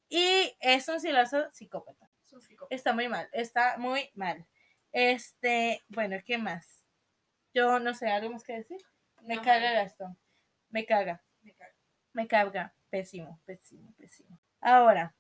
Y 0.08 0.56
es 0.62 0.88
un 0.88 1.02
siloso 1.02 1.52
psicópata. 1.52 2.10
Es 2.24 2.32
un 2.32 2.42
psicópata. 2.42 2.74
Está 2.74 2.94
muy 2.94 3.10
mal, 3.10 3.28
está 3.34 3.78
muy 3.78 4.10
mal. 4.14 4.48
Este, 4.94 5.84
bueno, 5.90 6.16
¿qué 6.26 6.38
más? 6.38 6.86
Yo 7.54 7.82
no 7.82 7.94
sé, 7.94 8.10
¿algo 8.10 8.32
más 8.32 8.46
que 8.46 8.54
decir? 8.54 8.78
Me 9.24 9.36
No, 9.36 9.42
caga 9.42 9.74
Gastón. 9.74 10.18
Me 10.70 10.86
caga. 10.86 11.22
me 11.42 11.54
cago. 11.56 11.76
Me 12.14 12.28
carga. 12.30 12.74
Pésimo, 12.90 13.42
pésimo, 13.44 13.94
pésimo. 13.98 14.40
Ahora, 14.62 15.14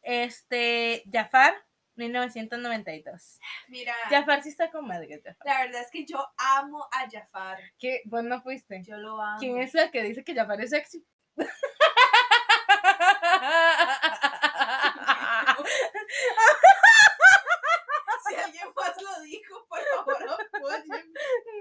este, 0.00 1.02
Jafar, 1.12 1.52
1992. 1.96 3.40
Mira, 3.68 3.94
Jafar 4.08 4.42
sí 4.42 4.50
está 4.50 4.70
con 4.70 4.86
madre, 4.86 5.20
Jafar. 5.22 5.36
la 5.44 5.58
verdad 5.64 5.82
es 5.82 5.90
que 5.90 6.04
yo 6.04 6.26
amo 6.36 6.86
a 6.92 7.08
Jafar. 7.10 7.58
¿Qué? 7.78 8.02
¿Vos 8.04 8.22
no 8.24 8.40
fuiste? 8.42 8.82
Yo 8.82 8.96
lo 8.96 9.20
amo. 9.20 9.38
¿Quién 9.38 9.58
es 9.58 9.74
la 9.74 9.90
que 9.90 10.02
dice 10.02 10.24
que 10.24 10.34
Jafar 10.34 10.60
es 10.60 10.70
sexy? 10.70 11.04
Si 18.28 18.34
alguien 18.34 18.66
más 18.74 19.00
lo 19.00 19.20
dijo, 19.22 19.66
por 19.68 19.78
favor, 19.80 20.16
apóyenme. 20.54 21.04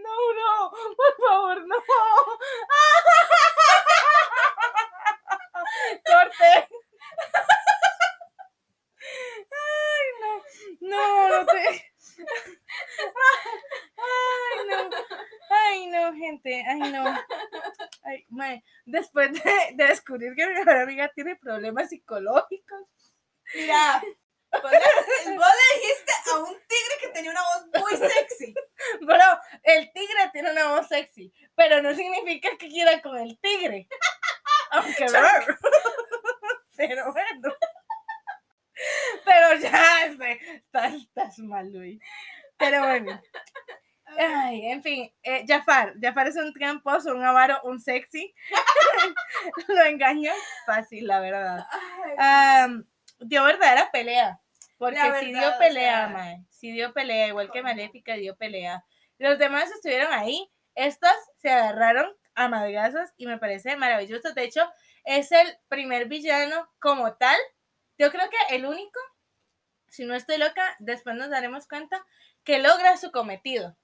No, 0.03 0.33
no, 0.33 0.71
por 0.95 1.15
favor, 1.27 1.67
no. 1.67 1.75
Corte. 6.05 6.67
Ay, 9.51 10.05
no. 10.21 10.31
No, 10.81 11.27
no 11.29 11.45
te. 11.45 11.93
Ay, 13.97 14.57
no. 14.67 14.89
Ay, 15.49 15.87
no, 15.87 16.13
gente. 16.13 16.63
Ay, 16.67 16.79
no. 16.91 17.03
Ay, 18.03 18.25
mae. 18.29 18.63
Después 18.85 19.31
de, 19.33 19.51
de 19.73 19.85
descubrir 19.85 20.35
que 20.35 20.47
mi 20.47 20.53
mejor 20.53 20.74
amiga 20.85 21.11
tiene 21.13 21.35
problemas 21.35 21.89
psicológicos. 21.89 22.87
Mira, 23.53 24.01
vos 24.51 24.71
le, 24.71 25.79
dijiste 25.81 26.11
a 26.31 26.37
un 26.37 26.53
tigre 26.67 26.97
que 27.01 27.07
tenía 27.09 27.31
una 27.31 27.41
voz 27.41 27.81
muy 27.81 27.97
sexy. 27.97 28.53
Bro, 29.01 29.39
el 29.63 29.91
tigre 29.93 30.29
tiene 30.31 30.51
una 30.51 30.69
voz 30.69 30.87
sexy, 30.87 31.31
pero 31.55 31.81
no 31.81 31.93
significa 31.93 32.49
que 32.57 32.69
quiera 32.69 33.01
con 33.01 33.17
el 33.17 33.37
tigre. 33.39 33.87
Aunque 34.71 35.07
raro. 35.07 35.57
Pero 36.75 37.11
bueno. 37.11 37.55
Pero 39.23 39.55
ya, 39.55 40.05
este, 40.05 40.55
estás, 40.55 40.93
estás 40.93 41.39
mal, 41.39 41.71
Luis. 41.71 42.01
Pero 42.57 42.79
bueno. 42.81 43.21
Ay, 44.17 44.67
en 44.67 44.83
fin, 44.83 45.11
eh, 45.23 45.45
Jafar. 45.47 45.93
Jafar 46.01 46.27
es 46.27 46.35
un 46.37 46.53
tramposo, 46.53 47.13
un 47.13 47.23
avaro, 47.23 47.59
un 47.63 47.79
sexy. 47.79 48.33
Lo 49.67 49.83
engaña 49.83 50.33
fácil, 50.65 51.07
la 51.07 51.19
verdad. 51.19 51.65
Am, 52.17 52.85
dio 53.19 53.43
verdadera 53.43 53.89
pelea. 53.91 54.39
Porque 54.77 54.99
sí 55.19 55.33
dio 55.33 55.55
o 55.55 55.57
pelea, 55.57 56.07
sea, 56.07 56.07
mae. 56.09 56.45
Sí 56.49 56.71
dio 56.71 56.93
pelea, 56.93 57.27
igual 57.27 57.49
que. 57.51 57.61
Maléfica 57.61 58.15
dio 58.15 58.35
pelea. 58.35 58.85
Los 59.17 59.39
demás 59.39 59.71
estuvieron 59.71 60.11
ahí. 60.13 60.51
Estos 60.75 61.13
se 61.37 61.49
agarraron 61.49 62.13
a 62.35 62.49
madrazos 62.49 63.09
y 63.17 63.27
me 63.27 63.37
parece 63.37 63.77
maravilloso. 63.77 64.33
De 64.33 64.43
hecho, 64.43 64.69
es 65.05 65.31
el 65.31 65.57
primer 65.69 66.07
villano 66.07 66.69
como 66.79 67.13
tal. 67.15 67.37
Yo 67.97 68.11
creo 68.11 68.29
que 68.29 68.55
el 68.55 68.65
único, 68.65 68.99
si 69.87 70.03
no 70.03 70.15
estoy 70.15 70.37
loca, 70.37 70.75
después 70.79 71.15
nos 71.15 71.29
daremos 71.29 71.67
cuenta 71.67 72.05
que 72.43 72.59
logra 72.59 72.97
su 72.97 73.11
cometido. 73.11 73.77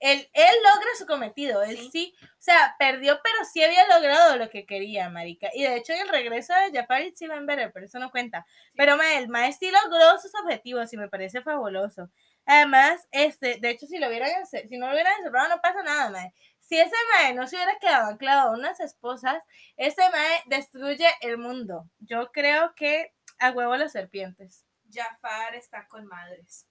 Él, 0.00 0.28
él 0.32 0.54
logra 0.64 0.88
su 0.98 1.06
cometido, 1.06 1.62
él 1.62 1.76
Sí. 1.76 1.90
sí. 1.92 2.14
o 2.22 2.26
sea, 2.38 2.74
perdió, 2.78 3.20
pero 3.22 3.44
sí 3.44 3.62
había 3.62 3.86
logrado 3.86 4.36
lo 4.36 4.48
que 4.50 4.66
quería, 4.66 5.08
marica. 5.10 5.50
Y 5.54 5.62
de 5.62 5.76
hecho, 5.76 5.92
en 5.92 6.00
el 6.00 6.08
regreso 6.08 6.54
de 6.54 6.76
Jafar 6.78 7.02
y 7.02 7.10
Steven 7.12 7.46
Better, 7.46 7.70
pero 7.72 7.86
eso 7.86 7.98
no 7.98 8.10
cuenta. 8.10 8.46
Pero 8.74 8.96
mae, 8.96 9.18
el 9.18 9.28
mae 9.28 9.52
sí 9.52 9.70
logró 9.70 10.18
sus 10.18 10.34
objetivos 10.42 10.92
y 10.92 10.96
me 10.96 11.08
parece 11.08 11.42
fabuloso. 11.42 12.10
Además, 12.46 13.06
este, 13.12 13.58
de 13.60 13.70
hecho, 13.70 13.86
si 13.86 13.98
lo 13.98 14.08
hubieran, 14.08 14.46
si 14.46 14.78
no 14.78 14.86
lo 14.86 14.92
hubieran 14.94 15.12
encerrado, 15.18 15.48
no 15.50 15.60
pasa 15.60 15.82
nada, 15.82 16.10
mae. 16.10 16.34
Si 16.58 16.78
ese 16.78 16.96
mae 17.14 17.34
no 17.34 17.46
se 17.46 17.56
hubiera 17.56 17.78
quedado 17.78 18.08
anclado 18.10 18.50
a 18.50 18.52
unas 18.54 18.80
esposas, 18.80 19.42
ese 19.76 20.02
mae 20.10 20.42
destruye 20.46 21.06
el 21.20 21.36
mundo. 21.36 21.88
Yo 21.98 22.32
creo 22.32 22.74
que 22.74 23.12
a 23.38 23.50
huevo 23.50 23.76
las 23.76 23.92
serpientes. 23.92 24.64
Jafar 24.92 25.54
está 25.54 25.86
con 25.88 26.06
madres. 26.06 26.66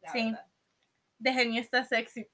la 0.00 0.12
Sí. 0.12 0.24
verdad. 0.30 0.46
De 1.18 1.32
genio 1.34 1.60
está 1.60 1.84
sexy. 1.84 2.26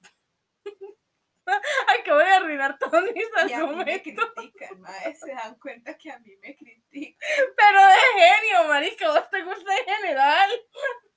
Acabo 1.99 2.19
de 2.19 2.25
arruinar 2.25 2.77
todos 2.77 3.03
mis 3.13 3.49
Y 3.49 3.53
a 3.53 3.65
mí 3.65 3.75
me 3.75 4.01
critican. 4.01 4.83
Se 5.15 5.31
dan 5.33 5.55
cuenta 5.59 5.97
que 5.97 6.11
a 6.11 6.19
mí 6.19 6.35
me 6.41 6.55
critican. 6.55 7.29
Pero 7.55 7.87
de 7.87 8.21
genio, 8.21 8.67
marica, 8.67 9.11
vos 9.11 9.29
te 9.29 9.43
gusta 9.43 9.77
en 9.77 9.85
general. 9.95 10.49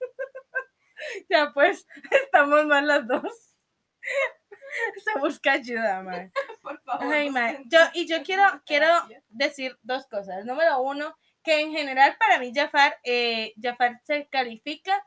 ya 1.28 1.50
pues, 1.52 1.86
estamos 2.10 2.66
mal 2.66 2.86
las 2.86 3.06
dos. 3.06 3.56
Se 5.04 5.18
busca 5.18 5.52
ayuda, 5.52 6.02
mae. 6.02 6.30
Por 6.62 6.80
favor. 6.82 7.12
Ay, 7.12 7.32
Yo, 7.66 7.78
y 7.92 8.06
yo 8.06 8.22
quiero, 8.22 8.44
quiero 8.64 8.86
decir 9.28 9.76
dos 9.82 10.06
cosas. 10.06 10.44
Número 10.44 10.80
uno, 10.80 11.16
que 11.42 11.60
en 11.60 11.72
general 11.72 12.16
para 12.18 12.38
mí 12.38 12.52
Jafar, 12.54 12.98
eh, 13.02 13.52
Jafar 13.60 14.00
se 14.04 14.28
califica. 14.28 15.04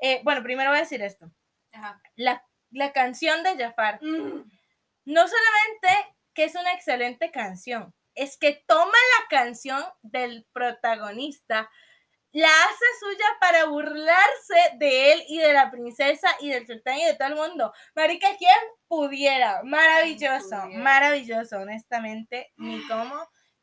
eh, 0.00 0.20
bueno, 0.24 0.42
primero 0.42 0.70
voy 0.70 0.78
a 0.78 0.82
decir 0.82 1.02
esto. 1.02 1.30
Ajá. 1.72 2.00
La, 2.14 2.42
la 2.76 2.92
canción 2.92 3.42
de 3.42 3.56
Jafar 3.56 3.98
Mm. 4.02 4.44
no 5.06 5.28
solamente 5.28 6.14
que 6.34 6.44
es 6.44 6.54
una 6.54 6.72
excelente 6.72 7.30
canción, 7.30 7.94
es 8.14 8.36
que 8.36 8.62
toma 8.66 8.92
la 8.92 9.28
canción 9.28 9.82
del 10.02 10.46
protagonista, 10.52 11.70
la 12.32 12.48
hace 12.48 12.84
suya 13.00 13.24
para 13.40 13.64
burlarse 13.64 14.76
de 14.78 15.12
él 15.12 15.24
y 15.28 15.38
de 15.38 15.54
la 15.54 15.70
princesa 15.70 16.28
y 16.40 16.50
del 16.50 16.66
sultán 16.66 16.98
y 16.98 17.04
de 17.06 17.14
todo 17.14 17.28
el 17.28 17.34
mundo. 17.36 17.72
Marica, 17.94 18.28
¿quién 18.36 18.58
pudiera? 18.88 19.62
Maravilloso, 19.64 20.56
maravilloso, 20.74 21.56
honestamente, 21.56 22.52
ni 22.56 22.86
cómo 22.88 23.16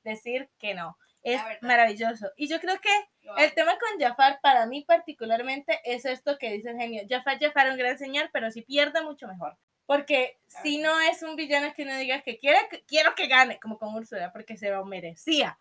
decir 0.04 0.50
que 0.58 0.74
no. 0.74 0.98
Es 1.24 1.42
maravilloso. 1.62 2.32
Y 2.36 2.48
yo 2.50 2.60
creo 2.60 2.80
que 2.80 2.90
Lo 3.22 3.38
el 3.38 3.54
tema 3.54 3.78
con 3.80 4.00
Jafar, 4.00 4.40
para 4.42 4.66
mí 4.66 4.84
particularmente, 4.84 5.80
es 5.86 6.06
esto 6.06 6.38
que 6.38 6.52
dice 6.52 6.72
el 6.72 6.78
genio. 6.78 7.04
Jafar, 7.10 7.40
Jafar, 7.40 7.70
un 7.72 7.78
gran 7.78 7.98
señor, 7.98 8.30
pero 8.34 8.52
si 8.52 8.62
pierde, 8.62 9.02
mucho 9.02 9.28
mejor. 9.28 9.58
Porque 9.86 10.40
si 10.48 10.78
no 10.80 11.00
es 11.02 11.24
un 11.24 11.36
villano 11.36 11.74
que 11.74 11.84
uno 11.84 11.98
diga 11.98 12.22
que 12.22 12.40
quiere, 12.40 12.58
que- 12.70 12.84
quiero 12.86 13.16
que 13.16 13.28
gane, 13.28 13.60
como 13.60 13.78
con 13.78 13.94
Úrsula, 13.96 14.32
porque 14.32 14.58
se 14.58 14.70
lo 14.70 14.86
merecía. 14.86 15.58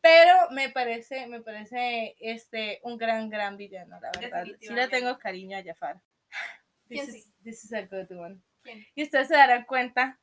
Pero 0.00 0.50
me 0.50 0.68
parece, 0.68 1.26
me 1.28 1.40
parece 1.40 2.14
este 2.20 2.78
un 2.82 2.98
gran, 2.98 3.30
gran 3.30 3.56
villano, 3.56 3.98
la 4.00 4.10
verdad. 4.20 4.44
Sí 4.60 4.68
le 4.72 4.88
tengo 4.88 5.18
cariño 5.18 5.56
a 5.56 5.62
Jafar. 5.62 6.00
¿Quién 6.88 7.06
This 7.06 7.14
is, 7.14 7.24
sí? 7.24 7.32
this 7.42 7.64
is 7.64 7.72
a 7.72 7.82
good 7.82 8.10
one. 8.12 8.38
¿Quién? 8.62 8.86
Y 8.94 9.02
ustedes 9.04 9.28
se 9.28 9.34
darán 9.34 9.64
cuenta 9.64 10.20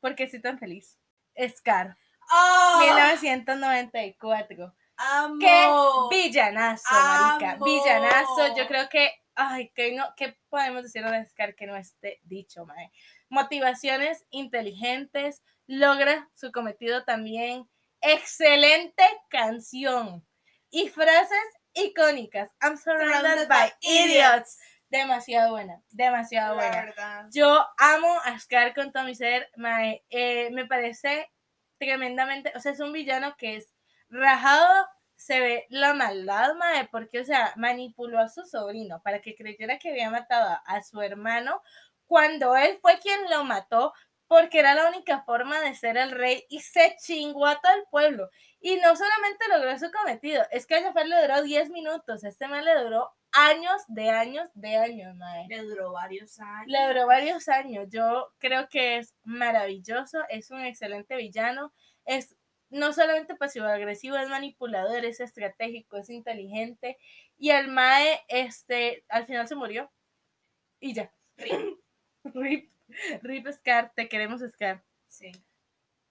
porque 0.00 0.24
estoy 0.24 0.40
tan 0.40 0.58
feliz. 0.58 0.98
Scar, 1.48 1.96
¡Oh! 2.30 2.78
1994. 2.80 4.74
¡Amo! 4.96 5.38
¡Qué 5.38 5.66
villanazo, 6.10 6.92
marica! 6.94 7.52
Amo. 7.52 7.64
Villanazo. 7.64 8.54
Yo 8.56 8.66
creo 8.66 8.88
que, 8.88 9.12
ay, 9.34 9.70
que 9.74 9.92
no, 9.92 10.12
¿qué 10.16 10.36
podemos 10.48 10.82
decir 10.82 11.04
de 11.04 11.26
Scar 11.26 11.54
que 11.54 11.66
no 11.66 11.76
esté 11.76 12.20
dicho, 12.22 12.66
mae? 12.66 12.92
Motivaciones 13.30 14.26
inteligentes, 14.30 15.42
logra 15.66 16.28
su 16.34 16.52
cometido 16.52 17.04
también. 17.04 17.68
Excelente 18.02 19.04
canción. 19.28 20.26
Y 20.70 20.88
frases 20.88 21.38
icónicas. 21.72 22.50
I'm 22.62 22.76
surrounded, 22.76 23.16
Surrounded 23.20 23.48
by, 23.48 23.68
by 23.70 23.72
idiots. 23.80 24.58
Demasiado 24.88 25.52
buena, 25.52 25.80
demasiado 25.90 26.56
La 26.56 26.62
buena. 26.62 26.84
verdad. 26.84 27.26
Yo 27.32 27.64
amo 27.78 28.18
a 28.24 28.38
Scar 28.38 28.74
con 28.74 28.92
todo 28.92 29.04
mi 29.04 29.14
ser. 29.14 29.48
mae, 29.56 30.04
eh, 30.10 30.50
me 30.50 30.66
parece 30.66 31.30
tremendamente. 31.80 32.52
O 32.54 32.60
sea, 32.60 32.72
es 32.72 32.80
un 32.80 32.92
villano 32.92 33.34
que 33.36 33.56
es 33.56 33.72
rajado. 34.10 34.86
Se 35.16 35.40
ve 35.40 35.66
la 35.70 35.92
maldad, 35.94 36.54
mae, 36.54 36.88
porque, 36.90 37.20
o 37.20 37.24
sea, 37.24 37.52
manipuló 37.56 38.20
a 38.20 38.28
su 38.28 38.44
sobrino 38.44 39.02
para 39.02 39.20
que 39.20 39.34
creyera 39.34 39.78
que 39.78 39.90
había 39.90 40.10
matado 40.10 40.58
a, 40.64 40.82
su 40.82 41.00
hermano 41.02 41.62
cuando 42.06 42.56
él 42.56 42.78
fue 42.80 42.98
quien 43.00 43.28
lo 43.30 43.44
mató 43.44 43.92
porque 44.26 44.60
era 44.60 44.74
la 44.74 44.88
única 44.88 45.22
forma 45.24 45.60
de 45.60 45.74
ser 45.74 45.96
el 45.96 46.12
rey 46.12 46.46
y 46.48 46.60
se 46.60 46.96
chingó 47.04 47.46
a 47.46 47.60
todo 47.60 47.74
el 47.74 47.84
pueblo. 47.90 48.30
Y 48.60 48.76
no 48.76 48.96
solamente 48.96 49.48
logró 49.48 49.78
su 49.78 49.90
cometido, 49.90 50.44
es 50.52 50.66
que 50.66 50.76
a 50.76 50.82
Jafar 50.82 51.06
le 51.06 51.20
duró 51.20 51.42
10 51.42 51.70
minutos, 51.70 52.24
este 52.24 52.46
man 52.46 52.64
le 52.64 52.80
duró 52.82 53.12
años 53.32 53.82
de 53.88 54.10
años 54.10 54.48
de 54.54 54.76
años, 54.76 55.14
mae. 55.16 55.46
Le 55.48 55.62
duró 55.62 55.92
varios 55.92 56.38
años. 56.40 56.66
Le 56.66 56.86
duró 56.88 57.06
varios 57.06 57.48
años. 57.48 57.86
Yo 57.90 58.32
creo 58.38 58.68
que 58.68 58.98
es 58.98 59.14
maravilloso, 59.24 60.18
es 60.28 60.50
un 60.50 60.60
excelente 60.64 61.16
villano, 61.16 61.72
es 62.04 62.36
no 62.70 62.92
solamente 62.92 63.34
pasivo-agresivo, 63.34 64.16
es 64.16 64.28
manipulador, 64.28 65.04
es 65.04 65.20
estratégico, 65.20 65.96
es 65.96 66.08
inteligente. 66.10 66.98
Y 67.36 67.50
el 67.50 67.68
Mae, 67.68 68.20
este, 68.28 69.04
al 69.08 69.26
final 69.26 69.48
se 69.48 69.56
murió. 69.56 69.90
Y 70.78 70.94
ya. 70.94 71.12
Rip. 71.36 71.78
Rip, 72.34 72.70
Rip 73.22 73.48
Scar, 73.52 73.92
te 73.94 74.08
queremos 74.08 74.40
Scar. 74.42 74.84
Sí. 75.08 75.32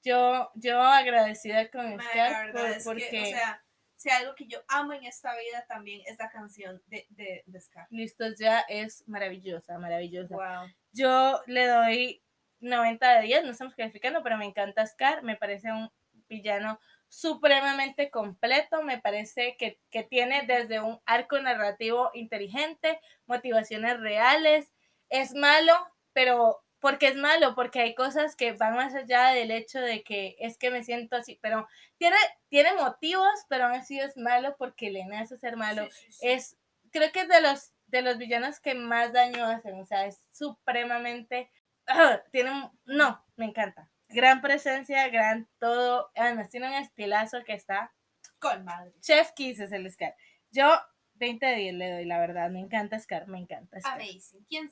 Yo, 0.03 0.49
yo 0.55 0.82
agradecida 0.82 1.70
con 1.70 1.99
Scar 2.01 2.51
por- 2.51 2.84
porque 2.84 3.09
que, 3.09 3.22
o 3.22 3.26
sea, 3.26 3.63
si 4.00 4.10
algo 4.10 4.34
que 4.34 4.47
yo 4.47 4.60
amo 4.70 4.93
en 4.93 5.04
esta 5.04 5.36
vida 5.36 5.66
también 5.68 6.02
es 6.06 6.18
la 6.18 6.30
canción 6.30 6.82
de, 6.88 7.06
de, 7.10 7.43
de 7.45 7.60
Scar. 7.60 7.86
Listos 7.89 8.39
ya 8.39 8.62
es 8.62 9.06
maravillosa, 9.10 9.78
maravillosa. 9.78 10.34
Wow. 10.34 10.74
Yo 10.93 11.41
le 11.47 11.68
doy 11.68 12.24
90 12.62 13.20
de 13.20 13.22
10, 13.24 13.43
no 13.43 13.52
estamos 13.52 13.76
calificando, 13.76 14.24
pero 14.24 14.38
me 14.38 14.45
encanta 14.45 14.88
Scar, 14.88 15.22
me 15.24 15.36
parece 15.36 15.74
un 15.74 15.91
villano 16.30 16.80
supremamente 17.10 18.10
completo, 18.10 18.84
me 18.84 19.00
parece 19.00 19.58
que, 19.58 19.82
que 19.89 20.04
tiene 20.04 20.43
desde 20.47 20.80
un 20.80 21.02
arco 21.06 21.38
narrativo 21.38 22.10
inteligente, 22.14 23.02
motivaciones 23.26 24.00
reales, 24.00 24.72
es 25.10 25.34
malo, 25.34 25.74
pero 26.14 26.64
porque 26.80 27.07
es 27.07 27.15
malo, 27.15 27.55
porque 27.55 27.82
hay 27.82 27.95
cosas 27.95 28.36
que 28.36 28.53
van 28.53 28.75
más 28.75 28.95
allá 28.95 29.30
del 29.30 29.51
hecho 29.51 29.80
de 29.80 30.03
que 30.03 30.36
es 30.39 30.57
que 30.57 30.71
me 30.71 30.84
siento 30.84 31.15
así, 31.15 31.38
pero 31.41 31.67
tiene, 31.97 32.17
tiene 32.47 32.73
motivos, 32.73 33.45
pero 33.49 33.65
aún 33.65 33.75
así 33.75 33.99
es 33.99 34.15
malo 34.17 34.55
porque 34.57 34.89
le 34.89 35.05
nace 35.05 35.38
ser 35.38 35.57
malo 35.57 35.86
Sí, 35.86 35.91
sí, 35.91 36.11
sí. 36.11 36.27
es, 36.27 36.57
creo 36.91 37.11
que 37.11 37.21
es 37.21 37.27
de 37.27 37.41
los, 37.41 37.73
de 37.88 38.01
los 38.01 38.17
villanos 38.17 38.59
que 38.59 38.75
más 38.75 39.11
daño 39.13 39.45
hacen, 39.45 39.80
o 39.80 39.86
sea, 39.86 40.05
es 40.05 40.25
supremamente, 40.32 41.51
¡ah! 41.88 42.21
tiene, 42.32 42.71
no, 42.86 43.25
me 43.36 43.45
encanta, 43.45 43.91
gran 44.07 44.41
presencia, 44.41 45.07
gran 45.09 45.49
todo, 45.59 46.11
además 46.15 46.49
tiene 46.49 46.67
un 46.67 46.75
estilazo 46.75 47.43
que 47.43 47.53
está, 47.53 47.93
Con 48.39 48.63
madre. 48.63 48.93
Chef 49.01 49.32
Kiss 49.34 49.59
es 49.59 49.71
el 49.73 49.91
Scar, 49.91 50.15
yo 50.51 50.80
20 51.15 51.45
de 51.45 51.55
10 51.55 51.73
le 51.75 51.91
doy, 51.91 52.05
la 52.05 52.19
verdad, 52.19 52.49
me 52.49 52.59
encanta 52.59 52.97
Scar, 52.97 53.27
me 53.27 53.39
encanta 53.39 53.82
Scar. 53.82 53.99
Amazing. 53.99 54.45
¿Quién 54.45 54.69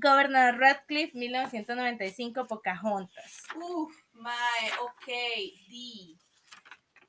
Gobernador 0.00 0.58
Radcliffe, 0.60 1.16
1995, 1.16 2.46
Pocahontas. 2.46 3.42
Uf, 3.56 3.94
mae, 4.12 4.70
ok, 4.82 5.06
D. 5.06 6.16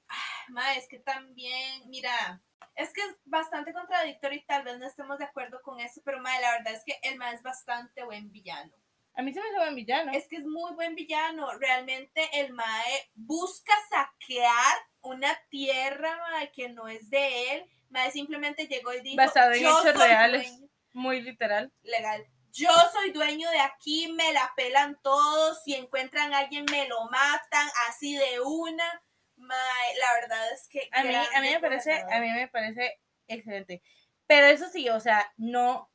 Ah, 0.07 0.45
Mae, 0.49 0.77
es 0.77 0.87
que 0.87 0.99
también, 0.99 1.89
mira, 1.89 2.41
es 2.75 2.91
que 2.93 3.01
es 3.01 3.15
bastante 3.25 3.73
contradictorio 3.73 4.39
y 4.39 4.45
tal 4.45 4.63
vez 4.63 4.79
no 4.79 4.87
estemos 4.87 5.19
de 5.19 5.25
acuerdo 5.25 5.61
con 5.61 5.79
eso, 5.79 6.01
pero 6.03 6.19
mae, 6.21 6.41
la 6.41 6.51
verdad 6.51 6.73
es 6.73 6.83
que 6.85 6.99
el 7.03 7.17
mae 7.17 7.35
es 7.35 7.43
bastante 7.43 8.03
buen 8.03 8.31
villano. 8.31 8.73
A 9.15 9.21
mí 9.21 9.33
se 9.33 9.41
me 9.41 9.47
hizo 9.49 9.57
buen 9.57 9.75
villano. 9.75 10.11
Es 10.13 10.27
que 10.29 10.37
es 10.37 10.45
muy 10.45 10.71
buen 10.75 10.95
villano. 10.95 11.51
Realmente 11.59 12.29
el 12.39 12.53
Mae 12.53 13.09
busca 13.15 13.73
saquear 13.89 14.77
una 15.01 15.37
tierra 15.49 16.15
mae, 16.31 16.51
que 16.53 16.69
no 16.69 16.87
es 16.87 17.09
de 17.09 17.51
él. 17.53 17.65
Mae 17.89 18.11
simplemente 18.11 18.67
llegó 18.67 18.93
y 18.93 19.01
dijo: 19.01 19.17
Basado 19.17 19.51
en 19.51 19.61
"Yo 19.63 19.69
hechos 19.71 19.83
soy 19.83 20.07
reales". 20.07 20.49
dueño". 20.49 20.69
Muy 20.93 21.21
literal. 21.21 21.73
Legal. 21.83 22.25
Yo 22.51 22.69
soy 22.93 23.11
dueño 23.11 23.49
de 23.51 23.59
aquí, 23.59 24.11
me 24.13 24.33
la 24.33 24.51
pelan 24.55 24.99
todos. 25.01 25.63
Si 25.63 25.75
encuentran 25.75 26.33
a 26.33 26.39
alguien, 26.39 26.65
me 26.71 26.87
lo 26.87 27.05
matan 27.05 27.67
así 27.87 28.15
de 28.15 28.39
una. 28.41 29.03
La 29.37 30.13
verdad 30.19 30.51
es 30.51 30.67
que. 30.67 30.89
A 30.91 31.03
mí, 31.03 31.15
a 31.15 31.41
mí 31.41 31.49
me 31.49 31.59
parece, 31.59 31.93
a 31.93 32.19
mí 32.19 32.29
me 32.31 32.47
parece 32.47 32.99
excelente. 33.27 33.81
Pero 34.27 34.47
eso 34.47 34.67
sí, 34.69 34.89
o 34.89 34.99
sea, 34.99 35.31
no, 35.37 35.89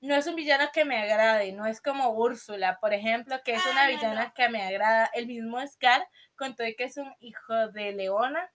no 0.00 0.14
es 0.16 0.26
un 0.26 0.34
villano 0.34 0.70
que 0.72 0.84
me 0.84 0.98
agrade, 0.98 1.52
no 1.52 1.66
es 1.66 1.80
como 1.80 2.10
Úrsula, 2.10 2.78
por 2.80 2.92
ejemplo, 2.94 3.40
que 3.44 3.52
es 3.52 3.62
Ah, 3.66 3.70
una 3.72 3.86
villana 3.86 4.24
no. 4.26 4.34
que 4.34 4.48
me 4.48 4.62
agrada. 4.62 5.10
El 5.14 5.26
mismo 5.26 5.64
Scar, 5.66 6.08
con 6.36 6.54
todo 6.56 6.66
y 6.66 6.74
que 6.74 6.84
es 6.84 6.96
un 6.96 7.14
hijo 7.20 7.68
de 7.68 7.92
Leona, 7.92 8.50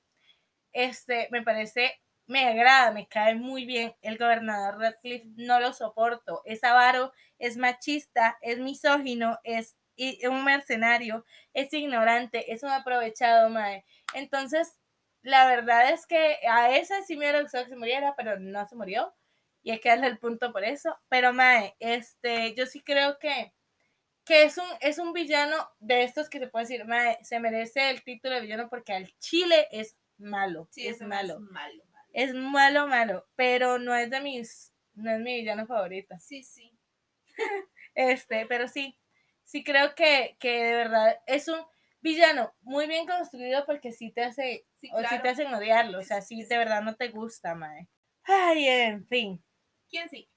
este, 0.74 1.28
me 1.32 1.44
parece, 1.44 2.02
me 2.32 2.48
agrada, 2.48 2.92
me 2.92 3.08
cae 3.08 3.36
muy 3.36 3.66
bien. 3.66 3.96
El 4.02 4.18
gobernador 4.18 4.80
Radcliffe 4.80 5.28
no 5.38 5.60
lo 5.60 5.74
soporto, 5.74 6.42
es 6.46 6.64
avaro, 6.64 7.14
es 7.40 7.58
machista, 7.58 8.38
es 8.42 8.60
misógino, 8.60 9.40
es 9.44 9.78
un 10.30 10.44
mercenario, 10.46 11.26
es 11.54 11.72
ignorante, 11.74 12.52
es 12.54 12.64
un 12.64 12.70
aprovechado, 12.72 13.50
mae. 13.50 13.86
Entonces, 14.14 14.80
la 15.22 15.46
verdad 15.48 15.92
es 15.92 16.08
que 16.08 16.38
a 16.50 16.76
esa 16.76 17.04
sí 17.04 17.16
me 17.16 17.26
hubiera 17.26 17.42
gustado 17.42 17.66
que 17.66 17.72
se 17.72 17.76
muriera, 17.78 18.16
pero 18.16 18.40
no 18.40 18.68
se 18.68 18.76
murió. 18.76 19.14
y 19.64 19.72
hay 19.72 19.80
que 19.80 19.90
darle 19.90 20.08
el 20.08 20.18
punto 20.20 20.52
por 20.52 20.64
eso. 20.64 20.98
Pero, 21.10 21.34
mae, 21.34 21.76
este, 21.80 22.56
yo 22.56 22.66
sí 22.66 22.82
creo 22.82 23.20
que, 23.20 23.54
que 24.26 24.44
es, 24.44 24.58
un, 24.58 24.66
es 24.82 25.00
un 25.00 25.14
villano 25.14 25.58
de 25.80 26.04
estos 26.04 26.30
que 26.30 26.40
se 26.40 26.48
puede 26.48 26.66
decir, 26.66 26.86
mae, 26.86 27.20
se 27.24 27.40
merece 27.40 27.90
el 27.92 28.04
título 28.04 28.36
de 28.36 28.42
villano 28.42 28.70
porque 28.70 28.94
al 28.94 29.08
chile 29.20 29.68
es 29.72 30.00
malo. 30.18 30.68
Sí, 30.72 30.88
es 30.88 31.02
malo. 31.02 31.36
Es 31.36 31.40
malo. 31.42 31.84
Es 32.14 32.34
malo, 32.34 32.88
malo, 32.88 33.28
pero 33.36 33.80
no 33.80 33.96
es 33.96 34.10
de 34.10 34.22
mis, 34.22 34.74
no 34.94 35.12
es 35.12 35.20
mi 35.20 35.36
villano 35.36 35.66
favorito. 35.66 36.16
Sí, 36.20 36.44
sí. 36.44 36.72
Este, 37.94 38.46
pero 38.46 38.70
sí, 38.70 38.98
sí 39.44 39.66
creo 39.66 39.96
que, 39.96 40.38
que 40.40 40.64
de 40.64 40.76
verdad 40.76 41.20
es 41.28 41.50
un 41.50 41.60
villano 42.00 42.54
muy 42.62 42.88
bien 42.88 43.06
construido 43.06 43.66
porque 43.66 43.92
sí 43.92 44.12
te 44.12 44.24
hace, 44.24 44.66
Sí, 44.78 44.90
o 44.94 45.00
sí 45.00 45.20
te 45.22 45.30
hacen 45.30 45.54
odiarlo, 45.54 46.00
o 46.00 46.04
sea, 46.04 46.22
sí 46.22 46.44
de 46.44 46.58
verdad 46.58 46.82
no 46.82 46.96
te 46.96 47.10
gusta, 47.10 47.54
mae. 47.54 47.90
Ay, 48.24 48.68
en 48.68 49.06
fin. 49.08 49.44
¿Quién 49.90 50.10
sí? 50.10 50.30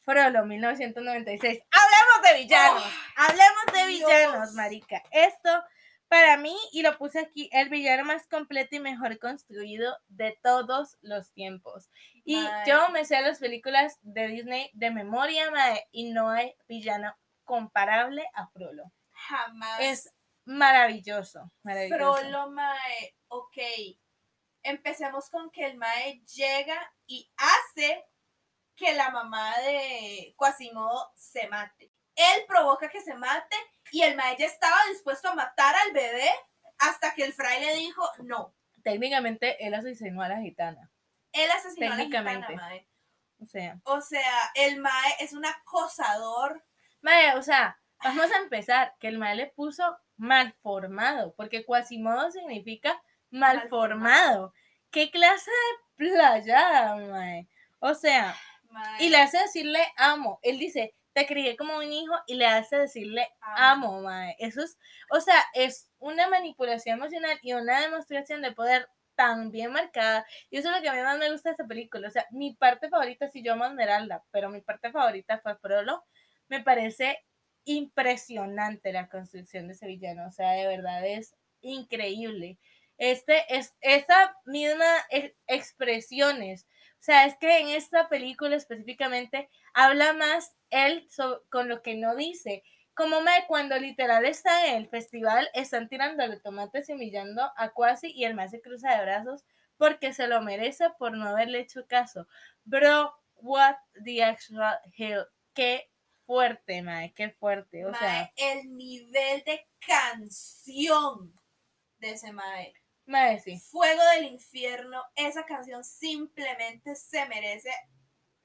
Frollo, 0.00 0.44
1996. 0.44 1.60
Hablemos 1.70 2.30
de 2.30 2.42
villanos. 2.42 2.84
Hablemos 3.16 3.66
de 3.72 3.86
Dios. 3.86 4.10
villanos, 4.10 4.52
marica. 4.54 5.02
Esto, 5.10 5.50
para 6.08 6.36
mí, 6.36 6.56
y 6.72 6.82
lo 6.82 6.96
puse 6.98 7.20
aquí, 7.20 7.48
el 7.52 7.68
villano 7.68 8.04
más 8.04 8.26
completo 8.26 8.76
y 8.76 8.80
mejor 8.80 9.18
construido 9.18 9.96
de 10.08 10.38
todos 10.42 10.96
los 11.02 11.32
tiempos. 11.32 11.90
Y 12.24 12.42
yo 12.66 12.88
me 12.90 13.04
sé 13.04 13.20
las 13.20 13.38
películas 13.38 13.98
de 14.02 14.28
Disney 14.28 14.70
de 14.74 14.90
memoria, 14.90 15.50
mae, 15.50 15.86
y 15.92 16.10
no 16.10 16.30
hay 16.30 16.54
villano 16.66 17.14
comparable 17.44 18.28
a 18.34 18.48
Frollo. 18.48 18.84
Jamás. 19.12 19.80
Es 19.80 20.14
maravilloso, 20.44 21.50
maravilloso. 21.62 21.96
Frollo, 21.96 22.50
mae. 22.50 23.16
Ok. 23.28 23.56
Empecemos 24.62 25.30
con 25.30 25.50
que 25.50 25.66
el 25.66 25.76
mae 25.76 26.22
llega 26.34 26.92
y 27.06 27.30
hace 27.36 28.04
que 28.76 28.94
la 28.94 29.10
mamá 29.10 29.56
de 29.58 30.34
Quasimodo 30.36 31.10
se 31.14 31.48
mate. 31.48 31.92
Él 32.18 32.44
provoca 32.48 32.88
que 32.88 33.00
se 33.00 33.14
mate 33.14 33.56
y 33.92 34.02
el 34.02 34.16
mae 34.16 34.36
ya 34.36 34.46
estaba 34.46 34.76
dispuesto 34.90 35.28
a 35.28 35.34
matar 35.34 35.74
al 35.86 35.92
bebé 35.92 36.28
hasta 36.78 37.14
que 37.14 37.24
el 37.24 37.32
fraile 37.32 37.74
dijo 37.76 38.02
no. 38.24 38.52
Técnicamente, 38.82 39.64
él 39.64 39.74
asesinó 39.74 40.22
a 40.22 40.28
la 40.28 40.40
gitana. 40.40 40.90
Él 41.32 41.48
asesinó 41.50 41.92
a 41.92 41.96
la 41.96 42.04
gitana, 42.04 42.48
mae. 42.50 42.88
O 43.40 43.46
sea, 43.46 43.80
O 43.84 44.00
sea, 44.00 44.50
el 44.56 44.80
mae 44.80 45.14
es 45.20 45.32
un 45.32 45.46
acosador. 45.46 46.64
Mae, 47.02 47.36
o 47.36 47.42
sea, 47.42 47.78
vamos 48.02 48.32
a 48.32 48.38
empezar, 48.38 48.96
que 48.98 49.06
el 49.06 49.18
mae 49.18 49.36
le 49.36 49.46
puso 49.46 49.96
malformado, 50.16 51.34
porque 51.36 51.64
Quasimodo 51.64 52.32
significa 52.32 53.00
malformado. 53.30 54.52
¿Qué 54.90 55.12
clase 55.12 55.50
de 55.50 55.96
playada, 55.96 56.96
mae? 56.96 57.46
O 57.78 57.94
sea, 57.94 58.34
mae. 58.70 59.04
y 59.04 59.08
le 59.10 59.18
hace 59.18 59.38
decirle 59.38 59.86
amo. 59.96 60.40
Él 60.42 60.58
dice, 60.58 60.96
te 61.14 61.26
crié 61.26 61.56
como 61.56 61.76
un 61.78 61.92
hijo 61.92 62.14
y 62.26 62.34
le 62.36 62.46
hace 62.46 62.76
decirle 62.78 63.28
Amo. 63.40 64.00
mae. 64.02 64.36
Eso 64.38 64.62
es, 64.62 64.78
o 65.10 65.20
sea, 65.20 65.42
es 65.54 65.90
una 65.98 66.28
manipulación 66.28 66.98
emocional 66.98 67.38
y 67.42 67.52
una 67.54 67.80
demostración 67.80 68.42
de 68.42 68.52
poder 68.52 68.88
tan 69.14 69.50
bien 69.50 69.72
marcada. 69.72 70.24
Y 70.50 70.58
eso 70.58 70.68
es 70.70 70.76
lo 70.76 70.82
que 70.82 70.88
a 70.88 70.94
mí 70.94 71.00
más 71.02 71.18
me 71.18 71.30
gusta 71.32 71.48
de 71.48 71.52
esta 71.54 71.66
película. 71.66 72.08
O 72.08 72.10
sea, 72.10 72.26
mi 72.30 72.54
parte 72.54 72.88
favorita, 72.88 73.28
si 73.28 73.42
yo 73.42 73.54
amo 73.54 73.64
a 73.64 73.68
Esmeralda, 73.68 74.24
pero 74.30 74.48
mi 74.50 74.60
parte 74.60 74.92
favorita 74.92 75.38
fue 75.40 75.56
Frollo, 75.56 76.04
me 76.48 76.62
parece 76.62 77.18
impresionante 77.64 78.92
la 78.92 79.08
construcción 79.08 79.66
de 79.66 79.74
ese 79.74 79.86
villano. 79.86 80.26
O 80.26 80.30
sea, 80.30 80.52
de 80.52 80.66
verdad 80.66 81.04
es 81.06 81.34
increíble. 81.60 82.58
Este 82.96 83.44
es 83.54 83.76
esa 83.80 84.36
misma 84.44 84.86
e- 85.10 85.34
expresiones. 85.46 86.66
O 87.00 87.02
sea, 87.02 87.26
es 87.26 87.36
que 87.36 87.60
en 87.60 87.68
esta 87.68 88.08
película 88.08 88.56
específicamente 88.56 89.48
habla 89.72 90.12
más 90.12 90.54
él 90.70 91.06
con 91.50 91.68
lo 91.68 91.82
que 91.82 91.94
no 91.94 92.16
dice. 92.16 92.64
Como 92.94 93.20
me 93.20 93.30
cuando 93.46 93.78
literal 93.78 94.24
está 94.24 94.66
en 94.66 94.76
el 94.76 94.88
festival, 94.88 95.48
están 95.54 95.88
tirándole 95.88 96.40
tomates 96.40 96.88
y 96.88 96.94
humillando 96.94 97.52
a 97.56 97.70
Quasi 97.70 98.10
y 98.10 98.24
el 98.24 98.34
más 98.34 98.50
se 98.50 98.60
cruza 98.60 98.96
de 98.96 99.02
brazos 99.04 99.44
porque 99.76 100.12
se 100.12 100.26
lo 100.26 100.42
merece 100.42 100.90
por 100.98 101.16
no 101.16 101.28
haberle 101.28 101.60
hecho 101.60 101.86
caso. 101.86 102.26
Bro, 102.64 103.14
what 103.36 103.76
the 104.04 104.22
actual 104.24 104.78
hell. 104.96 105.26
Qué 105.54 105.90
fuerte, 106.26 106.82
mae, 106.82 107.12
qué 107.14 107.30
fuerte. 107.30 107.86
O 107.86 107.94
sea, 107.94 108.00
Mae, 108.00 108.32
el 108.36 108.76
nivel 108.76 109.42
de 109.44 109.66
canción 109.78 111.32
de 111.98 112.10
ese 112.10 112.32
mae. 112.32 112.74
Mae, 113.08 113.40
sí. 113.40 113.58
Fuego 113.58 114.02
del 114.14 114.24
infierno, 114.26 115.02
esa 115.16 115.44
canción 115.44 115.82
simplemente 115.84 116.94
se 116.94 117.26
merece 117.26 117.70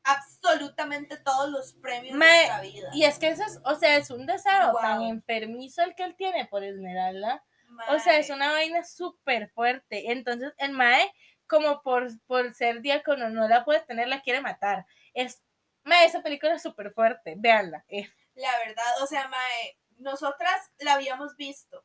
absolutamente 0.06 1.18
todos 1.18 1.50
los 1.50 1.74
premios 1.74 2.16
Mae, 2.18 2.38
de 2.40 2.44
esta 2.44 2.62
vida. 2.62 2.90
Y 2.94 3.04
es 3.06 3.20
que 3.20 3.30
eso 3.30 3.44
es, 3.44 3.60
o 3.64 3.76
sea, 3.76 3.96
es 3.98 4.10
un 4.10 4.26
deseo 4.26 4.72
Wow. 4.72 4.82
tan 4.82 5.02
enfermizo 5.04 5.82
el 5.82 5.96
que 5.96 6.04
él 6.04 6.16
tiene 6.16 6.46
por 6.48 6.64
Esmeralda. 6.64 7.44
O 7.90 7.98
sea, 8.00 8.18
es 8.18 8.30
una 8.30 8.52
vaina 8.52 8.84
súper 8.84 9.50
fuerte. 9.50 10.12
Entonces, 10.12 10.54
el 10.58 10.74
Mae, 10.74 11.12
como 11.48 11.82
por, 11.82 12.08
por 12.28 12.54
ser 12.54 12.82
diácono, 12.82 13.30
no 13.30 13.48
la 13.48 13.66
puede 13.66 13.80
tener, 13.82 14.08
la 14.08 14.22
quiere 14.22 14.42
matar. 14.42 14.86
Es, 15.14 15.42
Mae, 15.84 16.06
esa 16.06 16.22
película 16.22 16.54
es 16.54 16.62
súper 16.62 16.92
fuerte. 16.94 17.34
Véanla. 17.38 17.84
eh. 17.88 18.08
La 18.36 18.52
verdad, 18.60 19.02
o 19.02 19.08
sea, 19.08 19.28
Mae, 19.28 19.80
nosotras 19.98 20.72
la 20.80 20.94
habíamos 20.94 21.36
visto. 21.36 21.84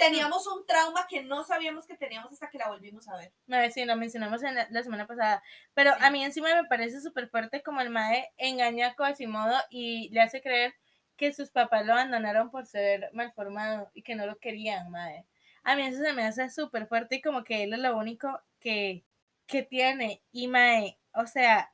Teníamos 0.00 0.46
un 0.46 0.66
trauma 0.66 1.06
que 1.08 1.22
no 1.22 1.44
sabíamos 1.44 1.86
que 1.86 1.96
teníamos 1.96 2.32
hasta 2.32 2.48
que 2.50 2.58
la 2.58 2.68
volvimos 2.68 3.08
a 3.08 3.16
ver. 3.16 3.32
Sí, 3.72 3.84
lo 3.84 3.96
mencionamos 3.96 4.42
en 4.42 4.54
la, 4.54 4.66
la 4.70 4.82
semana 4.82 5.06
pasada. 5.06 5.42
Pero 5.74 5.92
Sí. 5.94 5.98
a 6.04 6.10
mí 6.10 6.24
encima 6.24 6.54
me 6.54 6.64
parece 6.68 7.00
súper 7.00 7.28
fuerte 7.28 7.62
como 7.62 7.80
el 7.80 7.90
Mae 7.90 8.32
engaña 8.36 8.88
a 8.88 8.94
Quasimodo 8.94 9.56
y 9.70 10.08
le 10.10 10.20
hace 10.20 10.40
creer 10.42 10.74
que 11.16 11.32
sus 11.32 11.50
papás 11.50 11.84
lo 11.84 11.92
abandonaron 11.92 12.50
por 12.50 12.66
ser 12.66 13.10
malformado 13.12 13.90
y 13.94 14.02
que 14.02 14.14
no 14.14 14.26
lo 14.26 14.38
querían, 14.38 14.90
Mae. 14.90 15.26
A 15.62 15.76
mí 15.76 15.82
eso 15.86 16.02
se 16.02 16.14
me 16.14 16.24
hace 16.24 16.48
súper 16.48 16.86
fuerte 16.86 17.16
y 17.16 17.20
como 17.22 17.44
que 17.44 17.62
él 17.64 17.74
es 17.74 17.78
lo 17.80 17.96
único 17.96 18.40
que, 18.58 19.04
que 19.46 19.62
tiene. 19.62 20.22
Y 20.32 20.48
Mae, 20.48 20.98
o 21.12 21.26
sea, 21.26 21.72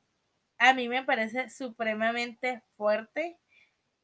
a 0.57 0.73
mí 0.73 0.89
me 0.89 1.03
parece 1.03 1.49
supremamente 1.49 2.61
fuerte. 2.75 3.37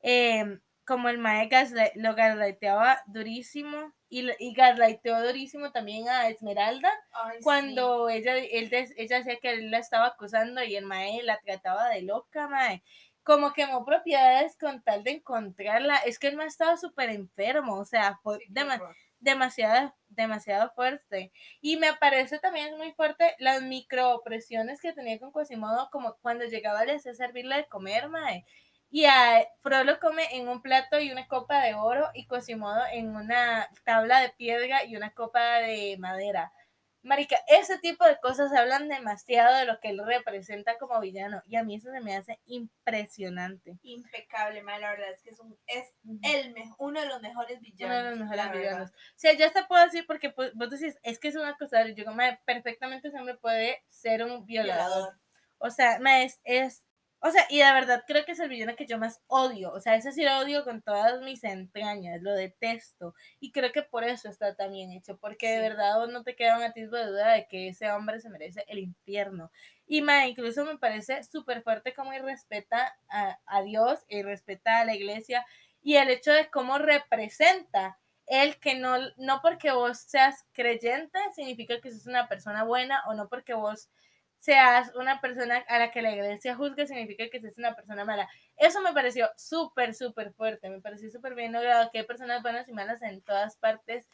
em, 0.01 0.61
como 0.86 1.07
el 1.09 1.17
Mae 1.17 1.49
lo 1.95 2.13
gaslighteaba 2.15 3.01
durísimo 3.07 3.93
y, 4.20 4.30
y 4.39 4.53
gaslighteó 4.53 5.22
durísimo 5.26 5.72
también 5.72 6.07
a 6.09 6.28
Esmeralda 6.30 6.89
Ay, 7.11 7.41
sí. 7.41 7.43
cuando 7.43 8.09
ella, 8.09 8.38
él 8.38 8.70
ella 8.97 9.18
decía 9.18 9.38
que 9.41 9.49
él 9.51 9.72
la 9.72 9.80
estaba 9.80 10.07
acusando 10.07 10.64
y 10.64 10.76
el 10.76 10.86
mae 10.86 11.22
la 11.24 11.39
trataba 11.39 11.89
de 11.89 12.01
loca, 12.03 12.47
mae. 12.47 12.84
Como 13.24 13.53
quemó 13.53 13.86
propiedades 13.86 14.57
con 14.57 14.82
tal 14.84 15.03
de 15.03 15.11
encontrarla. 15.11 15.97
Es 15.97 16.20
que 16.20 16.28
el 16.28 16.36
mae 16.38 16.47
estaba 16.47 16.78
súper 16.78 17.09
enfermo, 17.09 17.78
o 17.80 17.86
sea, 17.86 18.20
fue 18.22 18.39
Sí, 18.39 18.47
dema- 18.47 18.84
demasiado, 19.20 19.95
demasiado 20.09 20.72
fuerte. 20.76 21.32
Y 21.61 21.78
me 21.78 21.93
parece 21.95 22.39
también 22.39 22.78
muy 22.78 22.91
fuerte 22.93 23.36
las 23.39 23.61
microopresiones 23.61 24.82
que 24.82 24.93
tenía 24.93 25.20
con 25.20 25.32
Quasimodo, 25.32 25.89
como 25.91 26.16
cuando 26.22 26.45
llegaba 26.45 26.82
a 26.82 26.93
hacía 26.95 27.14
servirle 27.14 27.55
de 27.57 27.68
comer, 27.68 28.09
mae. 28.09 28.45
Y 28.96 29.06
a 29.06 29.48
Frollo 29.64 30.00
come 30.00 30.24
en 30.36 30.48
un 30.48 30.62
plato 30.62 31.00
y 31.00 31.12
una 31.12 31.28
copa 31.28 31.64
de 31.64 31.74
oro 31.74 32.12
y 32.14 32.28
Quasimodo 32.28 32.80
en 32.91 33.16
una 33.16 33.68
tabla 33.84 34.20
de 34.20 34.30
piedra 34.30 34.86
y 34.86 34.96
una 34.96 35.12
copa 35.16 35.56
de 35.62 35.98
madera. 35.98 36.54
Marica, 37.02 37.38
ese 37.48 37.80
tipo 37.80 38.06
de 38.06 38.20
cosas 38.20 38.54
hablan 38.54 38.88
demasiado 38.89 39.58
de 39.58 39.66
lo 39.66 39.80
que 39.80 39.89
él 39.89 40.00
representa 40.06 40.78
como 40.78 41.00
villano 41.00 41.41
y 41.48 41.56
a 41.56 41.64
mí 41.64 41.78
eso 41.78 41.91
se 41.91 42.02
me 42.02 42.16
hace 42.16 42.39
impresionante. 42.46 43.80
Impecable, 43.82 44.62
Mae, 44.62 44.80
la 44.80 44.91
verdad 44.91 45.10
es 45.10 45.24
que 45.24 45.32
es, 45.32 45.39
un, 45.39 45.58
es 45.66 45.96
el 46.22 46.54
me- 46.54 46.72
uno 46.78 47.02
de 47.02 47.08
los 47.08 47.20
mejores 47.20 47.62
villanos. 47.62 47.98
Uno 47.98 48.04
de 48.04 48.10
los 48.12 48.20
mejores 48.20 48.52
villanos. 48.52 48.91
O 48.91 48.94
sea, 49.16 49.34
yo 49.34 49.48
hasta 49.48 49.68
puedo 49.68 49.84
decir, 49.84 50.06
porque 50.06 50.30
pues, 50.30 50.54
vos 50.54 50.70
decís, 50.70 51.00
es 51.02 51.18
que 51.18 51.30
es 51.30 51.36
una 51.36 51.58
cosa, 51.58 51.84
yo 51.89 52.06
como 52.06 52.22
perfectamente 52.46 53.08
ese 53.08 53.18
hombre 53.18 53.38
puede 53.38 53.84
ser 53.89 54.24
un 54.24 54.46
violador. 54.46 54.86
Violador. 54.86 55.20
O 55.58 55.72
sea, 55.72 55.98
me 55.98 56.26
es, 56.26 56.39
es, 56.44 56.86
o 57.26 57.32
sea, 57.32 57.45
y 57.49 57.59
de 57.59 57.71
verdad 57.71 58.03
creo 58.05 58.26
que 58.26 58.34
es 58.34 58.39
el 58.39 58.49
villano 58.49 58.76
que 58.76 58.86
yo 58.86 58.97
más 58.97 59.21
odio. 59.28 59.71
O 59.71 59.80
sea, 59.80 59.95
ese 59.95 60.11
sí 60.11 60.24
lo 60.24 60.39
odio 60.39 60.65
con 60.65 60.82
todas 60.82 61.21
mis 61.21 61.43
entrañas, 61.45 62.21
lo 62.21 62.34
detesto. 62.34 63.15
Y 63.39 63.51
creo 63.53 63.71
que 63.71 63.82
por 63.82 64.03
eso 64.03 64.28
está 64.28 64.55
tan 64.55 64.74
bien 64.74 64.91
hecho, 64.91 65.17
porque 65.17 65.49
de 65.49 65.61
verdad 65.61 66.05
no 66.07 66.24
te 66.24 66.36
queda 66.36 66.57
un 66.57 66.63
atisbo 66.63 66.97
de 66.97 67.05
duda 67.07 67.32
de 67.32 67.47
que 67.47 67.69
ese 67.69 67.89
hombre 67.91 68.19
se 68.19 68.30
merece 68.30 68.65
el 68.67 68.80
infierno. 68.80 69.51
Y 69.88 70.01
ma, 70.01 70.28
incluso 70.28 70.65
me 70.65 70.78
parece 70.78 71.24
súper 71.24 71.63
fuerte 71.63 71.93
cómo 71.93 72.11
respeta 72.11 72.97
a, 73.09 73.39
a 73.45 73.61
Dios 73.63 74.01
y 74.09 74.21
respeta 74.21 74.80
a 74.80 74.86
la 74.86 74.93
iglesia 74.93 75.45
y 75.82 75.95
el 75.95 76.09
hecho 76.09 76.32
de 76.32 76.49
cómo 76.49 76.78
representa 76.78 77.99
el 78.28 78.57
que 78.59 78.76
no, 78.76 78.95
no 79.17 79.41
porque 79.41 79.71
vos 79.71 79.97
seas 79.99 80.45
creyente 80.53 81.19
significa 81.36 81.80
que 81.82 81.91
sos 81.91 82.07
una 82.07 82.28
persona 82.28 82.63
buena 82.63 83.03
o 83.07 83.13
no 83.13 83.28
porque 83.28 83.53
vos 83.53 83.89
seas 84.44 84.91
una 84.96 85.22
persona 85.22 85.64
a 85.70 85.80
la 85.80 85.89
que 85.89 86.02
la 86.02 86.12
iglesia 86.12 86.54
juzga 86.54 86.86
significa 86.86 87.30
que 87.30 87.39
seas 87.39 87.58
una 87.58 87.76
persona 87.76 88.04
mala. 88.04 88.28
Eso 88.58 88.82
me 88.82 88.91
pareció 88.91 89.30
súper, 89.38 89.96
súper 89.96 90.34
fuerte, 90.34 90.70
me 90.70 90.82
pareció 90.82 91.10
súper 91.10 91.34
bien 91.34 91.54
logrado 91.54 91.89
que 91.91 92.00
hay 92.00 92.06
personas 92.06 92.41
buenas 92.41 92.68
y 92.68 92.74
malas 92.74 93.02
en 93.04 93.22
todas 93.22 93.56
partes 93.56 94.06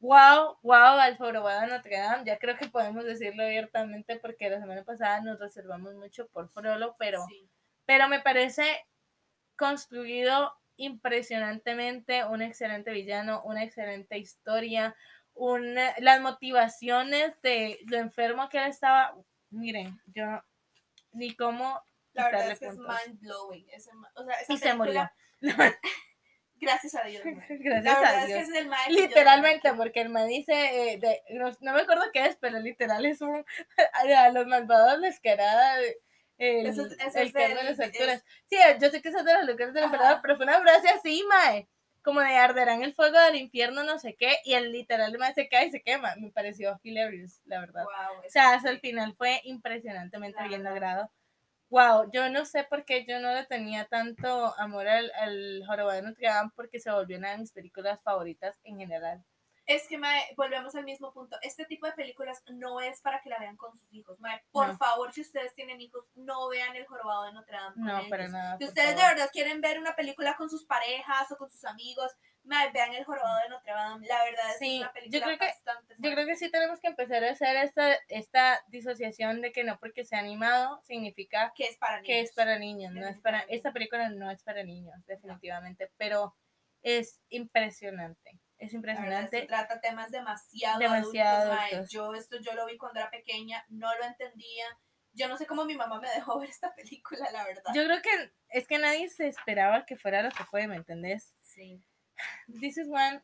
Wow, 0.00 0.58
wow, 0.62 0.96
al 1.00 1.16
jorobado 1.16 1.62
de 1.62 1.66
Notre 1.66 1.98
Dame. 1.98 2.24
Ya 2.24 2.38
creo 2.38 2.56
que 2.56 2.68
podemos 2.68 3.04
decirlo 3.04 3.42
abiertamente 3.42 4.16
porque 4.16 4.48
la 4.48 4.60
semana 4.60 4.84
pasada 4.84 5.20
nos 5.20 5.40
reservamos 5.40 5.92
mucho 5.96 6.28
por 6.28 6.48
Frollo, 6.48 6.94
pero, 7.00 7.26
Sí. 7.28 7.50
pero 7.84 8.08
me 8.08 8.20
parece 8.20 8.86
construido 9.56 10.54
impresionantemente, 10.76 12.24
un 12.24 12.42
excelente 12.42 12.92
villano, 12.92 13.42
una 13.44 13.64
excelente 13.64 14.16
historia, 14.18 14.94
una, 15.34 15.94
las 15.98 16.20
motivaciones 16.20 17.34
de 17.42 17.80
lo 17.86 17.98
enfermo 17.98 18.48
que 18.48 18.58
él 18.58 18.68
estaba. 18.68 19.14
Miren, 19.50 20.00
yo 20.06 20.42
ni 21.12 21.34
cómo 21.34 21.82
La 22.12 22.24
verdad 22.26 22.50
es 22.50 22.58
que 22.58 22.66
es 22.66 22.76
mind 22.78 23.20
blowing. 23.20 23.66
O 24.14 24.24
sea, 24.24 24.34
esa 24.40 24.52
Y 24.52 24.58
se 24.58 24.74
murió. 24.74 25.08
película- 25.40 25.78
Gracias 26.60 26.94
a 26.96 27.02
Dios. 27.04 27.22
Gracias 27.48 27.84
La 27.84 28.00
verdad 28.00 28.14
a 28.16 28.20
es 28.22 28.26
Dios. 28.28 28.38
que 28.38 28.44
es 28.44 28.54
el 28.64 28.70
Literalmente, 28.94 29.72
porque 29.74 30.00
el 30.00 30.08
man 30.08 30.26
dice, 30.28 30.52
eh, 30.92 30.98
de- 30.98 31.22
no, 31.30 31.50
no 31.60 31.72
me 31.72 31.82
acuerdo 31.82 32.02
qué 32.12 32.26
es, 32.26 32.36
pero 32.36 32.58
literal 32.58 33.06
es 33.06 33.20
un, 33.20 33.44
a 33.94 34.28
los 34.30 34.46
malvados 34.46 34.98
les 34.98 35.20
quedará 35.20 35.78
el, 35.78 36.66
Eso 36.66 36.84
es- 36.86 36.92
eso 36.98 37.18
el 37.20 37.26
es 37.28 37.32
de 37.32 37.48
las 37.62 37.78
alturas. 37.80 38.16
es- 38.18 38.24
Sí, 38.46 38.56
yo 38.80 38.90
sé 38.90 39.00
que 39.02 39.08
eso 39.08 39.18
es 39.18 39.24
de 39.24 39.34
los 39.34 39.44
lugares 39.46 39.72
del 39.72 39.84
Ajá. 39.84 39.94
emperador, 39.94 40.18
pero 40.22 40.36
fue 40.36 40.46
una 40.46 40.60
frase 40.60 40.88
así, 40.88 41.24
mae, 41.28 41.68
como 42.02 42.20
de 42.20 42.36
arderán 42.36 42.82
el 42.82 42.94
fuego 42.94 43.18
del 43.18 43.36
infierno, 43.36 43.82
no 43.84 43.98
sé 43.98 44.14
qué, 44.16 44.36
y 44.44 44.54
el 44.54 44.72
literal 44.72 45.16
mae 45.18 45.34
se 45.34 45.48
cae 45.48 45.66
y 45.66 45.70
se 45.70 45.82
quema. 45.82 46.14
Me 46.16 46.30
pareció 46.30 46.78
hilarious, 46.82 47.40
la 47.44 47.60
verdad. 47.60 47.84
Wow, 47.84 48.18
O 48.26 48.30
sea, 48.30 48.54
hasta 48.54 48.70
el 48.70 48.80
final 48.80 49.14
fue 49.16 49.40
impresionantemente 49.44 50.46
bien 50.48 50.64
logrado. 50.64 51.10
Wow, 51.70 52.10
yo 52.12 52.30
no 52.30 52.46
sé 52.46 52.64
por 52.64 52.84
qué 52.84 53.04
yo 53.06 53.20
no 53.20 53.32
le 53.34 53.44
tenía 53.44 53.84
tanto 53.84 54.58
amor 54.58 54.88
al, 54.88 55.12
al 55.16 55.62
Jorobado 55.66 55.96
de 55.96 56.02
Notre 56.02 56.26
Dame 56.26 56.50
porque 56.56 56.80
se 56.80 56.90
volvió 56.90 57.18
una 57.18 57.32
de 57.32 57.38
mis 57.38 57.52
películas 57.52 58.00
favoritas 58.02 58.58
en 58.64 58.78
general. 58.78 59.22
Es 59.68 59.86
que, 59.86 59.98
mae, 59.98 60.22
volvemos 60.34 60.74
al 60.76 60.84
mismo 60.84 61.12
punto. 61.12 61.36
Este 61.42 61.66
tipo 61.66 61.86
de 61.86 61.92
películas 61.92 62.42
no 62.48 62.80
es 62.80 63.02
para 63.02 63.20
que 63.20 63.28
la 63.28 63.38
vean 63.38 63.58
con 63.58 63.70
sus 63.76 63.92
hijos. 63.92 64.18
Mae, 64.18 64.42
por 64.50 64.68
No. 64.68 64.76
favor, 64.78 65.12
si 65.12 65.20
ustedes 65.20 65.52
tienen 65.52 65.78
hijos, 65.80 66.06
no 66.14 66.48
vean 66.48 66.74
El 66.74 66.86
Jorobado 66.86 67.24
de 67.26 67.32
Notre 67.34 67.54
Dame. 67.54 67.74
No, 67.76 67.98
ellos. 67.98 68.08
para 68.08 68.28
nada. 68.28 68.56
Si 68.56 68.64
ustedes 68.64 68.96
de 68.96 69.02
verdad 69.02 69.28
quieren 69.30 69.60
ver 69.60 69.78
una 69.78 69.94
película 69.94 70.36
con 70.36 70.48
sus 70.48 70.64
parejas 70.64 71.30
o 71.32 71.36
con 71.36 71.50
sus 71.50 71.62
amigos, 71.66 72.10
mae, 72.44 72.72
vean 72.72 72.94
El 72.94 73.04
Jorobado 73.04 73.42
de 73.42 73.48
Notre 73.50 73.72
Dame. 73.72 74.06
La 74.06 74.24
verdad 74.24 74.48
es 74.52 74.58
que 74.58 74.64
Sí, 74.64 74.74
es 74.76 74.80
una 74.80 74.86
yo 74.88 74.92
película 74.94 75.24
creo 75.26 75.38
que- 75.38 75.44
bastante 75.46 75.94
Yo 75.98 76.10
creo 76.12 76.26
que 76.26 76.36
sí 76.36 76.50
tenemos 76.50 76.80
que 76.80 76.88
empezar 76.88 77.24
a 77.24 77.30
hacer 77.30 77.56
esta, 77.56 77.94
esta 78.08 78.64
disociación 78.68 79.42
de 79.42 79.52
que 79.52 79.64
no 79.64 79.78
porque 79.78 80.06
sea 80.06 80.20
animado 80.20 80.80
significa 80.84 81.52
que 81.54 81.64
es 81.66 81.76
para 81.76 81.96
niños. 82.00 82.06
que 82.06 82.20
es 82.22 82.32
para 82.32 82.58
niños. 82.58 82.94
No 82.94 83.06
es 83.06 83.20
para, 83.20 83.40
esta 83.40 83.70
película 83.72 84.08
no 84.08 84.30
es 84.30 84.42
para 84.42 84.62
niños, 84.64 84.94
definitivamente, 85.04 85.92
pero 85.98 86.34
es 86.80 87.20
impresionante. 87.28 88.38
Es 88.58 88.72
verdad, 88.72 88.90
impresionante. 88.90 89.36
esto 89.36 89.48
trata 89.48 89.80
temas 89.80 90.10
demasiado, 90.10 90.78
Demasiado 90.80 91.52
adultos. 91.52 91.90
Yo 91.90 92.14
esto 92.14 92.38
yo 92.40 92.54
lo 92.54 92.66
vi 92.66 92.76
cuando 92.76 93.00
era 93.00 93.10
pequeña, 93.10 93.64
no 93.68 93.94
lo 93.96 94.04
entendía. 94.04 94.66
Yo 95.12 95.28
no 95.28 95.36
sé 95.36 95.46
cómo 95.46 95.64
mi 95.64 95.76
mamá 95.76 96.00
me 96.00 96.10
dejó 96.10 96.38
ver 96.40 96.50
esta 96.50 96.74
película, 96.74 97.30
la 97.30 97.44
verdad. 97.44 97.72
Yo 97.74 97.84
creo 97.84 98.02
que 98.02 98.32
es 98.48 98.66
que 98.66 98.78
nadie 98.78 99.08
se 99.10 99.28
esperaba 99.28 99.86
que 99.86 99.96
fuera 99.96 100.22
lo 100.22 100.30
que 100.30 100.44
fue, 100.44 100.66
¿me 100.66 100.76
entendés? 100.76 101.34
sí. 101.40 101.82
This 102.60 102.78
is 102.78 102.88
one. 102.88 103.22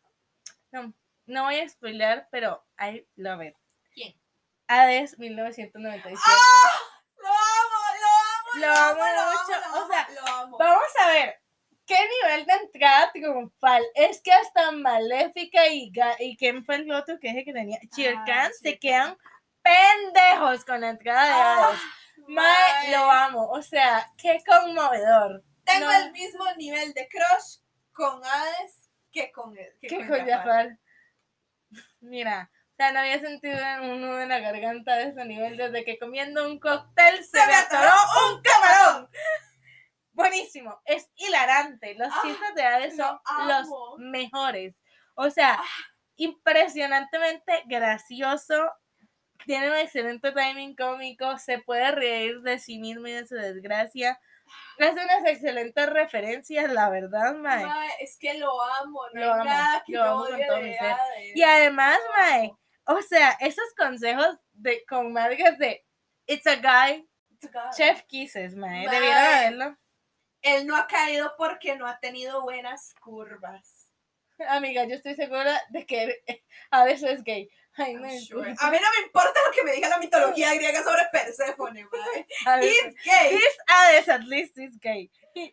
No, 0.70 0.95
no 1.26 1.45
voy 1.45 1.59
a 1.59 1.68
spoiler, 1.68 2.28
pero 2.30 2.64
I 2.78 3.05
love 3.16 3.43
it. 3.43 3.57
¿Quién? 3.93 4.14
Hades 4.68 5.18
1997. 5.18 6.20
Lo 7.16 7.28
amo, 7.28 7.78
lo 8.01 8.70
amo, 8.70 8.95
Lo 8.97 9.03
amo 9.03 9.32
mucho, 9.32 9.61
lo 9.61 9.85
o 9.85 9.89
sea, 9.89 10.09
lo 10.14 10.26
amo. 10.26 10.59
Vamos 10.59 10.85
a 11.03 11.09
ver. 11.09 11.43
¿Qué 11.87 11.97
nivel 12.22 12.47
de 12.47 12.53
entrada 12.55 13.11
triunfal? 13.12 13.82
Es 13.95 14.22
que 14.22 14.32
hasta 14.32 14.70
Maléfica 14.72 15.66
y, 15.68 15.93
y 16.20 16.37
¿quién 16.37 16.64
fue 16.64 16.76
el 16.76 16.91
otro 16.93 17.18
que 17.20 17.28
dije 17.28 17.45
que 17.45 17.53
tenía? 17.53 17.78
Chirkan 17.95 18.53
se 18.55 18.68
Shere 18.70 18.78
quedan 18.78 19.18
pendejos 19.62 20.64
con 20.64 20.80
la 20.80 20.91
entrada 20.91 21.24
de 21.26 21.32
Ah, 21.32 21.68
Hades. 21.68 21.80
Mae, 22.28 22.35
mae. 22.37 22.91
lo 22.93 23.11
amo. 23.11 23.51
O 23.51 23.61
sea, 23.62 24.11
qué 24.16 24.43
conmovedor. 24.47 25.43
Tengo 25.64 25.87
No. 25.87 25.93
el 25.93 26.12
mismo 26.12 26.45
nivel 26.57 26.93
de 26.95 27.09
crush 27.09 27.59
con 27.93 28.22
Hades 28.24 28.91
que 29.12 29.30
con 29.32 29.57
el 29.57 29.76
que 29.80 29.89
que 29.89 30.07
con 30.07 30.26
Jafar. 30.26 30.78
Mira, 32.01 32.51
o 32.72 32.76
sea, 32.76 32.93
no 32.93 33.01
había 33.01 33.20
sentido 33.20 33.57
un 33.82 34.01
nudo 34.01 34.20
en 34.20 34.28
la 34.28 34.41
garganta 34.41 34.97
de 34.97 35.09
ese 35.09 35.24
nivel 35.24 35.57
desde 35.57 35.85
que 35.85 35.99
comiendo 35.99 36.47
un 36.47 36.59
cóctel 36.59 37.16
se, 37.24 37.39
Se 37.39 37.47
me 37.47 37.55
atoró 37.55 37.93
un 38.30 38.43
camarón. 38.43 39.09
Buenísimo, 40.14 40.80
es 40.84 41.10
hilarante. 41.16 41.94
Los 41.96 42.08
Ah, 42.10 42.20
chistes 42.22 42.54
de 42.54 42.96
lo 42.96 42.96
son 42.96 43.20
los 43.48 43.68
mejores. 43.98 44.74
O 45.16 45.28
sea, 45.30 45.60
impresionantemente 46.16 47.62
gracioso. 47.66 48.72
Tiene 49.44 49.68
un 49.68 49.76
excelente 49.76 50.32
timing 50.32 50.74
cómico. 50.76 51.36
Se 51.38 51.58
puede 51.58 51.90
reír 51.90 52.40
de 52.40 52.58
sí 52.58 52.78
mismo 52.78 53.06
y 53.08 53.12
de 53.12 53.26
su 53.26 53.34
desgracia. 53.34 54.18
Hace 54.78 54.92
unas 54.92 55.24
excelentes 55.26 55.86
referencias, 55.88 56.70
la 56.72 56.88
verdad, 56.90 57.34
mae. 57.34 57.66
Mae, 57.66 57.90
es 58.00 58.16
que 58.18 58.34
lo 58.34 58.62
amo, 58.62 59.02
no 59.12 59.20
Lo 59.20 59.26
hay 59.34 59.40
amo, 59.40 59.44
nada 59.44 59.82
que 59.84 59.92
lo 59.92 60.02
amo 60.02 60.24
con 60.24 60.34
odie 60.34 60.46
todo 60.46 60.56
de 60.58 60.62
mi 60.62 60.74
ser. 60.74 60.92
Hades. 60.92 61.36
Y 61.36 61.42
además, 61.42 61.98
mae, 62.16 62.52
o 62.84 63.00
sea, 63.02 63.30
esos 63.40 63.64
consejos 63.76 64.38
de 64.52 64.84
con 64.88 65.12
Margas 65.12 65.58
de 65.58 65.84
It's 66.26 66.46
a 66.46 66.56
guy, 66.56 67.08
Chef 67.76 68.02
Kisses, 68.02 68.54
mae. 68.54 68.86
Mae. 68.86 68.94
Debieron 68.94 69.18
haberlo. 69.24 69.78
Él 70.45 70.66
no 70.66 70.76
ha 70.76 70.86
caído 70.86 71.32
porque 71.38 71.74
no 71.74 71.86
ha 71.86 71.99
tenido 71.99 72.42
buenas 72.42 72.95
curvas. 73.01 73.90
Amiga, 74.49 74.84
yo 74.84 74.95
estoy 74.95 75.14
segura 75.14 75.59
de 75.70 75.86
que 75.86 76.22
Hades 76.70 77.03
es 77.03 77.24
gay. 77.24 77.49
Ay, 77.76 78.20
sure. 78.24 78.54
A 78.58 78.70
mí 78.70 78.76
no 78.80 78.88
me 78.98 79.06
importa 79.06 79.40
lo 79.46 79.52
que 79.52 79.62
me 79.64 79.72
diga 79.72 79.88
la 79.88 79.98
mitología 79.98 80.54
griega 80.54 80.82
sobre 80.82 81.02
Perséfone, 81.12 81.84
mae. 81.86 82.26
He's 82.62 82.94
gay. 83.04 83.30
This 83.30 83.56
Hades 83.66 84.08
at 84.08 84.22
least 84.24 84.58
is 84.58 84.78
gay. 84.80 85.10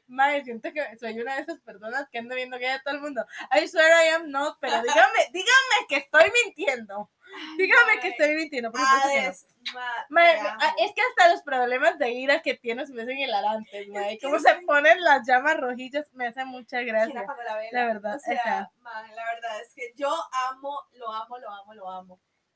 Mae, 0.08 0.44
siento 0.44 0.72
que 0.72 0.86
soy 1.00 1.20
una 1.20 1.36
de 1.36 1.42
esas 1.42 1.60
personas 1.62 2.08
que 2.12 2.20
anda 2.20 2.36
viendo 2.36 2.58
gay 2.60 2.70
a 2.70 2.84
todo 2.84 2.94
el 2.96 3.02
mundo. 3.02 3.26
I 3.52 3.68
swear 3.68 4.06
I 4.06 4.10
am 4.10 4.30
not, 4.30 4.58
pero 4.60 4.76
dígame, 4.84 5.28
dígame 5.32 5.88
que 5.90 5.98
estoy 5.98 6.32
mintiendo. 6.46 7.10
Dígame 7.58 8.00
que 8.02 8.10
estoy 8.10 8.36
mintiendo, 8.36 8.72
por 8.72 8.82
supuesto 8.82 9.08
que 9.10 9.16
no. 9.16 9.28
Hades, 9.30 9.48
ma- 9.74 10.06
Mae, 10.10 10.36
te 10.36 10.42
me- 10.44 10.50
amo. 10.50 10.60
ah, 10.62 10.76
es 10.80 10.92
que 10.94 11.02
hasta 11.02 11.30
los 11.34 11.42
problemas 11.44 11.98
de 11.98 12.12
ira 12.12 12.42
que 12.42 12.56
tiene 12.56 12.86
se 12.86 12.92
me 12.94 13.04
hacen 13.04 13.18
hilarantes, 13.18 13.88
mae. 13.88 14.18
que 14.18 14.26
Cómo 14.28 14.38
se 14.38 14.54
ponen 14.68 15.02
las 15.02 15.26
llamas 15.26 15.58
rojillas 15.58 16.12
me 16.14 16.28
hace 16.28 16.44
mucha 16.44 16.80
¿Quién 16.84 16.90
gracia. 16.94 17.26
la 17.72 17.86
verdad, 17.86 18.18
O 18.18 18.20
sea, 18.20 18.70
la 18.84 19.26
verdad 19.34 19.62
es 19.62 19.74
que 19.74 19.94
yo 19.96 20.14
amo, 20.50 20.78
lo 20.92 21.10
amo, 21.12 21.38
lo 21.40 21.50
amo, 21.50 21.74
lo 21.74 21.90
amo. 21.90 22.11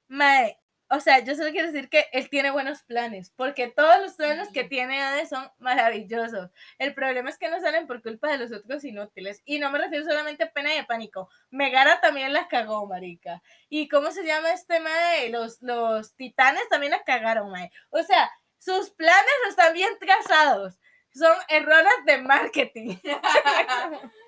Mae, 0.08 0.60
o 0.90 1.00
sea, 1.00 1.20
yo 1.20 1.36
solo 1.36 1.50
quiero 1.52 1.72
decir 1.72 1.90
que 1.90 2.06
él 2.12 2.30
tiene 2.30 2.52
buenos 2.52 2.84
planes, 2.84 3.32
porque 3.36 3.68
todos 3.68 4.00
los 4.02 4.14
planes 4.14 4.50
Sí. 4.50 4.54
que 4.54 4.64
tiene 4.66 5.02
Hades 5.02 5.30
son 5.30 5.50
maravillosos. 5.58 6.52
El 6.78 6.94
problema 6.94 7.30
es 7.30 7.40
que 7.40 7.50
no 7.50 7.60
salen 7.60 7.88
por 7.88 8.04
culpa 8.04 8.30
de 8.30 8.38
los 8.38 8.52
otros 8.52 8.84
inútiles. 8.84 9.42
Y 9.46 9.58
no 9.60 9.72
me 9.72 9.80
refiero 9.80 10.06
solamente 10.06 10.44
a 10.44 10.52
pena 10.52 10.76
y 10.76 10.78
a 10.78 10.86
pánico. 10.86 11.30
Megara 11.50 12.00
también 12.02 12.34
la 12.34 12.48
cagó, 12.48 12.86
marica. 12.88 13.42
¿Y 13.68 13.88
cómo 13.90 14.12
se 14.12 14.26
llama 14.26 14.52
este 14.52 14.80
mae? 14.80 15.30
Los, 15.30 15.60
los 15.62 16.16
titanes 16.16 16.68
también 16.70 16.92
la 16.92 17.04
cagaron, 17.04 17.50
mae. 17.50 17.72
O 17.90 18.04
sea, 18.04 18.30
sus 18.60 18.92
planes 18.92 19.26
están 19.50 19.74
bien 19.74 19.98
trazados. 20.00 20.80
Son 21.14 21.36
errores 21.50 21.94
de 22.06 22.18
marketing. 22.20 22.98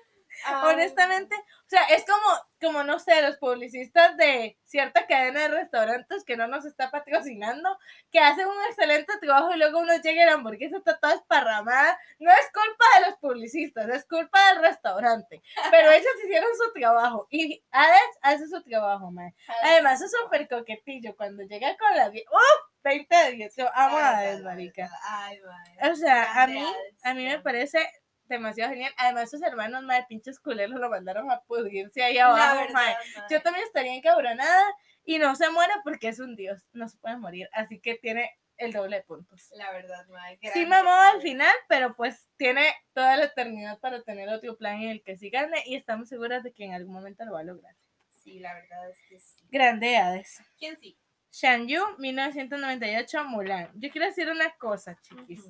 Honestamente, 0.64 1.34
o 1.36 1.68
sea, 1.68 1.82
es 1.84 2.04
como, 2.06 2.26
como 2.60 2.84
no 2.84 2.98
sé, 2.98 3.20
los 3.22 3.36
publicistas 3.36 4.16
de 4.16 4.58
cierta 4.64 5.06
cadena 5.06 5.42
de 5.42 5.48
restaurantes 5.48 6.24
que 6.24 6.36
no 6.36 6.46
nos 6.46 6.64
está 6.64 6.90
patrocinando, 6.90 7.78
que 8.10 8.20
hacen 8.20 8.46
un 8.46 8.56
excelente 8.68 9.12
trabajo 9.20 9.54
y 9.54 9.58
luego 9.58 9.80
uno 9.80 9.94
llega 9.96 10.22
y 10.22 10.26
la 10.26 10.34
hamburguesa 10.34 10.78
está 10.78 10.98
toda 10.98 11.14
esparramada. 11.14 11.98
No 12.18 12.30
es 12.30 12.50
culpa 12.52 12.84
de 12.94 13.10
los 13.10 13.18
publicistas, 13.18 13.88
es 13.88 14.06
culpa 14.06 14.38
del 14.52 14.62
restaurante. 14.62 15.42
Pero 15.70 15.90
ellos 15.90 16.06
hicieron 16.24 16.50
su 16.56 16.72
trabajo 16.72 17.26
y 17.30 17.62
Alex 17.70 18.18
hace 18.22 18.48
su 18.48 18.62
trabajo, 18.62 19.10
mae. 19.10 19.34
Además, 19.62 20.00
es 20.00 20.10
súper 20.10 20.48
coquetillo 20.48 21.16
cuando 21.16 21.42
llega 21.42 21.76
con 21.76 21.96
la 21.96 22.10
10. 22.10 22.24
¡Uh! 22.30 22.68
20 22.82 23.14
de 23.14 23.32
10. 23.32 23.56
Yo 23.56 23.68
amo 23.74 23.98
a 23.98 24.18
Alex, 24.18 24.42
marica. 24.42 24.88
Ay, 25.02 25.38
mae. 25.40 25.90
O 25.90 25.94
sea, 25.96 26.42
a 26.42 26.46
mí, 26.46 26.64
a 27.02 27.14
mí 27.14 27.26
me 27.26 27.40
parece 27.40 27.90
demasiado 28.28 28.70
genial. 28.70 28.92
Además, 28.96 29.30
sus 29.30 29.42
hermanos, 29.42 29.82
mae, 29.82 30.04
pinches 30.08 30.38
culeros, 30.38 30.78
lo 30.78 30.90
mandaron 30.90 31.30
a 31.30 31.40
pudrirse 31.40 32.02
ahí 32.02 32.18
abajo, 32.18 32.60
verdad. 32.60 32.96
Yo 33.30 33.42
también 33.42 33.64
estaría 33.66 33.94
encabronada 33.94 34.64
y 35.04 35.18
no 35.18 35.34
se 35.36 35.50
muere 35.50 35.72
porque 35.84 36.08
es 36.08 36.20
un 36.20 36.36
dios, 36.36 36.62
no 36.72 36.88
se 36.88 36.98
puede 36.98 37.16
morir, 37.16 37.48
así 37.52 37.80
que 37.80 37.94
tiene 37.94 38.30
el 38.58 38.72
doble 38.72 38.96
de 38.96 39.02
puntos. 39.02 39.50
La 39.56 39.70
verdad, 39.70 40.06
mae. 40.08 40.38
Sí 40.52 40.66
mamó 40.66 40.90
al 40.90 41.22
final, 41.22 41.54
pero 41.68 41.94
pues 41.96 42.28
tiene 42.36 42.74
toda 42.92 43.16
la 43.16 43.24
eternidad 43.24 43.78
para 43.78 44.02
tener 44.02 44.28
otro 44.28 44.56
plan 44.56 44.82
en 44.82 44.90
el 44.90 45.02
que 45.02 45.16
sí 45.16 45.30
gane 45.30 45.62
y 45.64 45.76
estamos 45.76 46.08
seguras 46.08 46.42
de 46.42 46.52
que 46.52 46.64
en 46.64 46.74
algún 46.74 46.92
momento 46.92 47.24
lo 47.24 47.32
va 47.32 47.40
a 47.40 47.44
lograr. 47.44 47.74
Sí, 48.10 48.40
la 48.40 48.52
verdad 48.52 48.90
es 48.90 49.00
que 49.08 49.20
sí. 49.20 49.46
Grande 49.50 49.96
Hades. 49.96 50.42
¿Quién 50.58 50.78
sí? 50.78 50.98
Shan 51.30 51.68
Yu, 51.68 51.80
1998, 51.98 53.24
Mulan. 53.24 53.70
Yo 53.74 53.90
quiero 53.90 54.06
decir 54.06 54.28
una 54.28 54.50
cosa, 54.56 54.98
chiquis. 55.02 55.44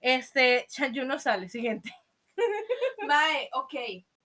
Este, 0.00 0.66
Shan 0.68 0.92
Yu 0.92 1.04
no 1.04 1.18
sale, 1.18 1.48
siguiente. 1.48 1.92
Mae, 3.06 3.48
ok. 3.52 3.74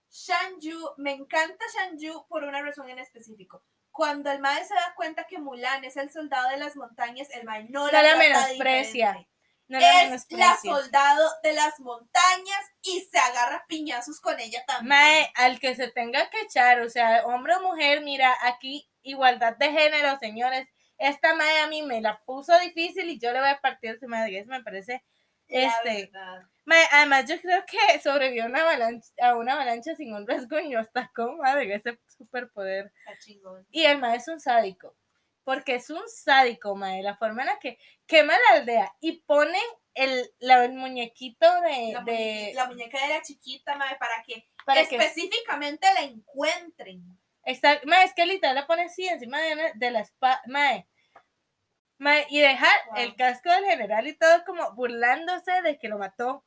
Shanju, 0.09 0.93
me 0.97 1.11
encanta 1.11 1.65
Shanju 1.75 2.27
por 2.27 2.43
una 2.43 2.61
razón 2.61 2.89
en 2.89 2.99
específico. 2.99 3.63
Cuando 3.91 4.31
el 4.31 4.39
mae 4.39 4.63
se 4.63 4.75
da 4.75 4.93
cuenta 4.95 5.25
que 5.25 5.39
Mulan 5.39 5.83
es 5.83 5.97
el 5.97 6.11
soldado 6.11 6.49
de 6.49 6.57
las 6.57 6.75
montañas, 6.75 7.29
el 7.31 7.45
mae 7.45 7.65
no, 7.69 7.85
No 7.91 7.91
la, 7.91 8.15
menosprecia. 8.15 9.07
diferente. 9.07 9.29
No 9.69 9.79
la 9.79 10.03
es 10.03 10.27
la 10.31 10.55
soldado 10.57 11.29
de 11.43 11.53
las 11.53 11.79
montañas 11.79 12.63
y 12.83 13.01
se 13.01 13.17
agarra 13.17 13.65
piñazos 13.67 14.21
con 14.21 14.39
ella 14.39 14.63
también. 14.65 14.87
Mae, 14.89 15.31
al 15.35 15.59
que 15.59 15.75
se 15.75 15.89
tenga 15.91 16.29
que 16.29 16.39
echar, 16.41 16.79
o 16.81 16.89
sea, 16.89 17.25
hombre 17.25 17.55
o 17.55 17.61
mujer, 17.61 18.01
mira, 18.01 18.33
aquí 18.43 18.89
igualdad 19.01 19.57
de 19.57 19.71
género, 19.71 20.17
señores. 20.19 20.67
Esta 20.97 21.35
mae 21.35 21.59
a 21.59 21.67
mí 21.67 21.81
me 21.81 21.99
la 21.99 22.21
puso 22.23 22.57
difícil 22.59 23.09
y 23.09 23.19
yo 23.19 23.33
le 23.33 23.39
voy 23.39 23.49
a 23.49 23.59
partir 23.59 23.99
su 23.99 24.07
madre. 24.07 24.39
Eso 24.39 24.49
me 24.51 24.63
parece. 24.63 25.03
La 25.49 25.61
Este, 25.63 26.11
verdad. 26.13 26.43
Mae, 26.67 26.85
además, 26.91 27.25
yo 27.27 27.41
creo 27.41 27.63
que 27.65 27.99
sobrevivió 27.99 28.43
a 28.43 28.47
una 28.47 28.61
avalancha, 28.61 29.09
a 29.21 29.35
una 29.35 29.53
avalancha 29.53 29.95
sin 29.95 30.13
un 30.13 30.27
rasguño. 30.27 30.79
Hasta 30.79 31.09
con 31.15 31.37
madre, 31.39 31.73
ese 31.73 31.97
superpoder. 32.17 32.91
Y 33.71 33.85
el 33.85 33.97
mae 33.97 34.17
es 34.17 34.27
un 34.27 34.39
sádico. 34.39 34.95
Porque 35.43 35.75
es 35.75 35.89
un 35.89 36.07
sádico, 36.07 36.75
mae. 36.75 37.01
La 37.01 37.15
forma 37.17 37.41
en 37.43 37.47
la 37.47 37.57
que 37.59 37.79
quema 38.05 38.33
la 38.37 38.59
aldea 38.59 38.93
y 38.99 39.21
pone 39.21 39.57
el, 39.95 40.29
la- 40.39 40.65
el 40.65 40.73
muñequito 40.73 41.47
de. 41.61 41.93
La, 41.93 42.01
de- 42.01 42.11
muñeca, 42.11 42.53
la 42.55 42.65
muñeca 42.67 43.01
de 43.07 43.13
la 43.13 43.21
chiquita, 43.21 43.75
mae, 43.77 43.95
para 43.97 44.21
que 44.23 44.45
para 44.65 44.85
que 44.85 44.97
específicamente 44.97 45.87
la 45.93 46.01
encuentren. 46.01 47.01
Está, 47.43 47.79
mae, 47.85 48.03
es 48.05 48.13
que 48.13 48.25
literal 48.25 48.55
la 48.55 48.67
pone 48.67 48.83
así 48.83 49.07
encima 49.07 49.39
de 49.75 49.91
la 49.91 50.01
espada, 50.01 50.41
mae. 50.47 50.85
Mae, 51.99 52.27
y 52.29 52.41
dejar 52.41 52.75
Wow. 52.89 52.97
el 52.97 53.15
casco 53.15 53.49
del 53.49 53.65
general 53.65 54.05
y 54.05 54.13
todo 54.17 54.43
como 54.45 54.73
burlándose 54.75 55.61
de 55.63 55.79
que 55.79 55.87
lo 55.87 55.97
mató. 55.97 56.43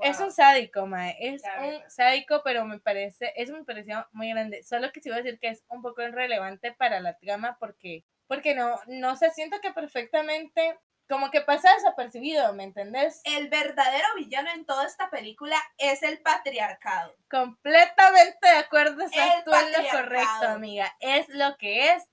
Es 0.00 0.20
un 0.20 0.32
sádico, 0.32 0.86
mae. 0.86 1.16
Es 1.20 1.42
La 1.42 1.60
un 1.60 1.70
verdad. 1.70 1.88
sádico, 1.88 2.40
pero 2.44 2.64
me 2.64 2.80
parece, 2.80 3.32
eso 3.36 3.52
me 3.52 3.64
pareció 3.64 4.06
muy 4.12 4.30
grande. 4.30 4.62
Solo 4.62 4.90
que 4.92 5.00
sí 5.00 5.10
voy 5.10 5.18
a 5.18 5.22
decir 5.22 5.38
que 5.38 5.48
es 5.48 5.62
un 5.68 5.82
poco 5.82 6.02
irrelevante 6.02 6.72
para 6.72 7.00
la 7.00 7.18
trama 7.18 7.56
porque, 7.60 8.04
porque 8.26 8.54
no, 8.54 8.80
no 8.86 9.16
se 9.16 9.30
siento 9.30 9.60
que 9.60 9.72
perfectamente, 9.72 10.78
como 11.08 11.30
que 11.30 11.42
pasa 11.42 11.74
desapercibido, 11.74 12.54
¿me 12.54 12.64
entendés? 12.64 13.20
El 13.24 13.48
verdadero 13.50 14.06
villano 14.16 14.50
en 14.54 14.64
toda 14.64 14.86
esta 14.86 15.10
película 15.10 15.56
es 15.76 16.02
el 16.02 16.20
patriarcado. 16.22 17.14
Completamente 17.30 18.48
de 18.48 18.56
acuerdo, 18.56 19.04
estás 19.04 19.36
El 19.36 19.44
tú 19.44 19.50
lo 19.50 19.90
correcto, 19.90 20.48
amiga. 20.48 20.94
Es 21.00 21.28
lo 21.28 21.56
que 21.58 21.90
es. 21.92 22.08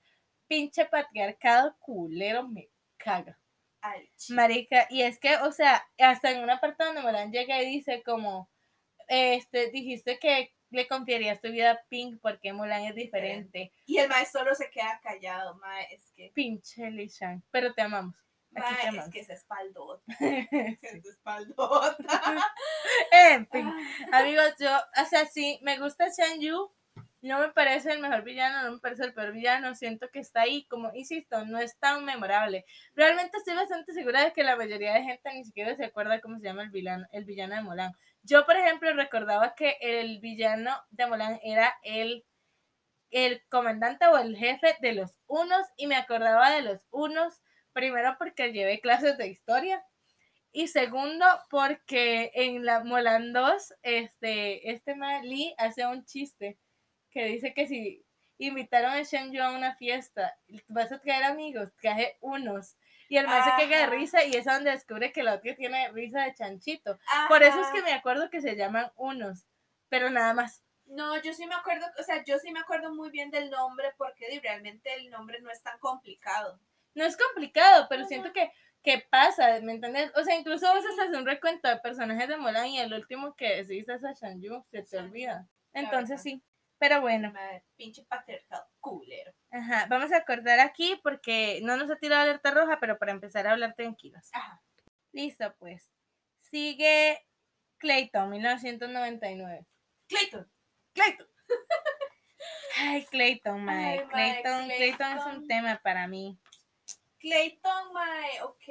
Pinche 0.48 0.84
patriarcado 0.84 1.76
culero 1.78 2.46
me 2.46 2.68
caga. 2.96 3.39
Marica, 4.30 4.86
y 4.90 5.02
es 5.02 5.18
que, 5.18 5.36
o 5.36 5.52
sea, 5.52 5.86
hasta 5.98 6.30
en 6.30 6.42
una 6.42 6.60
parte 6.60 6.84
donde 6.84 7.02
Moran 7.02 7.32
llega 7.32 7.62
y 7.62 7.66
dice 7.66 8.02
como, 8.04 8.50
este, 9.08 9.70
dijiste 9.70 10.18
que 10.18 10.52
le 10.70 10.86
confiarías 10.86 11.40
tu 11.40 11.50
vida 11.50 11.72
a 11.72 11.80
Pink 11.88 12.20
porque 12.22 12.52
Mulan 12.52 12.84
es 12.84 12.94
diferente. 12.94 13.72
Y 13.86 13.98
el 13.98 14.08
mae 14.08 14.24
solo 14.24 14.54
se 14.54 14.70
queda 14.70 15.00
callado, 15.02 15.56
mae, 15.56 15.86
es 15.94 16.12
que, 16.14 16.30
Pinche 16.34 16.90
Lishan, 16.90 17.42
pero 17.50 17.74
te 17.74 17.82
amamos. 17.82 18.14
Te 18.54 18.60
mae, 18.60 18.98
es 18.98 19.10
que 19.10 19.20
es 19.20 19.30
espaldota. 19.30 20.02
Es 20.20 21.04
espaldota. 21.04 21.96
En 23.12 23.46
fin, 23.48 23.72
amigos, 24.12 24.54
yo, 24.58 24.70
o 24.70 25.04
sea, 25.06 25.26
sí, 25.26 25.58
me 25.62 25.78
gusta 25.78 26.06
Shan 26.08 26.40
Yu. 26.40 26.70
No 27.22 27.38
me 27.38 27.50
parece 27.50 27.92
el 27.92 28.00
mejor 28.00 28.24
villano, 28.24 28.62
no 28.62 28.72
me 28.72 28.78
parece 28.78 29.04
el 29.04 29.12
peor 29.12 29.32
villano. 29.32 29.74
Siento 29.74 30.08
que 30.10 30.20
está 30.20 30.42
ahí, 30.42 30.66
como 30.68 30.90
insisto, 30.94 31.44
no 31.44 31.58
es 31.58 31.78
tan 31.78 32.04
memorable. 32.04 32.64
Realmente 32.94 33.36
estoy 33.36 33.54
bastante 33.54 33.92
segura 33.92 34.24
de 34.24 34.32
que 34.32 34.42
la 34.42 34.56
mayoría 34.56 34.94
de 34.94 35.02
gente 35.02 35.30
ni 35.34 35.44
siquiera 35.44 35.76
se 35.76 35.84
acuerda 35.84 36.20
cómo 36.20 36.38
se 36.38 36.46
llama 36.46 36.62
el 36.62 36.70
villano, 36.70 37.06
el 37.12 37.26
villano 37.26 37.56
de 37.56 37.62
Mulan. 37.62 37.92
Yo, 38.22 38.46
por 38.46 38.56
ejemplo, 38.56 38.92
recordaba 38.94 39.54
que 39.54 39.76
el 39.80 40.18
villano 40.20 40.74
de 40.90 41.06
Mulan 41.06 41.38
era 41.42 41.74
el, 41.82 42.24
el 43.10 43.42
comandante 43.50 44.06
o 44.06 44.16
el 44.16 44.36
jefe 44.36 44.76
de 44.80 44.94
los 44.94 45.18
unos 45.26 45.66
y 45.76 45.86
me 45.88 45.96
acordaba 45.96 46.50
de 46.50 46.62
los 46.62 46.86
unos, 46.90 47.42
primero 47.74 48.16
porque 48.18 48.52
llevé 48.52 48.80
clases 48.80 49.18
de 49.18 49.28
historia 49.28 49.84
y 50.52 50.68
segundo, 50.68 51.24
porque 51.50 52.32
en 52.34 52.64
la 52.64 52.82
Mulan 52.82 53.32
2, 53.32 53.74
este, 53.82 54.70
este 54.72 54.96
Lee 55.22 55.54
hace 55.58 55.86
un 55.86 56.04
chiste 56.04 56.58
que 57.10 57.24
dice 57.24 57.54
que 57.54 57.66
si 57.66 58.04
invitaron 58.38 58.92
a 58.92 59.02
Shen 59.02 59.32
Yu 59.32 59.42
a 59.42 59.52
una 59.52 59.74
fiesta, 59.76 60.36
vas 60.68 60.90
a 60.92 61.00
traer 61.00 61.24
amigos, 61.24 61.70
traje 61.80 62.16
unos. 62.20 62.76
Y 63.08 63.16
el 63.16 63.26
ma 63.26 63.42
se 63.42 63.50
caga 63.50 63.80
de 63.80 63.86
risa 63.86 64.24
y 64.24 64.34
es 64.34 64.44
donde 64.44 64.70
descubre 64.70 65.12
que 65.12 65.24
la 65.24 65.34
otra 65.34 65.54
tiene 65.56 65.90
risa 65.90 66.22
de 66.22 66.34
chanchito. 66.34 66.98
Por 67.28 67.42
eso 67.42 67.60
es 67.60 67.66
que 67.68 67.82
me 67.82 67.92
acuerdo 67.92 68.30
que 68.30 68.40
se 68.40 68.54
llaman 68.54 68.92
unos, 68.96 69.46
pero 69.88 70.10
nada 70.10 70.32
más. 70.32 70.62
No, 70.86 71.20
yo 71.20 71.34
sí 71.34 71.46
me 71.46 71.54
acuerdo, 71.54 71.86
o 71.98 72.02
sea, 72.02 72.22
yo 72.24 72.38
sí 72.38 72.52
me 72.52 72.60
acuerdo 72.60 72.94
muy 72.94 73.10
bien 73.10 73.30
del 73.30 73.50
nombre 73.50 73.92
porque 73.96 74.40
realmente 74.42 74.94
el 74.94 75.10
nombre 75.10 75.40
no 75.40 75.50
es 75.50 75.62
tan 75.62 75.78
complicado. 75.78 76.60
No 76.94 77.04
es 77.04 77.16
complicado, 77.16 77.86
pero 77.88 78.02
Ajá. 78.02 78.08
siento 78.08 78.32
que, 78.32 78.52
que 78.82 79.04
pasa, 79.10 79.60
¿me 79.60 79.72
entiendes? 79.72 80.12
O 80.16 80.24
sea, 80.24 80.36
incluso 80.36 80.72
vos 80.72 80.84
haces 80.84 81.16
un 81.16 81.26
recuento 81.26 81.68
de 81.68 81.76
personajes 81.78 82.28
de 82.28 82.36
Mulan 82.36 82.68
y 82.68 82.78
el 82.78 82.92
último 82.92 83.34
que 83.34 83.62
decís 83.62 83.88
es 83.88 84.04
a 84.04 84.12
Shan 84.12 84.40
Yu, 84.40 84.64
se 84.70 84.82
te 84.82 84.98
olvida. 84.98 85.46
Entonces 85.72 86.22
sí, 86.22 86.42
pero 86.80 87.02
bueno. 87.02 87.32
Pinche 87.76 88.02
patriarcado 88.04 88.66
culero. 88.80 89.32
Ajá, 89.50 89.86
vamos 89.90 90.10
a 90.12 90.16
acordar 90.16 90.58
aquí 90.60 90.98
porque 91.02 91.60
no 91.62 91.76
nos 91.76 91.90
ha 91.90 91.96
tirado 91.96 92.22
alerta 92.22 92.50
roja, 92.50 92.80
pero 92.80 92.98
para 92.98 93.12
empezar 93.12 93.46
a 93.46 93.52
hablar 93.52 93.74
tranquilos. 93.74 94.30
Ajá. 94.32 94.62
Listo, 95.12 95.54
pues. 95.58 95.92
Sigue 96.38 97.24
Clayton, 97.76 98.30
1999. 98.30 99.66
Clayton. 100.08 100.50
Clayton. 100.94 101.28
Ay, 102.78 103.04
Clayton, 103.10 103.62
mae. 103.62 103.98
Ay, 103.98 103.98
mae, 103.98 104.08
Clayton, 104.08 104.66
Clayton 104.68 105.06
es 105.18 105.24
un 105.26 105.30
Clayton. 105.32 105.48
tema 105.48 105.80
para 105.82 106.08
mí. 106.08 106.40
Clayton, 107.18 107.92
mae, 107.92 108.42
ok. 108.42 108.64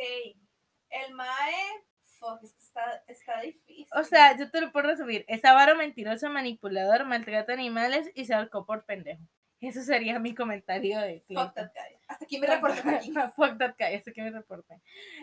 El 0.90 1.14
mae, 1.14 1.84
fuck, 2.20 2.44
es 2.44 2.54
que 2.54 2.60
está, 2.62 3.04
está 3.08 3.42
difícil. 3.42 3.88
O 3.96 4.04
sea, 4.04 4.38
yo 4.38 4.50
te 4.52 4.62
lo 4.62 4.72
puedo 4.72 4.88
resumir. 4.90 5.26
Es 5.28 5.44
avaro, 5.46 5.76
mentiroso, 5.76 6.30
manipulador, 6.30 7.06
maltrata 7.06 7.54
animales 7.54 8.12
y 8.16 8.26
se 8.26 8.34
ahorcó 8.34 8.66
por 8.66 8.86
pendejo. 8.86 9.24
Eso 9.62 9.82
sería 9.82 10.20
mi 10.20 10.34
comentario 10.36 11.00
de 11.00 11.22
fuck 11.28 11.54
that 11.54 11.72
guy. 11.74 11.98
Hasta 12.08 12.26
aquí 12.26 12.40
me 12.40 12.48
aquí. 12.48 13.12
Fuck 13.36 13.58
that 13.58 13.76
guy, 13.78 13.94
este 13.94 14.14
que 14.14 14.22
me 14.22 14.32
reporte. 14.32 14.80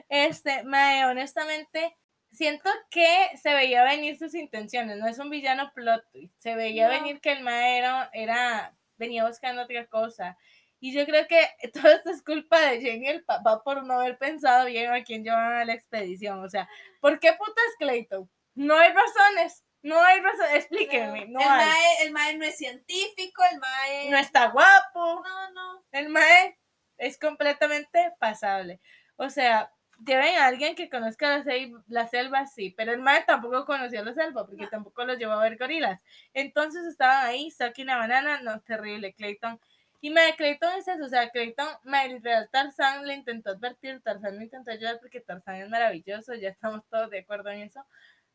Este, 0.09 0.63
mae, 0.65 1.05
honestamente, 1.07 1.97
siento 2.31 2.69
que 2.91 3.07
se 3.41 3.55
veía 3.55 3.83
venir 3.83 4.19
sus 4.19 4.35
intenciones. 4.35 4.99
No 4.99 5.07
es 5.07 5.19
un 5.19 5.31
villano 5.31 5.73
plot 5.75 6.05
twist. 6.13 6.35
Se 6.39 6.55
veía 6.55 6.87
No. 6.89 6.95
venir 6.95 7.21
que 7.21 7.33
el 7.33 7.43
mae 7.43 7.79
era, 7.79 8.11
era- 8.13 8.77
venía 8.99 9.27
buscando 9.27 9.63
otra 9.63 9.87
cosa. 9.87 10.37
Y 10.81 10.93
yo 10.93 11.05
creo 11.07 11.27
que 11.27 11.41
todo 11.73 11.89
esto 11.89 12.11
es 12.11 12.23
culpa 12.23 12.61
de 12.61 12.81
Jenny 12.81 13.07
y 13.07 13.09
el 13.09 13.25
papá 13.25 13.63
por 13.63 13.85
no 13.85 13.95
haber 14.01 14.19
pensado 14.19 14.67
bien 14.67 14.93
a 14.93 15.03
quién 15.05 15.25
llevaban 15.25 15.55
a 15.59 15.65
la 15.65 15.73
expedición. 15.75 16.45
O 16.45 16.49
sea, 16.49 16.69
¿por 17.01 17.19
qué 17.21 17.33
putas 17.35 17.65
Clayton? 17.79 18.31
No 18.55 18.77
hay 18.77 18.93
razones. 18.93 19.63
No 19.83 20.03
hay 20.03 20.21
razones. 20.21 20.55
Explíquenme. 20.55 21.27
No, 21.29 21.41
el, 21.41 21.47
hay. 21.47 21.67
mae, 21.67 22.03
el 22.07 22.13
mae 22.13 22.37
no 22.37 22.45
es 22.45 22.57
científico, 22.57 23.43
el 23.53 23.61
mae. 23.61 24.11
No 24.11 24.19
está 24.19 24.49
guapo. 24.49 25.23
No, 25.23 25.51
no. 25.53 25.85
El 25.93 26.09
mae 26.09 26.59
es 26.99 27.19
completamente 27.19 28.13
pasable. 28.19 28.81
O 29.17 29.31
sea, 29.31 29.71
lleven 30.05 30.37
a 30.37 30.47
alguien 30.47 30.75
que 30.75 30.91
conozca 30.91 31.39
la, 31.39 31.45
la 31.87 32.09
selva, 32.09 32.47
sí, 32.47 32.71
pero 32.77 32.93
el 32.93 33.01
mae 33.01 33.25
tampoco 33.25 33.65
conocía 33.65 34.03
la 34.03 34.13
selva 34.15 34.47
porque 34.47 34.65
No. 34.65 34.69
tampoco 34.71 35.05
los 35.05 35.19
llevó 35.19 35.33
a 35.35 35.43
ver 35.43 35.57
gorilas. 35.57 36.01
Entonces 36.35 36.85
estaban 36.87 37.25
ahí, 37.27 37.51
saquen 37.51 37.87
una 37.89 37.99
banana, 37.99 38.41
no, 38.43 38.61
terrible, 38.63 39.15
Clayton. 39.15 39.61
Y 40.01 40.11
mae, 40.11 40.37
Clayton 40.37 40.75
es 40.75 40.89
eso, 40.89 41.05
o 41.05 41.09
sea, 41.09 41.31
Clayton, 41.31 41.69
mae, 41.85 42.09
literal, 42.09 42.49
Tarzán 42.51 43.07
le 43.07 43.15
intentó 43.15 43.51
advertir, 43.51 44.01
Tarzán 44.03 44.37
le 44.39 44.45
intentó 44.45 44.71
ayudar 44.71 44.99
porque 45.01 45.21
Tarzán 45.21 45.57
es 45.57 45.69
maravilloso, 45.69 46.35
ya 46.35 46.51
estamos 46.51 46.83
todos 46.89 47.11
de 47.11 47.21
acuerdo 47.21 47.51
en 47.51 47.63
eso. 47.63 47.85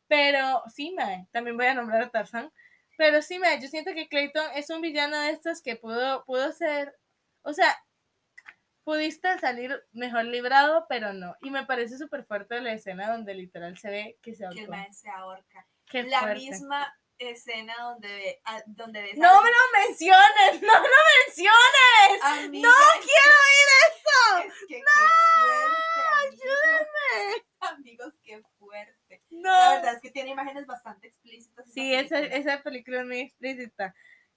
Pero 0.08 0.62
sí, 0.74 0.92
mae, 0.92 1.26
también 1.32 1.56
voy 1.56 1.66
a 1.66 1.74
nombrar 1.74 2.02
a 2.02 2.10
Tarzán. 2.10 2.52
Pero 2.98 3.22
sí, 3.22 3.38
mae, 3.38 3.60
yo 3.60 3.68
siento 3.68 3.92
que 3.94 4.08
Clayton 4.08 4.50
es 4.54 4.70
un 4.70 4.80
villano 4.80 5.18
de 5.18 5.30
estos 5.30 5.62
que 5.62 5.76
pudo, 5.76 6.24
pudo 6.24 6.52
ser, 6.52 6.94
o 7.42 7.52
sea, 7.52 7.76
pudiste 8.84 9.38
salir 9.38 9.82
mejor 9.92 10.24
librado, 10.24 10.86
pero 10.88 11.12
no. 11.12 11.36
Y 11.40 11.50
me 11.50 11.64
parece 11.64 11.98
súper 11.98 12.24
fuerte 12.24 12.60
la 12.60 12.72
escena 12.72 13.10
donde 13.10 13.34
literal 13.34 13.78
se 13.78 13.90
ve 13.90 14.18
que 14.22 14.34
se 14.34 14.48
Que 14.50 14.62
el 14.62 14.68
mae 14.68 14.92
se 14.92 15.08
ahorca. 15.10 15.66
Qué 15.86 16.02
La 16.04 16.20
fuerte. 16.20 16.40
misma 16.40 16.94
escena 17.30 17.74
donde, 17.80 18.40
a- 18.44 18.62
donde 18.66 19.02
ves 19.02 19.14
a 19.18 19.22
No 19.22 19.42
me 19.42 19.50
lo 19.50 19.86
menciones, 19.86 20.62
no 20.62 20.72
lo 20.72 20.98
menciones. 21.26 22.22
Amiga, 22.22 22.68
No 22.68 22.74
quiero 23.00 23.36
oír 23.46 23.68
eso. 23.88 24.48
Es 24.48 24.54
que 24.68 24.74
qué 24.76 24.82
fuerte, 24.82 26.42
Ayúdame. 26.46 27.44
amigos, 27.60 28.14
qué 28.22 28.42
fuerte. 28.58 29.22
La 29.30 29.40
No. 29.40 29.74
verdad 29.76 29.94
es 29.96 30.00
que 30.02 30.10
tiene 30.10 30.30
imágenes 30.30 30.66
bastante 30.66 31.08
explícitas. 31.08 31.64
Sí, 31.72 31.94
esa, 31.94 32.16
película. 32.16 32.36
esa 32.38 32.62
película 32.62 33.00
es 33.00 33.06
muy 33.06 33.20
explícita. 33.20 33.94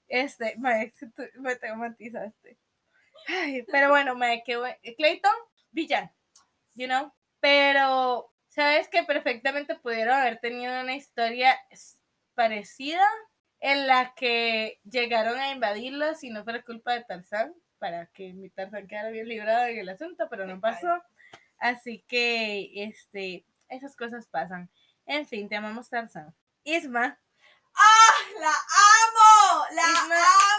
Este, 0.07 0.55
mae, 0.57 0.93
me 1.35 1.55
traumatizaste. 1.55 2.57
Ay, 3.27 3.63
pero 3.71 3.89
bueno, 3.89 4.15
mae, 4.15 4.43
qué. 4.45 4.95
Clayton, 4.97 5.33
villano, 5.71 6.11
you 6.75 6.85
know. 6.87 7.11
Pero, 7.39 8.31
¿sabes 8.49 8.87
que 8.87 9.03
perfectamente 9.03 9.75
pudieron 9.75 10.13
haber 10.15 10.39
tenido 10.39 10.79
una 10.81 10.95
historia 10.95 11.59
parecida? 12.35 13.01
en 13.59 13.87
la 13.87 14.13
que 14.13 14.79
llegaron 14.83 15.39
a 15.39 15.51
invadirlos 15.51 16.23
y 16.23 16.29
no 16.29 16.43
fue 16.43 16.63
culpa 16.63 16.93
de 16.93 17.03
Tarzán, 17.03 17.55
para 17.79 18.05
que 18.07 18.31
mi 18.33 18.51
Tarzán 18.51 18.87
quedara 18.87 19.09
bien 19.09 19.27
librado 19.27 19.65
en 19.65 19.79
el 19.79 19.89
asunto, 19.89 20.27
pero 20.29 20.45
no 20.45 20.59
pasó. 20.59 21.01
Así 21.57 22.03
que, 22.07 22.83
este, 22.83 23.43
esas 23.67 23.95
cosas 23.95 24.27
pasan. 24.27 24.69
En 25.07 25.25
fin, 25.25 25.49
te 25.49 25.55
amamos 25.55 25.89
Tarzán. 25.89 26.35
Isma. 26.63 27.19
¡Ah! 27.75 28.13
¡La 28.39 28.49
amo! 28.49 29.65
¡La 29.71 29.83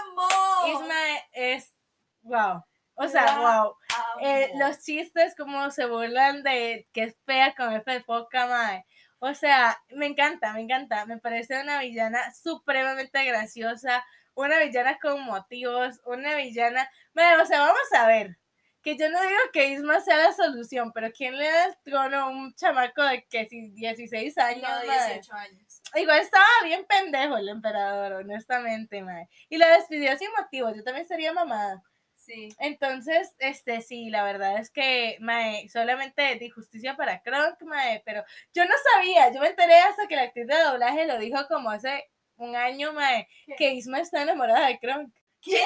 amo! 0.01 0.81
Isma 0.81 0.95
es, 1.33 1.75
wow. 2.23 2.65
O 2.95 3.07
sea, 3.07 3.39
wow. 3.39 3.77
Eh, 4.21 4.51
los 4.57 4.83
chistes 4.83 5.37
como 5.37 5.71
se 5.71 5.87
burlan 5.87 6.43
de 6.43 6.89
que 6.93 7.05
es 7.05 7.17
fea 7.25 7.55
con 7.55 7.73
F 7.73 7.91
de 7.91 8.01
poca 8.01 8.47
madre. 8.47 8.87
O 9.19 9.35
sea, 9.35 9.79
me 9.91 10.07
encanta, 10.07 10.53
me 10.53 10.61
encanta. 10.61 11.07
Me 11.07 11.19
parece 11.19 11.61
una 11.61 11.81
villana 11.81 12.33
supremamente 12.35 13.25
graciosa, 13.25 14.05
una 14.35 14.59
villana 14.59 14.99
con 15.01 15.23
motivos, 15.25 16.01
una 16.05 16.35
villana. 16.35 16.91
Bueno, 17.15 17.43
o 17.43 17.47
sea, 17.47 17.61
vamos 17.61 17.93
a 17.97 18.07
ver. 18.07 18.39
Que 18.83 18.97
yo 18.97 19.09
no 19.11 19.21
digo 19.21 19.41
que 19.53 19.71
Isma 19.71 20.01
sea 20.01 20.17
la 20.17 20.33
solución, 20.33 20.93
pero 20.93 21.11
¿quién 21.11 21.37
le 21.37 21.51
da 21.51 21.67
el 21.67 21.77
trono 21.83 22.19
a 22.19 22.29
un 22.29 22.55
chamaco 22.55 23.03
de 23.03 23.25
que 23.25 23.47
si 23.47 23.71
16 23.71 24.39
años? 24.39 24.63
No, 24.63 24.87
mae? 24.87 25.15
18 25.15 25.35
años. 25.35 25.83
Igual 25.97 26.21
estaba 26.21 26.47
bien 26.63 26.85
pendejo 26.87 27.37
el 27.37 27.49
emperador, 27.49 28.13
honestamente, 28.13 29.03
mae. 29.03 29.29
Y 29.49 29.59
la 29.59 29.69
despidió 29.77 30.17
sin 30.17 30.31
motivo. 30.39 30.73
Yo 30.73 30.85
también 30.85 31.07
sería 31.07 31.33
mamada. 31.33 31.83
Sí. 32.27 32.49
Entonces, 32.59 33.37
este 33.39 33.81
sí, 33.83 34.11
la 34.11 34.25
verdad 34.25 34.59
es 34.59 34.71
que 34.71 35.17
mae, 35.21 35.69
solamente 35.69 36.35
di 36.41 36.51
justicia 36.51 36.97
para 36.97 37.23
Kronk, 37.23 37.63
mae, 37.63 38.03
pero 38.05 38.25
yo 38.53 38.65
no 38.65 38.75
sabía, 38.93 39.33
yo 39.33 39.41
me 39.41 39.49
enteré 39.49 39.77
hasta 39.77 40.09
que 40.09 40.17
la 40.17 40.23
actriz 40.23 40.49
de 40.49 40.59
doblaje 40.59 41.07
lo 41.07 41.19
dijo 41.19 41.47
como 41.47 41.71
hace 41.71 42.11
un 42.37 42.57
año, 42.57 42.93
mae, 42.93 43.29
¿Qué? 43.47 43.55
que 43.55 43.75
Isma 43.75 44.01
está 44.01 44.23
enamorada 44.23 44.67
de 44.67 44.79
Kronk. 44.81 45.15
¿Qué? 45.41 45.65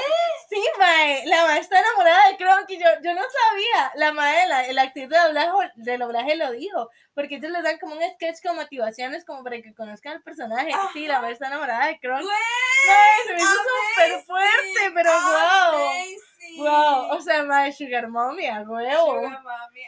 Sí, 0.50 0.62
mae, 0.78 1.24
la 1.26 1.46
mae 1.46 1.61
está 1.61 1.80
enamorada 1.80 2.28
de 2.28 2.36
Kronk 2.36 2.68
y 2.68 2.78
yo, 2.78 2.88
yo 3.02 3.14
no 3.14 3.22
sabía. 3.22 3.92
La 3.94 4.12
mae, 4.12 4.46
la, 4.46 4.70
la 4.74 4.82
actriz 4.82 5.08
de 5.08 5.16
doblaje, 5.16 5.50
de 5.76 5.96
doblaje 5.96 6.36
lo 6.36 6.50
dijo, 6.52 6.90
porque 7.14 7.36
ellos 7.36 7.50
les 7.52 7.62
dan 7.62 7.78
como 7.78 7.94
un 7.94 8.02
sketch 8.02 8.42
con 8.42 8.56
motivaciones 8.56 9.24
como 9.24 9.42
para 9.42 9.62
que 9.62 9.72
conozcan 9.74 10.16
al 10.16 10.22
personaje. 10.22 10.72
Sí, 10.92 11.06
la 11.06 11.22
mae 11.22 11.32
está 11.32 11.46
enamorada 11.46 11.86
de 11.86 11.98
Kronk. 12.00 12.22
Mae, 12.22 13.26
se 13.26 13.32
me 13.32 13.38
hizo 13.38 13.48
súper 13.48 14.22
fuerte, 14.24 14.92
pero 14.92 15.11
wow. 15.11 15.78
amazing. 15.78 16.30
Wow, 16.57 17.11
o 17.11 17.20
sea, 17.20 17.45
mae, 17.45 17.72
Sugar 17.72 18.09
Mommy, 18.09 18.47
a 18.47 18.62
huevo. 18.62 19.22
Sugar 19.22 19.43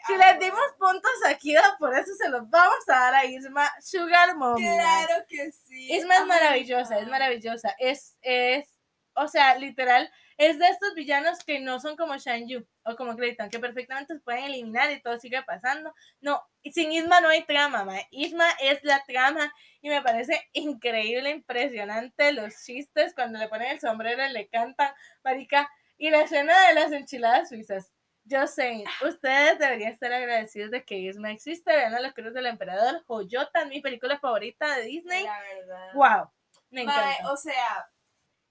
Si 0.06 0.16
les 0.16 0.38
dimos 0.38 0.60
puntos 0.78 1.12
aquí, 1.26 1.54
por 1.78 1.94
eso 1.94 2.12
se 2.14 2.28
los 2.28 2.48
vamos 2.50 2.88
a 2.88 2.92
dar 2.92 3.14
a 3.14 3.24
Isma 3.24 3.70
Sugar 3.80 4.36
Mommy. 4.36 4.62
Claro 4.62 5.24
que 5.28 5.50
sí. 5.52 5.92
Isma 5.94 6.16
es 6.16 6.26
maravillosa, 6.26 6.98
es 6.98 7.08
maravillosa. 7.08 7.74
Es, 7.78 8.18
es, 8.20 8.68
o 9.14 9.28
sea, 9.28 9.56
literal, 9.56 10.10
es 10.36 10.58
de 10.58 10.68
estos 10.68 10.94
villanos 10.94 11.42
que 11.44 11.60
no 11.60 11.80
son 11.80 11.96
como 11.96 12.16
Shan 12.16 12.48
Yu 12.48 12.66
o 12.84 12.96
como 12.96 13.16
Clayton, 13.16 13.48
que 13.48 13.58
perfectamente 13.58 14.14
se 14.14 14.20
pueden 14.20 14.44
eliminar 14.44 14.90
y 14.90 15.00
todo 15.00 15.18
sigue 15.18 15.42
pasando. 15.42 15.94
No, 16.20 16.42
sin 16.64 16.92
Isma 16.92 17.20
no 17.20 17.28
hay 17.28 17.44
trama, 17.44 17.84
ma. 17.84 17.96
Isma 18.10 18.46
es 18.60 18.82
la 18.84 19.02
trama 19.04 19.52
y 19.80 19.88
me 19.88 20.02
parece 20.02 20.48
increíble, 20.52 21.30
impresionante 21.30 22.32
los 22.32 22.54
chistes 22.64 23.14
cuando 23.14 23.38
le 23.38 23.48
ponen 23.48 23.68
el 23.72 23.80
sombrero 23.80 24.26
y 24.26 24.32
le 24.32 24.48
cantan, 24.48 24.92
marica. 25.24 25.70
Y 25.98 26.10
la 26.10 26.22
escena 26.22 26.68
de 26.68 26.74
las 26.74 26.92
enchiladas 26.92 27.48
suizas. 27.48 27.92
Yo 28.24 28.46
sé, 28.46 28.84
ustedes 29.04 29.58
deberían 29.58 29.92
estar 29.92 30.12
agradecidos 30.12 30.70
de 30.70 30.84
que 30.84 30.96
Isma 30.96 31.32
existe. 31.32 31.72
Vean 31.74 31.94
a 31.94 32.00
los 32.00 32.12
Cruz 32.14 32.32
del 32.32 32.46
Emperador, 32.46 33.02
Joyota, 33.06 33.64
mi 33.64 33.80
película 33.80 34.18
favorita 34.20 34.76
de 34.76 34.82
Disney. 34.84 35.24
La 35.24 35.40
verdad. 35.40 35.92
Wow, 35.94 36.32
me 36.70 36.84
Mae, 36.84 36.94
encanta. 37.14 37.32
o 37.32 37.36
sea, 37.36 37.90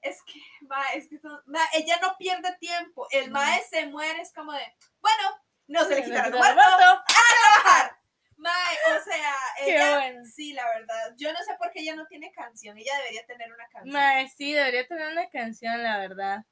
es 0.02 0.22
que, 0.24 0.42
mae, 0.68 0.98
es 0.98 1.08
que 1.08 1.20
mae, 1.46 1.68
ella 1.74 1.98
no 2.02 2.16
pierde 2.18 2.54
tiempo. 2.60 3.08
El 3.12 3.32
mae 3.32 3.62
se 3.70 3.86
muere, 3.88 4.22
es 4.22 4.34
como 4.34 4.52
de, 4.52 4.76
bueno, 5.00 5.24
no 5.68 5.86
se 5.86 5.96
le 5.96 6.04
quita 6.04 6.26
el 6.26 6.34
muerto, 6.34 6.60
a 6.60 6.78
trabajar. 6.78 7.98
Mae, 8.36 8.76
o 8.98 9.04
sea, 9.04 9.36
Qué 9.64 9.76
ella, 9.76 9.98
bueno. 10.00 10.26
sí, 10.26 10.52
la 10.54 10.66
verdad. 10.68 11.14
Yo 11.16 11.32
no 11.32 11.39
sé 11.39 11.56
por 11.58 11.72
qué 11.72 11.80
ella 11.82 11.96
no 11.96 12.08
tiene 12.08 12.32
canción. 12.34 12.78
Ella 12.78 12.98
debería 12.98 13.26
tener 13.26 13.54
una 13.54 13.68
canción. 13.70 13.94
Mae, 13.94 14.28
sí, 14.30 14.52
debería 14.52 14.86
tener 14.86 15.12
una 15.12 15.30
canción, 15.30 15.82
la 15.82 15.98
verdad. 16.00 16.44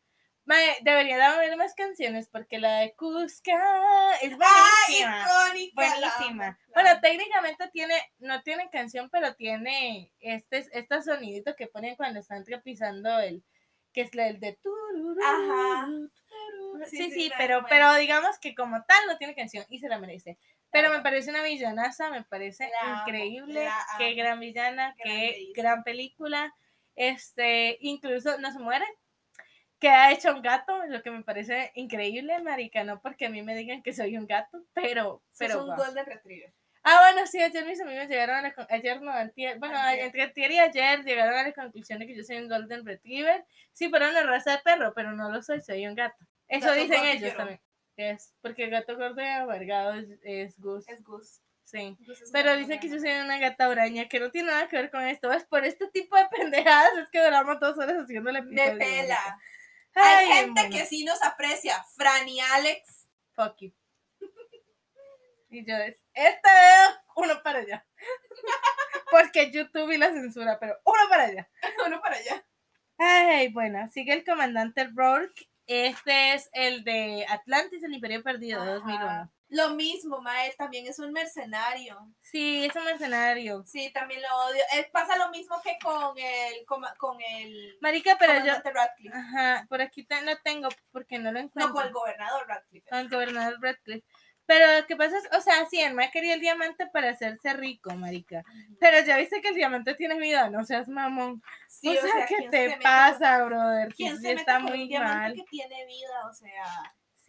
Debería 0.82 1.18
darme 1.18 1.56
más 1.56 1.76
canciones 1.76 2.28
porque 2.28 2.58
la 2.58 2.80
de 2.80 2.96
Cusca 2.96 4.16
es 4.22 4.32
¡Ay, 4.34 4.38
buenísima. 4.38 5.26
icónica! 5.28 5.74
Buenísima. 5.76 6.46
la 6.46 6.60
Bueno, 6.74 7.02
técnicamente 7.02 7.68
tiene, 7.72 7.94
no 8.18 8.42
tiene 8.42 8.70
canción, 8.72 9.10
pero 9.12 9.36
tiene 9.36 10.12
este, 10.20 10.66
este 10.72 11.02
sonidito 11.04 11.56
que 11.56 11.68
ponen 11.68 11.96
cuando 11.96 12.20
están 12.20 12.44
pisando 12.64 13.20
el, 13.20 13.44
que 13.94 14.02
es 14.02 14.14
el 14.16 14.40
de 14.40 14.54
tururú, 14.54 15.16
Ajá. 15.24 15.86
tururú. 15.86 16.86
Sí, 16.86 16.98
Sí, 16.98 17.04
sí, 17.04 17.12
sí, 17.12 17.30
la- 17.30 17.38
pero, 17.38 17.56
bueno. 17.62 17.68
pero 17.70 17.94
digamos 17.96 18.40
que 18.40 18.56
como 18.56 18.84
tal 18.86 19.06
no 19.08 19.18
tiene 19.18 19.36
canción 19.36 19.66
y 19.70 19.80
se 19.80 19.90
la 19.90 20.00
merece. 20.00 20.38
Pero 20.72 20.92
me 20.92 21.02
parece 21.02 21.30
una 21.32 21.42
villanaza, 21.44 22.10
me 22.12 22.24
parece 22.24 22.70
La 22.84 23.00
increíble, 23.00 23.68
qué 23.98 24.14
gran 24.14 24.40
villana, 24.40 24.96
qué 25.04 25.52
gran 25.56 25.84
película. 25.84 26.56
Este, 26.96 27.78
incluso 27.82 28.38
no 28.40 28.52
se 28.52 28.60
muere, 28.60 28.86
queda 29.80 30.12
hecho 30.12 30.34
un 30.34 30.42
gato, 30.42 30.86
lo 30.88 31.02
que 31.02 31.12
me 31.12 31.24
parece 31.24 31.72
increíble, 31.76 32.42
marica, 32.42 32.84
no 32.84 33.02
porque 33.02 33.26
a 33.26 33.30
mí 33.30 33.42
me 33.42 33.56
digan 33.56 33.82
que 33.82 33.94
soy 33.94 34.18
un 34.18 34.28
gato, 34.28 34.64
pero, 34.74 35.24
pero 35.38 35.62
un 35.62 35.68
guau. 35.68 35.78
Golden 35.78 36.06
Retriever. 36.06 36.54
Ah, 36.84 37.12
bueno, 37.12 37.28
sí, 37.28 37.42
ayer 37.42 37.66
mis 37.66 37.82
amigos 37.82 38.08
llegaron 38.08 38.38
a 38.38 38.42
la 38.42 38.68
ayer 38.70 39.02
no, 39.02 39.12
antier, 39.12 39.60
bueno, 39.60 39.78
Antier. 39.78 40.06
entre 40.06 40.24
antier 40.24 40.52
y 40.52 40.60
ayer 40.60 41.04
llegaron 41.04 41.38
a 41.38 41.44
la 41.44 41.54
conclusión 41.54 42.00
de 42.00 42.08
que 42.08 42.16
yo 42.16 42.24
soy 42.24 42.38
un 42.38 42.48
Golden 42.48 42.86
Retriever. 42.86 43.46
Sí, 43.74 43.90
pero 43.90 44.10
una 44.10 44.24
raza 44.24 44.52
de 44.52 44.60
perro, 44.60 44.94
pero 44.94 45.12
no 45.12 45.30
lo 45.30 45.42
soy, 45.42 45.62
soy 45.62 45.86
un 45.86 45.96
gato. 45.96 46.26
Eso 46.48 46.68
Gato 46.68 46.80
dicen 46.80 47.06
ellos 47.06 47.36
también. 47.36 47.62
Es, 47.98 48.34
porque 48.42 48.64
el 48.64 48.70
gato 48.70 48.96
gordo 48.96 49.22
y 49.22 49.26
amargado 49.26 49.94
es, 49.94 50.08
es 50.24 50.60
Gus. 50.60 50.88
Es 50.88 51.04
Gus. 51.04 51.42
Sí. 51.66 51.98
Es 52.10 52.32
Pero 52.32 52.54
un 52.54 52.60
dice 52.60 52.80
que 52.80 52.90
yo 52.90 52.98
soy 52.98 53.12
una 53.12 53.38
gata 53.38 53.70
oraña, 53.70 54.08
que 54.08 54.20
no 54.20 54.32
tiene 54.32 54.50
nada 54.50 54.68
que 54.68 54.78
ver 54.78 54.90
con 54.90 55.04
esto. 55.04 55.32
Es 55.32 55.44
por 55.44 55.66
este 55.66 55.88
tipo 55.90 56.16
de 56.16 56.26
pendejadas, 56.32 56.98
es 56.98 57.10
que 57.10 57.24
duramos 57.24 57.60
dos 57.60 57.78
horas 57.78 57.98
haciendo 57.98 58.32
Me 58.32 58.40
episodio. 58.40 58.80
Ay, 59.96 60.26
Hay 60.26 60.28
gente 60.40 60.62
bueno. 60.62 60.76
que 60.76 60.86
sí 60.86 61.04
nos 61.04 61.22
aprecia. 61.24 61.84
Fran 61.96 62.28
y 62.28 62.40
Alex. 62.40 63.08
Fuck 63.36 63.58
you. 63.60 63.74
Y 65.52 65.66
yo 65.66 65.76
es, 65.78 65.98
este 66.14 66.48
dedo, 66.48 67.02
uno 67.16 67.42
para 67.42 67.60
allá. 67.60 67.84
Porque 69.12 69.50
YouTube 69.52 69.92
y 69.92 69.98
la 69.98 70.12
censura, 70.12 70.60
pero 70.60 70.78
uno 70.86 71.10
para 71.10 71.24
allá. 71.24 71.50
Uno 71.88 72.00
para 72.02 72.18
allá. 72.18 72.46
Ay, 73.00 73.48
bueno, 73.48 73.88
sigue 73.88 74.14
el 74.14 74.24
comandante 74.24 74.88
Rourke. 74.94 75.50
Este 75.66 76.34
es 76.34 76.50
el 76.54 76.84
de 76.84 77.26
Atlantis, 77.28 77.82
el 77.82 77.94
Imperio 77.94 78.22
Perdido, 78.22 78.64
de 78.64 78.74
2001. 78.74 79.32
Lo 79.50 79.72
mismo, 79.72 80.22
Mae, 80.22 80.54
también 80.58 80.86
es 80.86 81.00
un 81.00 81.12
mercenario. 81.12 81.98
Sí, 82.22 82.66
es 82.66 82.76
un 82.76 82.86
mercenario. 82.86 83.64
Sí, 83.66 83.92
también 83.92 84.22
lo 84.22 84.28
odio. 84.46 84.62
Eh, 84.76 84.88
pasa 84.94 85.18
lo 85.18 85.30
mismo 85.32 85.60
que 85.64 85.78
con 85.84 86.18
el 86.18 86.66
coma- 86.66 86.94
con 86.98 87.20
el 87.22 87.78
Marica, 87.82 88.16
pero 88.20 88.34
yo... 88.46 88.54
Radcliffe. 88.64 89.18
Ajá, 89.18 89.66
por 89.68 89.82
aquí 89.82 90.06
te- 90.06 90.22
lo 90.22 90.38
tengo 90.44 90.70
porque 90.92 91.18
no 91.18 91.32
lo 91.32 91.40
encuentro. 91.40 91.68
No, 91.70 91.74
con 91.74 91.86
el 91.88 91.92
gobernador 91.94 92.48
Radcliffe. 92.48 92.90
Con 92.90 93.00
el 93.00 93.10
gobernador 93.10 93.58
Radcliffe. 93.60 94.06
Pero 94.46 94.80
lo 94.82 94.88
que 94.88 94.96
pasa 94.96 95.16
es, 95.18 95.30
o 95.38 95.42
sea, 95.42 95.66
sí, 95.68 95.80
ma 95.94 96.10
quería 96.10 96.34
el 96.34 96.42
diamante 96.42 96.88
para 96.88 97.10
hacerse 97.12 97.54
rico, 97.54 97.94
marica. 97.96 98.44
Pero 98.80 99.00
ya 99.06 99.18
viste 99.18 99.42
que 99.42 99.50
el 99.50 99.56
diamante 99.56 99.94
tiene 99.94 100.16
vida, 100.20 100.50
no 100.50 100.64
seas 100.64 100.88
mamón. 100.90 101.42
Sí, 101.68 101.96
o 101.96 102.02
sea, 102.02 102.26
¿qué 102.28 102.36
¿quién 102.36 102.52
se 102.52 102.58
te 102.58 102.68
mete 102.70 102.82
pasa, 102.82 103.44
brother? 103.46 103.88
con- 103.90 103.96
¿Quién 103.96 104.16
Sí, 104.18 104.22
se 104.24 104.28
mete 104.30 104.40
está 104.42 104.56
con 104.56 104.64
muy 104.66 104.82
un 104.84 104.88
diamante 104.90 105.20
mal. 105.20 105.34
que 105.36 105.44
tiene 105.52 105.86
vida? 105.86 106.28
O 106.28 106.34
sea, 106.34 106.64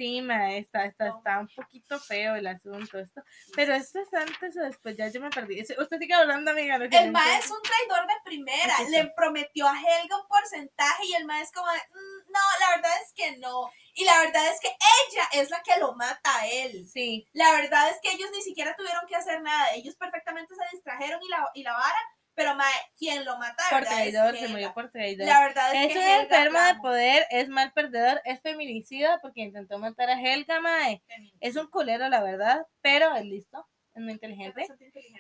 Sí, 0.01 0.23
ma, 0.23 0.55
está, 0.55 0.87
está, 0.87 1.09
está 1.09 1.41
un 1.41 1.49
poquito 1.49 2.01
feo 2.01 2.35
el 2.35 2.47
asunto. 2.47 2.99
Esto. 2.99 3.23
Pero 3.55 3.75
esto 3.75 3.99
es 4.01 4.15
antes 4.15 4.57
o 4.57 4.61
después, 4.63 4.97
ya 4.97 5.09
yo 5.09 5.21
me 5.21 5.29
perdí. 5.29 5.61
Usted 5.61 5.99
sigue 5.99 6.15
hablando, 6.15 6.53
amiga. 6.53 6.77
el 6.77 6.85
entiendo. 6.85 7.19
es 7.39 7.51
un 7.51 7.59
traidor 7.61 8.07
de 8.07 8.15
primera. 8.25 8.75
Le 8.89 9.13
prometió 9.15 9.67
a 9.69 9.75
Helga 9.79 10.17
un 10.17 10.27
porcentaje 10.27 11.05
y 11.05 11.15
el 11.17 11.27
mae 11.27 11.43
es 11.43 11.53
como, 11.53 11.67
"Mm, 11.67 12.33
no, 12.33 12.39
la 12.61 12.77
verdad 12.77 12.93
es 13.05 13.13
que 13.13 13.37
no. 13.37 13.71
Y 13.93 14.05
la 14.07 14.21
verdad 14.21 14.49
es 14.49 14.59
que 14.61 14.69
ella 14.69 15.29
es 15.43 15.51
la 15.51 15.63
que 15.63 15.79
lo 15.79 15.93
mata 15.95 16.35
a 16.35 16.47
él. 16.47 16.89
Sí, 16.91 17.29
La 17.35 17.53
verdad 17.53 17.91
es 17.91 17.99
que 18.03 18.13
ellos 18.13 18.31
ni 18.33 18.41
siquiera 18.41 18.75
tuvieron 18.77 19.07
que 19.07 19.17
hacer 19.17 19.43
nada. 19.43 19.75
Ellos 19.75 19.97
perfectamente 19.97 20.55
se 20.55 20.77
distrajeron 20.77 21.21
y 21.23 21.29
la, 21.29 21.51
y 21.53 21.63
la 21.63 21.73
vara, 21.75 21.99
pero 22.41 22.55
mae, 22.55 22.73
quien 22.97 23.23
lo 23.27 23.37
mata 23.37 23.63
por 23.69 23.83
es 23.83 23.89
traidor, 23.91 24.35
se 24.35 24.49
murió 24.49 24.73
por 24.73 24.91
traidor. 24.91 25.27
La 25.27 25.41
verdad 25.41 25.75
es, 25.75 25.89
Es 25.89 25.93
que 25.93 25.99
un 25.99 26.05
Helga 26.05 26.23
enfermo 26.23 26.59
de 26.59 26.75
poder, 26.77 27.27
es 27.29 27.51
mal 27.51 27.71
perdedor, 27.75 28.23
es 28.25 28.41
feminicida 28.41 29.19
porque 29.21 29.43
intentó 29.43 29.79
matar 29.79 30.09
a 30.09 30.19
Helga, 30.19 30.59
mae. 30.63 31.03
Es 31.41 31.57
un 31.57 31.67
culero, 31.67 32.09
la 32.09 32.23
verdad, 32.23 32.67
pero 32.81 33.15
es 33.15 33.27
listo, 33.27 33.69
es 33.95 34.03
muy 34.03 34.13
inteligente. 34.13 34.67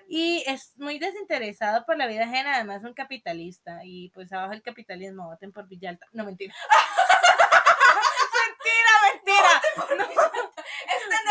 Y 0.08 0.42
es 0.46 0.72
muy 0.78 0.98
desinteresado 0.98 1.84
por 1.84 1.98
la 1.98 2.06
vida 2.06 2.24
ajena, 2.24 2.54
además 2.54 2.78
es 2.78 2.88
un 2.88 2.94
capitalista. 2.94 3.80
Y 3.84 4.08
pues 4.14 4.32
abajo 4.32 4.54
el 4.54 4.62
capitalismo, 4.62 5.26
voten 5.26 5.52
por 5.52 5.68
Villalta. 5.68 6.06
No, 6.12 6.24
mentira. 6.24 6.54
mentira, 8.46 8.92
mentira. 9.12 9.62
No 9.96 10.04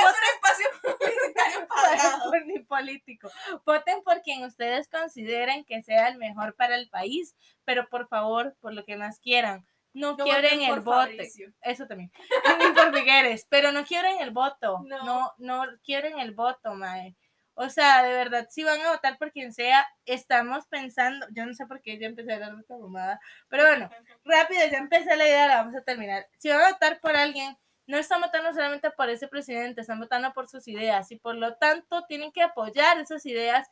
es 0.10 0.16
un 0.16 0.24
espacio 0.36 0.68
publicitario 0.84 1.68
pagado. 1.68 2.19
Por 2.30 2.46
ni 2.46 2.60
político. 2.60 3.30
Voten 3.66 4.02
por 4.04 4.22
quien 4.22 4.44
ustedes 4.44 4.88
consideren 4.88 5.64
que 5.66 5.82
sea 5.84 6.08
el 6.08 6.18
mejor 6.18 6.56
para 6.56 6.76
el 6.76 6.90
país, 6.90 7.36
pero 7.66 7.88
por 7.90 8.08
favor, 8.08 8.56
por 8.60 8.74
lo 8.74 8.86
que 8.86 8.98
más 8.98 9.20
quieran, 9.20 9.66
no, 9.94 10.16
No 10.16 10.26
el 10.26 10.80
voto. 10.82 11.12
Eso 11.62 11.88
también. 11.88 12.12
Ni 12.60 12.72
por 12.74 12.96
Figueres, 12.96 13.48
pero 13.50 13.72
no 13.72 13.86
quieren 13.86 14.20
el 14.20 14.32
voto. 14.32 14.82
No. 14.86 15.04
No, 15.04 15.34
no, 15.38 15.66
quieren 15.84 16.20
el 16.20 16.34
voto, 16.34 16.74
mae. 16.76 17.16
O 17.62 17.70
sea, 17.70 18.04
de 18.04 18.14
verdad, 18.14 18.48
si 18.50 18.64
van 18.64 18.80
a 18.82 18.92
votar 18.92 19.18
por 19.18 19.34
quien 19.34 19.52
sea, 19.52 19.86
estamos 20.06 20.66
pensando, 20.68 21.28
yo 21.32 21.46
no 21.46 21.54
sé 21.54 21.66
por 21.66 21.82
qué 21.82 22.00
ya 22.00 22.08
empecé 22.08 22.32
a 22.32 22.36
hablar 22.36 22.56
de 22.56 22.62
esta 22.62 23.20
pero 23.50 23.68
bueno, 23.68 23.90
rápido, 24.24 24.62
ya 24.72 24.78
empecé 24.78 25.18
la 25.18 25.28
idea, 25.28 25.48
la 25.48 25.56
vamos 25.58 25.76
a 25.76 25.82
terminar. 25.82 26.26
Si 26.38 26.48
van 26.48 26.62
a 26.62 26.72
votar 26.72 27.02
por 27.02 27.18
alguien, 27.18 27.58
no 27.90 27.98
están 27.98 28.22
votando 28.22 28.54
solamente 28.54 28.92
por 28.92 29.10
ese 29.10 29.28
presidente, 29.28 29.82
están 29.82 30.00
votando 30.00 30.32
por 30.32 30.48
sus 30.48 30.68
ideas 30.68 31.12
y 31.12 31.16
por 31.18 31.36
lo 31.36 31.56
tanto 31.56 32.06
tienen 32.08 32.32
que 32.32 32.44
apoyar 32.44 33.00
esas 33.00 33.26
ideas 33.26 33.68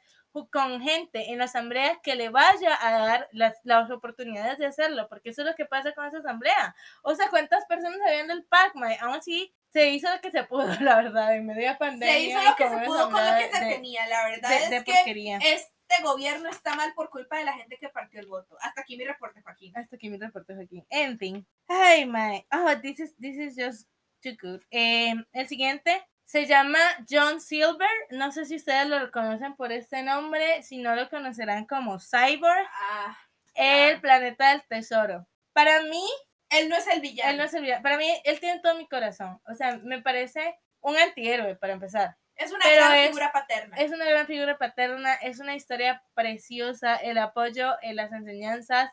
con 0.52 0.82
gente 0.82 1.32
en 1.32 1.40
la 1.40 1.46
asamblea 1.46 2.00
que 2.04 2.16
le 2.16 2.30
vaya 2.30 2.78
a 2.82 2.92
dar 2.92 3.28
las, 3.32 3.54
las 3.64 3.90
oportunidades 3.90 4.58
de 4.60 4.68
hacerlo, 4.68 5.08
porque 5.10 5.30
eso 5.30 5.42
es 5.42 5.48
lo 5.48 5.56
que 5.56 5.66
pasa 5.66 5.94
con 5.94 6.06
esa 6.06 6.18
asamblea. 6.20 6.76
O 7.02 7.16
sea, 7.16 7.30
¿cuántas 7.30 7.66
personas 7.66 8.00
habían 8.06 8.28
del 8.28 8.44
PAC, 8.46 8.76
mae? 8.76 8.98
Aún 9.02 9.16
así, 9.16 9.52
se 9.70 9.90
hizo 9.90 10.14
lo 10.14 10.20
que 10.22 10.30
se 10.32 10.44
pudo, 10.44 10.68
la 10.82 10.96
verdad, 10.98 11.36
en 11.36 11.46
medio 11.48 11.70
de 11.70 11.76
pandemia. 11.76 12.14
Se 12.14 12.20
hizo 12.22 12.42
lo 12.44 12.56
que 12.56 12.70
se 12.70 12.86
pudo 12.86 13.10
con 13.12 13.24
lo 13.26 13.38
que 13.38 13.50
se 13.52 13.66
de- 13.66 13.72
tenía. 13.76 14.06
La 14.08 14.26
verdad 14.30 14.50
de- 14.50 14.56
es 14.58 14.70
de 14.70 14.84
que 14.84 14.94
porquería. 14.94 15.38
este 15.38 16.04
gobierno 16.04 16.50
está 16.50 16.76
mal 16.76 16.94
por 16.94 17.10
culpa 17.10 17.38
de 17.38 17.46
la 17.46 17.54
gente 17.54 17.78
que 17.78 17.90
partió 17.90 18.20
el 18.20 18.28
voto. 18.28 18.58
Hasta 18.62 18.82
aquí 18.82 18.96
mi 18.98 19.06
reporte, 19.06 19.42
Joaquín. 19.42 19.76
Hasta 19.76 19.96
aquí 19.96 20.10
mi 20.10 20.18
reporte 20.18 20.54
aquí. 20.62 20.86
En 20.90 21.18
fin. 21.18 21.48
Ay, 21.68 22.06
my. 22.06 22.46
Oh, 22.52 22.76
this 22.82 23.00
is, 23.00 23.16
this 23.18 23.38
is 23.38 23.56
just 23.58 23.88
too 24.22 24.36
good. 24.42 24.62
Eh, 24.72 25.14
el 25.34 25.48
siguiente 25.48 26.06
se 26.26 26.46
llama 26.46 26.80
John 27.10 27.40
Silver. 27.42 27.90
No 28.12 28.32
sé 28.32 28.46
si 28.46 28.56
ustedes 28.58 28.88
lo 28.88 29.00
reconocen 29.00 29.56
por 29.56 29.72
este 29.72 30.04
nombre. 30.04 30.62
Si 30.64 30.78
no 30.78 30.96
lo 30.96 31.10
conocerán 31.10 31.66
como 31.66 32.00
Cyborg. 32.00 32.68
Ah, 32.74 33.18
El 33.56 34.00
planeta 34.02 34.50
del 34.52 34.64
tesoro. 34.68 35.28
Para 35.54 35.82
mí, 35.84 36.04
él 36.50 36.70
no 36.70 36.76
es 36.76 36.88
el 36.88 37.02
villano. 37.02 37.32
él 37.32 37.38
no 37.38 37.44
es 37.44 37.54
el 37.54 37.62
villano. 37.64 37.82
Para 37.84 37.98
mí, 37.98 38.08
él 38.24 38.40
tiene 38.40 38.60
todo 38.60 38.76
mi 38.76 38.88
corazón. 38.88 39.40
O 39.48 39.56
sea, 39.56 39.78
me 39.84 40.02
parece 40.02 40.58
un 40.82 40.98
antihéroe, 40.98 41.56
para 41.56 41.74
empezar. 41.74 42.16
es 42.36 42.52
una 42.52 42.60
pero 42.64 42.86
gran 42.86 42.98
es- 42.98 43.08
figura 43.08 43.32
paterna. 43.32 43.78
Es 43.78 43.92
una 43.92 44.06
gran 44.06 44.28
figura 44.28 44.58
paterna, 44.60 45.16
es 45.16 45.40
una 45.40 45.56
historia 45.56 46.04
preciosa, 46.14 46.96
el 46.98 47.18
apoyo 47.18 47.76
en 47.82 47.96
las 47.96 48.12
enseñanzas, 48.12 48.92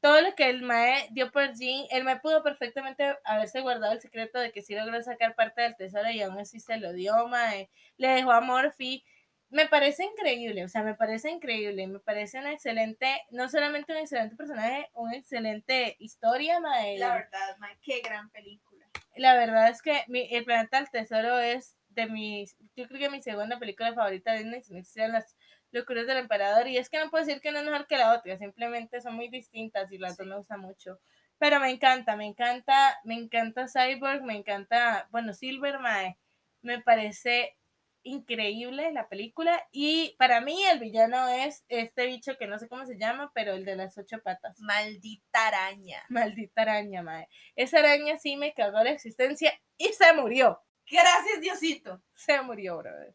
todo 0.00 0.20
lo 0.22 0.34
que 0.34 0.48
el 0.48 0.62
Mae 0.62 1.08
dio 1.10 1.30
por 1.30 1.52
Jean, 1.54 1.86
el 1.90 2.04
Mae 2.04 2.20
pudo 2.20 2.42
perfectamente 2.42 3.16
haberse 3.24 3.60
guardado 3.60 3.92
el 3.92 4.00
secreto 4.00 4.38
de 4.38 4.50
que 4.52 4.62
sí 4.62 4.74
logró 4.74 5.00
sacar 5.02 5.34
parte 5.34 5.62
del 5.62 5.76
tesoro 5.76 6.10
y 6.10 6.22
aún 6.22 6.38
así 6.38 6.58
se 6.60 6.78
lo 6.78 6.92
dio, 6.92 7.28
Mae, 7.28 7.70
le 7.96 8.08
dejó 8.08 8.32
a 8.32 8.40
Morphy. 8.40 9.04
Me 9.50 9.66
parece 9.66 10.04
increíble, 10.04 10.64
o 10.64 10.68
sea, 10.68 10.82
me 10.84 10.94
parece 10.94 11.28
increíble, 11.28 11.86
me 11.88 11.98
parece 11.98 12.38
un 12.38 12.46
excelente, 12.46 13.20
no 13.30 13.48
solamente 13.48 13.92
un 13.92 13.98
excelente 13.98 14.36
personaje, 14.36 14.88
un 14.94 15.12
excelente 15.12 15.96
historia, 15.98 16.60
Mae. 16.60 16.98
la 16.98 17.14
verdad, 17.14 17.56
man, 17.58 17.76
qué 17.82 18.00
gran 18.00 18.30
película. 18.30 18.86
La 19.16 19.34
verdad 19.34 19.68
es 19.68 19.82
que 19.82 20.04
mi- 20.06 20.28
El 20.30 20.44
Planeta 20.44 20.78
del 20.78 20.90
Tesoro 20.90 21.40
es 21.40 21.76
de 21.88 22.06
mis, 22.06 22.56
yo 22.76 22.86
creo 22.86 23.00
que 23.00 23.10
mi 23.10 23.20
segunda 23.20 23.58
película 23.58 23.92
favorita 23.92 24.32
de 24.32 24.44
Disney, 24.44 24.84
si 24.84 25.00
no 25.00 25.08
las 25.08 25.36
locuras 25.72 26.06
del 26.06 26.18
emperador, 26.18 26.68
y 26.68 26.76
es 26.76 26.88
que 26.88 26.98
no 26.98 27.10
puedo 27.10 27.24
decir 27.24 27.40
que 27.40 27.52
no 27.52 27.58
es 27.58 27.64
mejor 27.64 27.86
que 27.86 27.98
la 27.98 28.14
otra, 28.14 28.36
simplemente 28.38 29.00
son 29.00 29.14
muy 29.14 29.28
distintas 29.28 29.90
y 29.92 29.98
las 29.98 30.16
dos 30.16 30.26
me 30.26 30.36
gustan 30.36 30.60
mucho. 30.60 30.98
Pero 31.38 31.58
me 31.60 31.70
encanta, 31.70 32.16
me 32.16 32.26
encanta, 32.26 32.98
me 33.04 33.14
encanta 33.14 33.66
Cyborg, 33.66 34.22
me 34.22 34.36
encanta, 34.36 35.08
bueno, 35.10 35.32
Silver 35.32 35.78
Mae, 35.78 36.18
me 36.62 36.80
parece 36.82 37.56
increíble 38.02 38.92
la 38.92 39.08
película 39.08 39.62
y 39.70 40.14
para 40.18 40.40
mí 40.40 40.62
el 40.64 40.78
villano 40.78 41.28
es 41.28 41.64
este 41.68 42.06
bicho 42.06 42.36
que 42.38 42.46
no 42.46 42.58
sé 42.58 42.68
cómo 42.68 42.86
se 42.86 42.98
llama, 42.98 43.30
pero 43.34 43.52
el 43.52 43.64
de 43.64 43.76
las 43.76 43.96
ocho 43.98 44.18
patas. 44.22 44.58
Maldita 44.60 45.48
araña. 45.48 46.02
Maldita 46.08 46.62
araña, 46.62 47.02
mae. 47.02 47.28
Esa 47.56 47.78
araña 47.80 48.16
sí 48.18 48.36
me 48.36 48.54
cagó 48.54 48.82
la 48.82 48.90
existencia 48.90 49.52
y 49.76 49.88
se 49.92 50.12
murió. 50.14 50.62
Gracias, 50.90 51.40
Diosito. 51.40 52.02
Se 52.14 52.40
murió, 52.42 52.78
brother. 52.78 53.14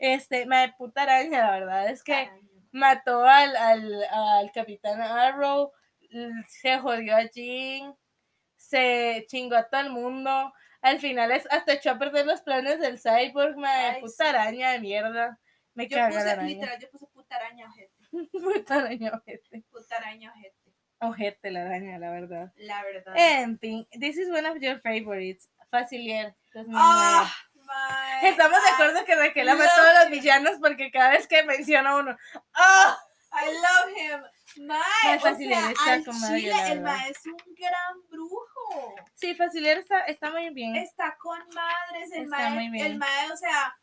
Este, 0.00 0.46
mae, 0.46 0.72
puta 0.78 1.02
araña, 1.02 1.44
la 1.44 1.50
verdad 1.52 1.90
es 1.90 2.02
que 2.02 2.14
Araña. 2.14 2.40
mató 2.72 3.22
al, 3.24 3.54
al, 3.56 4.04
al 4.10 4.50
capitán 4.52 5.00
Arrow, 5.02 5.72
se 6.48 6.78
jodió 6.78 7.16
a 7.16 7.24
Jean, 7.30 7.94
se 8.56 9.26
chingó 9.28 9.56
a 9.56 9.68
todo 9.68 9.82
el 9.82 9.90
mundo. 9.90 10.52
Al 10.82 10.98
final 11.00 11.30
es, 11.32 11.46
hasta 11.50 11.74
echó 11.74 11.90
a 11.90 11.98
perder 11.98 12.24
los 12.26 12.40
planes 12.40 12.80
del 12.80 12.98
cyborg. 12.98 13.56
Ay, 13.64 14.00
puta 14.00 14.24
sí. 14.24 14.30
araña 14.30 14.70
de 14.72 14.80
mierda. 14.80 15.38
Me 15.74 15.86
Yo 15.88 15.98
puse, 16.08 16.18
araña. 16.30 16.48
literal, 16.48 16.78
yo 16.80 16.90
puse 16.90 17.06
puta 17.08 17.36
araña 17.36 17.66
ojete. 17.68 17.92
puta 18.32 18.74
araña, 18.76 19.12
ojete. 19.14 19.64
Puta 19.70 19.96
araña 19.96 20.32
ojete. 20.34 20.56
Ojete 21.02 21.50
la 21.50 21.62
araña, 21.62 21.98
la 21.98 22.10
verdad. 22.10 22.52
La 22.56 22.82
verdad. 22.84 23.14
En 23.16 23.58
fin, 23.58 23.86
this 24.00 24.16
is 24.16 24.28
one 24.30 24.46
of 24.48 24.58
your 24.60 24.80
favorites. 24.80 25.48
Facilier. 25.70 26.34
2009. 26.54 26.74
Ah, 26.74 27.32
my, 27.49 27.49
Estamos 28.22 28.62
de 28.62 28.68
acuerdo 28.70 29.04
que 29.04 29.14
Raquel 29.16 29.48
ama 29.48 29.64
a 29.64 29.76
todos 29.76 29.94
los 30.00 30.10
villanos 30.10 30.52
porque 30.60 30.90
cada 30.90 31.10
vez 31.10 31.26
que 31.26 31.42
menciona 31.44 31.96
uno, 31.96 32.16
¡ah! 32.54 32.98
I 33.32 33.52
love 33.52 33.96
him. 33.96 34.66
Mae, 34.66 35.16
o 35.16 35.20
sea, 35.20 35.30
al 35.30 35.36
chile, 35.38 36.72
el 36.72 36.80
mae 36.80 37.10
es 37.10 37.24
un 37.24 37.36
gran 37.54 38.02
brujo. 38.10 38.94
Sí, 39.14 39.34
Facilier 39.36 39.78
está, 39.78 40.00
está 40.00 40.30
muy 40.32 40.50
bien. 40.50 40.74
Está 40.74 41.16
con 41.18 41.38
madres, 41.54 42.10
el 42.12 42.24
Está 42.24 42.36
mae, 42.50 42.86
el 42.86 42.98
mae, 42.98 43.30
o 43.32 43.36
sea, 43.36 43.76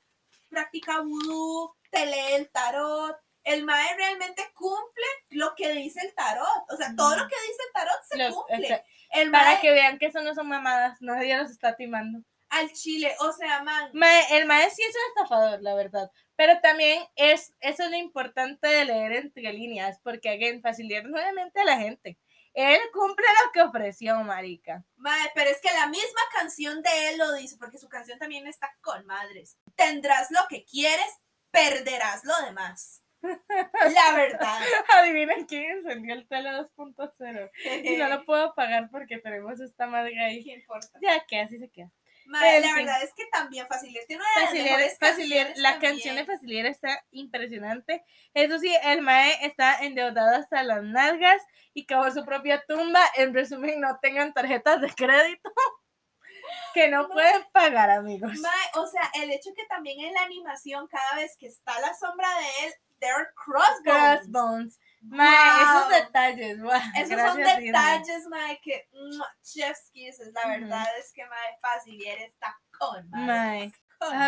practica 0.49 0.99
vudú, 0.99 1.73
te 1.89 2.05
lee 2.05 2.33
el 2.33 2.49
tarot. 2.51 3.17
El 3.45 3.63
mae 3.63 3.95
realmente 3.95 4.43
cumple 4.53 5.05
lo 5.29 5.55
que 5.55 5.71
dice 5.71 6.01
el 6.05 6.13
tarot. 6.13 6.65
O 6.69 6.75
sea, 6.75 6.93
todo 6.97 7.15
lo 7.15 7.27
que 7.29 7.35
dice 7.47 7.61
el 7.67 7.73
tarot 7.73 8.03
se 8.09 8.17
Lo- 8.17 8.35
cumple. 8.35 8.65
o 8.65 8.67
sea, 8.67 8.83
el 9.11 9.31
para 9.31 9.51
mae 9.51 9.61
que 9.61 9.71
vean 9.71 9.97
que 9.97 10.07
eso 10.07 10.21
no 10.21 10.35
son 10.35 10.49
mamadas, 10.49 10.97
nadie 10.99 11.37
los 11.37 11.49
está 11.51 11.77
timando. 11.77 12.19
Al 12.49 12.71
chile, 12.73 13.15
o 13.19 13.31
sea, 13.31 13.63
man, 13.63 13.91
Mae, 13.93 14.37
el 14.37 14.45
mae 14.45 14.69
sí 14.69 14.81
es 14.81 14.95
un 14.95 15.23
estafador, 15.23 15.61
la 15.61 15.75
verdad. 15.75 16.11
Pero 16.35 16.59
también 16.61 17.03
es, 17.15 17.55
eso 17.59 17.83
es 17.83 17.91
lo 17.91 17.97
importante 17.97 18.67
de 18.67 18.85
leer 18.85 19.13
entre 19.13 19.51
líneas, 19.53 19.99
porque 20.03 20.29
again, 20.29 20.61
le 20.63 21.33
miente 21.33 21.59
a 21.59 21.65
la 21.65 21.77
gente. 21.77 22.17
Él 22.53 22.79
cumple 22.91 23.25
lo 23.45 23.51
que 23.51 23.61
ofreció, 23.61 24.15
marica. 24.23 24.83
mae, 24.95 25.31
pero 25.35 25.49
es 25.49 25.61
que 25.61 25.71
la 25.73 25.87
misma 25.87 26.21
canción 26.33 26.81
de 26.81 27.09
él 27.09 27.17
lo 27.17 27.33
dice, 27.33 27.55
porque 27.59 27.77
su 27.77 27.87
canción 27.87 28.17
también 28.17 28.47
está 28.47 28.75
con 28.81 29.05
madres. 29.05 29.57
Tendrás 29.75 30.31
lo 30.31 30.39
que 30.49 30.65
quieres, 30.65 31.19
perderás 31.51 32.23
lo 32.23 32.35
demás. 32.45 33.03
La 33.21 34.15
verdad. 34.15 34.59
Adivinen 34.89 35.45
quién 35.45 35.77
encendió 35.77 36.13
el 36.13 36.27
tele 36.27 36.51
2.0. 36.51 37.51
Y 37.83 37.97
no 37.97 38.09
lo 38.09 38.25
puedo 38.25 38.53
pagar 38.53 38.89
porque 38.91 39.17
tenemos 39.17 39.59
esta 39.59 39.87
madre 39.87 40.19
ahí. 40.19 40.43
¿Qué 40.43 40.53
importa? 40.53 40.99
Ya 41.01 41.25
que 41.25 41.39
así 41.39 41.57
se 41.57 41.69
queda. 41.69 41.91
En 42.27 42.61
la 42.61 42.67
fin. 42.67 42.75
verdad 42.75 43.03
es 43.03 43.13
que 43.13 43.25
también 43.27 43.67
Facilier 43.67 44.05
tiene 44.05 44.21
una 44.21 44.29
de 44.29 44.39
las 44.41 44.49
Facilier, 44.49 44.77
mejores 44.77 44.97
Facilier, 44.99 45.53
la 45.55 45.71
también. 45.71 45.91
canción 45.93 46.15
de 46.15 46.25
Facilier 46.25 46.65
está 46.65 47.05
impresionante. 47.11 48.03
Eso 48.33 48.59
sí, 48.59 48.75
el 48.83 49.01
Mae 49.01 49.45
está 49.45 49.83
endeudado 49.83 50.35
hasta 50.35 50.63
las 50.63 50.83
nalgas 50.83 51.41
y 51.73 51.85
cavó 51.85 52.11
su 52.11 52.25
propia 52.25 52.63
tumba. 52.67 53.01
En 53.15 53.33
resumen, 53.33 53.79
no 53.79 53.97
tengan 54.01 54.33
tarjetas 54.33 54.81
de 54.81 54.89
crédito 54.93 55.49
que 56.73 56.89
no 56.89 57.07
pueden 57.09 57.43
pagar, 57.53 57.89
amigos. 57.89 58.37
Mae, 58.39 58.69
o 58.75 58.87
sea, 58.87 59.09
el 59.15 59.31
hecho 59.31 59.51
que 59.55 59.65
también 59.65 59.99
en 60.01 60.13
la 60.13 60.21
animación, 60.23 60.87
cada 60.87 61.15
vez 61.15 61.35
que 61.39 61.47
está 61.47 61.79
la 61.79 61.93
sombra 61.93 62.27
de 62.39 62.67
él, 62.67 62.73
there 62.99 63.13
are 63.13 63.27
crossbones. 63.35 64.19
Crossbones. 64.19 64.79
Mae, 65.01 65.27
Wow. 65.27 65.79
esos 65.79 65.89
detalles, 66.05 66.61
guau, 66.61 66.81
Esos 66.95 67.09
son 67.09 67.17
gracias, 67.17 67.47
Disney. 67.47 67.65
detalles, 67.67 68.27
mae, 68.29 68.59
que 68.61 68.87
mua, 68.91 69.27
chef's 69.41 69.89
kisses. 69.91 70.33
La 70.33 70.47
verdad 70.49 70.85
es 70.99 71.11
que 71.13 71.23
mae 71.25 71.57
Facilier 71.61 72.19
está 72.21 72.55
con. 72.77 73.09
Mae. 73.11 73.71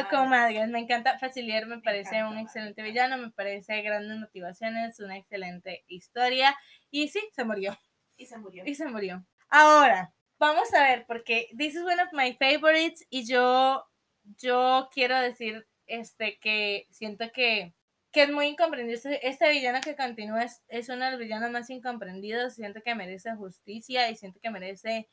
Con 0.10 0.30
madres. 0.30 0.68
Me 0.70 0.80
encanta 0.80 1.20
Facilier, 1.20 1.68
me 1.68 1.80
parece 1.80 2.10
encanta, 2.10 2.26
un 2.28 2.34
madre. 2.36 2.42
excelente 2.46 2.82
villano, 2.82 3.18
me 3.18 3.30
parece 3.32 3.82
grandes 3.84 4.18
motivaciones, 4.18 5.00
una 5.00 5.18
excelente 5.18 5.84
historia. 5.88 6.58
Y 6.90 7.08
sí, 7.10 7.20
se 7.36 7.44
murió. 7.44 7.78
Y 8.18 8.26
se 8.26 8.38
murió. 8.38 8.64
Y 8.66 8.74
se 8.74 8.88
murió. 8.88 9.24
Ahora, 9.50 10.12
vamos 10.40 10.74
a 10.74 10.82
ver, 10.84 11.06
porque 11.06 11.50
this 11.58 11.76
is 11.76 11.82
one 11.84 12.02
of 12.02 12.10
my 12.14 12.34
favorites 12.38 13.06
y 13.12 13.28
yo, 13.28 13.88
yo 14.24 14.90
quiero 14.92 15.20
decir 15.20 15.68
este 15.86 16.40
que 16.40 16.88
siento 16.90 17.32
que, 17.32 17.74
que 18.12 18.24
es 18.24 18.32
muy 18.32 18.48
incomprendido. 18.48 18.96
Este, 18.96 19.28
este 19.28 19.50
villano 19.50 19.82
que 19.82 19.96
continúa 19.96 20.44
es, 20.44 20.64
es 20.68 20.90
uno 20.90 21.06
de 21.06 21.12
los 21.12 21.20
villanos 21.20 21.52
más 21.52 21.70
incomprendidos. 21.70 22.56
Siento 22.56 22.82
que 22.84 22.96
merece 22.96 23.36
justicia 23.36 24.10
y 24.10 24.16
siento 24.16 24.40
que 24.42 24.50
merece 24.50 25.08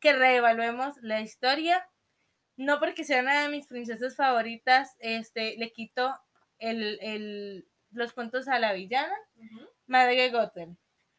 que 0.00 0.12
reevaluemos 0.12 0.96
la 1.02 1.20
historia. 1.20 1.88
No 2.56 2.78
porque 2.78 3.04
sea 3.04 3.20
una 3.22 3.42
de 3.42 3.48
mis 3.48 3.66
princesas 3.66 4.14
favoritas, 4.16 4.96
este, 4.98 5.56
le 5.56 5.72
quito 5.72 6.14
el, 6.58 6.98
el- 7.00 7.68
los 7.90 8.12
puntos 8.12 8.48
a 8.48 8.58
la 8.58 8.72
villana. 8.72 9.14
Madre 9.86 10.30
Gothel, 10.30 10.76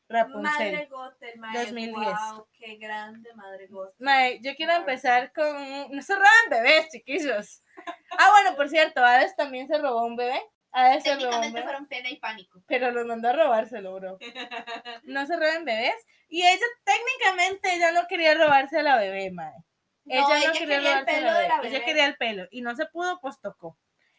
Rapunzel. 0.10 0.42
Madre 0.74 0.86
Gothel, 0.88 1.40
mae. 1.40 1.58
2010. 1.66 1.96
Wow, 2.32 2.48
qué 2.54 2.76
grande 2.78 3.34
Madre 3.36 3.68
Gothel. 3.68 3.96
Mae, 4.00 4.40
yo 4.42 4.56
quiero 4.56 4.74
empezar 4.74 5.32
con. 5.34 5.46
No 5.92 6.02
se 6.02 6.14
roban 6.16 6.50
bebés, 6.50 6.90
chiquillos. 6.92 7.62
Ah, 8.18 8.30
bueno, 8.32 8.56
por 8.56 8.70
cierto, 8.70 9.04
Hades 9.04 9.36
también 9.36 9.68
se 9.68 9.78
robó 9.78 10.06
un 10.06 10.16
bebé. 10.16 10.40
A 10.74 10.96
eso 10.96 11.10
lo 11.14 11.20
Técnicamente 11.20 11.62
fueron 11.62 11.88
pena 11.88 12.10
y 12.10 12.18
pánico. 12.18 12.62
Pero 12.68 12.92
los 12.92 13.06
mandó 13.06 13.30
a 13.30 13.34
robárselo, 13.34 13.94
bro. 13.96 14.18
No 15.04 15.26
se 15.26 15.36
roben 15.36 15.66
bebés. 15.66 15.96
Y 16.28 16.42
ella, 16.42 16.66
técnicamente, 16.84 17.76
ella 17.76 17.92
no 17.92 18.08
quería 18.08 18.34
robarse 18.34 18.80
a 18.80 18.84
la 18.84 18.98
bebé, 18.98 19.32
mae. 19.32 19.54
No, 20.06 20.16
ella 20.16 20.48
no 20.48 20.54
quería, 20.54 20.78
el 20.78 20.84
robarse 20.84 21.16
a 21.16 21.22
la 21.22 21.34
de 21.34 21.48
bebé. 21.48 21.48
la 21.48 21.70
Ella 21.70 21.86
quería 21.86 22.06
el 22.08 22.18
pelo. 22.18 22.48
Y 22.50 22.62
no 22.62 22.76
se 22.76 22.88
pudo, 22.88 23.20
pues 23.22 23.40
tocó. 23.40 23.78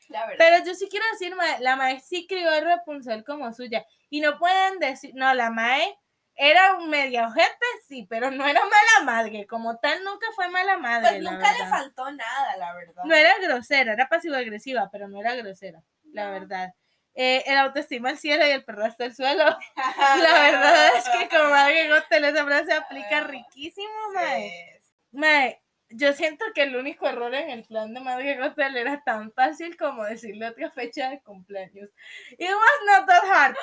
La 0.09 0.27
verdad. 0.27 0.37
Pero 0.39 0.65
yo 0.65 0.75
sí 0.75 0.87
quiero 0.89 1.05
decir, 1.13 1.35
la 1.61 1.77
mae 1.77 1.99
sí 2.01 2.27
crió 2.29 2.51
a 2.51 2.61
Rapunzel 2.61 3.25
como 3.25 3.53
suya. 3.53 3.85
Y 4.09 4.21
no 4.21 4.39
pueden 4.39 4.79
decir, 4.79 5.13
no, 5.15 5.35
la 5.35 5.51
mae 5.51 5.99
era 6.37 6.77
un 6.77 6.91
media 6.91 7.29
ojete, 7.29 7.67
sí, 7.87 8.07
pero 8.09 8.31
no 8.31 8.47
era 8.47 8.61
mala 8.61 9.05
madre. 9.05 9.47
Como 9.47 9.79
tal, 9.79 10.03
nunca 10.05 10.27
fue 10.35 10.49
mala 10.49 10.77
madre. 10.79 11.21
pues 11.21 11.23
nunca 11.23 11.53
le 11.53 11.67
faltó 11.69 12.11
nada, 12.11 12.57
la 12.57 12.75
verdad. 12.75 13.03
No 13.05 13.15
era 13.15 13.35
grosera, 13.41 13.93
era 13.93 14.09
pasivo-agresiva, 14.09 14.89
pero 14.91 15.09
no 15.09 15.21
era 15.21 15.35
grosera, 15.35 15.83
la 16.15 16.27
No. 16.27 16.33
verdad. 16.33 16.73
Eh, 17.17 17.45
el 17.47 17.57
autoestima 17.59 18.09
al 18.09 18.19
cielo 18.19 18.45
y 18.47 18.51
el 18.51 18.65
perro 18.65 18.85
hasta 18.85 19.05
el 19.05 19.15
suelo. 19.15 19.45
La 20.33 20.33
verdad 20.43 20.97
es 20.97 21.05
que 21.11 21.29
como 21.29 21.51
Madre 21.51 21.89
Gotel 21.89 22.25
esa 22.25 22.45
frase 22.45 22.73
aplica 22.73 23.21
riquísimo, 23.21 23.93
mae. 24.15 24.51
Sí. 24.81 24.91
Mae, 25.13 25.63
yo 25.91 26.13
siento 26.13 26.45
que 26.55 26.63
el 26.63 26.75
único 26.75 27.07
error 27.07 27.33
en 27.37 27.51
el 27.51 27.63
plan 27.67 27.95
de 27.95 28.01
Madre 28.01 28.37
Gotel 28.37 28.77
era 28.77 29.01
tan 29.05 29.31
fácil 29.33 29.77
como 29.77 30.03
decirle 30.03 30.49
otra 30.49 30.73
fecha 30.73 31.09
de 31.11 31.21
cumpleaños. 31.23 31.89
It 32.37 32.51
was 32.51 32.81
not 32.99 33.07
that 33.07 33.23
hard. 33.31 33.57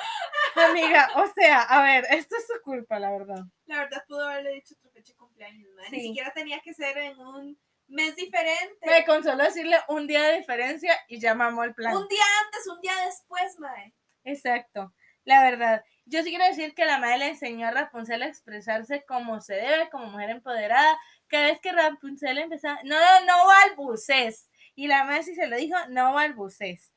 Amiga, 0.70 1.10
o 1.16 1.26
sea, 1.34 1.60
a 1.62 1.82
ver, 1.82 2.06
esto 2.08 2.36
es 2.36 2.46
su 2.46 2.58
culpa, 2.62 2.98
la 2.98 3.10
verdad. 3.10 3.42
La 3.66 3.80
verdad 3.80 4.02
pudo 4.08 4.28
haberle 4.28 4.52
dicho 4.54 4.74
otra 4.78 4.90
fecha 4.92 5.12
de 5.12 5.16
cumpleaños, 5.18 5.68
man. 5.74 5.84
Sí. 5.90 5.96
Ni 5.96 6.02
siquiera 6.08 6.30
tenía 6.32 6.60
que 6.60 6.72
ser 6.72 6.96
en 6.96 7.18
un 7.18 7.58
mes 7.92 8.16
diferente. 8.16 8.86
Me 8.86 9.04
consoló 9.04 9.44
decirle 9.44 9.76
un 9.88 10.06
día 10.06 10.22
de 10.22 10.38
diferencia 10.38 10.98
y 11.08 11.20
ya 11.20 11.34
mamó 11.34 11.64
el 11.64 11.74
plan. 11.74 11.96
Un 11.96 12.08
día 12.08 12.24
antes, 12.44 12.66
un 12.66 12.80
día 12.80 12.94
después, 13.04 13.58
mae. 13.58 13.94
Exacto, 14.24 14.92
la 15.24 15.42
verdad. 15.42 15.84
Yo 16.04 16.22
sí 16.22 16.30
quiero 16.30 16.44
decir 16.46 16.74
que 16.74 16.84
la 16.84 16.98
madre 16.98 17.18
le 17.18 17.28
enseñó 17.28 17.68
a 17.68 17.70
Rapunzel 17.70 18.22
a 18.22 18.26
expresarse 18.26 19.04
como 19.06 19.40
se 19.40 19.54
debe, 19.54 19.88
como 19.90 20.06
mujer 20.06 20.30
empoderada. 20.30 20.98
Cada 21.28 21.46
vez 21.46 21.60
que 21.60 21.72
Rapunzel 21.72 22.38
empezaba, 22.38 22.80
no, 22.84 22.96
no, 22.96 23.26
no 23.26 23.46
balbuces. 23.46 24.48
Y 24.74 24.88
la 24.88 25.04
madre 25.04 25.22
sí 25.22 25.34
se 25.34 25.46
lo 25.46 25.56
dijo, 25.56 25.76
no 25.90 26.12
balbuces. 26.12 26.92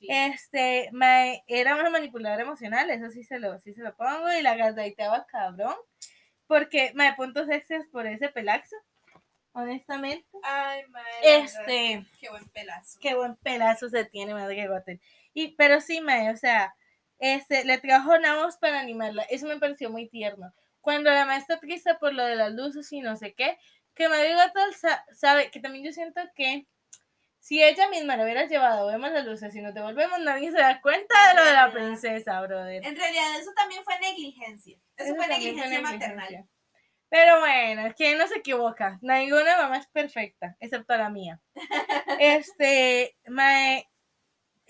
Este, 0.00 0.88
mae, 0.92 1.44
era 1.46 1.76
una 1.76 1.90
manipuladora 1.90 2.42
emocional, 2.42 2.90
eso 2.90 3.10
sí 3.10 3.22
se 3.22 3.38
lo, 3.38 3.58
sí 3.60 3.74
se 3.74 3.82
lo 3.82 3.94
pongo, 3.96 4.32
y 4.32 4.42
la 4.42 4.56
gaslighteaba 4.56 5.26
cabrón. 5.26 5.74
Porque, 6.46 6.92
mae, 6.94 7.14
puntos 7.14 7.48
extras 7.50 7.86
por 7.92 8.06
ese 8.06 8.30
pelazo, 8.30 8.76
honestamente. 9.52 10.26
Ay, 10.42 10.82
verdad, 10.88 11.10
Este, 11.22 12.04
Qué 12.20 12.28
buen 12.30 12.48
pelazo. 12.48 12.98
qué 13.00 13.14
buen 13.14 13.36
pelazo 13.36 13.88
se 13.88 14.04
tiene 14.04 14.34
Madre 14.34 14.66
Gothel. 14.68 15.00
Y, 15.34 15.48
pero 15.56 15.80
sí, 15.80 16.00
Mae, 16.00 16.30
o 16.30 16.36
sea, 16.36 16.74
este, 17.18 17.64
le 17.64 17.78
trajo 17.78 18.14
una 18.14 18.36
voz 18.36 18.56
para 18.56 18.80
animarla. 18.80 19.22
Eso 19.24 19.46
me 19.46 19.58
pareció 19.58 19.90
muy 19.90 20.08
tierno. 20.08 20.52
Cuando 20.80 21.10
la 21.10 21.26
maestra 21.26 21.60
triste 21.60 21.94
por 21.96 22.14
lo 22.14 22.24
de 22.24 22.36
las 22.36 22.52
luces 22.52 22.90
y 22.92 23.00
no 23.00 23.16
sé 23.16 23.34
qué, 23.34 23.58
que 23.94 24.08
Madre 24.08 24.34
Gothel 24.34 24.74
sa- 24.74 25.04
sabe 25.12 25.50
que 25.50 25.60
también 25.60 25.84
yo 25.84 25.92
siento 25.92 26.20
que 26.34 26.66
si 27.38 27.62
ella 27.62 27.88
misma 27.88 28.16
lo 28.16 28.24
hubiera 28.24 28.46
llevado, 28.46 28.86
vemos 28.86 29.10
las 29.12 29.24
luces 29.26 29.54
y 29.54 29.60
nos 29.60 29.74
devolvemos, 29.74 30.18
nadie 30.20 30.50
se 30.50 30.58
da 30.58 30.80
cuenta 30.80 31.14
de 31.28 31.34
lo 31.34 31.44
de 31.44 31.52
la 31.54 31.72
princesa, 31.72 32.40
brother. 32.42 32.84
En 32.84 32.96
realidad, 32.96 33.38
eso 33.38 33.50
también 33.56 33.82
fue 33.82 33.98
negligencia. 33.98 34.78
Eso, 34.96 35.14
fue 35.16 35.26
también 35.26 35.56
fue 35.58 35.68
negligencia 35.68 35.80
negligencia. 35.80 36.08
maternal. 36.16 36.48
Pero 37.10 37.40
bueno, 37.40 37.92
¿quién 37.96 38.18
no 38.18 38.26
se 38.28 38.38
equivoca? 38.38 38.98
Ninguna 39.02 39.58
mamá 39.58 39.78
es 39.78 39.88
perfecta, 39.88 40.56
excepto 40.60 40.96
la 40.96 41.10
mía. 41.10 41.40
Este, 42.20 43.16
mae, 43.26 43.90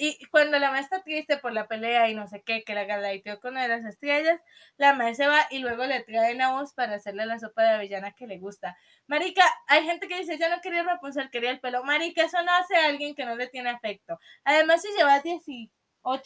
y 0.03 0.25
cuando 0.31 0.59
la 0.59 0.69
mamá 0.69 0.81
está 0.81 1.03
triste 1.03 1.37
por 1.37 1.53
la 1.53 1.69
pelea 1.69 2.09
y 2.09 2.15
no 2.15 2.27
sé 2.27 2.43
qué, 2.43 2.65
que 2.65 2.75
la 2.75 2.85
galaiteó 2.85 3.39
con 3.39 3.53
una 3.53 3.65
de 3.65 3.69
las 3.69 3.85
estrellas, 3.85 4.41
la 4.79 4.95
mamá 4.95 5.13
se 5.13 5.27
va 5.27 5.47
y 5.51 5.59
luego 5.59 5.85
le 5.85 6.03
traen 6.03 6.41
a 6.41 6.53
voz 6.53 6.73
para 6.73 6.95
hacerle 6.95 7.27
la 7.27 7.39
sopa 7.39 7.65
de 7.65 7.69
avellana 7.73 8.13
que 8.13 8.27
le 8.27 8.39
gusta. 8.39 8.79
Marica, 9.07 9.45
hay 9.67 9.85
gente 9.85 10.09
que 10.09 10.17
dice, 10.17 10.39
yo 10.39 10.49
no 10.49 10.63
quería 10.63 10.85
Rapunzel, 10.85 11.29
quería 11.29 11.51
el 11.51 11.61
pelo. 11.61 11.85
Marica, 11.85 12.25
eso 12.25 12.43
no 12.43 12.51
hace 12.53 12.77
a 12.77 12.87
alguien 12.87 13.15
que 13.15 13.27
no 13.27 13.37
le 13.37 13.49
tiene 13.49 13.69
afecto. 13.69 14.19
Además, 14.45 14.81
si 14.81 14.89
llevas 14.97 15.23
18 15.23 15.71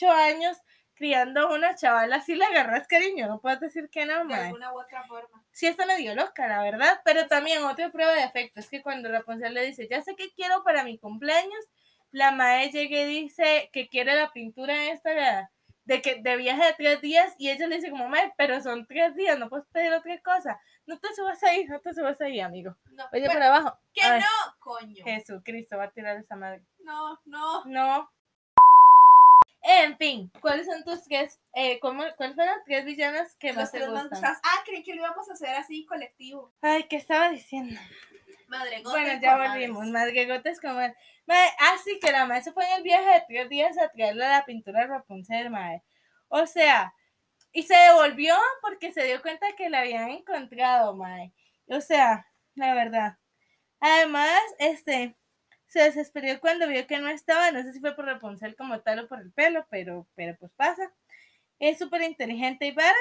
años 0.09 0.57
criando 0.95 1.41
a 1.41 1.55
una 1.55 1.75
chavala, 1.75 2.21
si 2.21 2.35
le 2.35 2.45
agarras 2.45 2.87
cariño, 2.87 3.27
no 3.27 3.41
puedes 3.41 3.61
decir 3.61 3.89
que 3.91 4.07
no, 4.07 4.25
De 4.27 4.35
alguna 4.35 4.73
u 4.73 4.81
otra 4.81 5.05
forma. 5.05 5.45
sí 5.51 5.67
está 5.67 5.87
medio 5.87 6.15
loca, 6.15 6.47
la 6.47 6.63
verdad, 6.63 7.01
pero 7.05 7.27
también 7.27 7.63
otra 7.65 7.91
prueba 7.91 8.13
de 8.15 8.23
afecto 8.23 8.61
es 8.61 8.69
que 8.69 8.83
cuando 8.83 9.11
Rapunzel 9.11 9.55
le 9.55 9.67
dice, 9.67 9.89
ya 9.91 10.03
sé 10.03 10.15
que 10.17 10.33
quiero 10.33 10.63
para 10.65 10.85
mi 10.85 10.99
cumpleaños, 10.99 11.65
la 12.13 12.31
mae 12.31 12.71
llega 12.71 13.01
y 13.01 13.05
dice 13.23 13.71
que 13.73 13.89
quiere 13.89 14.15
la 14.15 14.31
pintura 14.33 14.85
esta 14.93 15.11
de, 15.11 15.49
de 15.85 16.01
que 16.01 16.23
de 16.23 16.37
viaje 16.37 16.65
de 16.65 16.75
tres 16.75 17.01
días 17.01 17.35
y 17.39 17.51
ella 17.51 17.67
le 17.67 17.77
dice 17.77 17.91
como, 17.91 18.09
mae, 18.09 18.33
pero 18.37 18.61
son 18.63 18.87
tres 18.87 19.17
días, 19.17 19.37
no 19.39 19.49
puedes 19.49 19.67
pedir 19.73 19.93
otra 19.93 20.17
cosa, 20.21 20.61
no 20.87 20.99
te 21.01 21.13
subas 21.15 21.43
ahí, 21.43 21.65
no 21.65 21.81
te 21.81 21.93
subas 21.93 22.21
ahí, 22.21 22.39
amigo. 22.41 22.77
No, 22.93 23.05
Oye, 23.13 23.27
para 23.27 23.49
abajo. 23.49 23.77
que 23.93 24.09
no, 24.09 24.55
coño. 24.61 25.05
Jesucristo 25.05 25.77
va 25.77 25.85
a 25.85 25.91
tirar 25.91 26.17
esa 26.17 26.37
madre. 26.37 26.63
No, 26.79 27.21
no. 27.25 27.65
No. 27.65 28.11
En 29.67 29.97
fin, 29.97 30.31
¿cuáles 30.43 30.67
son 30.67 30.85
tus 30.85 31.05
tres, 31.05 31.41
eh, 31.55 31.81
cómo- 31.81 32.05
cuáles 32.19 32.35
fueron 32.35 32.55
las 32.55 32.65
tres 32.65 32.85
villanas 32.85 33.35
que 33.37 33.55
más 33.55 33.73
te 33.73 33.79
tres 33.79 33.91
gustan? 33.91 34.23
Ah, 34.43 34.63
creí 34.67 34.83
que 34.83 34.95
lo 34.95 35.01
íbamos 35.03 35.29
a 35.31 35.33
hacer 35.33 35.49
así 35.57 35.87
colectivo. 35.87 36.53
Ay, 36.61 36.85
¿qué 36.85 36.97
estaba 36.97 37.31
diciendo? 37.31 37.81
Madre 38.49 38.83
Bueno, 38.83 39.21
ya 39.23 39.37
volvimos. 39.39 39.87
Madregotes 39.87 40.61
como. 40.61 40.79
Mae, 41.27 41.49
ah, 41.59 41.77
sí, 41.83 41.99
que 41.99 42.13
la 42.13 42.27
mae 42.27 42.43
se 42.43 42.53
fue 42.53 42.67
en 42.69 42.77
el 42.77 42.83
viaje 42.83 43.09
de 43.09 43.25
tres 43.27 43.49
días 43.49 43.79
a 43.79 43.89
traerle 43.89 44.29
la 44.29 44.45
pintura 44.45 44.87
Rapunzel, 44.87 45.49
mae. 45.49 45.83
O 46.29 46.47
sea, 46.47 46.93
y 47.53 47.63
se 47.63 47.75
devolvió 47.75 48.37
porque 48.61 48.93
se 48.93 49.05
dio 49.05 49.23
cuenta 49.23 49.47
que 49.57 49.71
la 49.71 49.81
habían 49.81 50.11
encontrado, 50.11 50.95
mae. 50.95 51.33
O 51.69 51.81
sea, 51.81 52.27
la 52.55 52.75
verdad. 52.75 53.17
Además, 53.81 54.41
este, 54.59 55.17
se 55.67 55.81
desesperó 55.81 56.41
cuando 56.41 56.69
vio 56.69 56.87
que 56.87 56.99
no 56.99 57.09
estaba. 57.09 57.51
No 57.51 57.63
sé 57.63 57.73
si 57.73 57.81
fue 57.81 57.95
por 57.95 58.07
Rapunzel 58.07 58.57
como 58.57 58.81
tal 58.81 59.01
o 59.01 59.09
por 59.09 59.21
el 59.21 59.33
pelo, 59.33 59.67
pero, 59.71 60.07
pero 60.15 60.37
pues 60.39 60.53
pasa. 60.53 60.93
Es 61.59 61.79
súper 61.79 62.03
inteligente 62.03 62.67
y 62.67 62.73
varas. 62.73 62.95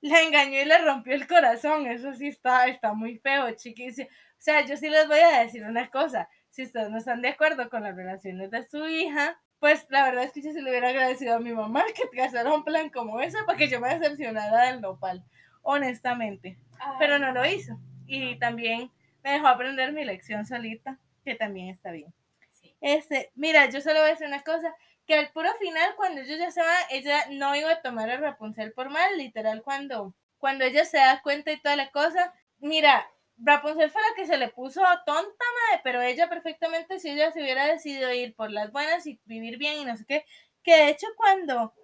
La 0.00 0.22
engañó 0.22 0.60
y 0.60 0.64
le 0.64 0.78
rompió 0.78 1.14
el 1.14 1.26
corazón. 1.26 1.86
Eso 1.86 2.14
sí 2.14 2.28
está, 2.28 2.66
está 2.66 2.92
muy 2.92 3.18
feo, 3.18 3.50
chiquis. 3.52 4.00
O 4.00 4.04
sea, 4.38 4.64
yo 4.66 4.76
sí 4.76 4.88
les 4.88 5.08
voy 5.08 5.20
a 5.20 5.40
decir 5.40 5.64
una 5.64 5.90
cosa. 5.90 6.28
Si 6.50 6.62
ustedes 6.62 6.90
no 6.90 6.98
están 6.98 7.22
de 7.22 7.28
acuerdo 7.28 7.68
con 7.70 7.82
las 7.82 7.96
relaciones 7.96 8.50
de 8.50 8.62
su 8.68 8.86
hija, 8.86 9.40
pues 9.58 9.86
la 9.88 10.04
verdad 10.04 10.24
es 10.24 10.32
que 10.32 10.42
yo 10.42 10.52
se 10.52 10.60
le 10.60 10.70
hubiera 10.70 10.90
agradecido 10.90 11.36
a 11.36 11.40
mi 11.40 11.52
mamá 11.52 11.84
que 11.94 12.06
trazara 12.08 12.52
un 12.52 12.64
plan 12.64 12.90
como 12.90 13.20
ese 13.20 13.42
para 13.44 13.56
que 13.56 13.68
yo 13.68 13.80
me 13.80 13.88
decepcionara 13.88 14.66
del 14.66 14.82
nopal, 14.82 15.24
honestamente. 15.62 16.58
Pero 16.98 17.18
no 17.18 17.32
lo 17.32 17.46
hizo. 17.46 17.80
Y 18.06 18.38
también 18.38 18.90
me 19.22 19.32
dejó 19.32 19.48
aprender 19.48 19.92
mi 19.92 20.04
lección 20.04 20.44
solita, 20.44 20.98
que 21.24 21.34
también 21.34 21.68
está 21.68 21.90
bien. 21.90 22.12
sí. 22.52 22.76
Este, 22.80 23.32
mira, 23.34 23.68
yo 23.70 23.80
solo 23.80 24.00
voy 24.00 24.08
a 24.08 24.12
decir 24.12 24.26
una 24.26 24.42
cosa, 24.42 24.74
que 25.06 25.14
al 25.14 25.30
puro 25.32 25.52
final, 25.58 25.94
cuando 25.96 26.22
ellos 26.22 26.38
ya 26.38 26.50
se 26.50 26.60
van, 26.60 26.82
ella 26.90 27.26
no 27.30 27.54
iba 27.54 27.70
a 27.70 27.82
tomar 27.82 28.10
a 28.10 28.16
Rapunzel 28.16 28.72
por 28.72 28.90
mal, 28.90 29.18
literal, 29.18 29.62
cuando, 29.62 30.14
cuando 30.38 30.64
ella 30.64 30.84
se 30.84 30.98
da 30.98 31.20
cuenta 31.22 31.52
y 31.52 31.60
toda 31.60 31.76
la 31.76 31.90
cosa, 31.90 32.32
mira, 32.58 33.06
Rapunzel 33.38 33.90
fue 33.90 34.00
la 34.00 34.14
que 34.16 34.26
se 34.26 34.38
le 34.38 34.48
puso 34.48 34.80
tonta, 35.04 35.44
madre, 35.68 35.80
pero 35.82 36.00
ella 36.00 36.28
perfectamente, 36.28 37.00
si 37.00 37.10
ella 37.10 37.32
se 37.32 37.42
hubiera 37.42 37.66
decidido 37.66 38.12
ir 38.12 38.34
por 38.34 38.50
las 38.50 38.70
buenas 38.72 39.06
y 39.06 39.20
vivir 39.24 39.58
bien 39.58 39.80
y 39.80 39.84
no 39.84 39.96
sé 39.96 40.04
qué, 40.06 40.24
que 40.62 40.74
de 40.76 40.88
hecho 40.88 41.06
cuando, 41.16 41.74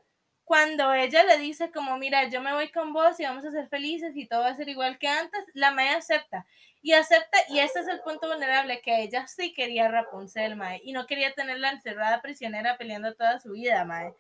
cuando 0.50 0.92
ella 0.92 1.22
le 1.22 1.38
dice 1.38 1.70
como, 1.70 1.96
mira, 1.96 2.28
yo 2.28 2.42
me 2.42 2.52
voy 2.52 2.72
con 2.72 2.92
vos 2.92 3.20
y 3.20 3.22
vamos 3.22 3.44
a 3.44 3.52
ser 3.52 3.68
felices 3.68 4.16
y 4.16 4.26
todo 4.26 4.40
va 4.40 4.48
a 4.48 4.56
ser 4.56 4.68
igual 4.68 4.98
que 4.98 5.06
antes, 5.06 5.44
la 5.54 5.70
madre 5.70 5.90
acepta. 5.90 6.44
Y 6.82 6.92
acepta, 6.92 7.38
y 7.50 7.60
este 7.60 7.78
es 7.78 7.86
el 7.86 8.00
punto 8.00 8.26
vulnerable, 8.26 8.80
que 8.82 9.00
ella 9.00 9.28
sí 9.28 9.54
quería 9.54 9.86
Rapunzel, 9.86 10.56
mae, 10.56 10.80
y 10.82 10.90
no 10.90 11.06
quería 11.06 11.32
tenerla 11.34 11.70
encerrada 11.70 12.20
prisionera 12.20 12.76
peleando 12.78 13.14
toda 13.14 13.38
su 13.38 13.52
vida, 13.52 13.84
mae. 13.84 14.12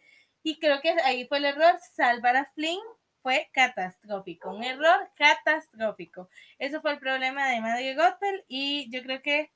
Y 0.44 0.60
creo 0.60 0.80
que 0.80 0.90
ahí 1.04 1.26
fue 1.26 1.38
el 1.38 1.46
error, 1.46 1.76
salvar 1.96 2.36
a 2.36 2.44
Flynn 2.54 2.78
fue 3.22 3.50
catastrófico, 3.52 4.54
un 4.54 4.62
error 4.62 5.10
catastrófico. 5.16 6.30
Eso 6.60 6.80
fue 6.80 6.92
el 6.92 7.00
problema 7.00 7.48
de 7.50 7.60
Madre 7.60 7.96
Gothel, 7.96 8.44
y 8.46 8.88
yo 8.92 9.02
creo 9.02 9.20
que 9.20 9.50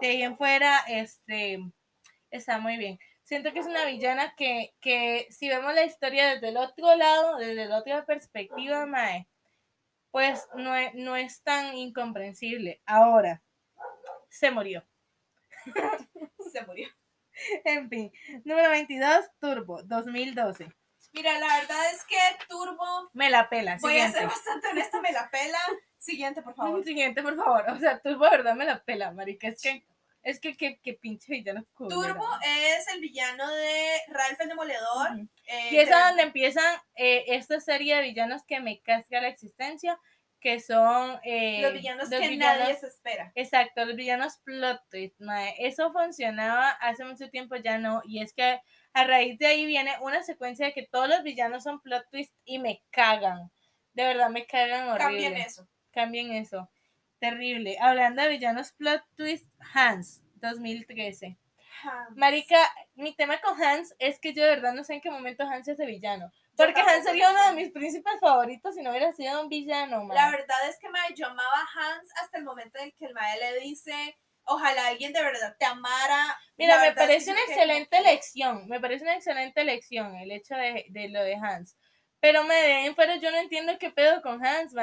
de 0.00 0.08
ahí 0.08 0.22
en 0.22 0.38
fuera, 0.38 0.78
este, 0.88 1.58
está 2.30 2.58
muy 2.58 2.78
bien. 2.78 2.98
Siento 3.26 3.52
que 3.52 3.58
es 3.58 3.66
una 3.66 3.84
villana 3.86 4.36
que, 4.36 4.72
que 4.80 5.26
si 5.30 5.48
vemos 5.48 5.74
la 5.74 5.84
historia 5.84 6.28
desde 6.34 6.50
el 6.50 6.56
otro 6.56 6.94
lado, 6.94 7.38
desde 7.38 7.66
la 7.66 7.78
otra 7.78 8.06
perspectiva, 8.06 8.86
mae, 8.86 9.26
pues 10.12 10.46
no 10.54 10.76
es, 10.76 10.94
no 10.94 11.16
es 11.16 11.42
tan 11.42 11.74
incomprensible. 11.76 12.80
Ahora, 12.86 13.42
se 14.28 14.52
murió. 14.52 14.84
Se 16.52 16.64
murió. 16.66 16.88
En 17.64 17.90
fin, 17.90 18.12
número 18.44 18.70
22, 18.70 19.26
Turbo, 19.40 19.82
2012. 19.82 20.72
Mira, 21.12 21.36
la 21.40 21.58
verdad 21.58 21.90
es 21.92 22.04
que 22.04 22.16
Turbo, 22.48 23.10
Me 23.12 23.28
la 23.28 23.48
pela. 23.48 23.76
voy 23.80 23.98
a 23.98 24.12
ser 24.12 24.28
bastante 24.28 24.68
honesta, 24.68 25.00
me 25.00 25.10
la 25.10 25.28
pela. 25.30 25.58
Siguiente, 25.98 26.42
por 26.42 26.54
favor. 26.54 26.84
Siguiente, 26.84 27.24
por 27.24 27.34
favor. 27.36 27.64
O 27.70 27.78
sea, 27.80 27.98
Turbo, 27.98 28.30
verdad, 28.30 28.54
me 28.54 28.66
la 28.66 28.84
pela, 28.84 29.10
marica. 29.10 29.48
Es 29.48 29.60
que 29.60 29.84
Es 30.26 30.40
que 30.40 30.56
qué, 30.56 30.80
pinche 31.00 31.32
villano. 31.32 31.64
Turbo 31.76 32.26
es 32.44 32.88
el 32.92 33.00
villano 33.00 33.48
de 33.48 33.88
Ralph 34.08 34.40
el 34.40 34.48
Demoledor. 34.48 35.20
Eh, 35.46 35.68
Y 35.70 35.76
es 35.76 35.88
de- 35.88 35.94
a 35.94 36.08
donde 36.08 36.24
empiezan 36.24 36.64
eh, 36.96 37.24
esta 37.28 37.60
serie 37.60 37.94
de 37.94 38.02
villanos 38.02 38.42
que 38.44 38.58
me 38.58 38.80
casca 38.82 39.20
la 39.20 39.28
existencia, 39.28 40.00
que 40.40 40.58
son 40.58 41.20
eh, 41.22 41.60
los 41.62 41.72
villanos 41.72 42.10
los 42.10 42.20
que 42.20 42.28
villanos- 42.28 42.58
nadie 42.58 42.76
se 42.76 42.88
espera. 42.88 43.30
Exacto, 43.36 43.84
los 43.84 43.94
villanos 43.94 44.38
plot 44.42 44.80
twist. 44.90 45.14
Eso 45.58 45.92
funcionaba 45.92 46.70
hace 46.70 47.04
mucho 47.04 47.30
tiempo, 47.30 47.54
ya 47.54 47.78
no. 47.78 48.02
Y 48.04 48.20
es 48.20 48.32
que 48.34 48.60
a 48.94 49.04
raíz 49.04 49.38
de 49.38 49.46
ahí 49.46 49.64
viene 49.64 49.92
una 50.00 50.24
secuencia 50.24 50.66
de 50.66 50.72
que 50.72 50.88
todos 50.88 51.08
los 51.08 51.22
villanos 51.22 51.62
son 51.62 51.80
plot 51.80 52.04
twist 52.10 52.34
y 52.44 52.58
me 52.58 52.82
cagan. 52.90 53.52
De 53.92 54.02
verdad, 54.04 54.28
me 54.30 54.44
cagan 54.44 54.88
horrible. 54.88 55.04
Cambien 55.22 55.36
eso. 55.36 55.68
Cambien 55.92 56.32
eso. 56.32 56.68
Terrible. 57.18 57.76
Hablando 57.80 58.22
de 58.22 58.28
villanos 58.28 58.72
plot 58.72 59.02
twist, 59.16 59.48
Hans, 59.74 60.22
2013. 60.36 61.36
Hans. 61.82 62.16
Marica, 62.16 62.56
mi 62.94 63.14
tema 63.14 63.40
con 63.40 63.60
Hans 63.62 63.94
es 63.98 64.18
que 64.18 64.32
yo 64.32 64.42
de 64.42 64.50
verdad 64.50 64.72
no 64.72 64.84
sé 64.84 64.94
en 64.94 65.00
qué 65.00 65.10
momento 65.10 65.44
Hans 65.44 65.68
es 65.68 65.76
de 65.76 65.86
villano. 65.86 66.30
Porque 66.56 66.80
Hans 66.80 67.04
sería 67.04 67.30
uno 67.30 67.48
de 67.48 67.54
mis 67.54 67.70
príncipes 67.70 68.14
favoritos 68.20 68.74
si 68.74 68.82
no 68.82 68.90
hubiera 68.90 69.12
sido 69.12 69.42
un 69.42 69.48
villano. 69.48 70.08
La 70.14 70.30
verdad 70.30 70.68
es 70.68 70.78
que 70.78 70.88
mae, 70.88 71.14
yo 71.14 71.26
amaba 71.26 71.58
a 71.60 71.66
Hans 71.96 72.08
hasta 72.22 72.38
el 72.38 72.44
momento 72.44 72.78
en 72.78 72.92
que 72.92 73.04
el 73.06 73.12
mae 73.14 73.38
le 73.38 73.60
dice, 73.60 74.16
ojalá 74.44 74.86
alguien 74.86 75.12
de 75.12 75.22
verdad 75.22 75.54
te 75.58 75.66
amara. 75.66 76.38
Mira, 76.56 76.80
me 76.80 76.92
parece 76.92 77.30
una 77.32 77.40
que- 77.44 77.52
excelente 77.52 77.98
elección, 77.98 78.66
me 78.68 78.80
parece 78.80 79.04
una 79.04 79.16
excelente 79.16 79.60
elección 79.60 80.14
el 80.16 80.30
hecho 80.32 80.54
de, 80.54 80.86
de 80.88 81.08
lo 81.10 81.22
de 81.22 81.34
Hans. 81.34 81.76
Pero 82.20 82.44
me 82.44 82.54
den, 82.54 82.94
pero 82.94 83.16
yo 83.16 83.30
no 83.30 83.38
entiendo 83.38 83.78
qué 83.78 83.90
pedo 83.90 84.22
con 84.22 84.44
Hans, 84.44 84.74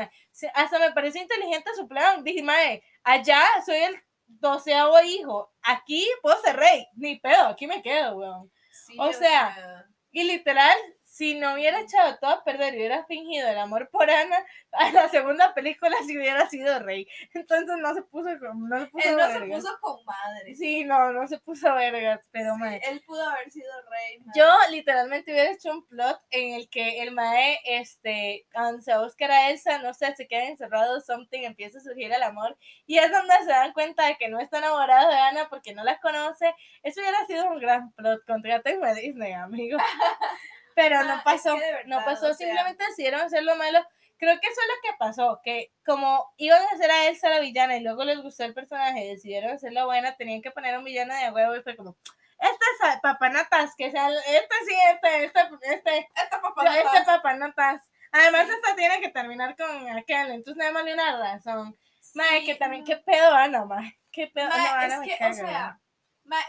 Hasta 0.53 0.80
me 0.80 0.91
parece 0.91 1.19
inteligente 1.19 1.72
su 1.76 1.88
plan. 1.88 2.23
Dije, 2.23 2.43
mae, 2.43 2.84
allá 3.03 3.43
soy 3.65 3.77
el 3.77 3.95
doceavo 4.26 4.99
hijo, 5.01 5.51
aquí 5.61 6.07
puedo 6.22 6.39
ser 6.41 6.55
rey, 6.55 6.88
ni 6.95 7.19
pedo, 7.19 7.47
aquí 7.47 7.68
me 7.68 7.81
quedo, 7.81 8.18
weón. 8.18 8.51
Sí, 8.72 8.95
o 8.97 9.14
sea, 9.14 9.85
Y 10.11 10.23
literal, 10.23 10.77
si 11.14 11.35
no 11.35 11.53
hubiera 11.53 11.80
echado 11.80 12.18
todo 12.18 12.31
a 12.31 12.44
perder 12.44 12.73
y 12.73 12.77
hubiera 12.77 13.06
fingido 13.06 13.48
el 13.48 13.60
amor 13.60 13.88
por 13.91 14.10
Ana, 14.10 14.35
a 14.72 14.91
la 14.91 15.07
segunda 15.10 15.53
película 15.53 15.95
sí 16.07 16.18
hubiera 16.18 16.49
sido 16.49 16.80
rey. 16.80 17.07
Entonces 17.35 17.77
no 17.77 17.94
se 17.94 18.02
puso, 18.02 18.30
con- 18.40 18.68
no 18.68 18.80
se 18.80 18.88
puso 18.88 19.10
él 19.10 19.18
no 19.18 19.31
se 19.31 19.41
puso 19.41 19.77
con 19.80 20.03
madre. 20.06 20.56
Sí, 20.56 20.84
no, 20.84 21.11
no 21.11 21.27
se 21.27 21.38
puso 21.38 21.72
vergas, 21.76 22.27
pero 22.31 22.56
Sí, 22.56 22.80
él 22.90 23.03
pudo 23.06 23.30
haber 23.30 23.52
sido 23.52 23.72
rey. 23.91 24.18
Yo 24.35 24.52
literalmente 24.72 25.31
hubiera 25.31 25.52
hecho 25.52 25.69
un 25.72 25.85
plot 25.85 26.19
en 26.31 26.56
el 26.56 26.68
que 26.68 27.03
el 27.03 27.11
mae, 27.11 27.60
este, 27.64 28.48
se 28.81 28.91
a 28.91 28.99
buscar 29.02 29.30
a 29.30 29.52
Elsa, 29.52 29.77
no 29.77 29.94
sé, 29.94 30.15
se 30.15 30.27
queda 30.27 30.45
encerrado, 30.45 30.99
something, 30.99 31.44
empieza 31.44 31.77
a 31.77 31.81
surgir 31.81 32.11
el 32.11 32.23
amor, 32.23 32.57
y 32.88 32.98
es 32.98 33.11
donde 33.11 33.35
se 33.38 33.52
dan 33.52 33.73
cuenta 33.73 34.07
de 34.07 34.18
que 34.18 34.30
no 34.30 34.40
está 34.40 34.57
enamorado 34.57 35.11
de 35.11 35.18
Ana 35.18 35.48
porque 35.48 35.76
no 35.76 35.84
la 35.84 35.99
conoce. 35.99 36.56
Eso 36.81 37.02
hubiera 37.02 37.23
sido 37.27 37.52
un 37.52 37.60
gran 37.60 37.91
plot, 37.91 38.26
contrátenme 38.26 38.88
a 38.90 38.95
Disney, 38.95 39.34
amigo. 39.34 39.77
Pero 40.76 41.00
Ah, 41.00 41.04
no 41.04 41.16
es 41.18 41.24
pasó, 41.24 41.56
que 41.56 41.66
de 41.66 41.72
verdad, 41.74 41.86
no 41.88 42.06
pasó, 42.06 42.26
o 42.28 42.34
sea- 42.34 42.48
simplemente 42.48 42.86
decidieron 42.86 43.22
hacerlo 43.22 43.56
malo. 43.56 43.86
Creo 44.18 44.40
que 44.40 44.48
eso 44.48 44.62
es 44.62 44.68
lo 44.68 44.82
que 44.91 44.98
pasó, 44.98 45.41
que 45.44 45.74
como 45.86 46.34
iban 46.38 46.62
a 46.62 46.70
hacer 46.76 46.90
a 46.90 47.08
Elsa 47.08 47.30
la 47.30 47.40
villana 47.40 47.76
y 47.76 47.82
luego 47.82 48.04
les 48.06 48.22
gustó 48.22 48.44
el 48.45 48.54
personaje 48.54 49.04
y 49.06 49.10
decidieron 49.10 49.52
hacerla 49.52 49.86
buena, 49.86 50.16
tenían 50.16 50.41
que 50.41 50.52
poner 50.52 50.78
un 50.78 50.86
villano 50.86 51.14
de 51.14 51.30
huevo 51.32 51.56
y 51.58 51.62
fue 51.62 51.76
como, 51.76 51.98
este 52.40 52.66
es 52.94 53.00
papanatas, 53.02 53.76
que 53.78 53.91
sea, 53.91 54.10
este 54.10 54.56
sí, 54.68 54.76
este, 54.94 55.26
este, 55.26 55.40
este, 55.64 56.10
yo, 56.16 56.40
no 56.54 56.84
este 57.00 57.06
papanatas. 57.06 57.82
Además, 58.12 58.48
Sí. 58.48 58.54
esta 58.54 58.76
tiene 58.76 59.02
que 59.02 59.10
terminar 59.10 59.56
con 59.58 59.90
aquel, 59.90 60.28
entonces 60.32 60.56
nada 60.56 60.72
más 60.72 60.84
le 60.86 60.94
una 60.94 61.18
razón. 61.18 61.78
Mae, 62.14 62.41
Sí, 62.41 62.45
que 62.45 62.56
también, 62.56 62.84
no. 62.84 62.88
qué 62.88 62.98
pedo 62.98 63.34
Ana, 63.34 63.66
mae, 63.66 63.98
qué 64.12 64.28
pedo, 64.28 64.50
Mae, 64.50 64.68
Ana 64.86 64.94
es 64.94 65.00
me 65.00 65.08
que, 65.08 65.18
caga, 65.18 65.32
o 65.32 65.34
sea, 65.34 65.80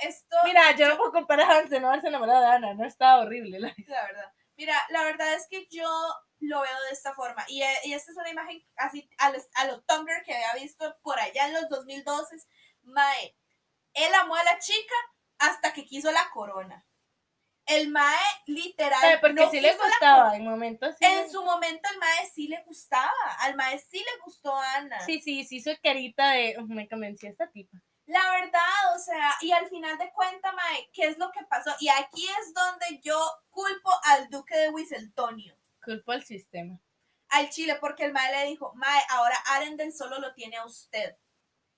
esto. 0.03 0.37
Mira, 0.45 0.75
yo 0.77 0.89
no 0.89 0.97
a 0.97 1.59
Hans 1.59 1.71
de 1.71 1.81
no 1.81 1.89
haberse 1.89 2.09
enamorado 2.09 2.41
de 2.41 2.47
Ana, 2.47 2.75
no 2.75 2.87
estaba 2.87 3.23
horrible. 3.23 3.59
la- 3.61 3.75
La 3.87 4.03
verdad. 4.07 4.33
Mira, 4.57 4.81
la 4.91 5.05
verdad 5.05 5.35
es 5.35 5.47
que 5.49 5.67
yo 5.71 5.89
lo 6.41 6.61
veo 6.61 6.83
de 6.85 6.91
esta 6.93 7.13
forma. 7.15 7.45
Y, 7.49 7.63
eh, 7.63 7.79
y 7.85 7.93
esta 7.93 8.13
es 8.13 8.17
una 8.17 8.31
imagen 8.31 8.65
así 8.77 9.09
a 9.19 9.31
los, 9.31 9.49
a 9.55 9.65
los 9.67 9.85
Tumblr 9.87 10.23
que 10.25 10.35
había 10.35 10.63
visto 10.63 10.97
por 11.03 11.19
allá 11.19 11.47
en 11.47 11.55
los 11.55 11.69
2012. 11.69 12.37
Mae, 12.83 13.37
él 13.95 14.15
amó 14.15 14.37
a 14.37 14.45
la 14.45 14.59
chica 14.59 14.95
hasta 15.39 15.73
que 15.73 15.85
quiso 15.85 16.13
la 16.13 16.31
corona. 16.31 16.87
El 17.67 17.89
Mae, 17.91 18.19
literal. 18.47 19.01
Pero 19.01 19.21
porque 19.23 19.35
no 19.45 19.51
sí 19.51 19.61
le 19.61 19.75
gustaba, 19.75 20.37
en 20.37 20.45
momentos 20.45 20.95
sí. 20.99 21.05
En 21.05 21.23
le- 21.23 21.31
su 21.31 21.43
momento 21.43 21.89
al 21.89 21.99
Mae 21.99 22.31
sí 22.33 22.47
le 22.47 22.63
gustaba. 22.65 23.11
Al 23.41 23.57
Mae 23.57 23.79
sí 23.79 23.99
le 23.99 24.21
gustó 24.23 24.55
Ana. 24.55 25.01
Sí, 25.01 25.21
sí, 25.21 25.45
sí, 25.45 25.61
su 25.61 25.71
carita 25.83 26.31
de, 26.33 26.57
"Uf, 26.61 26.69
me 26.69 26.87
convenció 26.89 27.31
esta 27.31 27.51
tipa. 27.51 27.79
La 28.07 28.31
verdad, 28.33 28.95
o 28.95 28.99
sea, 28.99 29.35
y 29.41 29.53
al 29.53 29.67
final 29.69 29.97
de 29.97 30.13
cuentas, 30.13 30.53
Mae, 30.55 30.91
¿qué 30.93 31.07
es 31.07 31.19
lo 31.19 31.31
que 31.31 31.43
pasó? 31.47 31.75
Y 31.81 31.89
aquí 31.89 32.27
es 32.41 32.53
donde 32.53 33.01
yo 33.03 33.19
culpo 33.51 33.91
al 34.05 34.29
duque 34.29 34.57
de 34.57 34.69
Wiseltonio. 34.69 35.57
Culpo 35.83 36.13
al 36.13 36.25
sistema. 36.25 36.79
al 37.31 37.49
Chile 37.51 37.77
porque 37.81 38.05
el 38.05 38.13
mae 38.13 38.31
le 38.31 38.51
dijo, 38.51 38.73
mae, 38.75 39.03
ahora 39.11 39.37
Arendelle 39.47 39.91
solo 39.91 40.19
lo 40.21 40.35
tiene 40.35 40.57
a 40.57 40.67
usted. 40.67 41.17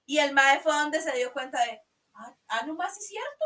Y 0.05 0.19
el 0.19 0.35
mae 0.35 0.61
fue 0.61 0.73
donde 0.73 1.01
se 1.01 1.17
dio 1.17 1.33
cuenta 1.33 1.65
de, 1.65 1.81
ah, 2.15 2.37
ah 2.49 2.67
no 2.67 2.75
más 2.75 2.95
sí 2.95 3.15
cierto. 3.15 3.45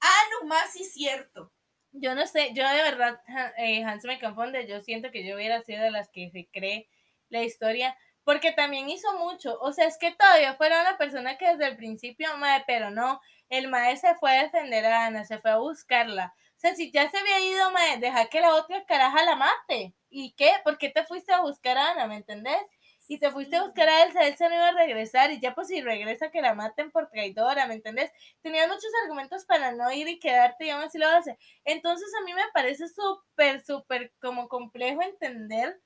Ah, 0.00 0.22
no 0.32 0.46
más 0.48 0.72
sí 0.72 0.84
cierto. 0.84 1.52
Yo 1.92 2.14
no 2.14 2.26
sé, 2.26 2.52
yo 2.54 2.66
de 2.68 2.82
verdad, 2.82 3.20
eh, 3.58 3.84
Hans 3.84 4.04
me 4.04 4.20
confunde, 4.20 4.66
yo 4.66 4.80
siento 4.80 5.10
que 5.10 5.26
yo 5.26 5.34
hubiera 5.34 5.60
sido 5.62 5.82
de 5.82 5.90
las 5.90 6.08
que 6.08 6.30
se 6.30 6.48
cree 6.52 6.88
la 7.28 7.42
historia, 7.42 7.96
porque 8.24 8.52
también 8.52 8.88
hizo 8.88 9.12
mucho, 9.18 9.58
o 9.60 9.72
sea, 9.72 9.86
es 9.86 9.98
que 9.98 10.12
todavía 10.12 10.54
fuera 10.54 10.82
una 10.82 10.98
persona 10.98 11.36
que 11.38 11.48
desde 11.48 11.66
el 11.66 11.76
principio, 11.76 12.36
mae, 12.38 12.64
pero 12.66 12.90
no, 12.90 13.20
el 13.48 13.68
mae 13.68 13.96
se 13.96 14.14
fue 14.16 14.36
a 14.38 14.42
defender 14.44 14.84
a 14.86 15.06
Ana, 15.06 15.24
se 15.24 15.38
fue 15.38 15.50
a 15.50 15.58
buscarla, 15.58 16.34
o 16.56 16.60
sea, 16.60 16.74
si 16.74 16.90
ya 16.92 17.10
se 17.10 17.18
había 17.18 17.40
ido, 17.40 17.70
mae, 17.70 17.98
deja 17.98 18.26
que 18.26 18.40
la 18.40 18.54
otra 18.54 18.84
caraja 18.84 19.24
la 19.24 19.36
mate, 19.36 19.94
¿y 20.10 20.32
qué? 20.32 20.52
¿Por 20.62 20.76
qué 20.78 20.90
te 20.90 21.04
fuiste 21.04 21.32
a 21.32 21.40
buscar 21.40 21.78
a 21.78 21.92
Ana, 21.92 22.06
me 22.06 22.16
entendés? 22.16 22.60
Y 23.08 23.18
te 23.18 23.30
fuiste 23.32 23.56
a 23.56 23.64
buscar 23.64 23.88
a 23.88 24.04
Elsa, 24.04 24.24
Elsa 24.24 24.48
no 24.48 24.54
iba 24.54 24.68
a 24.68 24.72
regresar, 24.72 25.32
y 25.32 25.40
ya 25.40 25.54
pues 25.54 25.66
si 25.68 25.80
regresa 25.80 26.30
que 26.30 26.42
la 26.42 26.54
maten 26.54 26.92
por 26.92 27.08
traidora, 27.08 27.66
¿me 27.66 27.74
entendés? 27.74 28.12
Tenías 28.40 28.68
muchos 28.68 28.90
argumentos 29.02 29.44
para 29.46 29.72
no 29.72 29.90
ir 29.90 30.06
y 30.06 30.20
quedarte 30.20 30.66
y 30.66 30.70
aún 30.70 30.84
así 30.84 30.98
lo 30.98 31.08
hace. 31.08 31.36
Entonces 31.64 32.08
a 32.20 32.24
mí 32.24 32.34
me 32.34 32.44
parece 32.54 32.86
súper, 32.88 33.64
súper 33.64 34.12
como 34.20 34.46
complejo 34.48 35.02
entender 35.02 35.80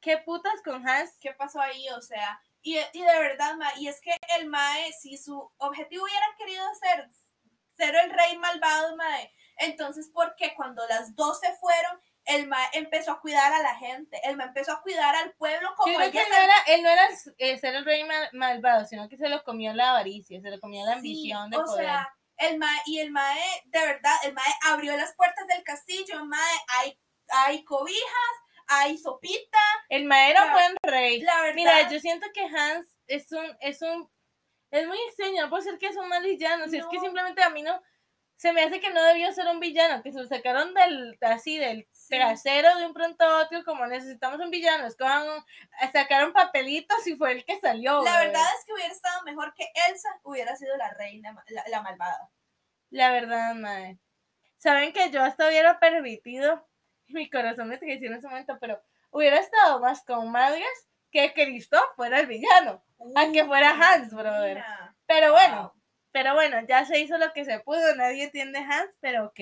qué 0.00 0.18
putas 0.18 0.54
con 0.64 0.86
Hans. 0.88 1.16
¿Qué 1.20 1.32
pasó 1.32 1.60
ahí? 1.60 1.88
O 1.90 2.00
sea, 2.00 2.40
y, 2.62 2.76
y 2.92 3.00
de 3.02 3.18
verdad, 3.18 3.56
mae, 3.56 3.72
y 3.78 3.88
es 3.88 4.00
que 4.00 4.14
el 4.38 4.46
mae, 4.46 4.92
si 4.92 5.16
su 5.16 5.50
objetivo 5.58 6.04
hubiera 6.04 6.26
querido 6.38 6.64
ser, 6.74 7.08
ser 7.76 7.94
el 7.96 8.10
rey 8.10 8.36
malvado, 8.38 8.96
mae, 8.96 9.32
entonces, 9.56 10.08
¿por 10.12 10.34
qué 10.36 10.54
cuando 10.54 10.86
las 10.88 11.14
dos 11.14 11.40
se 11.40 11.52
fueron, 11.56 12.00
el 12.26 12.46
mae 12.48 12.68
empezó 12.74 13.12
a 13.12 13.20
cuidar 13.20 13.52
a 13.52 13.62
la 13.62 13.74
gente? 13.76 14.20
El 14.24 14.36
mae 14.36 14.48
empezó 14.48 14.72
a 14.72 14.82
cuidar 14.82 15.14
al 15.16 15.32
pueblo 15.34 15.70
como 15.76 15.98
que 15.98 16.04
ella 16.06 16.22
él 16.22 16.28
no 16.30 16.36
se- 16.36 16.44
era, 16.44 16.54
él 16.68 16.82
no 16.82 16.88
era 16.90 17.08
eh, 17.38 17.58
ser 17.58 17.74
el 17.74 17.84
rey 17.84 18.04
mal- 18.04 18.28
malvado, 18.32 18.84
sino 18.86 19.08
que 19.08 19.16
se 19.16 19.28
lo 19.28 19.42
comió 19.42 19.72
la 19.74 19.90
avaricia, 19.90 20.40
se 20.40 20.50
lo 20.50 20.60
comió 20.60 20.84
la 20.84 20.92
Sí, 20.92 20.98
ambición 20.98 21.50
de 21.50 21.56
o 21.58 21.64
poder. 21.64 21.84
sea, 21.86 22.08
el 22.36 22.58
mae, 22.58 22.80
y 22.86 23.00
el 23.00 23.10
mae, 23.10 23.40
de 23.66 23.80
verdad, 23.80 24.16
el 24.24 24.32
mae 24.34 24.52
abrió 24.66 24.96
las 24.96 25.14
puertas 25.14 25.46
del 25.46 25.62
castillo, 25.62 26.24
mae, 26.24 26.58
hay, 26.78 26.98
hay 27.28 27.64
cobijas, 27.64 28.34
hay 28.72 28.96
sopita, 28.98 29.58
el 29.88 30.04
mae 30.04 30.30
era 30.30 30.52
buen 30.52 30.76
rey. 30.82 31.20
la 31.20 31.40
verdad. 31.42 31.54
Mira, 31.54 31.90
yo 31.90 31.98
siento 32.00 32.26
que 32.32 32.42
Hans 32.44 32.86
es 33.06 33.30
un, 33.32 33.44
es 33.60 33.82
un, 33.82 34.08
es 34.70 34.86
muy 34.86 34.98
extraño, 35.08 35.42
no 35.42 35.50
puede 35.50 35.64
ser 35.64 35.78
que 35.78 35.88
es 35.88 35.96
un 35.96 36.08
mal 36.08 36.22
villano, 36.22 36.68
si 36.68 36.78
es 36.78 36.86
que 36.86 36.96
No. 36.96 37.02
simplemente 37.02 37.42
a 37.42 37.50
mí 37.50 37.62
no, 37.62 37.82
se 38.36 38.52
me 38.52 38.62
hace 38.62 38.80
que 38.80 38.90
no 38.90 39.02
debió 39.02 39.32
ser 39.32 39.48
un 39.48 39.58
villano, 39.60 40.02
que 40.02 40.12
se 40.12 40.20
lo 40.20 40.26
sacaron 40.26 40.72
del, 40.72 41.18
así, 41.20 41.58
del 41.58 41.88
Sí. 41.92 42.14
trasero 42.16 42.74
de 42.78 42.86
un 42.86 42.94
pronto 42.94 43.24
a 43.24 43.42
otro, 43.42 43.64
como 43.64 43.86
necesitamos 43.86 44.38
un 44.40 44.50
villano, 44.50 44.86
escojan 44.86 45.28
un, 45.28 45.44
sacaron 45.92 46.32
papelitos 46.32 47.04
y 47.06 47.16
fue 47.16 47.32
el 47.32 47.44
que 47.44 47.58
salió. 47.60 48.02
la 48.04 48.18
verdad 48.20 48.42
es 48.58 48.64
que 48.64 48.72
hubiera 48.72 48.92
estado 48.92 49.22
mejor 49.24 49.52
que 49.54 49.66
Elsa 49.88 50.08
hubiera 50.22 50.54
sido 50.56 50.76
la 50.76 50.90
reina, 50.94 51.34
la, 51.48 51.64
la 51.68 51.82
malvada. 51.82 52.30
La 52.90 53.10
verdad, 53.12 53.54
mae. 53.54 53.98
Saben 54.56 54.92
que 54.92 55.10
yo 55.10 55.22
hasta 55.22 55.46
hubiera 55.48 55.78
permitido, 55.80 56.66
mi 57.14 57.28
corazón 57.30 57.68
me 57.68 57.78
traicionó 57.78 58.14
en 58.14 58.18
ese 58.18 58.28
momento, 58.28 58.56
pero 58.60 58.80
hubiera 59.10 59.38
estado 59.38 59.80
más 59.80 60.04
con 60.04 60.30
Madras 60.30 60.88
que 61.10 61.32
Cristo 61.32 61.78
fuera 61.96 62.20
el 62.20 62.26
villano. 62.26 62.84
A 63.16 63.32
que 63.32 63.44
fuera 63.44 63.70
Hans, 63.70 64.12
brother. 64.12 64.56
Mira. 64.56 64.94
Pero 65.06 65.32
bueno, 65.32 65.62
Wow. 65.62 65.82
pero 66.12 66.34
bueno, 66.34 66.58
ya 66.68 66.84
se 66.84 67.00
hizo 67.00 67.18
lo 67.18 67.32
que 67.32 67.44
se 67.44 67.60
pudo, 67.60 67.94
nadie 67.96 68.24
entiende 68.24 68.58
Hans, 68.60 68.96
pero 69.00 69.26
ok. 69.26 69.40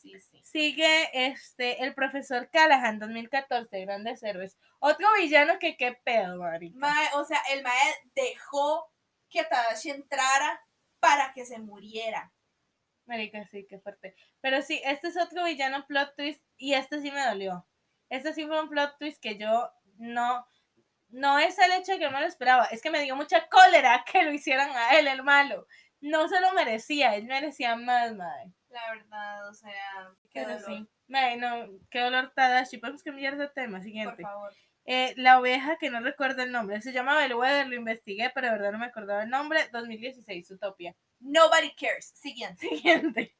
Sí, 0.00 0.18
sí. 0.18 0.40
Sigue 0.42 1.10
este 1.12 1.82
el 1.84 1.94
profesor 1.94 2.48
Callahan 2.50 2.98
2014, 2.98 3.80
Grandes 3.82 4.22
Héroes. 4.22 4.56
Otro 4.78 5.06
villano 5.18 5.58
que 5.58 5.76
qué 5.76 5.92
pedo, 6.02 6.38
marica. 6.38 6.78
Mae, 6.78 7.08
o 7.16 7.24
sea, 7.24 7.38
el 7.52 7.62
mae 7.62 7.94
dejó 8.14 8.90
que 9.28 9.44
Tadashi 9.44 9.90
entrara 9.90 10.64
para 11.00 11.34
que 11.34 11.44
se 11.44 11.58
muriera. 11.58 12.32
Marica, 13.04 13.44
sí, 13.50 13.66
qué 13.68 13.78
fuerte. 13.78 14.14
Pero 14.40 14.62
sí, 14.62 14.80
este 14.84 15.08
es 15.08 15.16
otro 15.16 15.44
villano 15.44 15.86
plot 15.86 16.14
twist 16.16 16.42
y 16.56 16.74
este 16.74 17.00
sí 17.00 17.10
me 17.10 17.24
dolió. 17.26 17.66
Este 18.08 18.32
sí 18.32 18.46
fue 18.46 18.60
un 18.60 18.68
plot 18.68 18.96
twist 18.98 19.20
que 19.22 19.36
yo 19.38 19.70
no, 19.98 20.46
no 21.08 21.38
es 21.38 21.58
el 21.58 21.72
hecho 21.72 21.92
de 21.92 21.98
que 21.98 22.10
no 22.10 22.20
lo 22.20 22.26
esperaba, 22.26 22.64
es 22.66 22.80
que 22.82 22.90
me 22.90 23.02
dio 23.02 23.16
mucha 23.16 23.48
cólera 23.48 24.04
que 24.12 24.22
lo 24.22 24.32
hicieran 24.32 24.70
a 24.70 24.98
él, 24.98 25.08
el 25.08 25.22
malo. 25.22 25.66
no 26.00 26.28
se 26.28 26.40
lo 26.40 26.52
merecía, 26.54 27.14
él 27.14 27.26
merecía 27.26 27.76
más, 27.76 28.14
madre. 28.14 28.52
La 28.68 28.80
verdad, 28.92 29.48
o 29.48 29.54
sea, 29.54 29.72
qué 30.30 30.42
Pero 30.44 30.58
dolor. 30.60 30.64
sí. 30.66 30.88
Madre, 31.08 31.36
no, 31.38 31.68
qué 31.90 31.98
dolor 32.00 32.32
Tadashi. 32.34 32.78
Podemos 32.78 33.02
cambiar 33.02 33.36
de 33.36 33.48
tema, 33.48 33.78
Por 33.78 33.84
siguiente. 33.84 34.22
favor. 34.22 34.52
Eh, 34.84 35.12
la 35.16 35.38
oveja 35.40 35.76
que 35.76 35.90
no 35.90 36.00
recuerdo 36.00 36.42
el 36.42 36.52
nombre, 36.52 36.80
se 36.80 36.92
llama 36.92 37.16
Bellwether, 37.16 37.66
lo 37.66 37.74
investigué, 37.74 38.30
pero 38.34 38.46
de 38.46 38.52
verdad 38.54 38.72
no 38.72 38.78
me 38.78 38.86
acordaba 38.86 39.24
el 39.24 39.30
nombre. 39.30 39.68
2016, 39.72 40.50
Utopia. 40.52 40.94
Nobody 41.18 41.74
cares. 41.74 42.12
Siguiente. 42.14 42.60
Siguiente. 42.68 43.36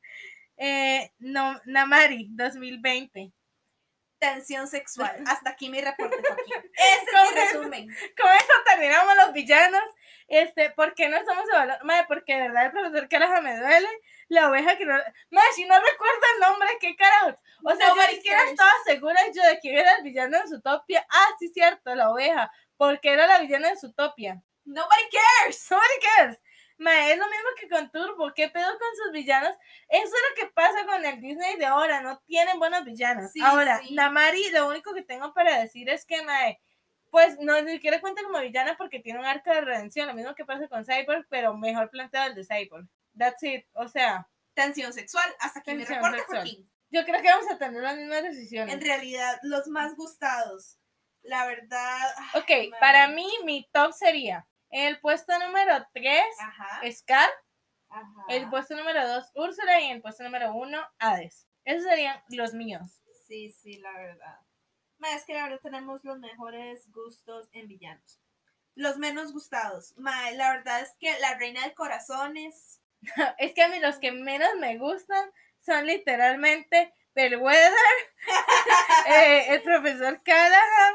Eh, 0.63 1.11
no, 1.21 1.59
Namari, 1.65 2.29
2020. 2.33 3.33
Tensión 4.19 4.69
sexual. 4.69 5.17
Hasta 5.27 5.51
aquí 5.51 5.71
mi 5.71 5.81
reporte, 5.81 6.17
Joaquín. 6.17 6.71
Ese 6.75 7.05
es 7.05 7.33
mi 7.33 7.41
resumen. 7.41 7.97
Con 8.21 8.31
eso 8.31 8.53
terminamos 8.67 9.17
los 9.17 9.33
villanos. 9.33 9.83
Este, 10.29 10.71
¿por 10.71 10.95
qué 10.95 11.09
no 11.09 11.17
estamos 11.17 11.45
evaluando? 11.49 11.85
Madre, 11.87 12.05
porque 12.07 12.35
de 12.35 12.43
verdad 12.43 12.67
el 12.67 12.73
profesor 12.73 13.09
Caraja 13.09 13.41
me 13.41 13.57
duele. 13.57 13.89
La 14.29 14.51
oveja 14.51 14.77
que 14.77 14.85
no. 14.85 14.93
Madre, 15.31 15.49
si 15.55 15.65
no 15.65 15.75
recuerdo 15.75 16.21
el 16.35 16.41
nombre, 16.41 16.69
¿qué 16.79 16.95
carajos? 16.95 17.37
O 17.65 17.75
sea, 17.75 17.95
ni 17.95 18.15
siquiera 18.17 18.45
estaba 18.45 18.71
segura 18.85 19.19
yo 19.35 19.43
de 19.43 19.59
quién 19.61 19.79
era 19.79 19.97
el 19.97 20.03
villano 20.03 20.39
de 20.39 20.47
Zootopia. 20.47 21.07
Ah, 21.09 21.29
sí, 21.39 21.49
cierto, 21.49 21.95
la 21.95 22.11
oveja. 22.11 22.53
Porque 22.77 23.15
era 23.15 23.27
la 23.27 23.41
villana 23.41 23.71
de 23.71 23.77
Zootopia. 23.79 24.43
Nobody 24.67 25.09
cares. 25.11 25.71
Nobody 25.71 26.01
cares. 26.17 26.39
Mae, 26.81 27.13
es 27.13 27.19
lo 27.19 27.27
mismo 27.27 27.49
que 27.61 27.69
con 27.69 27.91
Turbo. 27.91 28.33
¿Qué 28.35 28.49
pedo 28.49 28.67
con 28.67 28.89
sus 28.97 29.13
villanos? 29.13 29.55
Eso 29.89 30.05
es 30.07 30.11
lo 30.31 30.35
que 30.37 30.51
pasa 30.53 30.87
con 30.87 31.05
el 31.05 31.21
Disney 31.21 31.57
de 31.59 31.67
ahora. 31.67 32.01
No 32.01 32.19
tienen 32.27 32.59
buenos 32.59 32.85
villanos. 32.87 33.31
Sí, 33.33 33.41
ahora, 33.43 33.81
sí. 33.83 33.95
Namari, 33.95 34.51
lo 34.51 34.67
único 34.67 34.95
que 34.95 35.03
tengo 35.03 35.35
para 35.35 35.61
decir 35.61 35.91
es 35.91 36.07
que, 36.07 36.23
Mae, 36.23 36.59
pues 37.11 37.39
no 37.39 37.61
ni 37.61 37.73
siquiera 37.73 38.01
cuenta 38.01 38.23
como 38.23 38.41
villana 38.41 38.77
porque 38.79 38.99
tiene 39.01 39.19
un 39.19 39.27
arco 39.27 39.51
de 39.53 39.61
redención. 39.61 40.09
Lo 40.09 40.15
mismo 40.15 40.35
que 40.35 40.47
pasa 40.47 40.69
con 40.69 40.85
Cyborg, 40.87 41.27
pero 41.29 41.55
mejor 41.55 41.91
planteado 41.91 42.29
el 42.29 42.35
de 42.35 42.45
Cyborg. 42.45 42.87
That's 43.19 43.43
it. 43.43 43.67
O 43.75 43.87
sea, 43.87 44.27
Tensión 44.55 44.93
sexual. 44.95 45.29
Hasta 45.41 45.61
mi 45.61 45.65
Tensión 45.85 46.03
reporte. 46.03 46.25
Joaquín. 46.29 46.71
yo 46.89 47.05
creo 47.05 47.21
que 47.21 47.29
vamos 47.29 47.51
a 47.51 47.59
tener 47.59 47.83
las 47.83 47.97
mismas 47.97 48.23
decisiones. 48.23 48.73
En 48.75 48.81
realidad, 48.81 49.39
los 49.43 49.69
más 49.69 49.95
gustados. 49.97 50.79
La 51.23 51.47
verdad. 51.47 51.99
ay, 52.17 52.41
Ok, 52.41 52.49
madre. 52.71 52.81
para 52.81 53.09
mí, 53.09 53.29
mi 53.45 53.69
top 53.71 53.93
sería 53.93 54.47
el 54.71 55.01
puesto 55.01 55.39
número 55.39 55.87
3, 55.93 56.23
Ajá. 56.41 56.81
Scar. 56.93 57.29
ajá. 57.89 58.25
El 58.29 58.49
puesto 58.51 58.77
número 58.77 59.07
2, 59.07 59.33
Úrsula. 59.35 59.81
Y 59.81 59.91
el 59.91 60.01
puesto 60.03 60.23
número 60.25 60.55
1, 60.55 60.79
Hades. 60.99 61.47
Esos 61.65 61.85
serían 61.85 62.21
los 62.31 62.55
míos. 62.55 63.03
Sí, 63.27 63.51
sí, 63.51 63.79
la 63.79 63.93
verdad. 63.93 64.39
Ma, 64.99 65.15
es 65.15 65.25
que 65.25 65.35
la 65.35 65.45
verdad 65.45 65.61
tenemos 65.63 66.05
los 66.05 66.19
mejores 66.19 66.91
gustos 66.93 67.49
en 67.53 67.69
villanos. 67.69 68.21
Los 68.75 68.99
menos 68.99 69.33
gustados. 69.33 69.95
Ma, 69.97 70.31
la 70.33 70.53
verdad 70.53 70.81
es 70.81 70.95
que 70.99 71.19
la 71.21 71.37
reina 71.39 71.65
de 71.65 71.75
corazones. 71.75 72.81
Es 73.39 73.55
que 73.55 73.63
a 73.63 73.69
mí 73.69 73.79
los 73.81 73.99
que 73.99 74.13
menos 74.13 74.51
me 74.59 74.77
gustan 74.77 75.31
son 75.61 75.87
literalmente 75.87 76.93
Bellwether, 77.15 77.73
eh, 79.09 79.47
el 79.55 79.63
profesor 79.63 80.23
Callahan. 80.23 80.95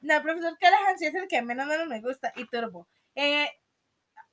No, 0.00 0.14
el 0.16 0.22
profesor 0.22 0.56
Callahan 0.58 0.98
sí 0.98 1.06
es 1.06 1.14
el 1.14 1.26
que 1.28 1.42
menos, 1.42 1.66
menos 1.66 1.88
me 1.88 2.00
gusta. 2.00 2.32
Y 2.36 2.46
Turbo. 2.46 2.86
Eh, 3.14 3.48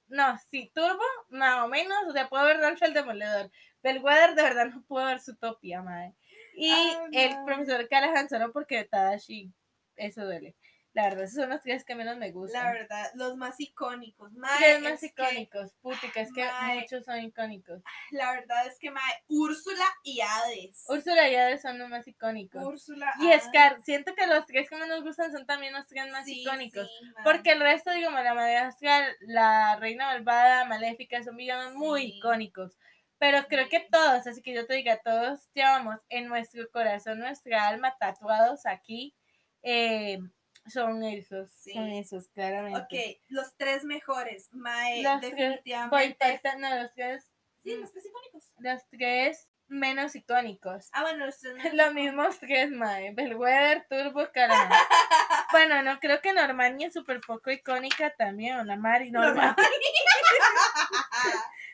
no, 0.08 0.38
sí, 0.50 0.72
Turbo, 0.74 1.04
más 1.30 1.64
o 1.64 1.68
menos. 1.68 1.98
O 2.08 2.12
sea, 2.12 2.30
puedo 2.30 2.46
ver 2.46 2.58
Ralph 2.58 2.82
el 2.84 2.94
Demoledor. 2.94 3.52
Bellwether, 3.82 4.36
de 4.36 4.44
verdad, 4.44 4.66
no 4.68 4.84
puedo 4.84 5.06
ver 5.06 5.20
su 5.20 5.36
topia, 5.36 5.82
madre. 5.82 6.14
Y 6.56 6.70
Ay, 6.70 6.96
el 7.14 7.44
profesor 7.46 7.88
Callahan 7.88 8.30
solo 8.30 8.52
porque 8.52 8.84
Tadashi, 8.84 9.52
eso 9.96 10.26
duele. 10.26 10.56
La 10.94 11.04
verdad, 11.04 11.24
esos 11.24 11.36
son 11.42 11.50
los 11.50 11.62
tres 11.62 11.86
que 11.86 11.96
menos 11.96 12.18
me 12.18 12.32
gustan. 12.32 12.66
La 12.66 12.72
verdad, 12.74 13.12
los 13.16 13.38
más 13.38 13.58
icónicos. 13.62 14.34
Ma, 14.34 14.50
Tres 14.58 14.82
más 14.82 15.02
es 15.02 15.14
que- 15.14 15.24
icónicos, 15.24 15.72
putica, 15.82 16.20
es 16.20 16.34
que 16.34 16.44
Mae. 16.44 16.82
muchos 16.82 17.06
son 17.06 17.22
icónicos. 17.22 17.82
la 18.12 18.34
verdad 18.34 18.68
es 18.68 18.78
que, 18.78 18.92
ma, 18.92 19.00
Úrsula 19.30 19.86
y 20.04 20.20
Hades. 20.20 20.84
Úrsula 20.90 21.30
y 21.30 21.36
Hades 21.36 21.62
son 21.62 21.80
los 21.80 21.88
más 21.88 22.06
icónicos. 22.08 22.62
Úrsula. 22.62 23.14
Y 23.22 23.28
Hades. 23.32 23.44
Scar, 23.46 23.80
siento 23.86 24.14
que 24.16 24.28
los 24.28 24.46
tres 24.46 24.70
que 24.70 24.76
más 24.76 24.90
nos 24.90 25.02
gustan 25.04 25.32
son 25.32 25.46
también 25.46 25.72
los 25.74 25.88
tres 25.88 26.12
más 26.12 26.26
Sí, 26.26 26.42
icónicos. 26.42 26.88
sí. 26.88 27.06
Porque 27.24 27.52
el 27.54 27.62
resto, 27.62 27.92
digamos, 27.92 28.22
la 28.22 28.34
Madagascar, 28.34 29.16
la 29.22 29.78
Reina 29.78 30.08
Malvada, 30.08 30.66
Maléfica, 30.66 31.24
son 31.24 31.38
villanos 31.38 31.74
muy 31.74 32.18
icónicos. 32.18 32.76
Pero 33.18 33.48
creo 33.48 33.70
que 33.70 33.80
todos, 33.90 34.28
así 34.28 34.42
que 34.42 34.52
yo 34.54 34.66
te 34.68 34.74
diga, 34.74 34.98
todos 34.98 35.48
llevamos 35.54 36.02
en 36.10 36.28
nuestro 36.28 36.70
corazón, 36.70 37.20
nuestra 37.20 37.68
alma, 37.70 37.96
tatuados 37.98 38.66
aquí, 38.66 39.16
eh, 39.62 40.18
son 40.68 41.04
esos, 41.04 41.52
Sí. 41.52 41.74
son 41.74 41.90
esos, 41.90 42.28
claramente. 42.30 42.80
Ok, 42.80 43.22
los 43.30 43.56
tres 43.58 43.84
mejores. 43.84 44.50
Mae, 44.54 45.02
Los 45.04 45.20
tres- 45.22 45.36
definitivamente. 45.36 46.16
falta- 46.20 46.56
no, 46.58 46.76
los 46.84 46.94
tres, 46.94 47.32
Sí, 47.64 47.76
los 47.78 47.92
tres 47.92 48.06
icónicos. 48.06 48.54
los 48.60 48.88
tres 48.90 49.48
menos 49.68 50.16
icónicos. 50.16 50.90
Ah, 50.92 51.02
bueno, 51.04 51.26
los 51.26 51.40
tres. 51.40 51.56
Los 51.74 51.94
mismos 51.94 52.40
tres, 52.40 52.70
mae. 52.72 53.14
Bellwether, 53.14 53.88
Turbo, 53.90 54.28
Callahan. 54.34 54.70
bueno, 55.54 55.82
no, 55.84 56.00
creo 56.00 56.22
que 56.22 56.34
Normani 56.34 56.86
es 56.86 56.94
súper 56.94 57.22
poco 57.22 57.52
icónica 57.52 58.14
también, 58.18 58.58
o 58.58 58.64
la 58.66 58.76
Mari, 58.76 59.12
Norma. 59.12 59.56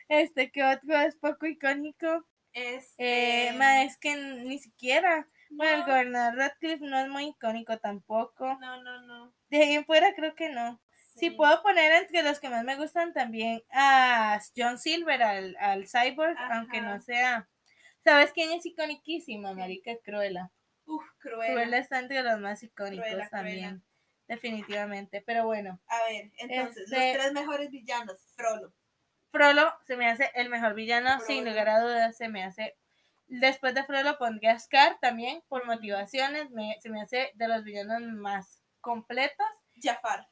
Este, 0.08 0.50
que 0.50 0.64
otro 0.64 0.98
es 1.00 1.16
poco 1.16 1.46
icónico. 1.46 2.24
Este, 2.54 3.48
Eh, 3.48 3.52
mae, 3.52 3.84
es 3.84 3.98
que 3.98 4.16
ni 4.16 4.58
siquiera. 4.58 5.28
Bueno, 5.50 5.76
el 5.78 5.84
gobernador 5.84 6.36
Radcliffe 6.36 6.84
no 6.84 6.98
es 6.98 7.08
muy 7.08 7.26
icónico 7.28 7.78
tampoco. 7.78 8.56
no, 8.60 8.82
no, 8.82 9.00
no. 9.02 9.32
De 9.50 9.58
ahí 9.62 9.74
en 9.74 9.84
fuera 9.84 10.14
creo 10.14 10.34
que 10.34 10.50
no. 10.50 10.80
Si 11.14 11.30
Sí. 11.30 11.30
puedo 11.30 11.62
poner 11.62 11.90
entre 11.92 12.22
los 12.22 12.38
que 12.38 12.48
más 12.48 12.64
me 12.64 12.76
gustan 12.76 13.12
también 13.12 13.62
a 13.72 14.38
John 14.56 14.78
Silver, 14.78 15.22
al, 15.22 15.56
al 15.58 15.86
Cyborg, 15.88 16.36
aunque 16.52 16.80
no 16.80 17.00
sea. 17.00 17.48
¿Sabes 18.04 18.32
quién 18.32 18.52
es 18.52 18.64
iconiquísima? 18.64 19.52
Marica 19.54 19.92
Cruella. 20.04 20.50
Uf, 20.86 21.04
cruel. 21.18 21.52
Cruella 21.52 21.78
está 21.78 21.98
entre 21.98 22.22
los 22.22 22.38
más 22.40 22.62
icónicos 22.62 23.06
Cruella, 23.06 23.28
también. 23.30 23.58
Cruella. 23.58 23.82
Definitivamente. 24.28 25.22
Pero 25.26 25.44
bueno, 25.46 25.80
A 25.88 25.98
ver, 26.10 26.30
entonces, 26.38 26.84
Este- 26.84 27.14
los 27.14 27.22
tres 27.22 27.32
mejores 27.32 27.70
villanos. 27.70 28.16
Frollo. 28.36 28.72
Frollo 29.30 29.72
se 29.86 29.96
me 29.96 30.08
hace 30.08 30.30
el 30.34 30.48
mejor 30.48 30.74
villano, 30.74 31.18
sin 31.20 31.44
lugar 31.44 31.68
a 31.68 31.80
dudas, 31.80 32.16
se 32.16 32.28
me 32.28 32.44
hace. 32.44 32.76
Después 33.28 33.74
de 33.74 33.84
Frollo 33.84 34.16
pondría 34.18 34.52
a 34.52 34.58
Scar 34.58 34.98
también, 35.00 35.42
por 35.48 35.66
motivaciones, 35.66 36.50
me- 36.50 36.76
se 36.80 36.88
me 36.90 37.02
hace 37.02 37.30
de 37.34 37.48
los 37.48 37.62
villanos 37.62 38.02
más 38.02 38.62
completos. 38.80 39.46
Jafar. 39.80 40.26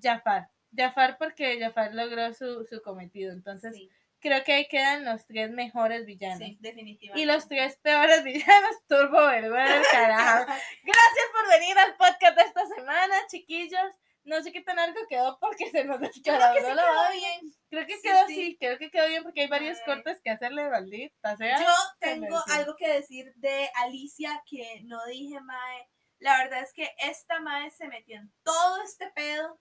Jafar. 0.00 0.48
Jafar 0.76 1.16
porque 1.18 1.58
Jafar 1.58 1.94
logró 1.94 2.32
su, 2.34 2.64
su 2.66 2.82
cometido. 2.82 3.32
Entonces, 3.32 3.74
Sí, 3.74 3.90
creo 4.20 4.44
que 4.44 4.52
ahí 4.52 4.68
quedan 4.68 5.04
los 5.06 5.26
tres 5.26 5.50
mejores 5.50 6.04
villanos. 6.04 6.38
sí, 6.38 6.58
definitivamente. 6.60 7.20
Y 7.22 7.24
los 7.24 7.48
tres 7.48 7.76
peores 7.78 8.22
villanos, 8.24 8.76
Turbo 8.86 9.26
Berber, 9.26 9.82
carajo. 9.90 10.44
Gracias 10.84 11.26
por 11.32 11.48
venir 11.48 11.78
al 11.78 11.96
podcast 11.96 12.36
de 12.36 12.42
esta 12.42 12.66
semana, 12.66 13.14
chiquillos. 13.30 13.94
No 14.28 14.42
sé 14.42 14.52
qué 14.52 14.60
tan 14.60 14.76
largo 14.76 15.00
quedó 15.08 15.38
porque 15.40 15.70
se 15.70 15.84
nos 15.84 15.98
creo 15.98 16.10
que 16.12 16.20
descalabró 16.20 16.60
sí 16.68 16.74
la 16.74 16.82
quedó 16.82 17.12
bien. 17.12 17.40
Creo 17.70 17.86
que 17.86 17.96
Sí, 17.96 18.02
quedó 18.02 18.26
sí. 18.26 18.32
así, 18.32 18.56
creo 18.58 18.78
que 18.78 18.90
quedó 18.90 19.08
bien 19.08 19.22
porque 19.22 19.40
hay 19.42 19.48
varios 19.48 19.78
cortes 19.86 20.20
que 20.22 20.30
hacerle, 20.30 20.68
maldita 20.68 21.36
sea. 21.36 21.58
Yo 21.60 21.72
tengo 21.98 22.38
algo 22.52 22.76
que 22.76 22.88
decir 22.88 23.32
de 23.36 23.70
Alicia 23.74 24.42
que 24.46 24.82
no 24.84 25.04
dije, 25.06 25.40
Mae. 25.40 25.88
La 26.18 26.38
verdad 26.38 26.60
es 26.62 26.72
que 26.72 26.90
esta 26.98 27.40
Mae 27.40 27.70
se 27.70 27.88
metió 27.88 28.16
en 28.18 28.32
todo 28.42 28.82
este 28.82 29.10
pedo 29.12 29.58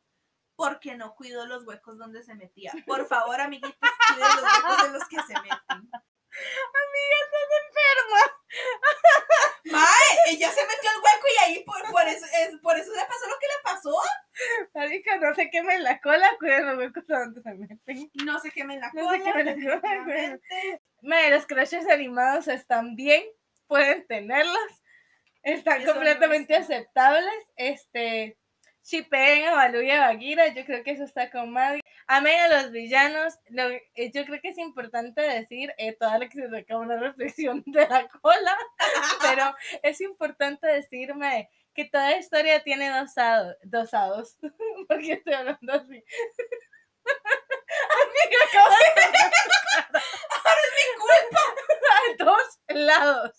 porque 0.56 0.96
no 0.96 1.14
cuidó 1.16 1.46
los 1.46 1.66
huecos 1.66 1.98
donde 1.98 2.24
se 2.24 2.34
metía. 2.36 2.74
Por 2.86 3.08
favor, 3.08 3.40
amiguitos, 3.40 3.78
cuiden 3.80 4.36
los 4.36 4.44
huecos 4.44 4.86
en 4.86 4.94
los 4.94 5.08
que 5.08 5.18
se 5.18 5.34
meten. 5.34 5.60
Amiga, 6.82 7.18
estás 7.24 7.50
enferma. 7.68 8.42
Mae, 9.66 10.32
ella 10.32 10.50
se 10.52 10.62
metió 10.62 10.90
el 10.92 10.98
hueco 10.98 11.28
y 11.36 11.44
ahí 11.44 11.64
por, 11.64 11.82
por 11.92 12.08
eso, 12.08 12.26
es, 12.26 12.58
por 12.62 12.78
eso 12.78 12.92
le 12.92 13.02
pasó 13.06 13.28
lo 13.28 13.40
que 13.40 13.48
le 13.48 13.64
pasó. 13.64 13.96
Marica, 14.74 15.18
no 15.18 15.34
se 15.36 15.50
quemen 15.50 15.84
la 15.84 16.00
cola, 16.00 16.30
cuiden 16.40 16.66
los 16.68 16.78
huecos 16.78 17.06
donde 17.08 17.42
se 17.42 17.54
meten. 17.54 18.12
No 18.26 18.40
se 18.40 18.52
quemen 18.52 18.80
la 18.80 18.92
No 18.94 19.04
cola. 19.06 19.18
se 19.18 19.24
quemen 19.24 19.66
la 19.66 19.82
cola. 19.82 20.40
Mae, 21.02 21.32
los 21.32 21.46
crushes 21.46 21.88
animados 21.90 22.48
están 22.48 22.96
bien, 22.96 23.24
pueden 23.68 24.06
tenerlos, 24.08 24.82
están 25.44 25.82
Eso 25.82 25.94
completamente 25.94 26.56
aceptables. 26.56 27.44
Este, 27.56 28.38
shipeen 28.90 29.46
a 29.50 29.54
Baloo 29.56 29.82
y 29.82 29.92
a 29.92 30.00
Bagheera, 30.08 30.48
yo 30.48 30.64
creo 30.66 30.84
que 30.84 30.92
eso 30.92 31.04
está 31.04 31.30
con 31.30 31.52
madre. 31.52 31.82
Amen 32.08 32.40
a 32.40 32.48
los 32.48 32.72
villanos, 32.72 33.34
lo- 33.50 33.70
eh, 33.70 34.12
yo 34.14 34.24
creo 34.26 34.40
que 34.42 34.50
es 34.50 34.58
importante 34.58 35.22
decir, 35.22 35.74
eh, 35.78 35.92
toda 35.94 36.18
la 36.20 36.30
que 36.30 36.40
se 36.42 36.50
saca 36.50 36.78
una 36.78 36.98
reflexión 36.98 37.64
de 37.66 37.86
la 37.88 38.08
cola, 38.08 38.58
pero 39.22 39.54
es 39.84 40.00
importante 40.00 40.68
decirme 40.68 41.50
que 41.74 41.84
toda 41.86 42.18
historia 42.18 42.64
tiene 42.64 42.90
dos 42.90 43.12
lados, 43.18 43.56
dos 43.64 43.92
lados, 43.92 44.38
porque 44.88 45.14
estoy 45.14 45.34
hablando 45.34 45.74
así. 45.74 46.04
Amiga, 48.00 48.40
acabo 48.48 48.70
de 48.70 49.02
hay 51.90 52.16
dos 52.18 52.60
lados. 52.70 53.32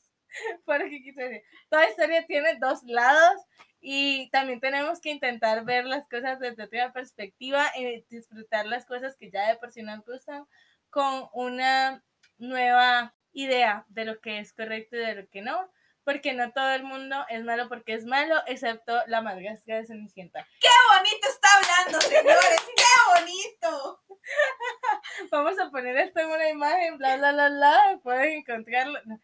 Por 0.64 0.82
aquí 0.82 1.02
quise 1.02 1.22
decir. 1.22 1.42
Toda 1.68 1.88
historia 1.88 2.26
tiene 2.26 2.54
dos 2.60 2.82
lados 2.84 3.40
y 3.80 4.28
también 4.30 4.60
tenemos 4.60 5.00
que 5.00 5.10
intentar 5.10 5.64
ver 5.64 5.84
las 5.84 6.08
cosas 6.08 6.40
desde 6.40 6.64
otra 6.64 6.92
perspectiva 6.92 7.70
y 7.76 8.04
disfrutar 8.10 8.66
las 8.66 8.84
cosas 8.86 9.16
que 9.16 9.30
ya 9.30 9.48
de 9.48 9.56
por 9.56 9.70
sí 9.70 9.82
nos 9.82 10.04
gustan, 10.04 10.46
con 10.90 11.28
una 11.32 12.02
nueva 12.38 13.14
idea 13.32 13.84
de 13.88 14.04
lo 14.04 14.20
que 14.20 14.38
es 14.38 14.52
correcto 14.52 14.96
y 14.96 15.00
de 15.00 15.14
lo 15.14 15.28
que 15.28 15.42
no, 15.42 15.70
porque 16.04 16.32
no 16.32 16.52
todo 16.52 16.70
el 16.70 16.84
mundo 16.84 17.24
es 17.28 17.44
malo 17.44 17.68
porque 17.68 17.92
es 17.92 18.06
malo, 18.06 18.36
excepto 18.46 18.98
la 19.06 19.20
madrastra 19.20 19.76
de 19.76 19.84
Cenicienta. 19.84 20.46
¡Qué 20.60 20.68
bonito 20.96 21.28
está 21.28 21.48
hablando, 21.56 22.00
señores! 22.00 22.60
¡Qué 22.76 23.20
bonito! 23.20 24.02
Vamos 25.30 25.58
a 25.58 25.70
poner 25.70 25.96
esto 25.98 26.20
en 26.20 26.28
una 26.28 26.48
imagen, 26.48 26.98
bla, 26.98 27.16
bla, 27.16 27.32
bla, 27.32 27.48
bla, 27.50 28.00
pueden 28.02 28.38
encontrarlo. 28.38 28.98
No. 29.04 29.20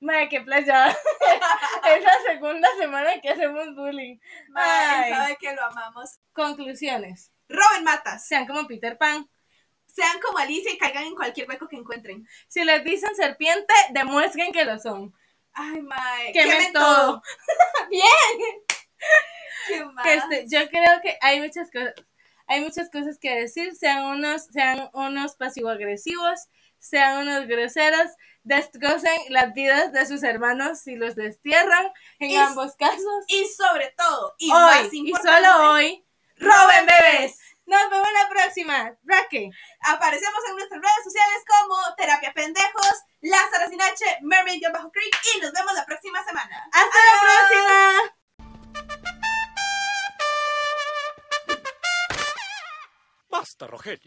Madre, 0.00 0.28
qué 0.30 0.40
playa. 0.40 0.88
es 1.94 2.02
la 2.02 2.22
segunda 2.26 2.68
semana 2.78 3.20
que 3.20 3.28
hacemos 3.28 3.74
bullying. 3.74 4.18
Ay. 4.54 5.12
sabe 5.12 5.36
que 5.38 5.54
lo 5.54 5.62
amamos. 5.64 6.18
Conclusiones. 6.32 7.32
Roben 7.48 7.84
matas. 7.84 8.26
Sean 8.26 8.46
como 8.46 8.66
Peter 8.66 8.96
Pan. 8.96 9.28
Sean 9.86 10.20
como 10.20 10.38
Alicia 10.38 10.72
y 10.72 10.78
caigan 10.78 11.04
en 11.04 11.14
cualquier 11.14 11.48
hueco 11.48 11.68
que 11.68 11.76
encuentren. 11.76 12.26
Si 12.48 12.64
les 12.64 12.82
dicen 12.84 13.14
serpiente, 13.14 13.74
demuestren 13.90 14.52
que 14.52 14.64
lo 14.64 14.78
son. 14.78 15.14
Ay, 15.52 15.82
mae. 15.82 16.32
Quemen 16.32 16.56
quemen 16.56 16.72
todo. 16.72 17.22
Bien. 17.90 18.64
¿Qué 20.02 20.14
este, 20.14 20.46
yo 20.48 20.68
creo 20.68 21.00
que 21.02 21.18
hay 21.20 21.40
muchas 21.40 21.70
cosas, 21.70 21.94
hay 22.46 22.60
muchas 22.60 22.90
cosas 22.90 23.18
que 23.18 23.34
decir, 23.34 23.74
sean 23.74 24.04
unos, 24.04 24.46
sean 24.46 24.88
unos 24.92 25.36
pasivo-agresivos, 25.36 26.48
sean 26.78 27.26
unos 27.26 27.46
groseros, 27.46 28.10
destrocen 28.42 29.20
las 29.28 29.52
vidas 29.52 29.92
de 29.92 30.06
sus 30.06 30.22
hermanos 30.22 30.80
si 30.80 30.96
los 30.96 31.14
destierran, 31.14 31.90
en 32.18 32.30
Y- 32.30 32.36
ambos 32.36 32.74
casos. 32.76 33.24
Y 33.28 33.46
sobre 33.46 33.94
todo, 33.96 34.34
y 34.38 34.50
hoy, 34.50 34.56
más 34.58 34.88
y 34.92 35.12
solo 35.22 35.70
hoy, 35.72 36.06
roben 36.36 36.86
bebés. 36.86 37.38
nos 37.66 37.88
vemos 37.90 38.08
la 38.12 38.28
próxima. 38.28 38.96
Raque. 39.04 39.50
Aparecemos 39.86 40.40
en 40.48 40.56
nuestras 40.56 40.80
redes 40.80 41.04
sociales 41.04 41.44
como 41.46 41.76
Terapia 41.96 42.32
Pendejos, 42.34 42.94
Lázaro 43.20 43.68
Sin 43.70 43.80
H, 43.80 44.04
Mermaid 44.22 44.62
Bajo 44.72 44.90
Creek 44.90 45.16
y 45.36 45.40
nos 45.40 45.52
vemos 45.52 45.72
la 45.74 45.84
próxima 45.86 46.24
semana. 46.24 46.66
Hasta 46.72 46.98
la 46.98 47.20
próxima. 47.20 48.16
Basta, 53.28 53.66
Rogelio. 53.66 54.00